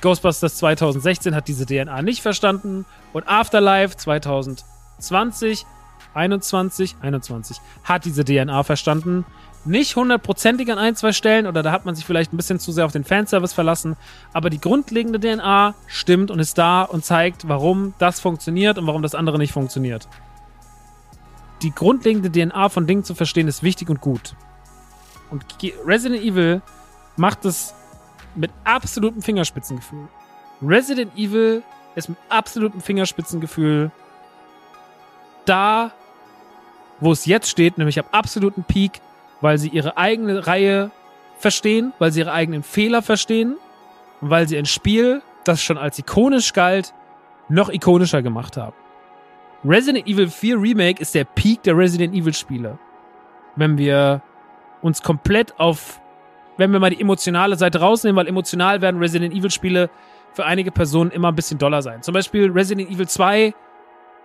Ghostbusters 0.00 0.56
2016 0.56 1.34
hat 1.34 1.48
diese 1.48 1.66
DNA 1.66 2.00
nicht 2.00 2.22
verstanden 2.22 2.86
und 3.12 3.28
Afterlife 3.28 3.94
2020, 3.98 5.66
21, 6.14 6.96
21 7.02 7.60
hat 7.84 8.06
diese 8.06 8.24
DNA 8.24 8.62
verstanden. 8.62 9.26
Nicht 9.66 9.94
hundertprozentig 9.94 10.72
an 10.72 10.78
ein, 10.78 10.96
zwei 10.96 11.12
Stellen 11.12 11.46
oder 11.46 11.62
da 11.62 11.70
hat 11.70 11.84
man 11.84 11.94
sich 11.94 12.06
vielleicht 12.06 12.32
ein 12.32 12.38
bisschen 12.38 12.60
zu 12.60 12.72
sehr 12.72 12.86
auf 12.86 12.92
den 12.92 13.04
Fanservice 13.04 13.52
verlassen, 13.52 13.96
aber 14.32 14.48
die 14.48 14.58
grundlegende 14.58 15.20
DNA 15.20 15.74
stimmt 15.86 16.30
und 16.30 16.38
ist 16.38 16.56
da 16.56 16.82
und 16.82 17.04
zeigt, 17.04 17.46
warum 17.46 17.92
das 17.98 18.20
funktioniert 18.20 18.78
und 18.78 18.86
warum 18.86 19.02
das 19.02 19.14
andere 19.14 19.36
nicht 19.36 19.52
funktioniert 19.52 20.08
die 21.62 21.74
grundlegende 21.74 22.30
DNA 22.30 22.68
von 22.68 22.86
Dingen 22.86 23.04
zu 23.04 23.14
verstehen, 23.14 23.48
ist 23.48 23.62
wichtig 23.62 23.88
und 23.88 24.00
gut. 24.00 24.34
Und 25.30 25.44
Resident 25.86 26.22
Evil 26.22 26.62
macht 27.16 27.44
es 27.44 27.74
mit 28.34 28.50
absolutem 28.64 29.22
Fingerspitzengefühl. 29.22 30.08
Resident 30.62 31.16
Evil 31.16 31.62
ist 31.94 32.08
mit 32.08 32.18
absolutem 32.28 32.80
Fingerspitzengefühl 32.80 33.90
da, 35.44 35.92
wo 37.00 37.12
es 37.12 37.26
jetzt 37.26 37.50
steht, 37.50 37.78
nämlich 37.78 37.98
am 37.98 38.06
absoluten 38.12 38.64
Peak, 38.64 39.00
weil 39.40 39.58
sie 39.58 39.68
ihre 39.68 39.96
eigene 39.96 40.46
Reihe 40.46 40.90
verstehen, 41.38 41.92
weil 41.98 42.12
sie 42.12 42.20
ihre 42.20 42.32
eigenen 42.32 42.62
Fehler 42.62 43.02
verstehen 43.02 43.56
und 44.20 44.30
weil 44.30 44.46
sie 44.46 44.56
ein 44.56 44.66
Spiel, 44.66 45.22
das 45.44 45.62
schon 45.62 45.78
als 45.78 45.98
ikonisch 45.98 46.52
galt, 46.52 46.94
noch 47.48 47.68
ikonischer 47.68 48.22
gemacht 48.22 48.56
haben. 48.56 48.76
Resident 49.64 50.08
Evil 50.08 50.28
4 50.28 50.60
Remake 50.60 51.00
ist 51.00 51.14
der 51.14 51.24
Peak 51.24 51.62
der 51.62 51.76
Resident 51.76 52.14
Evil 52.14 52.34
Spiele. 52.34 52.78
Wenn 53.54 53.78
wir 53.78 54.22
uns 54.80 55.02
komplett 55.02 55.58
auf, 55.60 56.00
wenn 56.56 56.72
wir 56.72 56.80
mal 56.80 56.90
die 56.90 57.00
emotionale 57.00 57.54
Seite 57.56 57.78
rausnehmen, 57.78 58.16
weil 58.16 58.26
emotional 58.26 58.80
werden 58.80 58.98
Resident 58.98 59.32
Evil 59.32 59.50
Spiele 59.50 59.88
für 60.32 60.44
einige 60.44 60.72
Personen 60.72 61.12
immer 61.12 61.28
ein 61.28 61.36
bisschen 61.36 61.58
doller 61.58 61.80
sein. 61.82 62.02
Zum 62.02 62.14
Beispiel 62.14 62.50
Resident 62.50 62.90
Evil 62.90 63.06
2 63.06 63.54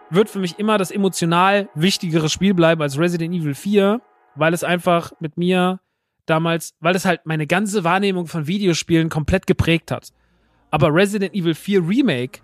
wird 0.10 0.30
für 0.30 0.40
mich 0.40 0.58
immer 0.58 0.78
das 0.80 0.90
emotional 0.90 1.70
wichtigere 1.76 2.30
Spiel 2.30 2.54
bleiben 2.56 2.82
als 2.82 2.98
Resident 2.98 3.36
Evil 3.36 3.54
4, 3.54 4.02
weil 4.36 4.54
es 4.54 4.64
einfach 4.64 5.12
mit 5.20 5.38
mir 5.38 5.80
damals, 6.26 6.74
weil 6.80 6.96
es 6.96 7.06
halt 7.06 7.26
meine 7.26 7.46
ganze 7.46 7.84
Wahrnehmung 7.84 8.26
von 8.26 8.48
Videospielen 8.48 9.10
komplett 9.10 9.46
geprägt 9.46 9.92
hat. 9.92 10.10
Aber 10.72 10.94
Resident 10.94 11.36
Evil 11.36 11.54
4 11.54 11.88
Remake 11.88 12.40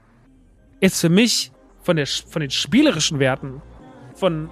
ist 0.79 1.01
für 1.01 1.09
mich 1.09 1.52
von, 1.83 1.95
der, 1.95 2.07
von 2.07 2.41
den 2.41 2.49
spielerischen 2.49 3.19
Werten, 3.19 3.61
von 4.15 4.49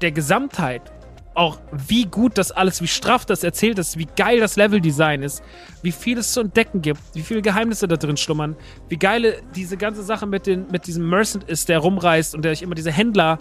der 0.00 0.12
Gesamtheit 0.12 0.92
auch 1.38 1.60
wie 1.70 2.04
gut 2.04 2.36
das 2.36 2.50
alles, 2.50 2.82
wie 2.82 2.88
straff 2.88 3.24
das 3.24 3.44
erzählt 3.44 3.78
ist, 3.78 3.96
wie 3.96 4.08
geil 4.16 4.40
das 4.40 4.56
Leveldesign 4.56 5.22
ist, 5.22 5.40
wie 5.82 5.92
viel 5.92 6.18
es 6.18 6.32
zu 6.32 6.40
entdecken 6.40 6.82
gibt, 6.82 7.00
wie 7.14 7.22
viele 7.22 7.42
Geheimnisse 7.42 7.86
da 7.86 7.96
drin 7.96 8.16
schlummern, 8.16 8.56
wie 8.88 8.96
geil 8.96 9.40
diese 9.54 9.76
ganze 9.76 10.02
Sache 10.02 10.26
mit, 10.26 10.48
den, 10.48 10.66
mit 10.72 10.88
diesem 10.88 11.08
Merchant 11.08 11.44
ist, 11.44 11.68
der 11.68 11.78
rumreist 11.78 12.34
und 12.34 12.44
der 12.44 12.50
ich 12.50 12.62
immer 12.62 12.74
diese 12.74 12.90
Händler, 12.90 13.38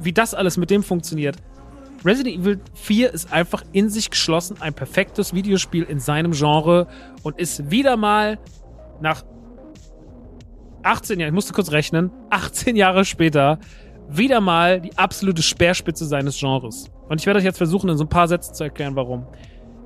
wie 0.00 0.12
das 0.12 0.34
alles 0.34 0.56
mit 0.56 0.70
dem 0.70 0.82
funktioniert. 0.82 1.36
Resident 2.04 2.36
Evil 2.36 2.60
4 2.74 3.14
ist 3.14 3.32
einfach 3.32 3.62
in 3.72 3.88
sich 3.88 4.10
geschlossen 4.10 4.56
ein 4.60 4.74
perfektes 4.74 5.32
Videospiel 5.32 5.84
in 5.84 6.00
seinem 6.00 6.32
Genre 6.32 6.88
und 7.22 7.38
ist 7.38 7.70
wieder 7.70 7.96
mal 7.96 8.38
nach 9.00 9.22
18 10.88 11.20
Jahren, 11.20 11.28
ich 11.28 11.34
musste 11.34 11.52
kurz 11.52 11.70
rechnen, 11.70 12.10
18 12.30 12.74
Jahre 12.74 13.04
später 13.04 13.58
wieder 14.08 14.40
mal 14.40 14.80
die 14.80 14.96
absolute 14.96 15.42
Speerspitze 15.42 16.06
seines 16.06 16.38
Genres. 16.38 16.90
Und 17.10 17.20
ich 17.20 17.26
werde 17.26 17.38
euch 17.38 17.44
jetzt 17.44 17.58
versuchen, 17.58 17.90
in 17.90 17.98
so 17.98 18.04
ein 18.04 18.08
paar 18.08 18.26
Sätzen 18.26 18.54
zu 18.54 18.64
erklären, 18.64 18.96
warum. 18.96 19.26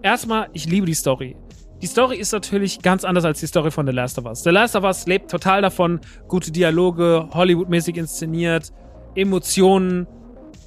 Erstmal, 0.03 0.49
ich 0.53 0.67
liebe 0.67 0.87
die 0.87 0.95
Story. 0.95 1.37
Die 1.81 1.89
Story 1.89 2.19
ist 2.19 2.33
natürlich 2.33 2.81
ganz 2.81 3.05
anders 3.05 3.25
als 3.25 3.41
die 3.41 3.49
Story 3.49 3.73
von 3.73 3.85
The 3.85 3.93
Last 3.93 4.17
of 4.17 4.27
Us. 4.27 4.45
The 4.45 4.51
Last 4.51 4.77
of 4.77 4.85
Us 4.85 5.07
lebt 5.07 5.29
total 5.29 5.63
davon, 5.63 6.01
gute 6.29 6.53
Dialoge, 6.53 7.29
Hollywood-mäßig 7.35 7.97
inszeniert, 7.97 8.73
Emotionen, 9.17 10.07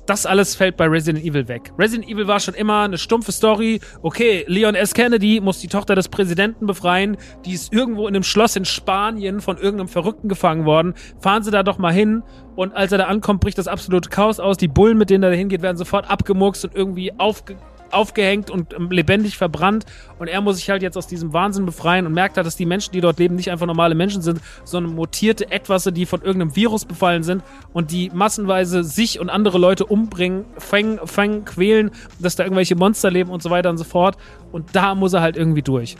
das 0.05 0.25
alles 0.25 0.55
fällt 0.55 0.77
bei 0.77 0.85
Resident 0.85 1.25
Evil 1.25 1.47
weg. 1.47 1.71
Resident 1.77 2.09
Evil 2.09 2.27
war 2.27 2.39
schon 2.39 2.53
immer 2.53 2.83
eine 2.83 2.97
stumpfe 2.97 3.31
Story. 3.31 3.79
Okay, 4.01 4.45
Leon 4.47 4.75
S. 4.75 4.93
Kennedy 4.93 5.41
muss 5.41 5.59
die 5.59 5.67
Tochter 5.67 5.95
des 5.95 6.09
Präsidenten 6.09 6.65
befreien. 6.65 7.17
Die 7.45 7.53
ist 7.53 7.73
irgendwo 7.73 8.07
in 8.07 8.15
einem 8.15 8.23
Schloss 8.23 8.55
in 8.55 8.65
Spanien 8.65 9.41
von 9.41 9.57
irgendeinem 9.57 9.87
Verrückten 9.87 10.29
gefangen 10.29 10.65
worden. 10.65 10.93
Fahren 11.19 11.43
Sie 11.43 11.51
da 11.51 11.63
doch 11.63 11.77
mal 11.77 11.93
hin. 11.93 12.23
Und 12.55 12.75
als 12.75 12.91
er 12.91 12.99
da 12.99 13.05
ankommt, 13.05 13.41
bricht 13.41 13.57
das 13.57 13.67
absolute 13.67 14.09
Chaos 14.09 14.39
aus. 14.39 14.57
Die 14.57 14.67
Bullen, 14.67 14.97
mit 14.97 15.09
denen 15.09 15.23
er 15.23 15.31
da 15.31 15.35
hingeht, 15.35 15.61
werden 15.61 15.77
sofort 15.77 16.09
abgemurkst 16.09 16.65
und 16.65 16.75
irgendwie 16.75 17.11
aufge 17.17 17.57
aufgehängt 17.95 18.49
und 18.49 18.73
ähm, 18.73 18.91
lebendig 18.91 19.37
verbrannt. 19.37 19.85
Und 20.19 20.27
er 20.27 20.41
muss 20.41 20.57
sich 20.57 20.69
halt 20.69 20.81
jetzt 20.81 20.97
aus 20.97 21.07
diesem 21.07 21.33
Wahnsinn 21.33 21.65
befreien 21.65 22.05
und 22.05 22.13
merkt 22.13 22.37
halt, 22.37 22.45
dass 22.45 22.55
die 22.55 22.65
Menschen, 22.65 22.91
die 22.91 23.01
dort 23.01 23.19
leben, 23.19 23.35
nicht 23.35 23.51
einfach 23.51 23.65
normale 23.65 23.95
Menschen 23.95 24.21
sind, 24.21 24.41
sondern 24.63 24.93
mutierte 24.93 25.51
Etwasse, 25.51 25.91
die 25.91 26.05
von 26.05 26.21
irgendeinem 26.21 26.55
Virus 26.55 26.85
befallen 26.85 27.23
sind 27.23 27.43
und 27.73 27.91
die 27.91 28.09
massenweise 28.13 28.83
sich 28.83 29.19
und 29.19 29.29
andere 29.29 29.57
Leute 29.57 29.85
umbringen, 29.85 30.45
fangen, 30.57 30.99
fangen, 31.05 31.45
quälen, 31.45 31.91
dass 32.19 32.35
da 32.35 32.43
irgendwelche 32.43 32.75
Monster 32.75 33.09
leben 33.09 33.29
und 33.29 33.41
so 33.41 33.49
weiter 33.49 33.69
und 33.69 33.77
so 33.77 33.83
fort. 33.83 34.17
Und 34.51 34.75
da 34.75 34.95
muss 34.95 35.13
er 35.13 35.21
halt 35.21 35.37
irgendwie 35.37 35.61
durch. 35.61 35.97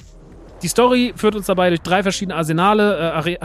Die 0.61 0.69
Story 0.69 1.13
führt 1.15 1.35
uns 1.35 1.47
dabei 1.47 1.69
durch 1.69 1.81
drei 1.81 2.01
verschiedene 2.01 2.35
Arsenale, 2.35 2.97
äh, 2.97 3.01
Are 3.01 3.37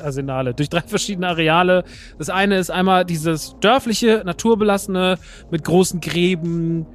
Arsenale, 0.00 0.54
durch 0.54 0.68
drei 0.68 0.82
verschiedene 0.82 1.28
Areale. 1.28 1.84
Das 2.18 2.30
eine 2.30 2.58
ist 2.58 2.70
einmal 2.70 3.04
dieses 3.04 3.56
dörfliche, 3.60 4.22
naturbelassene 4.24 5.18
mit 5.50 5.64
großen 5.64 6.00
Gräben, 6.00 6.86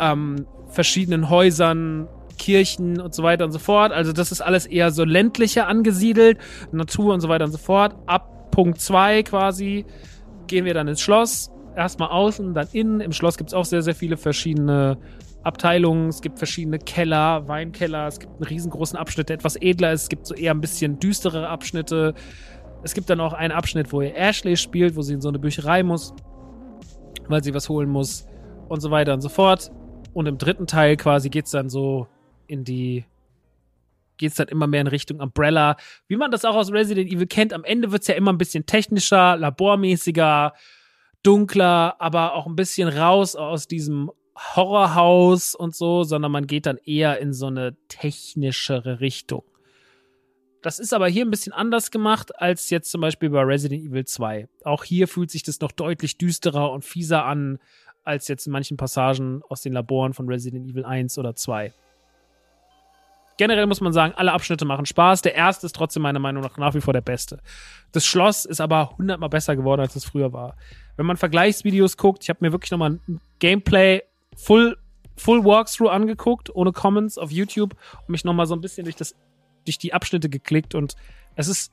ähm, 0.00 0.46
verschiedenen 0.68 1.30
Häusern, 1.30 2.08
Kirchen 2.38 3.00
und 3.00 3.14
so 3.14 3.22
weiter 3.22 3.44
und 3.44 3.52
so 3.52 3.58
fort. 3.58 3.92
Also 3.92 4.12
das 4.12 4.32
ist 4.32 4.40
alles 4.40 4.66
eher 4.66 4.90
so 4.90 5.04
ländlicher 5.04 5.66
angesiedelt, 5.66 6.38
Natur 6.72 7.14
und 7.14 7.20
so 7.20 7.28
weiter 7.28 7.44
und 7.44 7.52
so 7.52 7.58
fort. 7.58 7.96
Ab 8.06 8.50
Punkt 8.50 8.80
2 8.80 9.22
quasi 9.22 9.84
gehen 10.46 10.64
wir 10.64 10.74
dann 10.74 10.88
ins 10.88 11.00
Schloss. 11.00 11.50
Erstmal 11.76 12.08
außen, 12.08 12.54
dann 12.54 12.68
innen. 12.72 13.00
Im 13.00 13.12
Schloss 13.12 13.36
gibt 13.36 13.50
es 13.50 13.54
auch 13.54 13.64
sehr, 13.64 13.82
sehr 13.82 13.94
viele 13.94 14.16
verschiedene 14.16 14.98
Abteilungen. 15.42 16.08
Es 16.08 16.22
gibt 16.22 16.38
verschiedene 16.38 16.78
Keller, 16.78 17.46
Weinkeller. 17.48 18.06
Es 18.06 18.18
gibt 18.18 18.32
einen 18.32 18.44
riesengroßen 18.44 18.98
Abschnitt, 18.98 19.28
der 19.28 19.36
etwas 19.36 19.56
edler 19.56 19.92
ist. 19.92 20.04
Es 20.04 20.08
gibt 20.08 20.26
so 20.26 20.34
eher 20.34 20.52
ein 20.52 20.60
bisschen 20.60 20.98
düstere 20.98 21.48
Abschnitte. 21.48 22.14
Es 22.82 22.94
gibt 22.94 23.10
dann 23.10 23.20
auch 23.20 23.32
einen 23.32 23.52
Abschnitt, 23.52 23.92
wo 23.92 24.00
ihr 24.00 24.16
Ashley 24.16 24.56
spielt, 24.56 24.96
wo 24.96 25.02
sie 25.02 25.14
in 25.14 25.20
so 25.20 25.28
eine 25.28 25.38
Bücherei 25.38 25.82
muss, 25.82 26.14
weil 27.28 27.44
sie 27.44 27.52
was 27.52 27.68
holen 27.68 27.90
muss 27.90 28.26
und 28.68 28.80
so 28.80 28.90
weiter 28.90 29.12
und 29.14 29.20
so 29.20 29.28
fort. 29.28 29.70
Und 30.16 30.24
im 30.24 30.38
dritten 30.38 30.66
Teil 30.66 30.96
quasi 30.96 31.28
geht 31.28 31.44
es 31.44 31.50
dann 31.50 31.68
so 31.68 32.08
in 32.46 32.64
die 32.64 33.04
geht 34.16 34.30
es 34.30 34.36
dann 34.36 34.48
immer 34.48 34.66
mehr 34.66 34.80
in 34.80 34.86
Richtung 34.86 35.20
Umbrella. 35.20 35.76
Wie 36.08 36.16
man 36.16 36.30
das 36.30 36.46
auch 36.46 36.54
aus 36.54 36.72
Resident 36.72 37.12
Evil 37.12 37.26
kennt, 37.26 37.52
am 37.52 37.64
Ende 37.64 37.92
wird 37.92 38.00
es 38.00 38.08
ja 38.08 38.14
immer 38.14 38.32
ein 38.32 38.38
bisschen 38.38 38.64
technischer, 38.64 39.36
labormäßiger, 39.36 40.54
dunkler, 41.22 41.96
aber 42.00 42.32
auch 42.32 42.46
ein 42.46 42.56
bisschen 42.56 42.88
raus 42.88 43.36
aus 43.36 43.68
diesem 43.68 44.10
Horrorhaus 44.34 45.54
und 45.54 45.76
so, 45.76 46.02
sondern 46.02 46.32
man 46.32 46.46
geht 46.46 46.64
dann 46.64 46.78
eher 46.78 47.18
in 47.18 47.34
so 47.34 47.48
eine 47.48 47.76
technischere 47.88 49.00
Richtung. 49.00 49.44
Das 50.62 50.78
ist 50.78 50.94
aber 50.94 51.08
hier 51.08 51.26
ein 51.26 51.30
bisschen 51.30 51.52
anders 51.52 51.90
gemacht 51.90 52.40
als 52.40 52.70
jetzt 52.70 52.90
zum 52.90 53.02
Beispiel 53.02 53.28
bei 53.28 53.42
Resident 53.42 53.84
Evil 53.84 54.06
2. 54.06 54.48
Auch 54.64 54.82
hier 54.82 55.08
fühlt 55.08 55.30
sich 55.30 55.42
das 55.42 55.60
noch 55.60 55.72
deutlich 55.72 56.16
düsterer 56.16 56.72
und 56.72 56.86
fieser 56.86 57.26
an 57.26 57.58
als 58.06 58.28
jetzt 58.28 58.46
in 58.46 58.52
manchen 58.52 58.76
Passagen 58.76 59.42
aus 59.48 59.62
den 59.62 59.72
Laboren 59.72 60.12
von 60.14 60.28
Resident 60.28 60.66
Evil 60.66 60.84
1 60.84 61.18
oder 61.18 61.34
2. 61.34 61.72
Generell 63.38 63.66
muss 63.66 63.82
man 63.82 63.92
sagen, 63.92 64.14
alle 64.16 64.32
Abschnitte 64.32 64.64
machen 64.64 64.86
Spaß. 64.86 65.20
Der 65.22 65.34
erste 65.34 65.66
ist 65.66 65.76
trotzdem 65.76 66.02
meiner 66.02 66.18
Meinung 66.18 66.42
nach 66.42 66.56
nach 66.56 66.74
wie 66.74 66.80
vor 66.80 66.94
der 66.94 67.02
beste. 67.02 67.38
Das 67.92 68.06
Schloss 68.06 68.46
ist 68.46 68.60
aber 68.60 68.96
hundertmal 68.96 69.28
besser 69.28 69.56
geworden, 69.56 69.82
als 69.82 69.94
es 69.94 70.06
früher 70.06 70.32
war. 70.32 70.56
Wenn 70.96 71.04
man 71.04 71.18
Vergleichsvideos 71.18 71.98
guckt, 71.98 72.22
ich 72.22 72.30
habe 72.30 72.38
mir 72.40 72.52
wirklich 72.52 72.70
nochmal 72.70 72.98
ein 73.06 73.20
Gameplay 73.38 74.02
Full, 74.36 74.78
Full 75.16 75.44
Walkthrough 75.44 75.90
angeguckt, 75.90 76.54
ohne 76.54 76.72
Comments 76.72 77.18
auf 77.18 77.30
YouTube 77.30 77.74
und 78.00 78.08
mich 78.08 78.24
nochmal 78.24 78.46
so 78.46 78.54
ein 78.54 78.60
bisschen 78.62 78.84
durch, 78.84 78.96
das, 78.96 79.14
durch 79.64 79.78
die 79.78 79.92
Abschnitte 79.92 80.30
geklickt 80.30 80.74
und 80.74 80.94
es 81.34 81.48
ist 81.48 81.72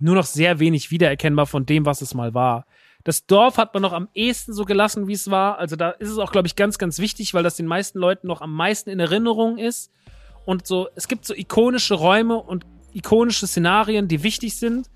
nur 0.00 0.16
noch 0.16 0.24
sehr 0.24 0.58
wenig 0.58 0.90
wiedererkennbar 0.90 1.46
von 1.46 1.66
dem, 1.66 1.86
was 1.86 2.02
es 2.02 2.14
mal 2.14 2.34
war. 2.34 2.66
Das 3.06 3.24
Dorf 3.24 3.56
hat 3.56 3.72
man 3.72 3.84
noch 3.84 3.92
am 3.92 4.08
ehesten 4.14 4.52
so 4.52 4.64
gelassen, 4.64 5.06
wie 5.06 5.12
es 5.12 5.30
war. 5.30 5.58
Also 5.58 5.76
da 5.76 5.90
ist 5.90 6.10
es 6.10 6.18
auch, 6.18 6.32
glaube 6.32 6.48
ich, 6.48 6.56
ganz, 6.56 6.76
ganz 6.76 6.98
wichtig, 6.98 7.34
weil 7.34 7.44
das 7.44 7.54
den 7.54 7.66
meisten 7.66 8.00
Leuten 8.00 8.26
noch 8.26 8.40
am 8.40 8.52
meisten 8.52 8.90
in 8.90 8.98
Erinnerung 8.98 9.58
ist. 9.58 9.92
Und 10.44 10.66
so, 10.66 10.88
es 10.96 11.06
gibt 11.06 11.24
so 11.24 11.32
ikonische 11.32 11.94
Räume 11.94 12.36
und 12.36 12.66
ikonische 12.92 13.46
Szenarien, 13.46 14.08
die 14.08 14.24
wichtig 14.24 14.56
sind. 14.56 14.90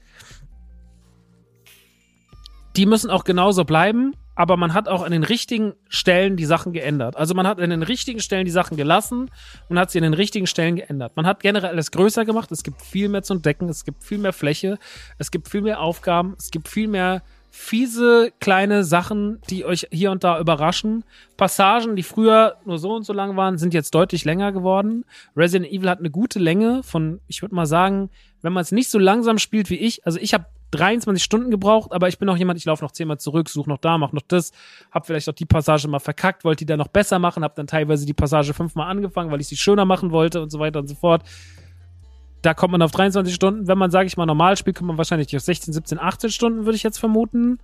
Die 2.74 2.84
müssen 2.84 3.11
auch 3.11 3.22
genauso 3.22 3.64
bleiben, 3.64 4.16
aber 4.34 4.56
man 4.56 4.74
hat 4.74 4.88
auch 4.88 5.04
an 5.04 5.12
den 5.12 5.22
richtigen 5.22 5.74
Stellen 5.88 6.36
die 6.36 6.46
Sachen 6.46 6.72
geändert. 6.72 7.14
Also 7.14 7.34
man 7.34 7.46
hat 7.46 7.61
an 7.61 7.70
den 7.70 7.84
richtigen 7.84 8.18
Stellen 8.18 8.44
die 8.44 8.50
Sachen 8.50 8.76
gelassen 8.76 9.30
und 9.68 9.78
hat 9.78 9.92
sie 9.92 9.98
an 9.98 10.02
den 10.02 10.14
richtigen 10.14 10.48
Stellen 10.48 10.74
geändert. 10.74 11.14
Man 11.14 11.28
hat 11.28 11.44
generell 11.44 11.70
alles 11.70 11.92
größer 11.92 12.24
gemacht, 12.24 12.50
es 12.50 12.64
gibt 12.64 12.82
viel 12.82 13.08
mehr 13.08 13.22
zu 13.22 13.34
entdecken, 13.34 13.68
es 13.68 13.84
gibt 13.84 14.02
viel 14.02 14.18
mehr 14.18 14.32
Fläche, 14.32 14.78
es 15.18 15.30
gibt 15.30 15.48
viel 15.48 15.61
mehr 15.61 15.80
Aufgaben, 15.80 16.34
es 16.36 16.50
gibt 16.50 16.66
viel 16.66 16.88
mehr 16.88 17.22
fiese 17.51 18.32
kleine 18.38 18.84
Sachen, 18.84 19.40
die 19.51 19.64
euch 19.64 19.88
hier 19.90 20.11
und 20.12 20.24
da 20.24 20.38
überraschen. 20.38 21.05
Passagen, 21.36 21.96
die 21.96 22.03
früher 22.03 22.57
nur 22.64 22.78
so 22.78 22.94
und 22.94 23.05
so 23.05 23.12
lang 23.12 23.36
waren, 23.36 23.59
sind 23.59 23.74
jetzt 23.74 23.94
deutlich 23.94 24.24
länger 24.24 24.53
geworden. 24.53 25.05
Resident 25.36 25.72
Evil 25.72 25.90
hat 25.90 25.98
eine 25.98 26.11
gute 26.11 26.38
Länge 26.38 26.82
von, 26.82 27.20
ich 27.26 27.42
würde 27.42 27.55
mal 27.55 27.66
sagen, 27.66 28.11
wenn 28.42 28.53
man 28.53 28.62
es 28.62 28.72
nicht 28.72 28.90
so 28.90 28.98
langsam 28.98 29.38
spielt 29.38 29.68
wie 29.68 29.76
ich, 29.76 30.07
also 30.07 30.18
ich 30.18 30.32
habe 30.32 30.46
23 30.70 31.22
Stunden 31.22 31.51
gebraucht, 31.51 31.92
aber 31.92 32.09
ich 32.09 32.18
bin 32.18 32.28
auch 32.28 32.36
jemand, 32.36 32.59
ich 32.59 32.64
laufe 32.64 32.84
noch 32.84 32.92
zehnmal 32.92 33.18
zurück, 33.18 33.48
suche 33.48 33.68
noch 33.68 33.78
da, 33.78 33.98
mach 33.98 34.12
noch 34.12 34.22
das, 34.22 34.53
hab 34.92 35.07
vielleicht 35.07 35.28
auch 35.28 35.34
die 35.34 35.46
Passage 35.46 35.88
mal 35.88 35.98
verkackt, 35.98 36.44
wollte 36.44 36.59
die 36.59 36.66
dann 36.66 36.78
noch 36.78 36.88
besser 36.88 37.18
machen, 37.18 37.42
hab 37.42 37.57
dann 37.57 37.66
teilweise 37.66 38.07
die 38.07 38.14
Passage 38.14 38.55
fünfmal 38.55 38.88
angefangen, 38.88 39.32
weil 39.32 39.40
ich 39.40 39.48
sie 39.48 39.57
schöner 39.57 39.84
machen 39.84 40.12
wollte 40.12 40.40
und 40.40 40.51
so 40.51 40.61
weiter 40.61 40.78
und 40.78 40.86
so 40.86 40.94
fort 40.94 41.24
da 42.43 42.55
kommt 42.55 42.72
man 42.72 42.82
auf 42.82 42.91
23 42.91 43.34
Stunden. 43.34 43.68
Wenn 43.68 43.78
man, 43.78 43.91
sage 43.91 44.07
ich 44.07 44.16
mal, 44.16 44.26
normal 44.26 44.57
spielt, 44.57 44.76
kommt 44.76 44.88
man 44.88 44.99
wahrscheinlich 44.99 45.34
auf 45.36 45.43
16, 45.43 45.74
17, 45.74 45.99
18 45.99 46.30
Stunden, 46.30 46.64
würde 46.64 46.76
ich 46.76 46.82
jetzt 46.82 46.99
vermuten. 46.99 47.59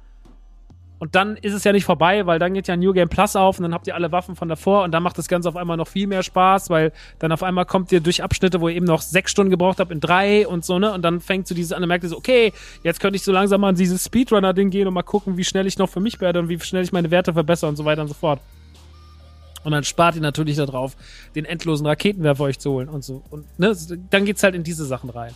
Und 0.99 1.15
dann 1.15 1.37
ist 1.37 1.53
es 1.53 1.65
ja 1.65 1.73
nicht 1.73 1.85
vorbei, 1.85 2.25
weil 2.25 2.39
dann 2.39 2.55
geht 2.55 2.69
ja 2.69 2.77
New 2.77 2.93
Game 2.95 3.11
Plus 3.11 3.37
auf 3.37 3.59
und 3.59 3.65
dann 3.65 3.75
habt 3.75 3.87
ihr 3.87 3.95
alle 3.95 4.13
Waffen 4.13 4.35
von 4.35 4.49
davor 4.49 4.83
und 4.83 4.93
dann 4.93 5.03
macht 5.03 5.19
das 5.19 5.29
Ganze 5.29 5.49
auf 5.49 5.57
einmal 5.57 5.77
noch 5.77 5.89
viel 5.89 6.07
mehr 6.07 6.23
Spaß, 6.23 6.71
weil 6.71 6.91
dann 7.19 7.33
auf 7.33 7.43
einmal 7.43 7.67
kommt 7.67 7.93
ihr 7.93 8.01
durch 8.01 8.23
Abschnitte, 8.23 8.63
wo 8.63 8.69
ihr 8.69 8.77
eben 8.77 8.87
noch 8.87 9.03
sechs 9.03 9.31
Stunden 9.31 9.51
gebraucht 9.51 9.79
habt, 9.79 9.91
in 9.91 10.01
drei 10.01 10.49
und 10.49 10.65
so, 10.65 10.79
ne? 10.79 10.93
Und 10.93 11.03
dann 11.03 11.21
fängt 11.21 11.49
so 11.49 11.55
dieses 11.55 11.73
an, 11.73 11.83
dann 11.83 11.89
merkt 11.89 12.05
ihr 12.05 12.09
so, 12.09 12.17
okay, 12.17 12.53
jetzt 12.83 13.01
könnte 13.01 13.17
ich 13.17 13.25
so 13.25 13.33
langsam 13.33 13.61
mal 13.61 13.69
an 13.69 13.75
dieses 13.75 14.07
Speedrunner-Ding 14.07 14.71
gehen 14.71 14.89
und 14.89 14.95
mal 14.95 15.03
gucken, 15.03 15.37
wie 15.37 15.45
schnell 15.45 15.67
ich 15.67 15.77
noch 15.77 15.91
für 15.91 16.01
mich 16.01 16.19
werde 16.23 16.39
und 16.41 16.49
wie 16.49 16.59
schnell 16.61 16.83
ich 16.83 16.93
meine 16.93 17.11
Werte 17.11 17.35
verbessere 17.35 17.69
und 17.69 17.77
so 17.77 17.85
weiter 17.85 18.01
und 18.01 18.09
so 18.09 18.15
fort. 18.15 18.41
Und 19.65 19.73
dann 19.73 19.85
spart 19.85 20.15
ihr 20.17 20.23
natürlich 20.23 20.57
darauf, 20.57 20.97
den 21.35 21.45
endlosen 21.45 21.87
Raketenwerfer 21.87 22.45
euch 22.45 22.59
zu 22.59 22.71
holen 22.73 22.89
und 22.89 23.05
so. 23.05 23.23
Und 23.31 23.47
ne, 23.59 23.77
dann 24.11 24.25
geht's 24.25 24.43
halt 24.43 24.55
in 24.55 24.63
diese 24.63 24.85
Sachen 24.85 25.11
rein. 25.11 25.33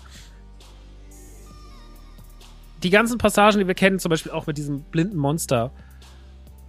Die 2.83 2.91
ganzen 2.91 3.19
Passagen, 3.19 3.59
die 3.59 3.67
wir 3.67 3.75
kennen, 3.75 3.99
zum 3.99 4.11
Beispiel 4.11 4.33
auch 4.33 4.47
mit 4.47 4.57
diesem 4.57 4.83
blinden 4.83 5.17
Monster 5.17 5.71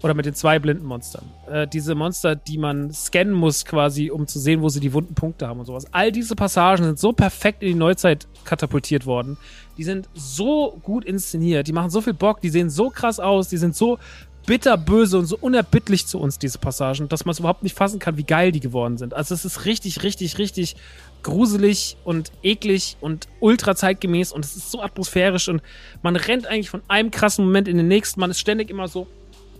oder 0.04 0.14
mit 0.14 0.26
den 0.26 0.34
zwei 0.34 0.60
blinden 0.60 0.86
Monstern. 0.86 1.26
Äh, 1.50 1.68
diese 1.68 1.96
Monster, 1.96 2.36
die 2.36 2.58
man 2.58 2.92
scannen 2.92 3.34
muss 3.34 3.66
quasi, 3.66 4.10
um 4.10 4.28
zu 4.28 4.40
sehen, 4.40 4.62
wo 4.62 4.70
sie 4.70 4.80
die 4.80 4.94
wunden 4.94 5.14
Punkte 5.14 5.48
haben 5.48 5.60
und 5.60 5.66
sowas. 5.66 5.86
All 5.92 6.12
diese 6.12 6.36
Passagen 6.36 6.84
sind 6.84 7.00
so 7.00 7.14
perfekt 7.14 7.62
in 7.62 7.70
die 7.70 7.76
Neuzeit 7.76 8.28
katapultiert 8.44 9.06
worden. 9.06 9.38
Die 9.78 9.84
sind 9.84 10.10
so 10.14 10.80
gut 10.84 11.06
inszeniert, 11.06 11.68
die 11.68 11.74
machen 11.74 11.90
so 11.90 12.02
viel 12.02 12.14
Bock, 12.14 12.42
die 12.42 12.50
sehen 12.50 12.70
so 12.70 12.90
krass 12.90 13.20
aus, 13.20 13.50
die 13.50 13.58
sind 13.58 13.76
so 13.76 14.00
bitterböse 14.46 15.18
und 15.18 15.26
so 15.26 15.38
unerbittlich 15.40 16.08
zu 16.08 16.20
uns, 16.20 16.40
diese 16.40 16.58
Passagen, 16.58 17.08
dass 17.10 17.26
man 17.26 17.32
es 17.32 17.40
überhaupt 17.40 17.64
nicht 17.64 17.76
fassen 17.76 18.00
kann, 18.00 18.18
wie 18.18 18.24
geil 18.24 18.52
die 18.52 18.60
geworden 18.60 18.98
sind. 18.98 19.14
Also 19.14 19.34
es 19.34 19.46
ist 19.46 19.66
richtig, 19.66 20.04
richtig, 20.04 20.38
richtig 20.38 20.76
gruselig 21.24 21.98
und 22.04 22.32
eklig 22.42 22.98
und 23.00 23.28
ultra 23.40 23.76
zeitgemäß 23.76 24.32
und 24.32 24.44
es 24.44 24.56
ist 24.56 24.72
so 24.72 24.82
atmosphärisch 24.82 25.50
und 25.50 25.62
man 26.02 26.16
rennt 26.16 26.48
eigentlich 26.48 26.70
von 26.70 26.82
einem 26.88 27.12
krassen 27.12 27.46
Moment 27.46 27.68
in 27.68 27.78
den 27.78 27.88
nächsten. 27.88 28.20
Man 28.20 28.32
ist 28.32 28.40
ständig 28.40 28.70
immer 28.70 28.88
so 28.88 29.08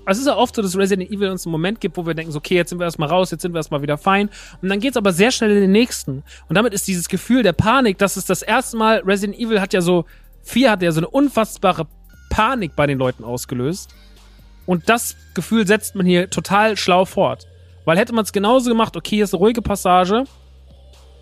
es 0.06 0.18
ist 0.18 0.28
ja 0.28 0.36
oft 0.36 0.56
so, 0.56 0.62
dass 0.62 0.78
Resident 0.78 1.12
Evil 1.12 1.30
uns 1.30 1.46
einen 1.46 1.52
Moment 1.52 1.80
gibt, 1.80 1.98
wo 1.98 2.06
wir 2.06 2.14
denken, 2.14 2.32
so, 2.32 2.40
okay, 2.40 2.56
jetzt 2.56 2.70
sind 2.70 2.80
wir 2.80 2.86
erstmal 2.86 3.10
raus, 3.10 3.32
jetzt 3.32 3.42
sind 3.42 3.54
wir 3.54 3.60
erstmal 3.60 3.82
wieder 3.82 3.98
fein. 3.98 4.30
Und 4.62 4.70
dann 4.70 4.80
geht's 4.80 4.98
aber 4.98 5.14
sehr 5.14 5.32
schnell 5.32 5.52
in 5.52 5.62
den 5.62 5.72
nächsten. 5.72 6.24
Und 6.50 6.56
damit 6.56 6.74
ist 6.74 6.88
dieses 6.88 7.08
Gefühl 7.08 7.44
der 7.44 7.54
Panik, 7.54 7.98
das 7.98 8.18
ist 8.18 8.30
das 8.30 8.42
erste 8.42 8.78
Mal, 8.78 9.02
Resident 9.06 9.40
Evil 9.40 9.62
hat 9.62 9.74
ja 9.74 9.82
so, 9.82 10.06
4 10.44 10.72
hat 10.72 10.82
ja 10.82 10.92
so 10.92 11.02
eine 11.02 11.08
unfassbare 11.08 11.88
Panik 12.30 12.76
bei 12.76 12.88
den 12.88 12.98
Leuten 12.98 13.24
ausgelöst. 13.24 13.94
Und 14.72 14.88
das 14.88 15.18
Gefühl 15.34 15.68
setzt 15.68 15.96
man 15.96 16.06
hier 16.06 16.30
total 16.30 16.78
schlau 16.78 17.04
fort. 17.04 17.46
Weil 17.84 17.98
hätte 17.98 18.16
man 18.16 18.24
es 18.24 18.32
genauso 18.32 18.70
gemacht, 18.70 18.96
okay, 18.96 19.18
hier 19.18 19.26
ist 19.26 19.34
eine 19.34 19.40
ruhige 19.40 19.62
Passage, 19.62 20.24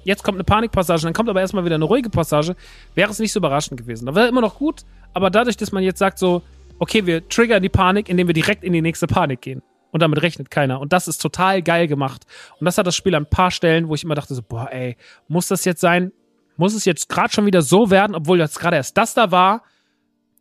jetzt 0.04 0.24
kommt 0.24 0.36
eine 0.36 0.44
Panikpassage, 0.44 1.02
dann 1.02 1.14
kommt 1.14 1.30
aber 1.30 1.42
erstmal 1.42 1.66
wieder 1.66 1.74
eine 1.74 1.86
ruhige 1.86 2.12
Passage, 2.12 2.56
wäre 2.94 3.10
es 3.10 3.18
nicht 3.18 3.34
so 3.34 3.40
überraschend 3.40 3.80
gewesen. 3.82 4.06
Da 4.06 4.14
wäre 4.14 4.28
immer 4.28 4.42
noch 4.42 4.60
gut, 4.60 4.84
aber 5.16 5.32
dadurch, 5.32 5.58
dass 5.58 5.72
man 5.72 5.82
jetzt 5.82 5.98
sagt 5.98 6.20
so, 6.20 6.44
okay, 6.78 7.08
wir 7.08 7.28
triggern 7.28 7.64
die 7.64 7.70
Panik, 7.70 8.08
indem 8.08 8.28
wir 8.28 8.36
direkt 8.36 8.64
in 8.64 8.72
die 8.72 8.84
nächste 8.84 9.08
Panik 9.08 9.42
gehen. 9.42 9.64
Und 9.90 10.04
damit 10.04 10.22
rechnet 10.22 10.52
keiner. 10.52 10.80
Und 10.80 10.94
das 10.94 11.08
ist 11.08 11.18
total 11.18 11.64
geil 11.64 11.88
gemacht. 11.88 12.28
Und 12.60 12.66
das 12.66 12.78
hat 12.78 12.86
das 12.86 12.96
Spiel 12.96 13.16
an 13.16 13.24
ein 13.24 13.32
paar 13.32 13.50
Stellen, 13.50 13.90
wo 13.90 13.96
ich 13.96 14.04
immer 14.04 14.14
dachte 14.14 14.36
so, 14.36 14.44
boah, 14.44 14.70
ey, 14.72 14.96
muss 15.28 15.48
das 15.48 15.66
jetzt 15.66 15.82
sein? 15.82 16.12
Muss 16.56 16.76
es 16.76 16.86
jetzt 16.86 17.10
gerade 17.10 17.34
schon 17.34 17.48
wieder 17.48 17.64
so 17.64 17.90
werden, 17.90 18.16
obwohl 18.16 18.38
jetzt 18.38 18.60
gerade 18.60 18.76
erst 18.76 18.96
das 18.96 19.16
da 19.16 19.32
war? 19.32 19.64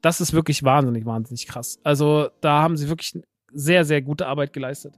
Das 0.00 0.20
ist 0.20 0.32
wirklich 0.32 0.62
wahnsinnig, 0.62 1.04
wahnsinnig 1.06 1.46
krass. 1.46 1.78
Also 1.82 2.28
da 2.40 2.62
haben 2.62 2.76
sie 2.76 2.88
wirklich 2.88 3.20
sehr, 3.52 3.84
sehr 3.84 4.02
gute 4.02 4.26
Arbeit 4.26 4.52
geleistet. 4.52 4.94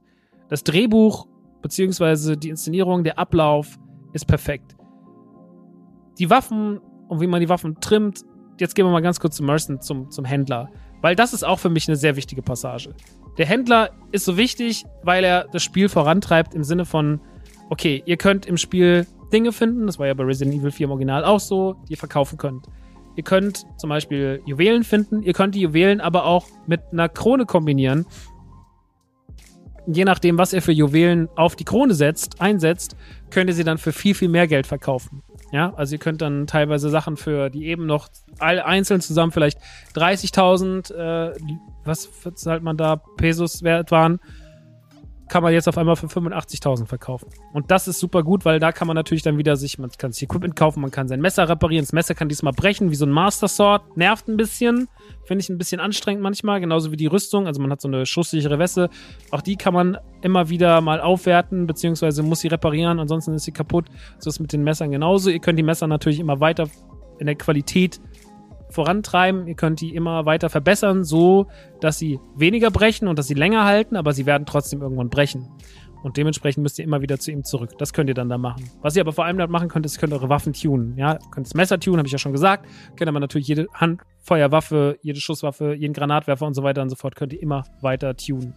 Das 0.49 0.63
Drehbuch 0.63 1.27
beziehungsweise 1.61 2.37
die 2.37 2.49
Inszenierung, 2.49 3.03
der 3.03 3.17
Ablauf 3.17 3.79
ist 4.13 4.25
perfekt. 4.25 4.75
Die 6.19 6.29
Waffen 6.29 6.79
und 7.07 7.21
wie 7.21 7.27
man 7.27 7.39
die 7.39 7.49
Waffen 7.49 7.79
trimmt, 7.79 8.21
jetzt 8.59 8.75
gehen 8.75 8.85
wir 8.85 8.91
mal 8.91 9.01
ganz 9.01 9.19
kurz 9.19 9.37
zum 9.37 9.45
Merson, 9.45 9.81
zum, 9.81 10.11
zum 10.11 10.25
Händler. 10.25 10.69
Weil 11.01 11.15
das 11.15 11.33
ist 11.33 11.43
auch 11.43 11.59
für 11.59 11.69
mich 11.69 11.87
eine 11.87 11.95
sehr 11.95 12.15
wichtige 12.15 12.41
Passage. 12.41 12.93
Der 13.37 13.45
Händler 13.45 13.91
ist 14.11 14.25
so 14.25 14.37
wichtig, 14.37 14.85
weil 15.03 15.23
er 15.23 15.47
das 15.51 15.63
Spiel 15.63 15.89
vorantreibt 15.89 16.53
im 16.53 16.63
Sinne 16.63 16.85
von, 16.85 17.21
okay, 17.69 18.03
ihr 18.05 18.17
könnt 18.17 18.45
im 18.45 18.57
Spiel 18.57 19.07
Dinge 19.31 19.51
finden, 19.51 19.87
das 19.87 19.97
war 19.97 20.07
ja 20.07 20.13
bei 20.13 20.25
Resident 20.25 20.59
Evil 20.59 20.71
4 20.71 20.85
im 20.85 20.91
Original 20.91 21.23
auch 21.23 21.39
so, 21.39 21.75
die 21.87 21.93
ihr 21.93 21.97
verkaufen 21.97 22.37
könnt. 22.37 22.67
Ihr 23.15 23.23
könnt 23.23 23.65
zum 23.77 23.89
Beispiel 23.89 24.41
Juwelen 24.45 24.83
finden, 24.83 25.21
ihr 25.23 25.33
könnt 25.33 25.55
die 25.55 25.61
Juwelen 25.61 26.01
aber 26.01 26.25
auch 26.25 26.47
mit 26.67 26.81
einer 26.91 27.09
Krone 27.09 27.45
kombinieren. 27.45 28.05
Je 29.87 30.05
nachdem, 30.05 30.37
was 30.37 30.53
ihr 30.53 30.61
für 30.61 30.71
Juwelen 30.71 31.27
auf 31.35 31.55
die 31.55 31.65
Krone 31.65 31.93
setzt, 31.93 32.39
einsetzt, 32.39 32.95
könnt 33.31 33.49
ihr 33.49 33.55
sie 33.55 33.63
dann 33.63 33.77
für 33.77 33.91
viel, 33.91 34.13
viel 34.13 34.29
mehr 34.29 34.47
Geld 34.47 34.67
verkaufen. 34.67 35.23
Ja, 35.51 35.73
also 35.73 35.95
ihr 35.95 35.99
könnt 35.99 36.21
dann 36.21 36.47
teilweise 36.47 36.89
Sachen 36.89 37.17
für, 37.17 37.49
die 37.49 37.65
eben 37.65 37.85
noch 37.85 38.07
all 38.39 38.61
einzeln 38.61 39.01
zusammen 39.01 39.33
vielleicht 39.33 39.59
30.000, 39.95 40.93
äh, 40.93 41.35
was 41.83 42.09
zahlt 42.35 42.63
man 42.63 42.77
da, 42.77 42.95
Pesos 42.95 43.63
wert 43.63 43.91
waren, 43.91 44.19
kann 45.31 45.43
man 45.43 45.53
jetzt 45.53 45.69
auf 45.69 45.77
einmal 45.77 45.95
für 45.95 46.07
85.000 46.07 46.87
verkaufen. 46.87 47.29
Und 47.53 47.71
das 47.71 47.87
ist 47.87 47.99
super 47.99 48.21
gut, 48.21 48.43
weil 48.43 48.59
da 48.59 48.73
kann 48.73 48.85
man 48.85 48.95
natürlich 48.95 49.23
dann 49.23 49.37
wieder 49.37 49.55
sich, 49.55 49.79
man 49.79 49.89
kann 49.97 50.11
sich 50.11 50.23
Equipment 50.23 50.57
kaufen, 50.57 50.81
man 50.81 50.91
kann 50.91 51.07
sein 51.07 51.21
Messer 51.21 51.47
reparieren. 51.47 51.85
Das 51.85 51.93
Messer 51.93 52.15
kann 52.15 52.27
diesmal 52.27 52.51
brechen, 52.51 52.91
wie 52.91 52.95
so 52.95 53.05
ein 53.05 53.11
Master 53.11 53.47
Sword. 53.47 53.95
Nervt 53.95 54.27
ein 54.27 54.35
bisschen. 54.35 54.89
Finde 55.23 55.41
ich 55.41 55.49
ein 55.49 55.57
bisschen 55.57 55.79
anstrengend 55.79 56.21
manchmal. 56.21 56.59
Genauso 56.59 56.91
wie 56.91 56.97
die 56.97 57.07
Rüstung. 57.07 57.47
Also 57.47 57.61
man 57.61 57.71
hat 57.71 57.79
so 57.79 57.87
eine 57.87 58.05
schusssichere 58.05 58.59
Weste. 58.59 58.89
Auch 59.31 59.39
die 59.39 59.55
kann 59.55 59.73
man 59.73 59.97
immer 60.21 60.49
wieder 60.49 60.81
mal 60.81 60.99
aufwerten, 60.99 61.65
beziehungsweise 61.65 62.23
muss 62.23 62.41
sie 62.41 62.49
reparieren. 62.49 62.99
Ansonsten 62.99 63.33
ist 63.33 63.45
sie 63.45 63.53
kaputt. 63.53 63.85
So 64.19 64.29
ist 64.29 64.35
es 64.35 64.39
mit 64.41 64.51
den 64.51 64.65
Messern 64.65 64.91
genauso. 64.91 65.29
Ihr 65.29 65.39
könnt 65.39 65.57
die 65.57 65.63
Messer 65.63 65.87
natürlich 65.87 66.19
immer 66.19 66.41
weiter 66.41 66.67
in 67.19 67.27
der 67.27 67.35
Qualität 67.35 68.01
vorantreiben. 68.71 69.47
Ihr 69.47 69.55
könnt 69.55 69.81
die 69.81 69.93
immer 69.95 70.25
weiter 70.25 70.49
verbessern, 70.49 71.03
so 71.03 71.47
dass 71.79 71.97
sie 71.97 72.19
weniger 72.35 72.71
brechen 72.71 73.07
und 73.07 73.19
dass 73.19 73.27
sie 73.27 73.33
länger 73.33 73.65
halten, 73.65 73.95
aber 73.95 74.13
sie 74.13 74.25
werden 74.25 74.45
trotzdem 74.45 74.81
irgendwann 74.81 75.09
brechen. 75.09 75.49
Und 76.03 76.17
dementsprechend 76.17 76.63
müsst 76.63 76.79
ihr 76.79 76.85
immer 76.85 77.01
wieder 77.01 77.19
zu 77.19 77.31
ihm 77.31 77.43
zurück. 77.43 77.77
Das 77.77 77.93
könnt 77.93 78.09
ihr 78.09 78.15
dann 78.15 78.27
da 78.27 78.37
machen. 78.37 78.69
Was 78.81 78.95
ihr 78.95 79.01
aber 79.01 79.13
vor 79.13 79.25
allem 79.25 79.37
dort 79.37 79.51
machen 79.51 79.69
könnt, 79.69 79.85
ist, 79.85 79.97
ihr 79.97 79.99
könnt 79.99 80.13
eure 80.13 80.29
Waffen 80.29 80.53
tunen. 80.53 80.97
Ja, 80.97 81.13
ihr 81.13 81.19
könnt 81.31 81.45
das 81.45 81.53
Messer 81.53 81.79
tunen, 81.79 81.99
habe 81.99 82.07
ich 82.07 82.11
ja 82.11 82.17
schon 82.17 82.31
gesagt. 82.31 82.67
Könnt 82.97 83.07
aber 83.07 83.19
natürlich 83.19 83.47
jede 83.47 83.67
Handfeuerwaffe, 83.73 84.97
jede 85.03 85.19
Schusswaffe, 85.19 85.73
jeden 85.73 85.93
Granatwerfer 85.93 86.47
und 86.47 86.55
so 86.55 86.63
weiter 86.63 86.81
und 86.81 86.89
so 86.89 86.95
fort 86.95 87.15
könnt 87.15 87.33
ihr 87.33 87.41
immer 87.41 87.63
weiter 87.81 88.15
tunen. 88.15 88.55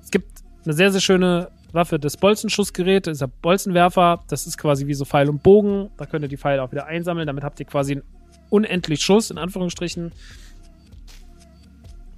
Es 0.00 0.10
gibt 0.10 0.42
eine 0.64 0.74
sehr, 0.74 0.92
sehr 0.92 1.00
schöne 1.00 1.50
Waffe, 1.72 1.98
das 1.98 2.16
Bolzenschussgerät, 2.16 3.06
das 3.06 3.14
ist 3.14 3.20
der 3.20 3.28
Bolzenwerfer. 3.28 4.24
Das 4.28 4.46
ist 4.46 4.58
quasi 4.58 4.86
wie 4.86 4.94
so 4.94 5.04
Pfeil 5.04 5.28
und 5.28 5.42
Bogen. 5.42 5.90
Da 5.96 6.06
könnt 6.06 6.24
ihr 6.24 6.28
die 6.28 6.36
Pfeile 6.36 6.62
auch 6.62 6.72
wieder 6.72 6.86
einsammeln. 6.86 7.26
Damit 7.26 7.44
habt 7.44 7.60
ihr 7.60 7.66
quasi 7.66 7.92
einen 7.92 8.02
unendlich 8.50 9.02
Schuss, 9.02 9.30
in 9.30 9.38
Anführungsstrichen. 9.38 10.12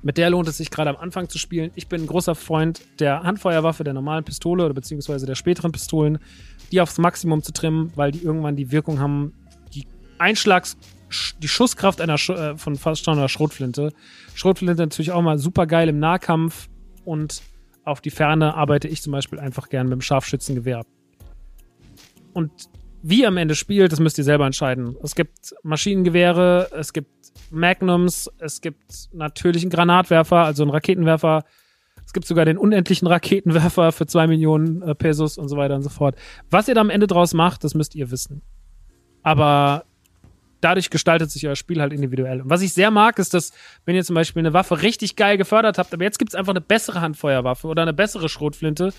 Mit 0.03 0.19
der 0.19 0.31
lohnt 0.31 0.49
es 0.49 0.57
sich 0.57 0.71
gerade 0.71 0.91
am 0.91 0.97
Anfang 0.97 1.29
zu 1.29 1.39
spielen. 1.39 1.71
Ich 1.77 1.87
bin 1.87 2.03
ein 2.03 2.07
großer 2.09 2.35
Freund 2.35 2.81
der 2.99 3.23
Handfeuerwaffe, 3.23 3.85
der 3.85 3.95
normalen 3.95 4.25
Pistole 4.25 4.65
oder 4.65 4.75
beziehungsweise 4.75 5.27
der 5.27 5.37
späteren 5.37 5.71
Pistolen, 5.71 6.19
die 6.73 6.81
aufs 6.81 6.99
Maximum 6.99 7.43
zu 7.43 7.53
trimmen, 7.53 7.93
weil 7.95 8.11
die 8.11 8.23
irgendwann 8.23 8.57
die 8.57 8.73
Wirkung 8.73 8.99
haben, 8.99 9.33
die 9.73 9.87
Einschlags, 10.19 10.77
die 11.39 11.49
Schusskraft 11.49 12.01
einer 12.01 12.19
Sch 12.19 12.31
äh, 12.31 12.57
von 12.57 12.75
fast 12.75 13.05
schon 13.05 13.17
einer 13.17 13.29
Schrotflinte. 13.29 13.93
Schrotflinte 14.35 14.83
natürlich 14.83 15.13
auch 15.13 15.23
mal 15.23 15.39
super 15.39 15.67
geil 15.67 15.89
im 15.89 16.01
Nahkampf 16.01 16.69
und 17.05 17.43
auf 17.85 18.01
die 18.01 18.11
Ferne 18.11 18.55
arbeite 18.55 18.89
ich 18.89 19.03
zum 19.03 19.13
Beispiel 19.13 19.39
einfach 19.39 19.69
gern 19.69 19.87
mit 19.89 19.93
dem 19.93 20.01
Scharfschützengewehr. 20.01 20.83
Und 22.33 22.51
wie 23.03 23.27
am 23.27 23.37
Ende 23.37 23.55
spielt, 23.55 23.93
das 23.93 24.01
müsst 24.01 24.19
ihr 24.19 24.25
selber 24.25 24.47
entscheiden. 24.47 24.97
Es 25.03 25.15
gibt 25.15 25.55
Maschinengewehre, 25.63 26.71
es 26.73 26.93
gibt 26.93 27.11
Magnums, 27.51 28.31
es 28.39 28.61
gibt 28.61 29.09
natürlich 29.13 29.63
einen 29.63 29.71
Granatwerfer, 29.71 30.39
also 30.39 30.63
einen 30.63 30.71
Raketenwerfer. 30.71 31.45
Es 32.05 32.13
gibt 32.13 32.27
sogar 32.27 32.45
den 32.45 32.59
unendlichen 32.59 33.09
Raketenwerfer 33.09 33.93
für 33.93 34.07
zwei 34.07 34.27
Millionen 34.27 34.83
äh, 34.83 34.95
Pesos 34.95 35.39
und 35.39 35.49
so 35.49 35.57
weiter 35.57 35.75
und 35.75 35.83
so 35.83 35.89
fort. 35.89 36.17
Was 36.51 36.69
ihr 36.69 36.75
da 36.75 36.81
am 36.81 36.91
Ende 36.91 37.07
draus 37.07 37.35
macht, 37.35 37.65
das 37.65 37.75
müsst 37.75 37.95
ihr 37.95 38.11
wissen. 38.11 38.43
Aber 39.23 39.85
dadurch 40.61 40.91
gestaltet 40.91 41.31
sich 41.31 41.47
euer 41.47 41.57
Spiel 41.57 41.81
halt 41.81 41.93
individuell. 41.93 42.41
Und 42.43 42.51
was 42.51 42.63
ich 42.63 42.73
sehr 42.73 42.91
mag, 42.91 43.19
ist, 43.19 43.35
dass, 43.35 43.53
wenn 43.85 43.97
ihr 43.97 44.05
zum 44.05 44.15
Beispiel 44.15 44.41
eine 44.41 44.53
Waffe 44.53 44.83
richtig 44.83 45.17
geil 45.17 45.37
gefördert 45.37 45.79
habt, 45.79 45.93
aber 45.93 46.05
jetzt 46.05 46.19
gibt 46.19 46.33
es 46.33 46.35
einfach 46.35 46.53
eine 46.53 46.61
bessere 46.61 47.01
Handfeuerwaffe 47.01 47.67
oder 47.67 47.83
eine 47.83 47.93
bessere 47.93 48.29
Schrotflinte, 48.29 48.93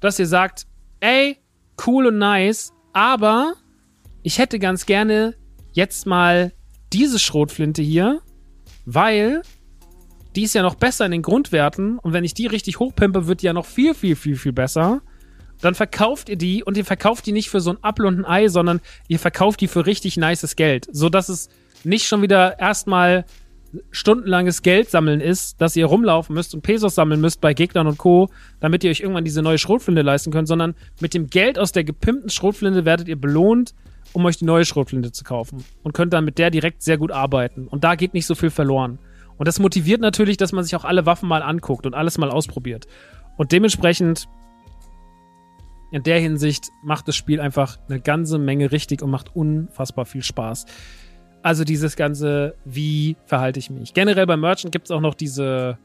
dass 0.00 0.18
ihr 0.18 0.26
sagt, 0.26 0.66
ey, 1.00 1.38
cool 1.86 2.06
und 2.06 2.18
nice, 2.18 2.72
aber 2.96 3.52
ich 4.22 4.38
hätte 4.38 4.58
ganz 4.58 4.86
gerne 4.86 5.34
jetzt 5.72 6.06
mal 6.06 6.54
diese 6.94 7.18
Schrotflinte 7.18 7.82
hier, 7.82 8.22
weil 8.86 9.42
die 10.34 10.44
ist 10.44 10.54
ja 10.54 10.62
noch 10.62 10.76
besser 10.76 11.04
in 11.04 11.12
den 11.12 11.20
Grundwerten 11.20 11.98
und 11.98 12.14
wenn 12.14 12.24
ich 12.24 12.32
die 12.32 12.46
richtig 12.46 12.78
hochpimpe, 12.78 13.26
wird 13.26 13.42
die 13.42 13.46
ja 13.46 13.52
noch 13.52 13.66
viel, 13.66 13.92
viel, 13.92 14.16
viel, 14.16 14.36
viel 14.36 14.54
besser. 14.54 15.02
Dann 15.60 15.74
verkauft 15.74 16.30
ihr 16.30 16.36
die 16.36 16.64
und 16.64 16.78
ihr 16.78 16.86
verkauft 16.86 17.26
die 17.26 17.32
nicht 17.32 17.50
für 17.50 17.60
so 17.60 17.68
ein 17.68 17.84
Apfel 17.84 18.24
Ei, 18.24 18.48
sondern 18.48 18.80
ihr 19.08 19.18
verkauft 19.18 19.60
die 19.60 19.68
für 19.68 19.84
richtig 19.84 20.16
nices 20.16 20.56
Geld. 20.56 20.86
So 20.90 21.10
dass 21.10 21.28
es 21.28 21.50
nicht 21.84 22.06
schon 22.06 22.22
wieder 22.22 22.58
erstmal 22.58 23.26
stundenlanges 23.90 24.62
Geld 24.62 24.90
sammeln 24.90 25.20
ist, 25.20 25.60
dass 25.60 25.76
ihr 25.76 25.86
rumlaufen 25.86 26.34
müsst 26.34 26.54
und 26.54 26.62
Pesos 26.62 26.94
sammeln 26.94 27.20
müsst 27.20 27.40
bei 27.40 27.54
Gegnern 27.54 27.86
und 27.86 27.98
Co., 27.98 28.28
damit 28.60 28.84
ihr 28.84 28.90
euch 28.90 29.00
irgendwann 29.00 29.24
diese 29.24 29.42
neue 29.42 29.58
Schrotflinte 29.58 30.02
leisten 30.02 30.30
könnt, 30.30 30.48
sondern 30.48 30.74
mit 31.00 31.14
dem 31.14 31.28
Geld 31.28 31.58
aus 31.58 31.72
der 31.72 31.84
gepimpten 31.84 32.30
Schrotflinte 32.30 32.84
werdet 32.84 33.08
ihr 33.08 33.20
belohnt, 33.20 33.74
um 34.12 34.24
euch 34.24 34.38
die 34.38 34.44
neue 34.44 34.64
Schrotflinte 34.64 35.12
zu 35.12 35.24
kaufen 35.24 35.64
und 35.82 35.92
könnt 35.92 36.12
dann 36.12 36.24
mit 36.24 36.38
der 36.38 36.50
direkt 36.50 36.82
sehr 36.82 36.98
gut 36.98 37.12
arbeiten. 37.12 37.68
Und 37.68 37.84
da 37.84 37.94
geht 37.94 38.14
nicht 38.14 38.26
so 38.26 38.34
viel 38.34 38.50
verloren. 38.50 38.98
Und 39.36 39.46
das 39.46 39.58
motiviert 39.58 40.00
natürlich, 40.00 40.36
dass 40.36 40.52
man 40.52 40.64
sich 40.64 40.74
auch 40.76 40.84
alle 40.84 41.04
Waffen 41.04 41.28
mal 41.28 41.42
anguckt 41.42 41.86
und 41.86 41.94
alles 41.94 42.16
mal 42.16 42.30
ausprobiert. 42.30 42.86
Und 43.36 43.52
dementsprechend 43.52 44.28
in 45.92 46.02
der 46.02 46.18
Hinsicht 46.18 46.70
macht 46.82 47.08
das 47.08 47.16
Spiel 47.16 47.40
einfach 47.40 47.78
eine 47.88 48.00
ganze 48.00 48.38
Menge 48.38 48.72
richtig 48.72 49.02
und 49.02 49.10
macht 49.10 49.36
unfassbar 49.36 50.04
viel 50.04 50.22
Spaß. 50.22 50.66
Also 51.46 51.62
dieses 51.62 51.94
ganze, 51.94 52.56
wie 52.64 53.14
verhalte 53.26 53.60
ich 53.60 53.70
mich. 53.70 53.94
Generell 53.94 54.26
bei 54.26 54.36
Merchant 54.36 54.72
gibt 54.72 54.86
es 54.86 54.90
auch 54.90 55.00
noch 55.00 55.14
diese 55.14 55.78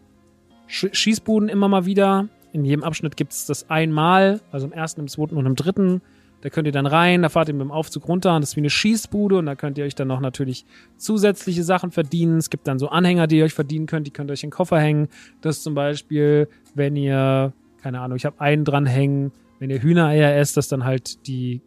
Sch 0.66 0.88
Schießbuden 0.92 1.50
immer 1.50 1.68
mal 1.68 1.86
wieder. 1.86 2.30
In 2.52 2.66
jedem 2.66 2.84
Abschnitt 2.84 3.16
gibt 3.16 3.32
es 3.32 3.46
das 3.46 3.70
einmal, 3.70 4.42
also 4.52 4.66
im 4.66 4.74
ersten, 4.74 5.02
im 5.02 5.08
zweiten 5.08 5.38
und 5.38 5.46
im 5.46 5.56
dritten. 5.56 6.02
Da 6.42 6.50
könnt 6.50 6.66
ihr 6.66 6.72
dann 6.72 6.88
rein, 6.88 7.22
da 7.22 7.30
fahrt 7.30 7.48
ihr 7.48 7.54
mit 7.54 7.62
dem 7.62 7.72
Aufzug 7.72 8.08
runter 8.08 8.36
und 8.36 8.42
das 8.42 8.50
ist 8.50 8.56
wie 8.56 8.62
eine 8.62 8.72
Schießbude 8.72 9.38
und 9.38 9.46
da 9.46 9.54
könnt 9.54 9.78
ihr 9.78 9.86
euch 9.86 9.94
dann 9.94 10.08
noch 10.08 10.20
natürlich 10.20 10.66
zusätzliche 10.98 11.64
Sachen 11.64 11.92
verdienen. 11.92 12.38
Es 12.38 12.50
gibt 12.50 12.68
dann 12.68 12.80
so 12.80 12.90
Anhänger, 12.90 13.28
die 13.28 13.38
ihr 13.38 13.46
euch 13.46 13.54
verdienen 13.54 13.86
könnt, 13.86 14.08
die 14.08 14.12
könnt 14.12 14.32
ihr 14.32 14.34
euch 14.34 14.44
in 14.44 14.50
den 14.50 14.56
Koffer 14.56 14.80
hängen. 14.80 15.10
Das 15.42 15.62
zum 15.62 15.76
Beispiel, 15.76 16.48
wenn 16.74 16.96
ihr, 16.96 17.54
keine 17.84 18.00
Ahnung, 18.00 18.18
ich 18.18 18.26
habe 18.26 18.42
einen 18.42 18.66
dran 18.66 18.88
hängen, 18.88 19.32
wenn 19.60 19.70
ihr 19.70 19.84
Hühnereier 19.84 20.36
esst, 20.38 20.58
dass 20.58 20.70
dann 20.70 20.86
halt 20.86 21.28
die 21.28 21.62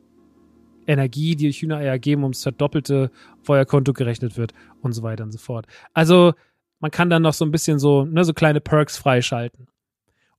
Energie, 0.87 1.37
die 1.37 1.51
Hühnereier 1.53 1.99
geben, 1.99 2.23
ums 2.23 2.43
verdoppelte 2.43 3.11
Feuerkonto 3.43 3.93
gerechnet 3.93 4.37
wird 4.37 4.53
und 4.83 4.93
so 4.93 5.03
weiter 5.03 5.25
und 5.25 5.33
so 5.33 5.39
fort. 5.39 5.67
Also 5.93 6.35
man 6.81 6.91
kann 6.91 7.11
dann 7.11 7.23
noch 7.23 7.35
so 7.35 7.45
ein 7.45 7.51
bisschen 7.51 7.79
so, 7.79 8.05
ne, 8.05 8.25
so 8.25 8.35
kleine 8.35 8.61
Perks 8.61 8.97
freischalten. 8.97 9.69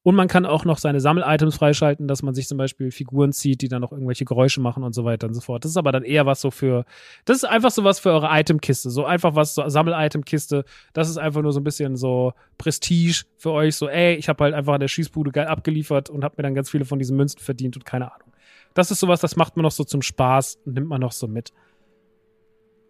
Und 0.05 0.13
man 0.13 0.27
kann 0.27 0.45
auch 0.45 0.65
noch 0.65 0.77
seine 0.77 1.01
Sammel-Items 1.01 1.55
freischalten, 1.55 2.07
dass 2.07 2.21
man 2.21 2.35
sich 2.35 2.47
zum 2.47 2.59
Beispiel 2.59 2.91
Figuren 2.91 3.33
zieht, 3.33 3.63
die 3.63 3.69
dann 3.69 3.81
noch 3.81 3.91
irgendwelche 3.91 4.23
Geräusche 4.23 4.61
machen 4.61 4.83
und 4.83 4.93
so 4.93 5.03
weiter 5.03 5.25
und 5.25 5.33
so 5.33 5.41
fort. 5.41 5.65
Das 5.65 5.71
ist 5.71 5.77
aber 5.77 5.91
dann 5.91 6.03
eher 6.03 6.27
was 6.27 6.41
so 6.41 6.51
für, 6.51 6.85
das 7.25 7.37
ist 7.37 7.45
einfach 7.45 7.71
so 7.71 7.83
was 7.83 7.97
für 7.97 8.11
eure 8.11 8.29
Itemkiste. 8.31 8.91
So 8.91 9.05
einfach 9.05 9.33
was, 9.33 9.55
so 9.55 9.67
Sammel-Item-Kiste. 9.67 10.63
Das 10.93 11.09
ist 11.09 11.17
einfach 11.17 11.41
nur 11.41 11.53
so 11.53 11.59
ein 11.59 11.63
bisschen 11.63 11.95
so 11.95 12.33
Prestige 12.59 13.23
für 13.39 13.49
euch. 13.49 13.77
So, 13.77 13.89
ey, 13.89 14.13
ich 14.13 14.29
habe 14.29 14.43
halt 14.43 14.53
einfach 14.53 14.73
an 14.73 14.79
der 14.79 14.89
Schießbude 14.89 15.31
geil 15.31 15.47
abgeliefert 15.47 16.11
und 16.11 16.23
habe 16.23 16.35
mir 16.37 16.43
dann 16.43 16.53
ganz 16.53 16.69
viele 16.69 16.85
von 16.85 16.99
diesen 16.99 17.17
Münzen 17.17 17.39
verdient 17.39 17.75
und 17.75 17.83
keine 17.83 18.13
Ahnung. 18.13 18.31
Das 18.75 18.91
ist 18.91 18.99
sowas, 18.99 19.21
das 19.21 19.37
macht 19.37 19.55
man 19.55 19.63
noch 19.63 19.71
so 19.71 19.83
zum 19.83 20.03
Spaß 20.03 20.59
und 20.65 20.73
nimmt 20.73 20.89
man 20.89 21.01
noch 21.01 21.13
so 21.13 21.27
mit. 21.27 21.51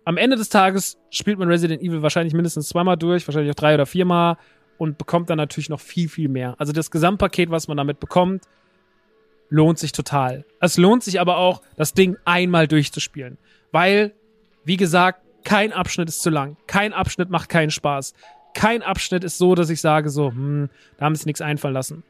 Am 0.04 0.18
Ende 0.18 0.36
des 0.36 0.50
Tages 0.50 0.98
spielt 1.12 1.40
man 1.40 1.48
Resident 1.48 1.82
Evil 1.82 2.02
wahrscheinlich 2.02 2.34
mindestens 2.34 2.68
zweimal 2.68 2.98
durch, 2.98 3.26
wahrscheinlich 3.28 3.52
auch 3.52 3.56
drei 3.56 3.76
oder 3.76 3.86
viermal 3.86 4.38
und 4.78 4.98
bekommt 4.98 5.30
dann 5.30 5.38
natürlich 5.38 5.70
noch 5.70 5.80
viel, 5.80 6.10
viel 6.10 6.28
mehr. 6.28 6.56
Also 6.58 6.74
das 6.74 6.92
Gesamtpaket, 6.92 7.52
was 7.52 7.68
man 7.68 7.78
damit 7.78 8.00
bekommt, 8.00 8.44
lohnt 9.50 9.78
sich 9.78 9.92
total. 9.92 10.44
Es 10.60 10.78
lohnt 10.78 11.04
sich 11.04 11.22
aber 11.22 11.38
auch, 11.38 11.62
das 11.78 11.94
Ding 11.94 12.18
einmal 12.26 12.68
durchzuspielen. 12.68 13.38
Weil, 13.72 14.14
wie 14.64 14.78
gesagt, 14.78 15.22
kein 15.44 15.72
Abschnitt 15.72 16.10
ist 16.10 16.24
zu 16.24 16.32
lang. 16.32 16.58
Kein 16.66 16.94
Abschnitt 16.94 17.30
macht 17.30 17.50
keinen 17.50 17.70
Spaß. 17.70 18.16
Kein 18.56 18.82
Abschnitt 18.82 19.24
ist 19.24 19.38
so, 19.38 19.54
dass 19.54 19.70
ich 19.70 19.82
sage 19.82 20.10
so, 20.10 20.32
hm, 20.32 20.70
da 20.98 21.06
haben 21.06 21.16
sie 21.16 21.26
nichts 21.26 21.42
einfallen 21.42 21.76
lassen 21.76 22.04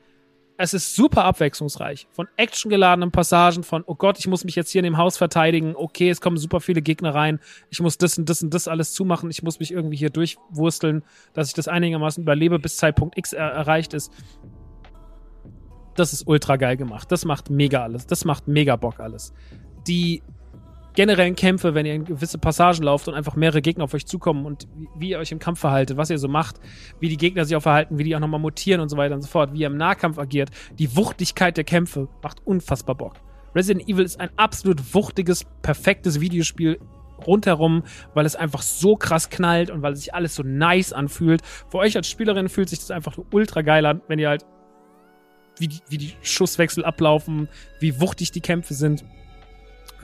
es 0.57 0.73
ist 0.73 0.95
super 0.95 1.25
abwechslungsreich. 1.25 2.07
Von 2.11 2.27
actiongeladenen 2.37 3.11
Passagen, 3.11 3.63
von, 3.63 3.83
oh 3.85 3.95
Gott, 3.95 4.17
ich 4.19 4.27
muss 4.27 4.45
mich 4.45 4.55
jetzt 4.55 4.71
hier 4.71 4.79
in 4.79 4.85
dem 4.85 4.97
Haus 4.97 5.17
verteidigen, 5.17 5.75
okay, 5.75 6.09
es 6.09 6.21
kommen 6.21 6.37
super 6.37 6.61
viele 6.61 6.81
Gegner 6.81 7.13
rein, 7.13 7.39
ich 7.69 7.81
muss 7.81 7.97
das 7.97 8.17
und 8.17 8.29
das 8.29 8.41
und 8.41 8.53
das 8.53 8.67
alles 8.67 8.93
zumachen, 8.93 9.29
ich 9.29 9.43
muss 9.43 9.59
mich 9.59 9.71
irgendwie 9.71 9.97
hier 9.97 10.09
durchwursteln, 10.09 11.03
dass 11.33 11.49
ich 11.49 11.53
das 11.53 11.67
einigermaßen 11.67 12.23
überlebe, 12.23 12.59
bis 12.59 12.77
Zeitpunkt 12.77 13.17
X 13.17 13.33
er 13.33 13.49
erreicht 13.49 13.93
ist. 13.93 14.11
Das 15.95 16.13
ist 16.13 16.27
ultra 16.27 16.57
geil 16.57 16.75
gemacht. 16.75 17.11
Das 17.11 17.23
macht 17.23 17.49
mega 17.49 17.83
alles. 17.83 18.05
Das 18.05 18.25
macht 18.25 18.49
mega 18.49 18.75
Bock 18.75 18.99
alles. 18.99 19.33
Die 19.87 20.23
generellen 20.95 21.35
Kämpfe, 21.35 21.73
wenn 21.73 21.85
ihr 21.85 21.93
in 21.93 22.05
gewisse 22.05 22.37
Passagen 22.37 22.83
lauft 22.83 23.07
und 23.07 23.13
einfach 23.13 23.35
mehrere 23.35 23.61
Gegner 23.61 23.83
auf 23.83 23.93
euch 23.93 24.05
zukommen 24.05 24.45
und 24.45 24.67
wie, 24.97 25.09
ihr 25.09 25.19
euch 25.19 25.31
im 25.31 25.39
Kampf 25.39 25.59
verhaltet, 25.59 25.97
was 25.97 26.09
ihr 26.09 26.17
so 26.17 26.27
macht, 26.27 26.59
wie 26.99 27.09
die 27.09 27.17
Gegner 27.17 27.45
sich 27.45 27.55
auch 27.55 27.61
verhalten, 27.61 27.97
wie 27.97 28.03
die 28.03 28.15
auch 28.15 28.19
nochmal 28.19 28.39
mutieren 28.39 28.81
und 28.81 28.89
so 28.89 28.97
weiter 28.97 29.15
und 29.15 29.21
so 29.21 29.27
fort, 29.27 29.53
wie 29.53 29.59
ihr 29.59 29.67
im 29.67 29.77
Nahkampf 29.77 30.17
agiert, 30.17 30.49
die 30.79 30.95
Wuchtigkeit 30.95 31.57
der 31.57 31.63
Kämpfe 31.63 32.07
macht 32.23 32.45
unfassbar 32.45 32.95
Bock. 32.95 33.15
Resident 33.53 33.87
Evil 33.87 34.03
ist 34.03 34.19
ein 34.19 34.29
absolut 34.37 34.93
wuchtiges, 34.93 35.45
perfektes 35.61 36.19
Videospiel 36.19 36.79
rundherum, 37.25 37.83
weil 38.13 38.25
es 38.25 38.35
einfach 38.35 38.61
so 38.61 38.95
krass 38.95 39.29
knallt 39.29 39.69
und 39.69 39.81
weil 39.81 39.93
es 39.93 39.99
sich 39.99 40.13
alles 40.13 40.35
so 40.35 40.43
nice 40.43 40.91
anfühlt. 40.91 41.41
Für 41.69 41.77
euch 41.77 41.95
als 41.95 42.09
Spielerin 42.09 42.49
fühlt 42.49 42.69
sich 42.69 42.79
das 42.79 42.91
einfach 42.91 43.17
ultra 43.31 43.61
geil 43.61 43.85
an, 43.85 44.01
wenn 44.07 44.19
ihr 44.19 44.29
halt 44.29 44.45
wie 45.57 45.69
die, 45.69 45.79
wie 45.87 45.97
die 45.97 46.13
Schusswechsel 46.21 46.83
ablaufen, 46.83 47.47
wie 47.79 48.01
wuchtig 48.01 48.31
die 48.31 48.41
Kämpfe 48.41 48.73
sind 48.73 49.05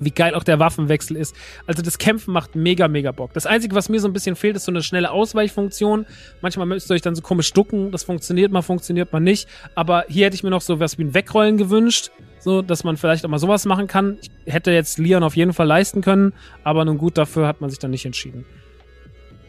wie 0.02 0.12
geil 0.12 0.36
auch 0.36 0.44
der 0.44 0.60
Waffenwechsel 0.60 1.16
ist. 1.16 1.36
Also 1.68 1.82
das 1.82 1.98
Kämpfen 1.98 2.34
macht 2.34 2.56
mega, 2.56 2.88
mega 2.88 3.12
Bock. 3.12 3.34
Das 3.34 3.46
Einzige, 3.46 3.76
was 3.76 3.88
mir 3.88 4.00
so 4.00 4.08
ein 4.08 4.14
bisschen 4.14 4.36
fehlt, 4.36 4.56
ist 4.56 4.66
so 4.66 4.72
eine 4.72 4.84
schnelle 4.84 5.12
Ausweichfunktion. 5.12 6.06
Manchmal 6.42 6.66
müsst 6.66 6.92
ihr 6.92 6.96
euch 6.96 7.02
dann 7.02 7.16
so 7.16 7.22
komisch 7.22 7.54
ducken. 7.54 7.92
Das 7.92 8.04
funktioniert 8.04 8.52
mal, 8.52 8.62
funktioniert 8.62 9.14
mal 9.14 9.20
nicht. 9.20 9.48
Aber 9.76 10.06
hier 10.10 10.26
hätte 10.26 10.36
ich 10.36 10.44
mir 10.44 10.50
noch 10.50 10.62
so 10.62 10.80
was 10.80 10.98
wie 10.98 11.04
ein 11.04 11.14
Wegrollen 11.14 11.58
gewünscht. 11.58 12.12
So, 12.40 12.64
dass 12.64 12.84
man 12.84 12.98
vielleicht 12.98 13.24
auch 13.24 13.30
mal 13.30 13.38
sowas 13.38 13.66
machen 13.66 13.88
kann. 13.88 14.18
Ich 14.46 14.54
hätte 14.54 14.72
jetzt 14.72 14.98
Leon 14.98 15.24
auf 15.24 15.36
jeden 15.36 15.54
Fall 15.54 15.68
leisten 15.68 16.02
können. 16.02 16.34
Aber 16.64 16.84
nun 16.84 16.98
gut, 16.98 17.18
dafür 17.18 17.48
hat 17.48 17.62
man 17.62 17.70
sich 17.70 17.80
dann 17.80 17.92
nicht 17.92 18.06
entschieden. 18.06 18.46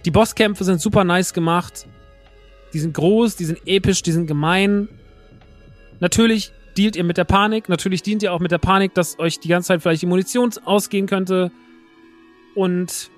Die 0.05 0.11
Bosskämpfe 0.11 0.65
sind 0.65 0.81
super 0.81 1.05
nice 1.05 1.33
gemacht. 1.33 1.87
Die 2.75 2.79
sind 2.79 2.95
groß, 2.95 3.37
die 3.37 3.45
sind 3.45 3.61
episch, 3.67 4.03
die 4.03 4.13
sind 4.13 4.27
gemein. 4.27 4.89
Natürlich 6.01 6.53
dealt 6.77 6.97
ihr 6.97 7.05
mit 7.05 7.17
der 7.17 7.25
Panik. 7.25 7.69
Natürlich 7.69 8.03
dient 8.03 8.23
ihr 8.23 8.33
auch 8.33 8.41
mit 8.41 8.51
der 8.51 8.59
Panik, 8.59 8.95
dass 8.95 9.19
euch 9.19 9.41
die 9.41 9.49
ganze 9.49 9.69
Zeit 9.69 9.83
vielleicht 9.83 10.03
die 10.03 10.07
Munition 10.07 10.51
ausgehen 10.65 11.07
könnte. 11.07 11.51
Und 12.55 13.11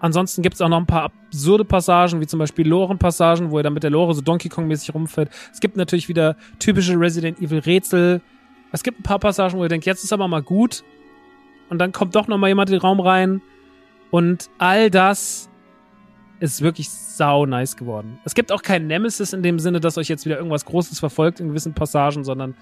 ansonsten 0.00 0.42
gibt 0.42 0.54
es 0.54 0.60
auch 0.60 0.68
noch 0.68 0.78
ein 0.78 0.86
paar 0.86 1.04
absurde 1.04 1.64
Passagen, 1.64 2.20
wie 2.20 2.26
zum 2.26 2.38
Beispiel 2.38 2.66
Loren-Passagen, 2.66 3.50
wo 3.50 3.58
ihr 3.58 3.62
dann 3.62 3.74
mit 3.74 3.82
der 3.82 3.90
Lore 3.90 4.14
so 4.14 4.20
Donkey 4.20 4.48
Kong-mäßig 4.48 4.94
rumfährt. 4.94 5.30
Es 5.52 5.60
gibt 5.60 5.76
natürlich 5.76 6.08
wieder 6.08 6.36
typische 6.58 6.98
Resident 6.98 7.40
Evil-Rätsel. 7.40 8.20
Es 8.72 8.82
gibt 8.82 9.00
ein 9.00 9.02
paar 9.02 9.18
Passagen, 9.18 9.58
wo 9.58 9.62
ihr 9.62 9.68
denkt, 9.68 9.86
jetzt 9.86 10.04
ist 10.04 10.12
aber 10.12 10.28
mal 10.28 10.42
gut. 10.42 10.84
Und 11.68 11.78
dann 11.78 11.92
kommt 11.92 12.14
doch 12.14 12.28
noch 12.28 12.38
mal 12.38 12.48
jemand 12.48 12.70
in 12.70 12.76
den 12.76 12.80
Raum 12.80 13.00
rein. 13.00 13.42
Und 14.10 14.50
all 14.58 14.90
das 14.90 15.48
ist 16.40 16.60
wirklich 16.60 16.90
sau 16.90 17.46
nice 17.46 17.76
geworden. 17.76 18.18
Es 18.24 18.34
gibt 18.34 18.52
auch 18.52 18.62
kein 18.62 18.86
Nemesis 18.86 19.32
in 19.32 19.42
dem 19.42 19.58
Sinne, 19.58 19.80
dass 19.80 19.98
euch 19.98 20.08
jetzt 20.08 20.26
wieder 20.26 20.36
irgendwas 20.36 20.64
Großes 20.64 20.98
verfolgt 20.98 21.40
in 21.40 21.48
gewissen 21.48 21.74
Passagen, 21.74 22.24
sondern 22.24 22.54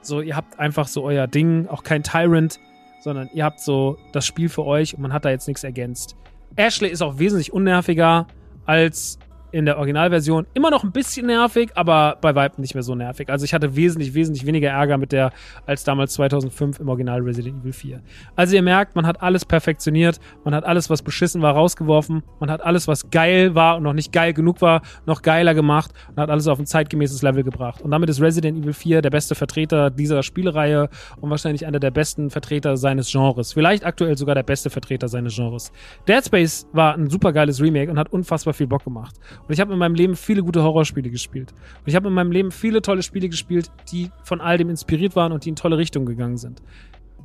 so, 0.00 0.20
ihr 0.20 0.36
habt 0.36 0.58
einfach 0.58 0.88
so 0.88 1.04
euer 1.04 1.26
Ding, 1.26 1.68
auch 1.68 1.84
kein 1.84 2.02
Tyrant, 2.02 2.58
sondern 3.00 3.28
ihr 3.32 3.44
habt 3.44 3.60
so 3.60 3.98
das 4.12 4.26
Spiel 4.26 4.48
für 4.48 4.64
euch 4.64 4.94
und 4.94 5.02
man 5.02 5.12
hat 5.12 5.24
da 5.24 5.30
jetzt 5.30 5.46
nichts 5.46 5.62
ergänzt. 5.64 6.16
Ashley 6.56 6.90
ist 6.90 7.02
auch 7.02 7.18
wesentlich 7.18 7.52
unnerviger 7.52 8.26
als 8.66 9.18
in 9.52 9.66
der 9.66 9.76
Originalversion 9.76 10.46
immer 10.54 10.70
noch 10.70 10.82
ein 10.82 10.92
bisschen 10.92 11.26
nervig, 11.26 11.70
aber 11.74 12.16
bei 12.20 12.34
Weitem 12.34 12.62
nicht 12.62 12.74
mehr 12.74 12.82
so 12.82 12.94
nervig. 12.94 13.28
Also 13.28 13.44
ich 13.44 13.54
hatte 13.54 13.76
wesentlich, 13.76 14.14
wesentlich 14.14 14.46
weniger 14.46 14.70
Ärger 14.70 14.98
mit 14.98 15.12
der 15.12 15.30
als 15.66 15.84
damals 15.84 16.14
2005 16.14 16.80
im 16.80 16.88
Original 16.88 17.20
Resident 17.20 17.60
Evil 17.60 17.72
4. 17.72 18.00
Also 18.34 18.56
ihr 18.56 18.62
merkt, 18.62 18.96
man 18.96 19.06
hat 19.06 19.22
alles 19.22 19.44
perfektioniert, 19.44 20.18
man 20.44 20.54
hat 20.54 20.64
alles, 20.64 20.90
was 20.90 21.02
beschissen 21.02 21.42
war, 21.42 21.54
rausgeworfen, 21.54 22.22
man 22.40 22.50
hat 22.50 22.62
alles, 22.62 22.88
was 22.88 23.10
geil 23.10 23.54
war 23.54 23.76
und 23.76 23.82
noch 23.82 23.92
nicht 23.92 24.12
geil 24.12 24.32
genug 24.32 24.62
war, 24.62 24.82
noch 25.06 25.22
geiler 25.22 25.54
gemacht 25.54 25.92
und 26.10 26.20
hat 26.20 26.30
alles 26.30 26.48
auf 26.48 26.58
ein 26.58 26.66
zeitgemäßes 26.66 27.22
Level 27.22 27.44
gebracht. 27.44 27.82
Und 27.82 27.90
damit 27.90 28.08
ist 28.08 28.20
Resident 28.20 28.58
Evil 28.58 28.72
4 28.72 29.02
der 29.02 29.10
beste 29.10 29.34
Vertreter 29.34 29.90
dieser 29.90 30.22
Spielereihe 30.22 30.88
und 31.20 31.28
wahrscheinlich 31.30 31.66
einer 31.66 31.78
der 31.78 31.90
besten 31.90 32.30
Vertreter 32.30 32.76
seines 32.78 33.10
Genres. 33.10 33.52
Vielleicht 33.52 33.84
aktuell 33.84 34.16
sogar 34.16 34.34
der 34.34 34.42
beste 34.42 34.70
Vertreter 34.70 35.08
seines 35.08 35.34
Genres. 35.34 35.72
Dead 36.08 36.24
Space 36.24 36.66
war 36.72 36.94
ein 36.94 37.10
super 37.10 37.32
geiles 37.32 37.60
Remake 37.60 37.90
und 37.90 37.98
hat 37.98 38.12
unfassbar 38.12 38.54
viel 38.54 38.66
Bock 38.66 38.84
gemacht. 38.84 39.16
Und 39.46 39.52
ich 39.52 39.60
habe 39.60 39.72
in 39.72 39.78
meinem 39.78 39.94
Leben 39.94 40.16
viele 40.16 40.42
gute 40.42 40.62
Horrorspiele 40.62 41.10
gespielt. 41.10 41.52
Und 41.52 41.88
ich 41.88 41.96
habe 41.96 42.08
in 42.08 42.14
meinem 42.14 42.32
Leben 42.32 42.50
viele 42.50 42.82
tolle 42.82 43.02
Spiele 43.02 43.28
gespielt, 43.28 43.70
die 43.90 44.10
von 44.24 44.40
all 44.40 44.58
dem 44.58 44.70
inspiriert 44.70 45.16
waren 45.16 45.32
und 45.32 45.44
die 45.44 45.50
in 45.50 45.56
tolle 45.56 45.78
Richtungen 45.78 46.06
gegangen 46.06 46.36
sind. 46.36 46.62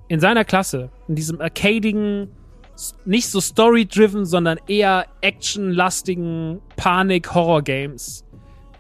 In 0.08 0.20
seiner 0.20 0.46
Klasse, 0.46 0.90
in 1.08 1.16
diesem 1.16 1.42
arcadigen, 1.42 2.30
nicht 3.06 3.28
so 3.30 3.42
story-driven, 3.42 4.26
sondern 4.26 4.60
eher 4.68 5.06
action-lastigen 5.22 6.60
Panik-Horror-Games, 6.76 8.24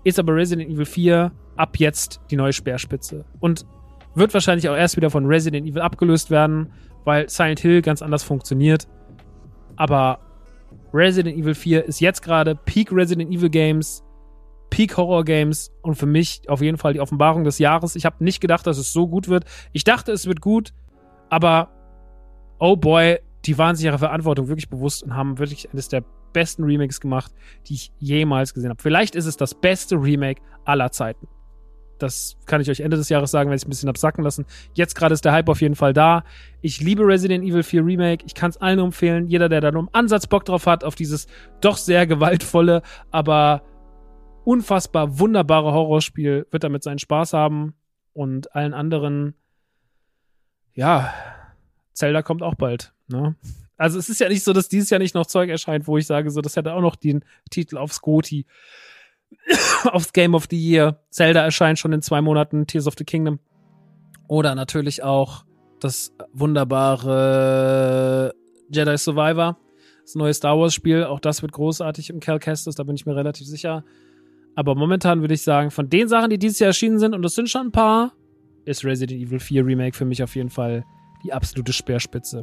ist 0.03 0.19
aber 0.19 0.35
Resident 0.35 0.69
Evil 0.71 0.85
4 0.85 1.31
ab 1.57 1.77
jetzt 1.77 2.21
die 2.31 2.35
neue 2.35 2.53
Speerspitze. 2.53 3.25
Und 3.39 3.65
wird 4.15 4.33
wahrscheinlich 4.33 4.67
auch 4.69 4.75
erst 4.75 4.97
wieder 4.97 5.09
von 5.09 5.25
Resident 5.25 5.67
Evil 5.67 5.81
abgelöst 5.81 6.31
werden, 6.31 6.71
weil 7.05 7.29
Silent 7.29 7.59
Hill 7.59 7.81
ganz 7.81 8.01
anders 8.01 8.23
funktioniert. 8.23 8.87
Aber 9.75 10.19
Resident 10.93 11.37
Evil 11.37 11.55
4 11.55 11.85
ist 11.85 11.99
jetzt 11.99 12.21
gerade 12.21 12.55
Peak 12.55 12.91
Resident 12.91 13.31
Evil 13.31 13.49
Games, 13.49 14.03
Peak 14.69 14.97
Horror 14.97 15.23
Games 15.23 15.71
und 15.81 15.95
für 15.95 16.05
mich 16.05 16.41
auf 16.47 16.61
jeden 16.61 16.77
Fall 16.77 16.93
die 16.93 16.99
Offenbarung 16.99 17.43
des 17.43 17.59
Jahres. 17.59 17.95
Ich 17.95 18.05
habe 18.05 18.23
nicht 18.23 18.41
gedacht, 18.41 18.67
dass 18.67 18.77
es 18.77 18.93
so 18.93 19.07
gut 19.07 19.27
wird. 19.27 19.45
Ich 19.73 19.83
dachte, 19.83 20.11
es 20.11 20.25
wird 20.25 20.41
gut, 20.41 20.73
aber 21.29 21.69
oh 22.59 22.75
boy, 22.75 23.19
die 23.45 23.57
waren 23.57 23.75
sich 23.75 23.85
ihrer 23.85 23.99
Verantwortung 23.99 24.47
wirklich 24.47 24.69
bewusst 24.69 25.03
und 25.03 25.15
haben 25.15 25.39
wirklich 25.39 25.71
eines 25.71 25.87
der 25.87 26.03
besten 26.33 26.63
Remakes 26.63 26.99
gemacht, 26.99 27.31
die 27.67 27.75
ich 27.75 27.91
jemals 27.99 28.53
gesehen 28.53 28.69
habe. 28.69 28.81
Vielleicht 28.81 29.15
ist 29.15 29.25
es 29.25 29.37
das 29.37 29.55
beste 29.55 29.95
Remake 29.95 30.41
aller 30.65 30.91
Zeiten. 30.91 31.27
Das 31.97 32.37
kann 32.45 32.61
ich 32.61 32.69
euch 32.69 32.79
Ende 32.79 32.97
des 32.97 33.09
Jahres 33.09 33.31
sagen, 33.31 33.49
wenn 33.49 33.57
ich 33.57 33.65
ein 33.65 33.69
bisschen 33.69 33.89
absacken 33.89 34.23
lassen. 34.23 34.45
Jetzt 34.73 34.95
gerade 34.95 35.13
ist 35.13 35.25
der 35.25 35.31
Hype 35.31 35.49
auf 35.49 35.61
jeden 35.61 35.75
Fall 35.75 35.93
da. 35.93 36.23
Ich 36.61 36.81
liebe 36.81 37.03
Resident 37.05 37.43
Evil 37.43 37.63
4 37.63 37.85
Remake. 37.85 38.25
Ich 38.25 38.35
kann 38.35 38.49
es 38.49 38.57
allen 38.57 38.79
empfehlen. 38.79 39.27
Jeder, 39.27 39.49
der 39.49 39.61
da 39.61 39.71
nur 39.71 39.81
einen 39.81 39.93
Ansatz 39.93 40.27
Bock 40.27 40.45
drauf 40.45 40.65
hat, 40.65 40.83
auf 40.83 40.95
dieses 40.95 41.27
doch 41.61 41.77
sehr 41.77 42.07
gewaltvolle, 42.07 42.81
aber 43.11 43.63
unfassbar 44.43 45.19
wunderbare 45.19 45.73
Horrorspiel, 45.73 46.47
wird 46.51 46.63
damit 46.63 46.83
seinen 46.83 46.99
Spaß 46.99 47.33
haben. 47.33 47.73
Und 48.13 48.55
allen 48.55 48.73
anderen, 48.73 49.35
ja, 50.73 51.13
Zelda 51.93 52.21
kommt 52.21 52.41
auch 52.41 52.55
bald. 52.55 52.93
Ne? 53.07 53.35
Also 53.77 53.99
es 53.99 54.09
ist 54.09 54.19
ja 54.19 54.29
nicht 54.29 54.43
so, 54.43 54.53
dass 54.53 54.69
dieses 54.69 54.89
Jahr 54.89 54.99
nicht 54.99 55.13
noch 55.13 55.27
Zeug 55.27 55.49
erscheint, 55.49 55.87
wo 55.87 55.97
ich 55.97 56.07
sage, 56.07 56.31
so, 56.31 56.41
das 56.41 56.55
hätte 56.55 56.73
auch 56.73 56.81
noch 56.81 56.95
den 56.95 57.23
Titel 57.51 57.77
aufs 57.77 58.01
Goti 58.01 58.45
aufs 59.91 60.13
Game 60.13 60.35
of 60.35 60.47
the 60.49 60.57
Year. 60.57 60.99
Zelda 61.09 61.43
erscheint 61.43 61.79
schon 61.79 61.93
in 61.93 62.01
zwei 62.01 62.21
Monaten, 62.21 62.67
Tears 62.67 62.87
of 62.87 62.95
the 62.97 63.03
Kingdom. 63.03 63.39
Oder 64.27 64.55
natürlich 64.55 65.03
auch 65.03 65.45
das 65.79 66.13
wunderbare 66.33 68.33
Jedi 68.69 68.97
Survivor, 68.97 69.57
das 70.01 70.15
neue 70.15 70.33
Star 70.33 70.57
Wars 70.57 70.73
Spiel. 70.73 71.03
Auch 71.03 71.19
das 71.19 71.41
wird 71.41 71.53
großartig 71.53 72.09
im 72.09 72.19
Cal 72.19 72.39
Kestis, 72.39 72.75
da 72.75 72.83
bin 72.83 72.95
ich 72.95 73.05
mir 73.05 73.15
relativ 73.15 73.47
sicher. 73.47 73.83
Aber 74.55 74.75
momentan 74.75 75.21
würde 75.21 75.35
ich 75.35 75.43
sagen, 75.43 75.71
von 75.71 75.89
den 75.89 76.07
Sachen, 76.07 76.29
die 76.29 76.39
dieses 76.39 76.59
Jahr 76.59 76.69
erschienen 76.69 76.99
sind, 76.99 77.13
und 77.13 77.21
das 77.21 77.35
sind 77.35 77.49
schon 77.49 77.67
ein 77.67 77.71
paar, 77.71 78.13
ist 78.65 78.83
Resident 78.83 79.21
Evil 79.21 79.39
4 79.39 79.65
Remake 79.65 79.95
für 79.95 80.05
mich 80.05 80.23
auf 80.23 80.35
jeden 80.35 80.49
Fall 80.49 80.83
die 81.23 81.31
absolute 81.31 81.73
Speerspitze. 81.73 82.41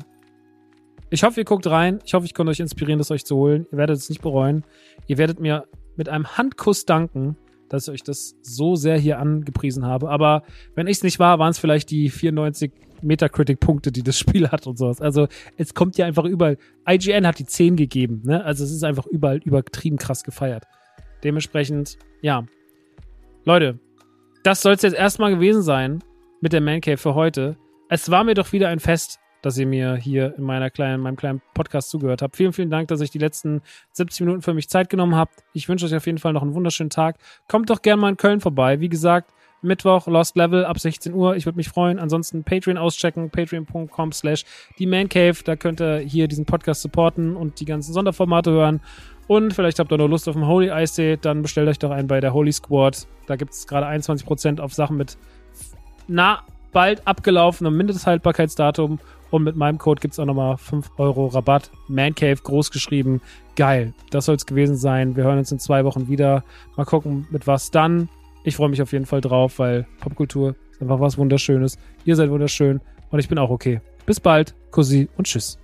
Ich 1.11 1.23
hoffe, 1.23 1.40
ihr 1.40 1.44
guckt 1.44 1.66
rein. 1.66 2.01
Ich 2.05 2.15
hoffe, 2.15 2.24
ich 2.24 2.35
konnte 2.35 2.51
euch 2.51 2.61
inspirieren, 2.61 2.98
das 2.98 3.11
euch 3.11 3.24
zu 3.24 3.36
holen. 3.36 3.66
Ihr 3.70 3.78
werdet 3.78 3.97
es 3.97 4.09
nicht 4.09 4.23
bereuen. 4.23 4.65
Ihr 5.06 5.19
werdet 5.19 5.39
mir 5.39 5.65
mit 5.97 6.09
einem 6.09 6.37
Handkuss 6.37 6.85
danken, 6.85 7.37
dass 7.69 7.89
ich 7.89 7.95
euch 7.95 8.03
das 8.03 8.37
so 8.43 8.77
sehr 8.77 8.99
hier 8.99 9.19
angepriesen 9.19 9.87
habe. 9.87 10.11
Aber 10.11 10.43
wenn 10.75 10.87
ich 10.87 10.99
es 10.99 11.03
nicht 11.03 11.19
war, 11.19 11.39
waren 11.39 11.51
es 11.51 11.59
vielleicht 11.59 11.91
die 11.91 12.11
94 12.11 12.73
Metacritic-Punkte, 13.03 13.93
die 13.93 14.03
das 14.03 14.19
Spiel 14.21 14.49
hat 14.51 14.66
und 14.66 14.79
sowas. 14.79 15.01
Also 15.01 15.29
es 15.57 15.75
kommt 15.75 15.97
ja 15.99 16.07
einfach 16.07 16.25
überall. 16.25 16.59
IGN 16.89 17.27
hat 17.27 17.39
die 17.39 17.47
10 17.47 17.77
gegeben, 17.77 18.23
ne? 18.25 18.45
Also 18.45 18.65
es 18.65 18.71
ist 18.71 18.85
einfach 18.85 19.07
überall 19.07 19.39
übertrieben 19.45 19.97
krass 19.97 20.25
gefeiert. 20.25 20.65
Dementsprechend, 21.23 21.99
ja. 22.21 22.45
Leute, 23.45 23.79
das 24.43 24.62
soll 24.62 24.75
es 24.75 24.83
jetzt 24.83 24.97
erstmal 24.97 25.35
gewesen 25.35 25.62
sein 25.62 26.03
mit 26.41 26.53
der 26.53 26.61
Man 26.61 26.81
Cave 26.81 26.99
für 26.99 27.15
heute. 27.15 27.57
Es 27.89 28.11
war 28.11 28.25
mir 28.25 28.35
doch 28.35 28.53
wieder 28.53 28.69
ein 28.69 28.81
Fest, 28.81 29.19
dass 29.45 29.59
ihr 29.59 29.66
mir 29.66 29.97
hier 29.97 30.35
in 30.37 30.45
meiner 30.45 30.71
kleinen, 30.71 31.03
meinem 31.03 31.16
kleinen 31.16 31.43
Podcast 31.53 31.91
zugehört 31.91 32.23
habt. 32.23 32.37
Vielen, 32.37 32.53
vielen 32.53 32.71
Dank, 32.71 32.89
dass 32.89 33.01
ihr 33.01 33.09
die 33.09 33.19
letzten 33.19 33.62
70 33.93 34.21
Minuten 34.21 34.43
für 34.43 34.55
mich 34.55 34.69
Zeit 34.69 34.89
genommen 34.89 35.16
habt. 35.16 35.45
Ich 35.53 35.69
wünsche 35.69 35.87
euch 35.87 35.95
auf 35.95 36.07
jeden 36.07 36.19
Fall 36.19 36.33
noch 36.33 36.43
einen 36.43 36.55
wunderschönen 36.55 36.91
Tag. 36.91 37.16
Kommt 37.49 37.71
doch 37.71 37.83
gerne 37.83 38.01
mal 38.01 38.11
in 38.11 38.16
Köln 38.16 38.41
vorbei. 38.41 38.81
Wie 38.81 38.89
gesagt, 38.89 39.33
Mittwoch, 39.61 40.07
Lost 40.07 40.37
Level 40.37 40.65
ab 40.65 40.79
16 40.79 41.12
Uhr. 41.15 41.37
Ich 41.37 41.47
würde 41.47 41.57
mich 41.57 41.69
freuen. 41.69 41.99
Ansonsten 41.99 42.45
Patreon 42.45 42.79
auschecken, 42.79 43.31
patreon.com 43.31 44.12
slash 44.12 44.45
die 44.79 44.87
Man 44.87 45.09
Cave. 45.09 45.37
Da 45.45 45.57
könnt 45.57 45.81
ihr 45.81 45.99
hier 45.99 46.29
diesen 46.29 46.45
Podcast 46.45 46.83
supporten 46.83 47.37
und 47.37 47.61
die 47.61 47.65
ganzen 47.65 47.93
Sonderformate 47.93 48.51
hören. 48.51 48.81
Und 49.27 49.55
vielleicht 49.55 49.79
habt 49.79 49.91
ihr 49.91 49.99
noch 49.99 50.09
Lust 50.09 50.29
auf 50.29 50.37
einen 50.37 50.47
Holy 50.47 50.69
Ice 50.71 50.97
Day, 50.97 51.16
dann 51.16 51.41
bestellt 51.41 51.69
euch 51.69 51.79
doch 51.79 51.91
einen 51.91 52.09
bei 52.09 52.21
der 52.21 52.35
Holy 52.35 52.53
Squad. 52.53 53.07
Da 53.27 53.37
gibt 53.37 53.53
es 53.53 53.66
gerade 53.66 53.87
21% 53.87 54.61
auf 54.61 54.75
Sachen 54.75 54.99
mit 54.99 55.16
na, 56.07 56.43
bald 56.73 57.07
abgelaufenem 57.07 57.75
Mindesthaltbarkeitsdatum. 57.75 58.99
Und 59.30 59.42
mit 59.42 59.56
meinem 59.56 59.78
Code 59.78 60.01
gibt 60.01 60.14
es 60.14 60.20
auch 60.20 60.26
nochmal 60.26 60.56
5 60.56 60.92
Euro 60.98 61.26
Rabatt. 61.26 61.70
Man 61.88 62.14
Cave 62.14 62.36
groß 62.42 62.70
geschrieben. 62.70 63.20
Geil. 63.56 63.92
Das 64.10 64.26
soll 64.26 64.36
es 64.36 64.46
gewesen 64.46 64.76
sein. 64.76 65.16
Wir 65.16 65.24
hören 65.24 65.38
uns 65.38 65.52
in 65.52 65.59
zwei 65.59 65.84
Wochen 65.84 66.09
wieder. 66.09 66.44
Mal 66.76 66.84
gucken, 66.84 67.26
mit 67.30 67.46
was 67.46 67.70
dann. 67.70 68.09
Ich 68.44 68.56
freue 68.56 68.68
mich 68.68 68.82
auf 68.82 68.92
jeden 68.92 69.06
Fall 69.06 69.20
drauf, 69.20 69.59
weil 69.59 69.86
Popkultur 70.01 70.55
ist 70.70 70.82
einfach 70.82 71.01
was 71.01 71.18
Wunderschönes. 71.18 71.78
Ihr 72.05 72.16
seid 72.16 72.30
wunderschön 72.30 72.80
und 73.10 73.18
ich 73.18 73.28
bin 73.28 73.38
auch 73.38 73.51
okay. 73.51 73.80
Bis 74.06 74.20
bald. 74.20 74.55
Kussi 74.70 75.09
und 75.16 75.26
tschüss. 75.26 75.59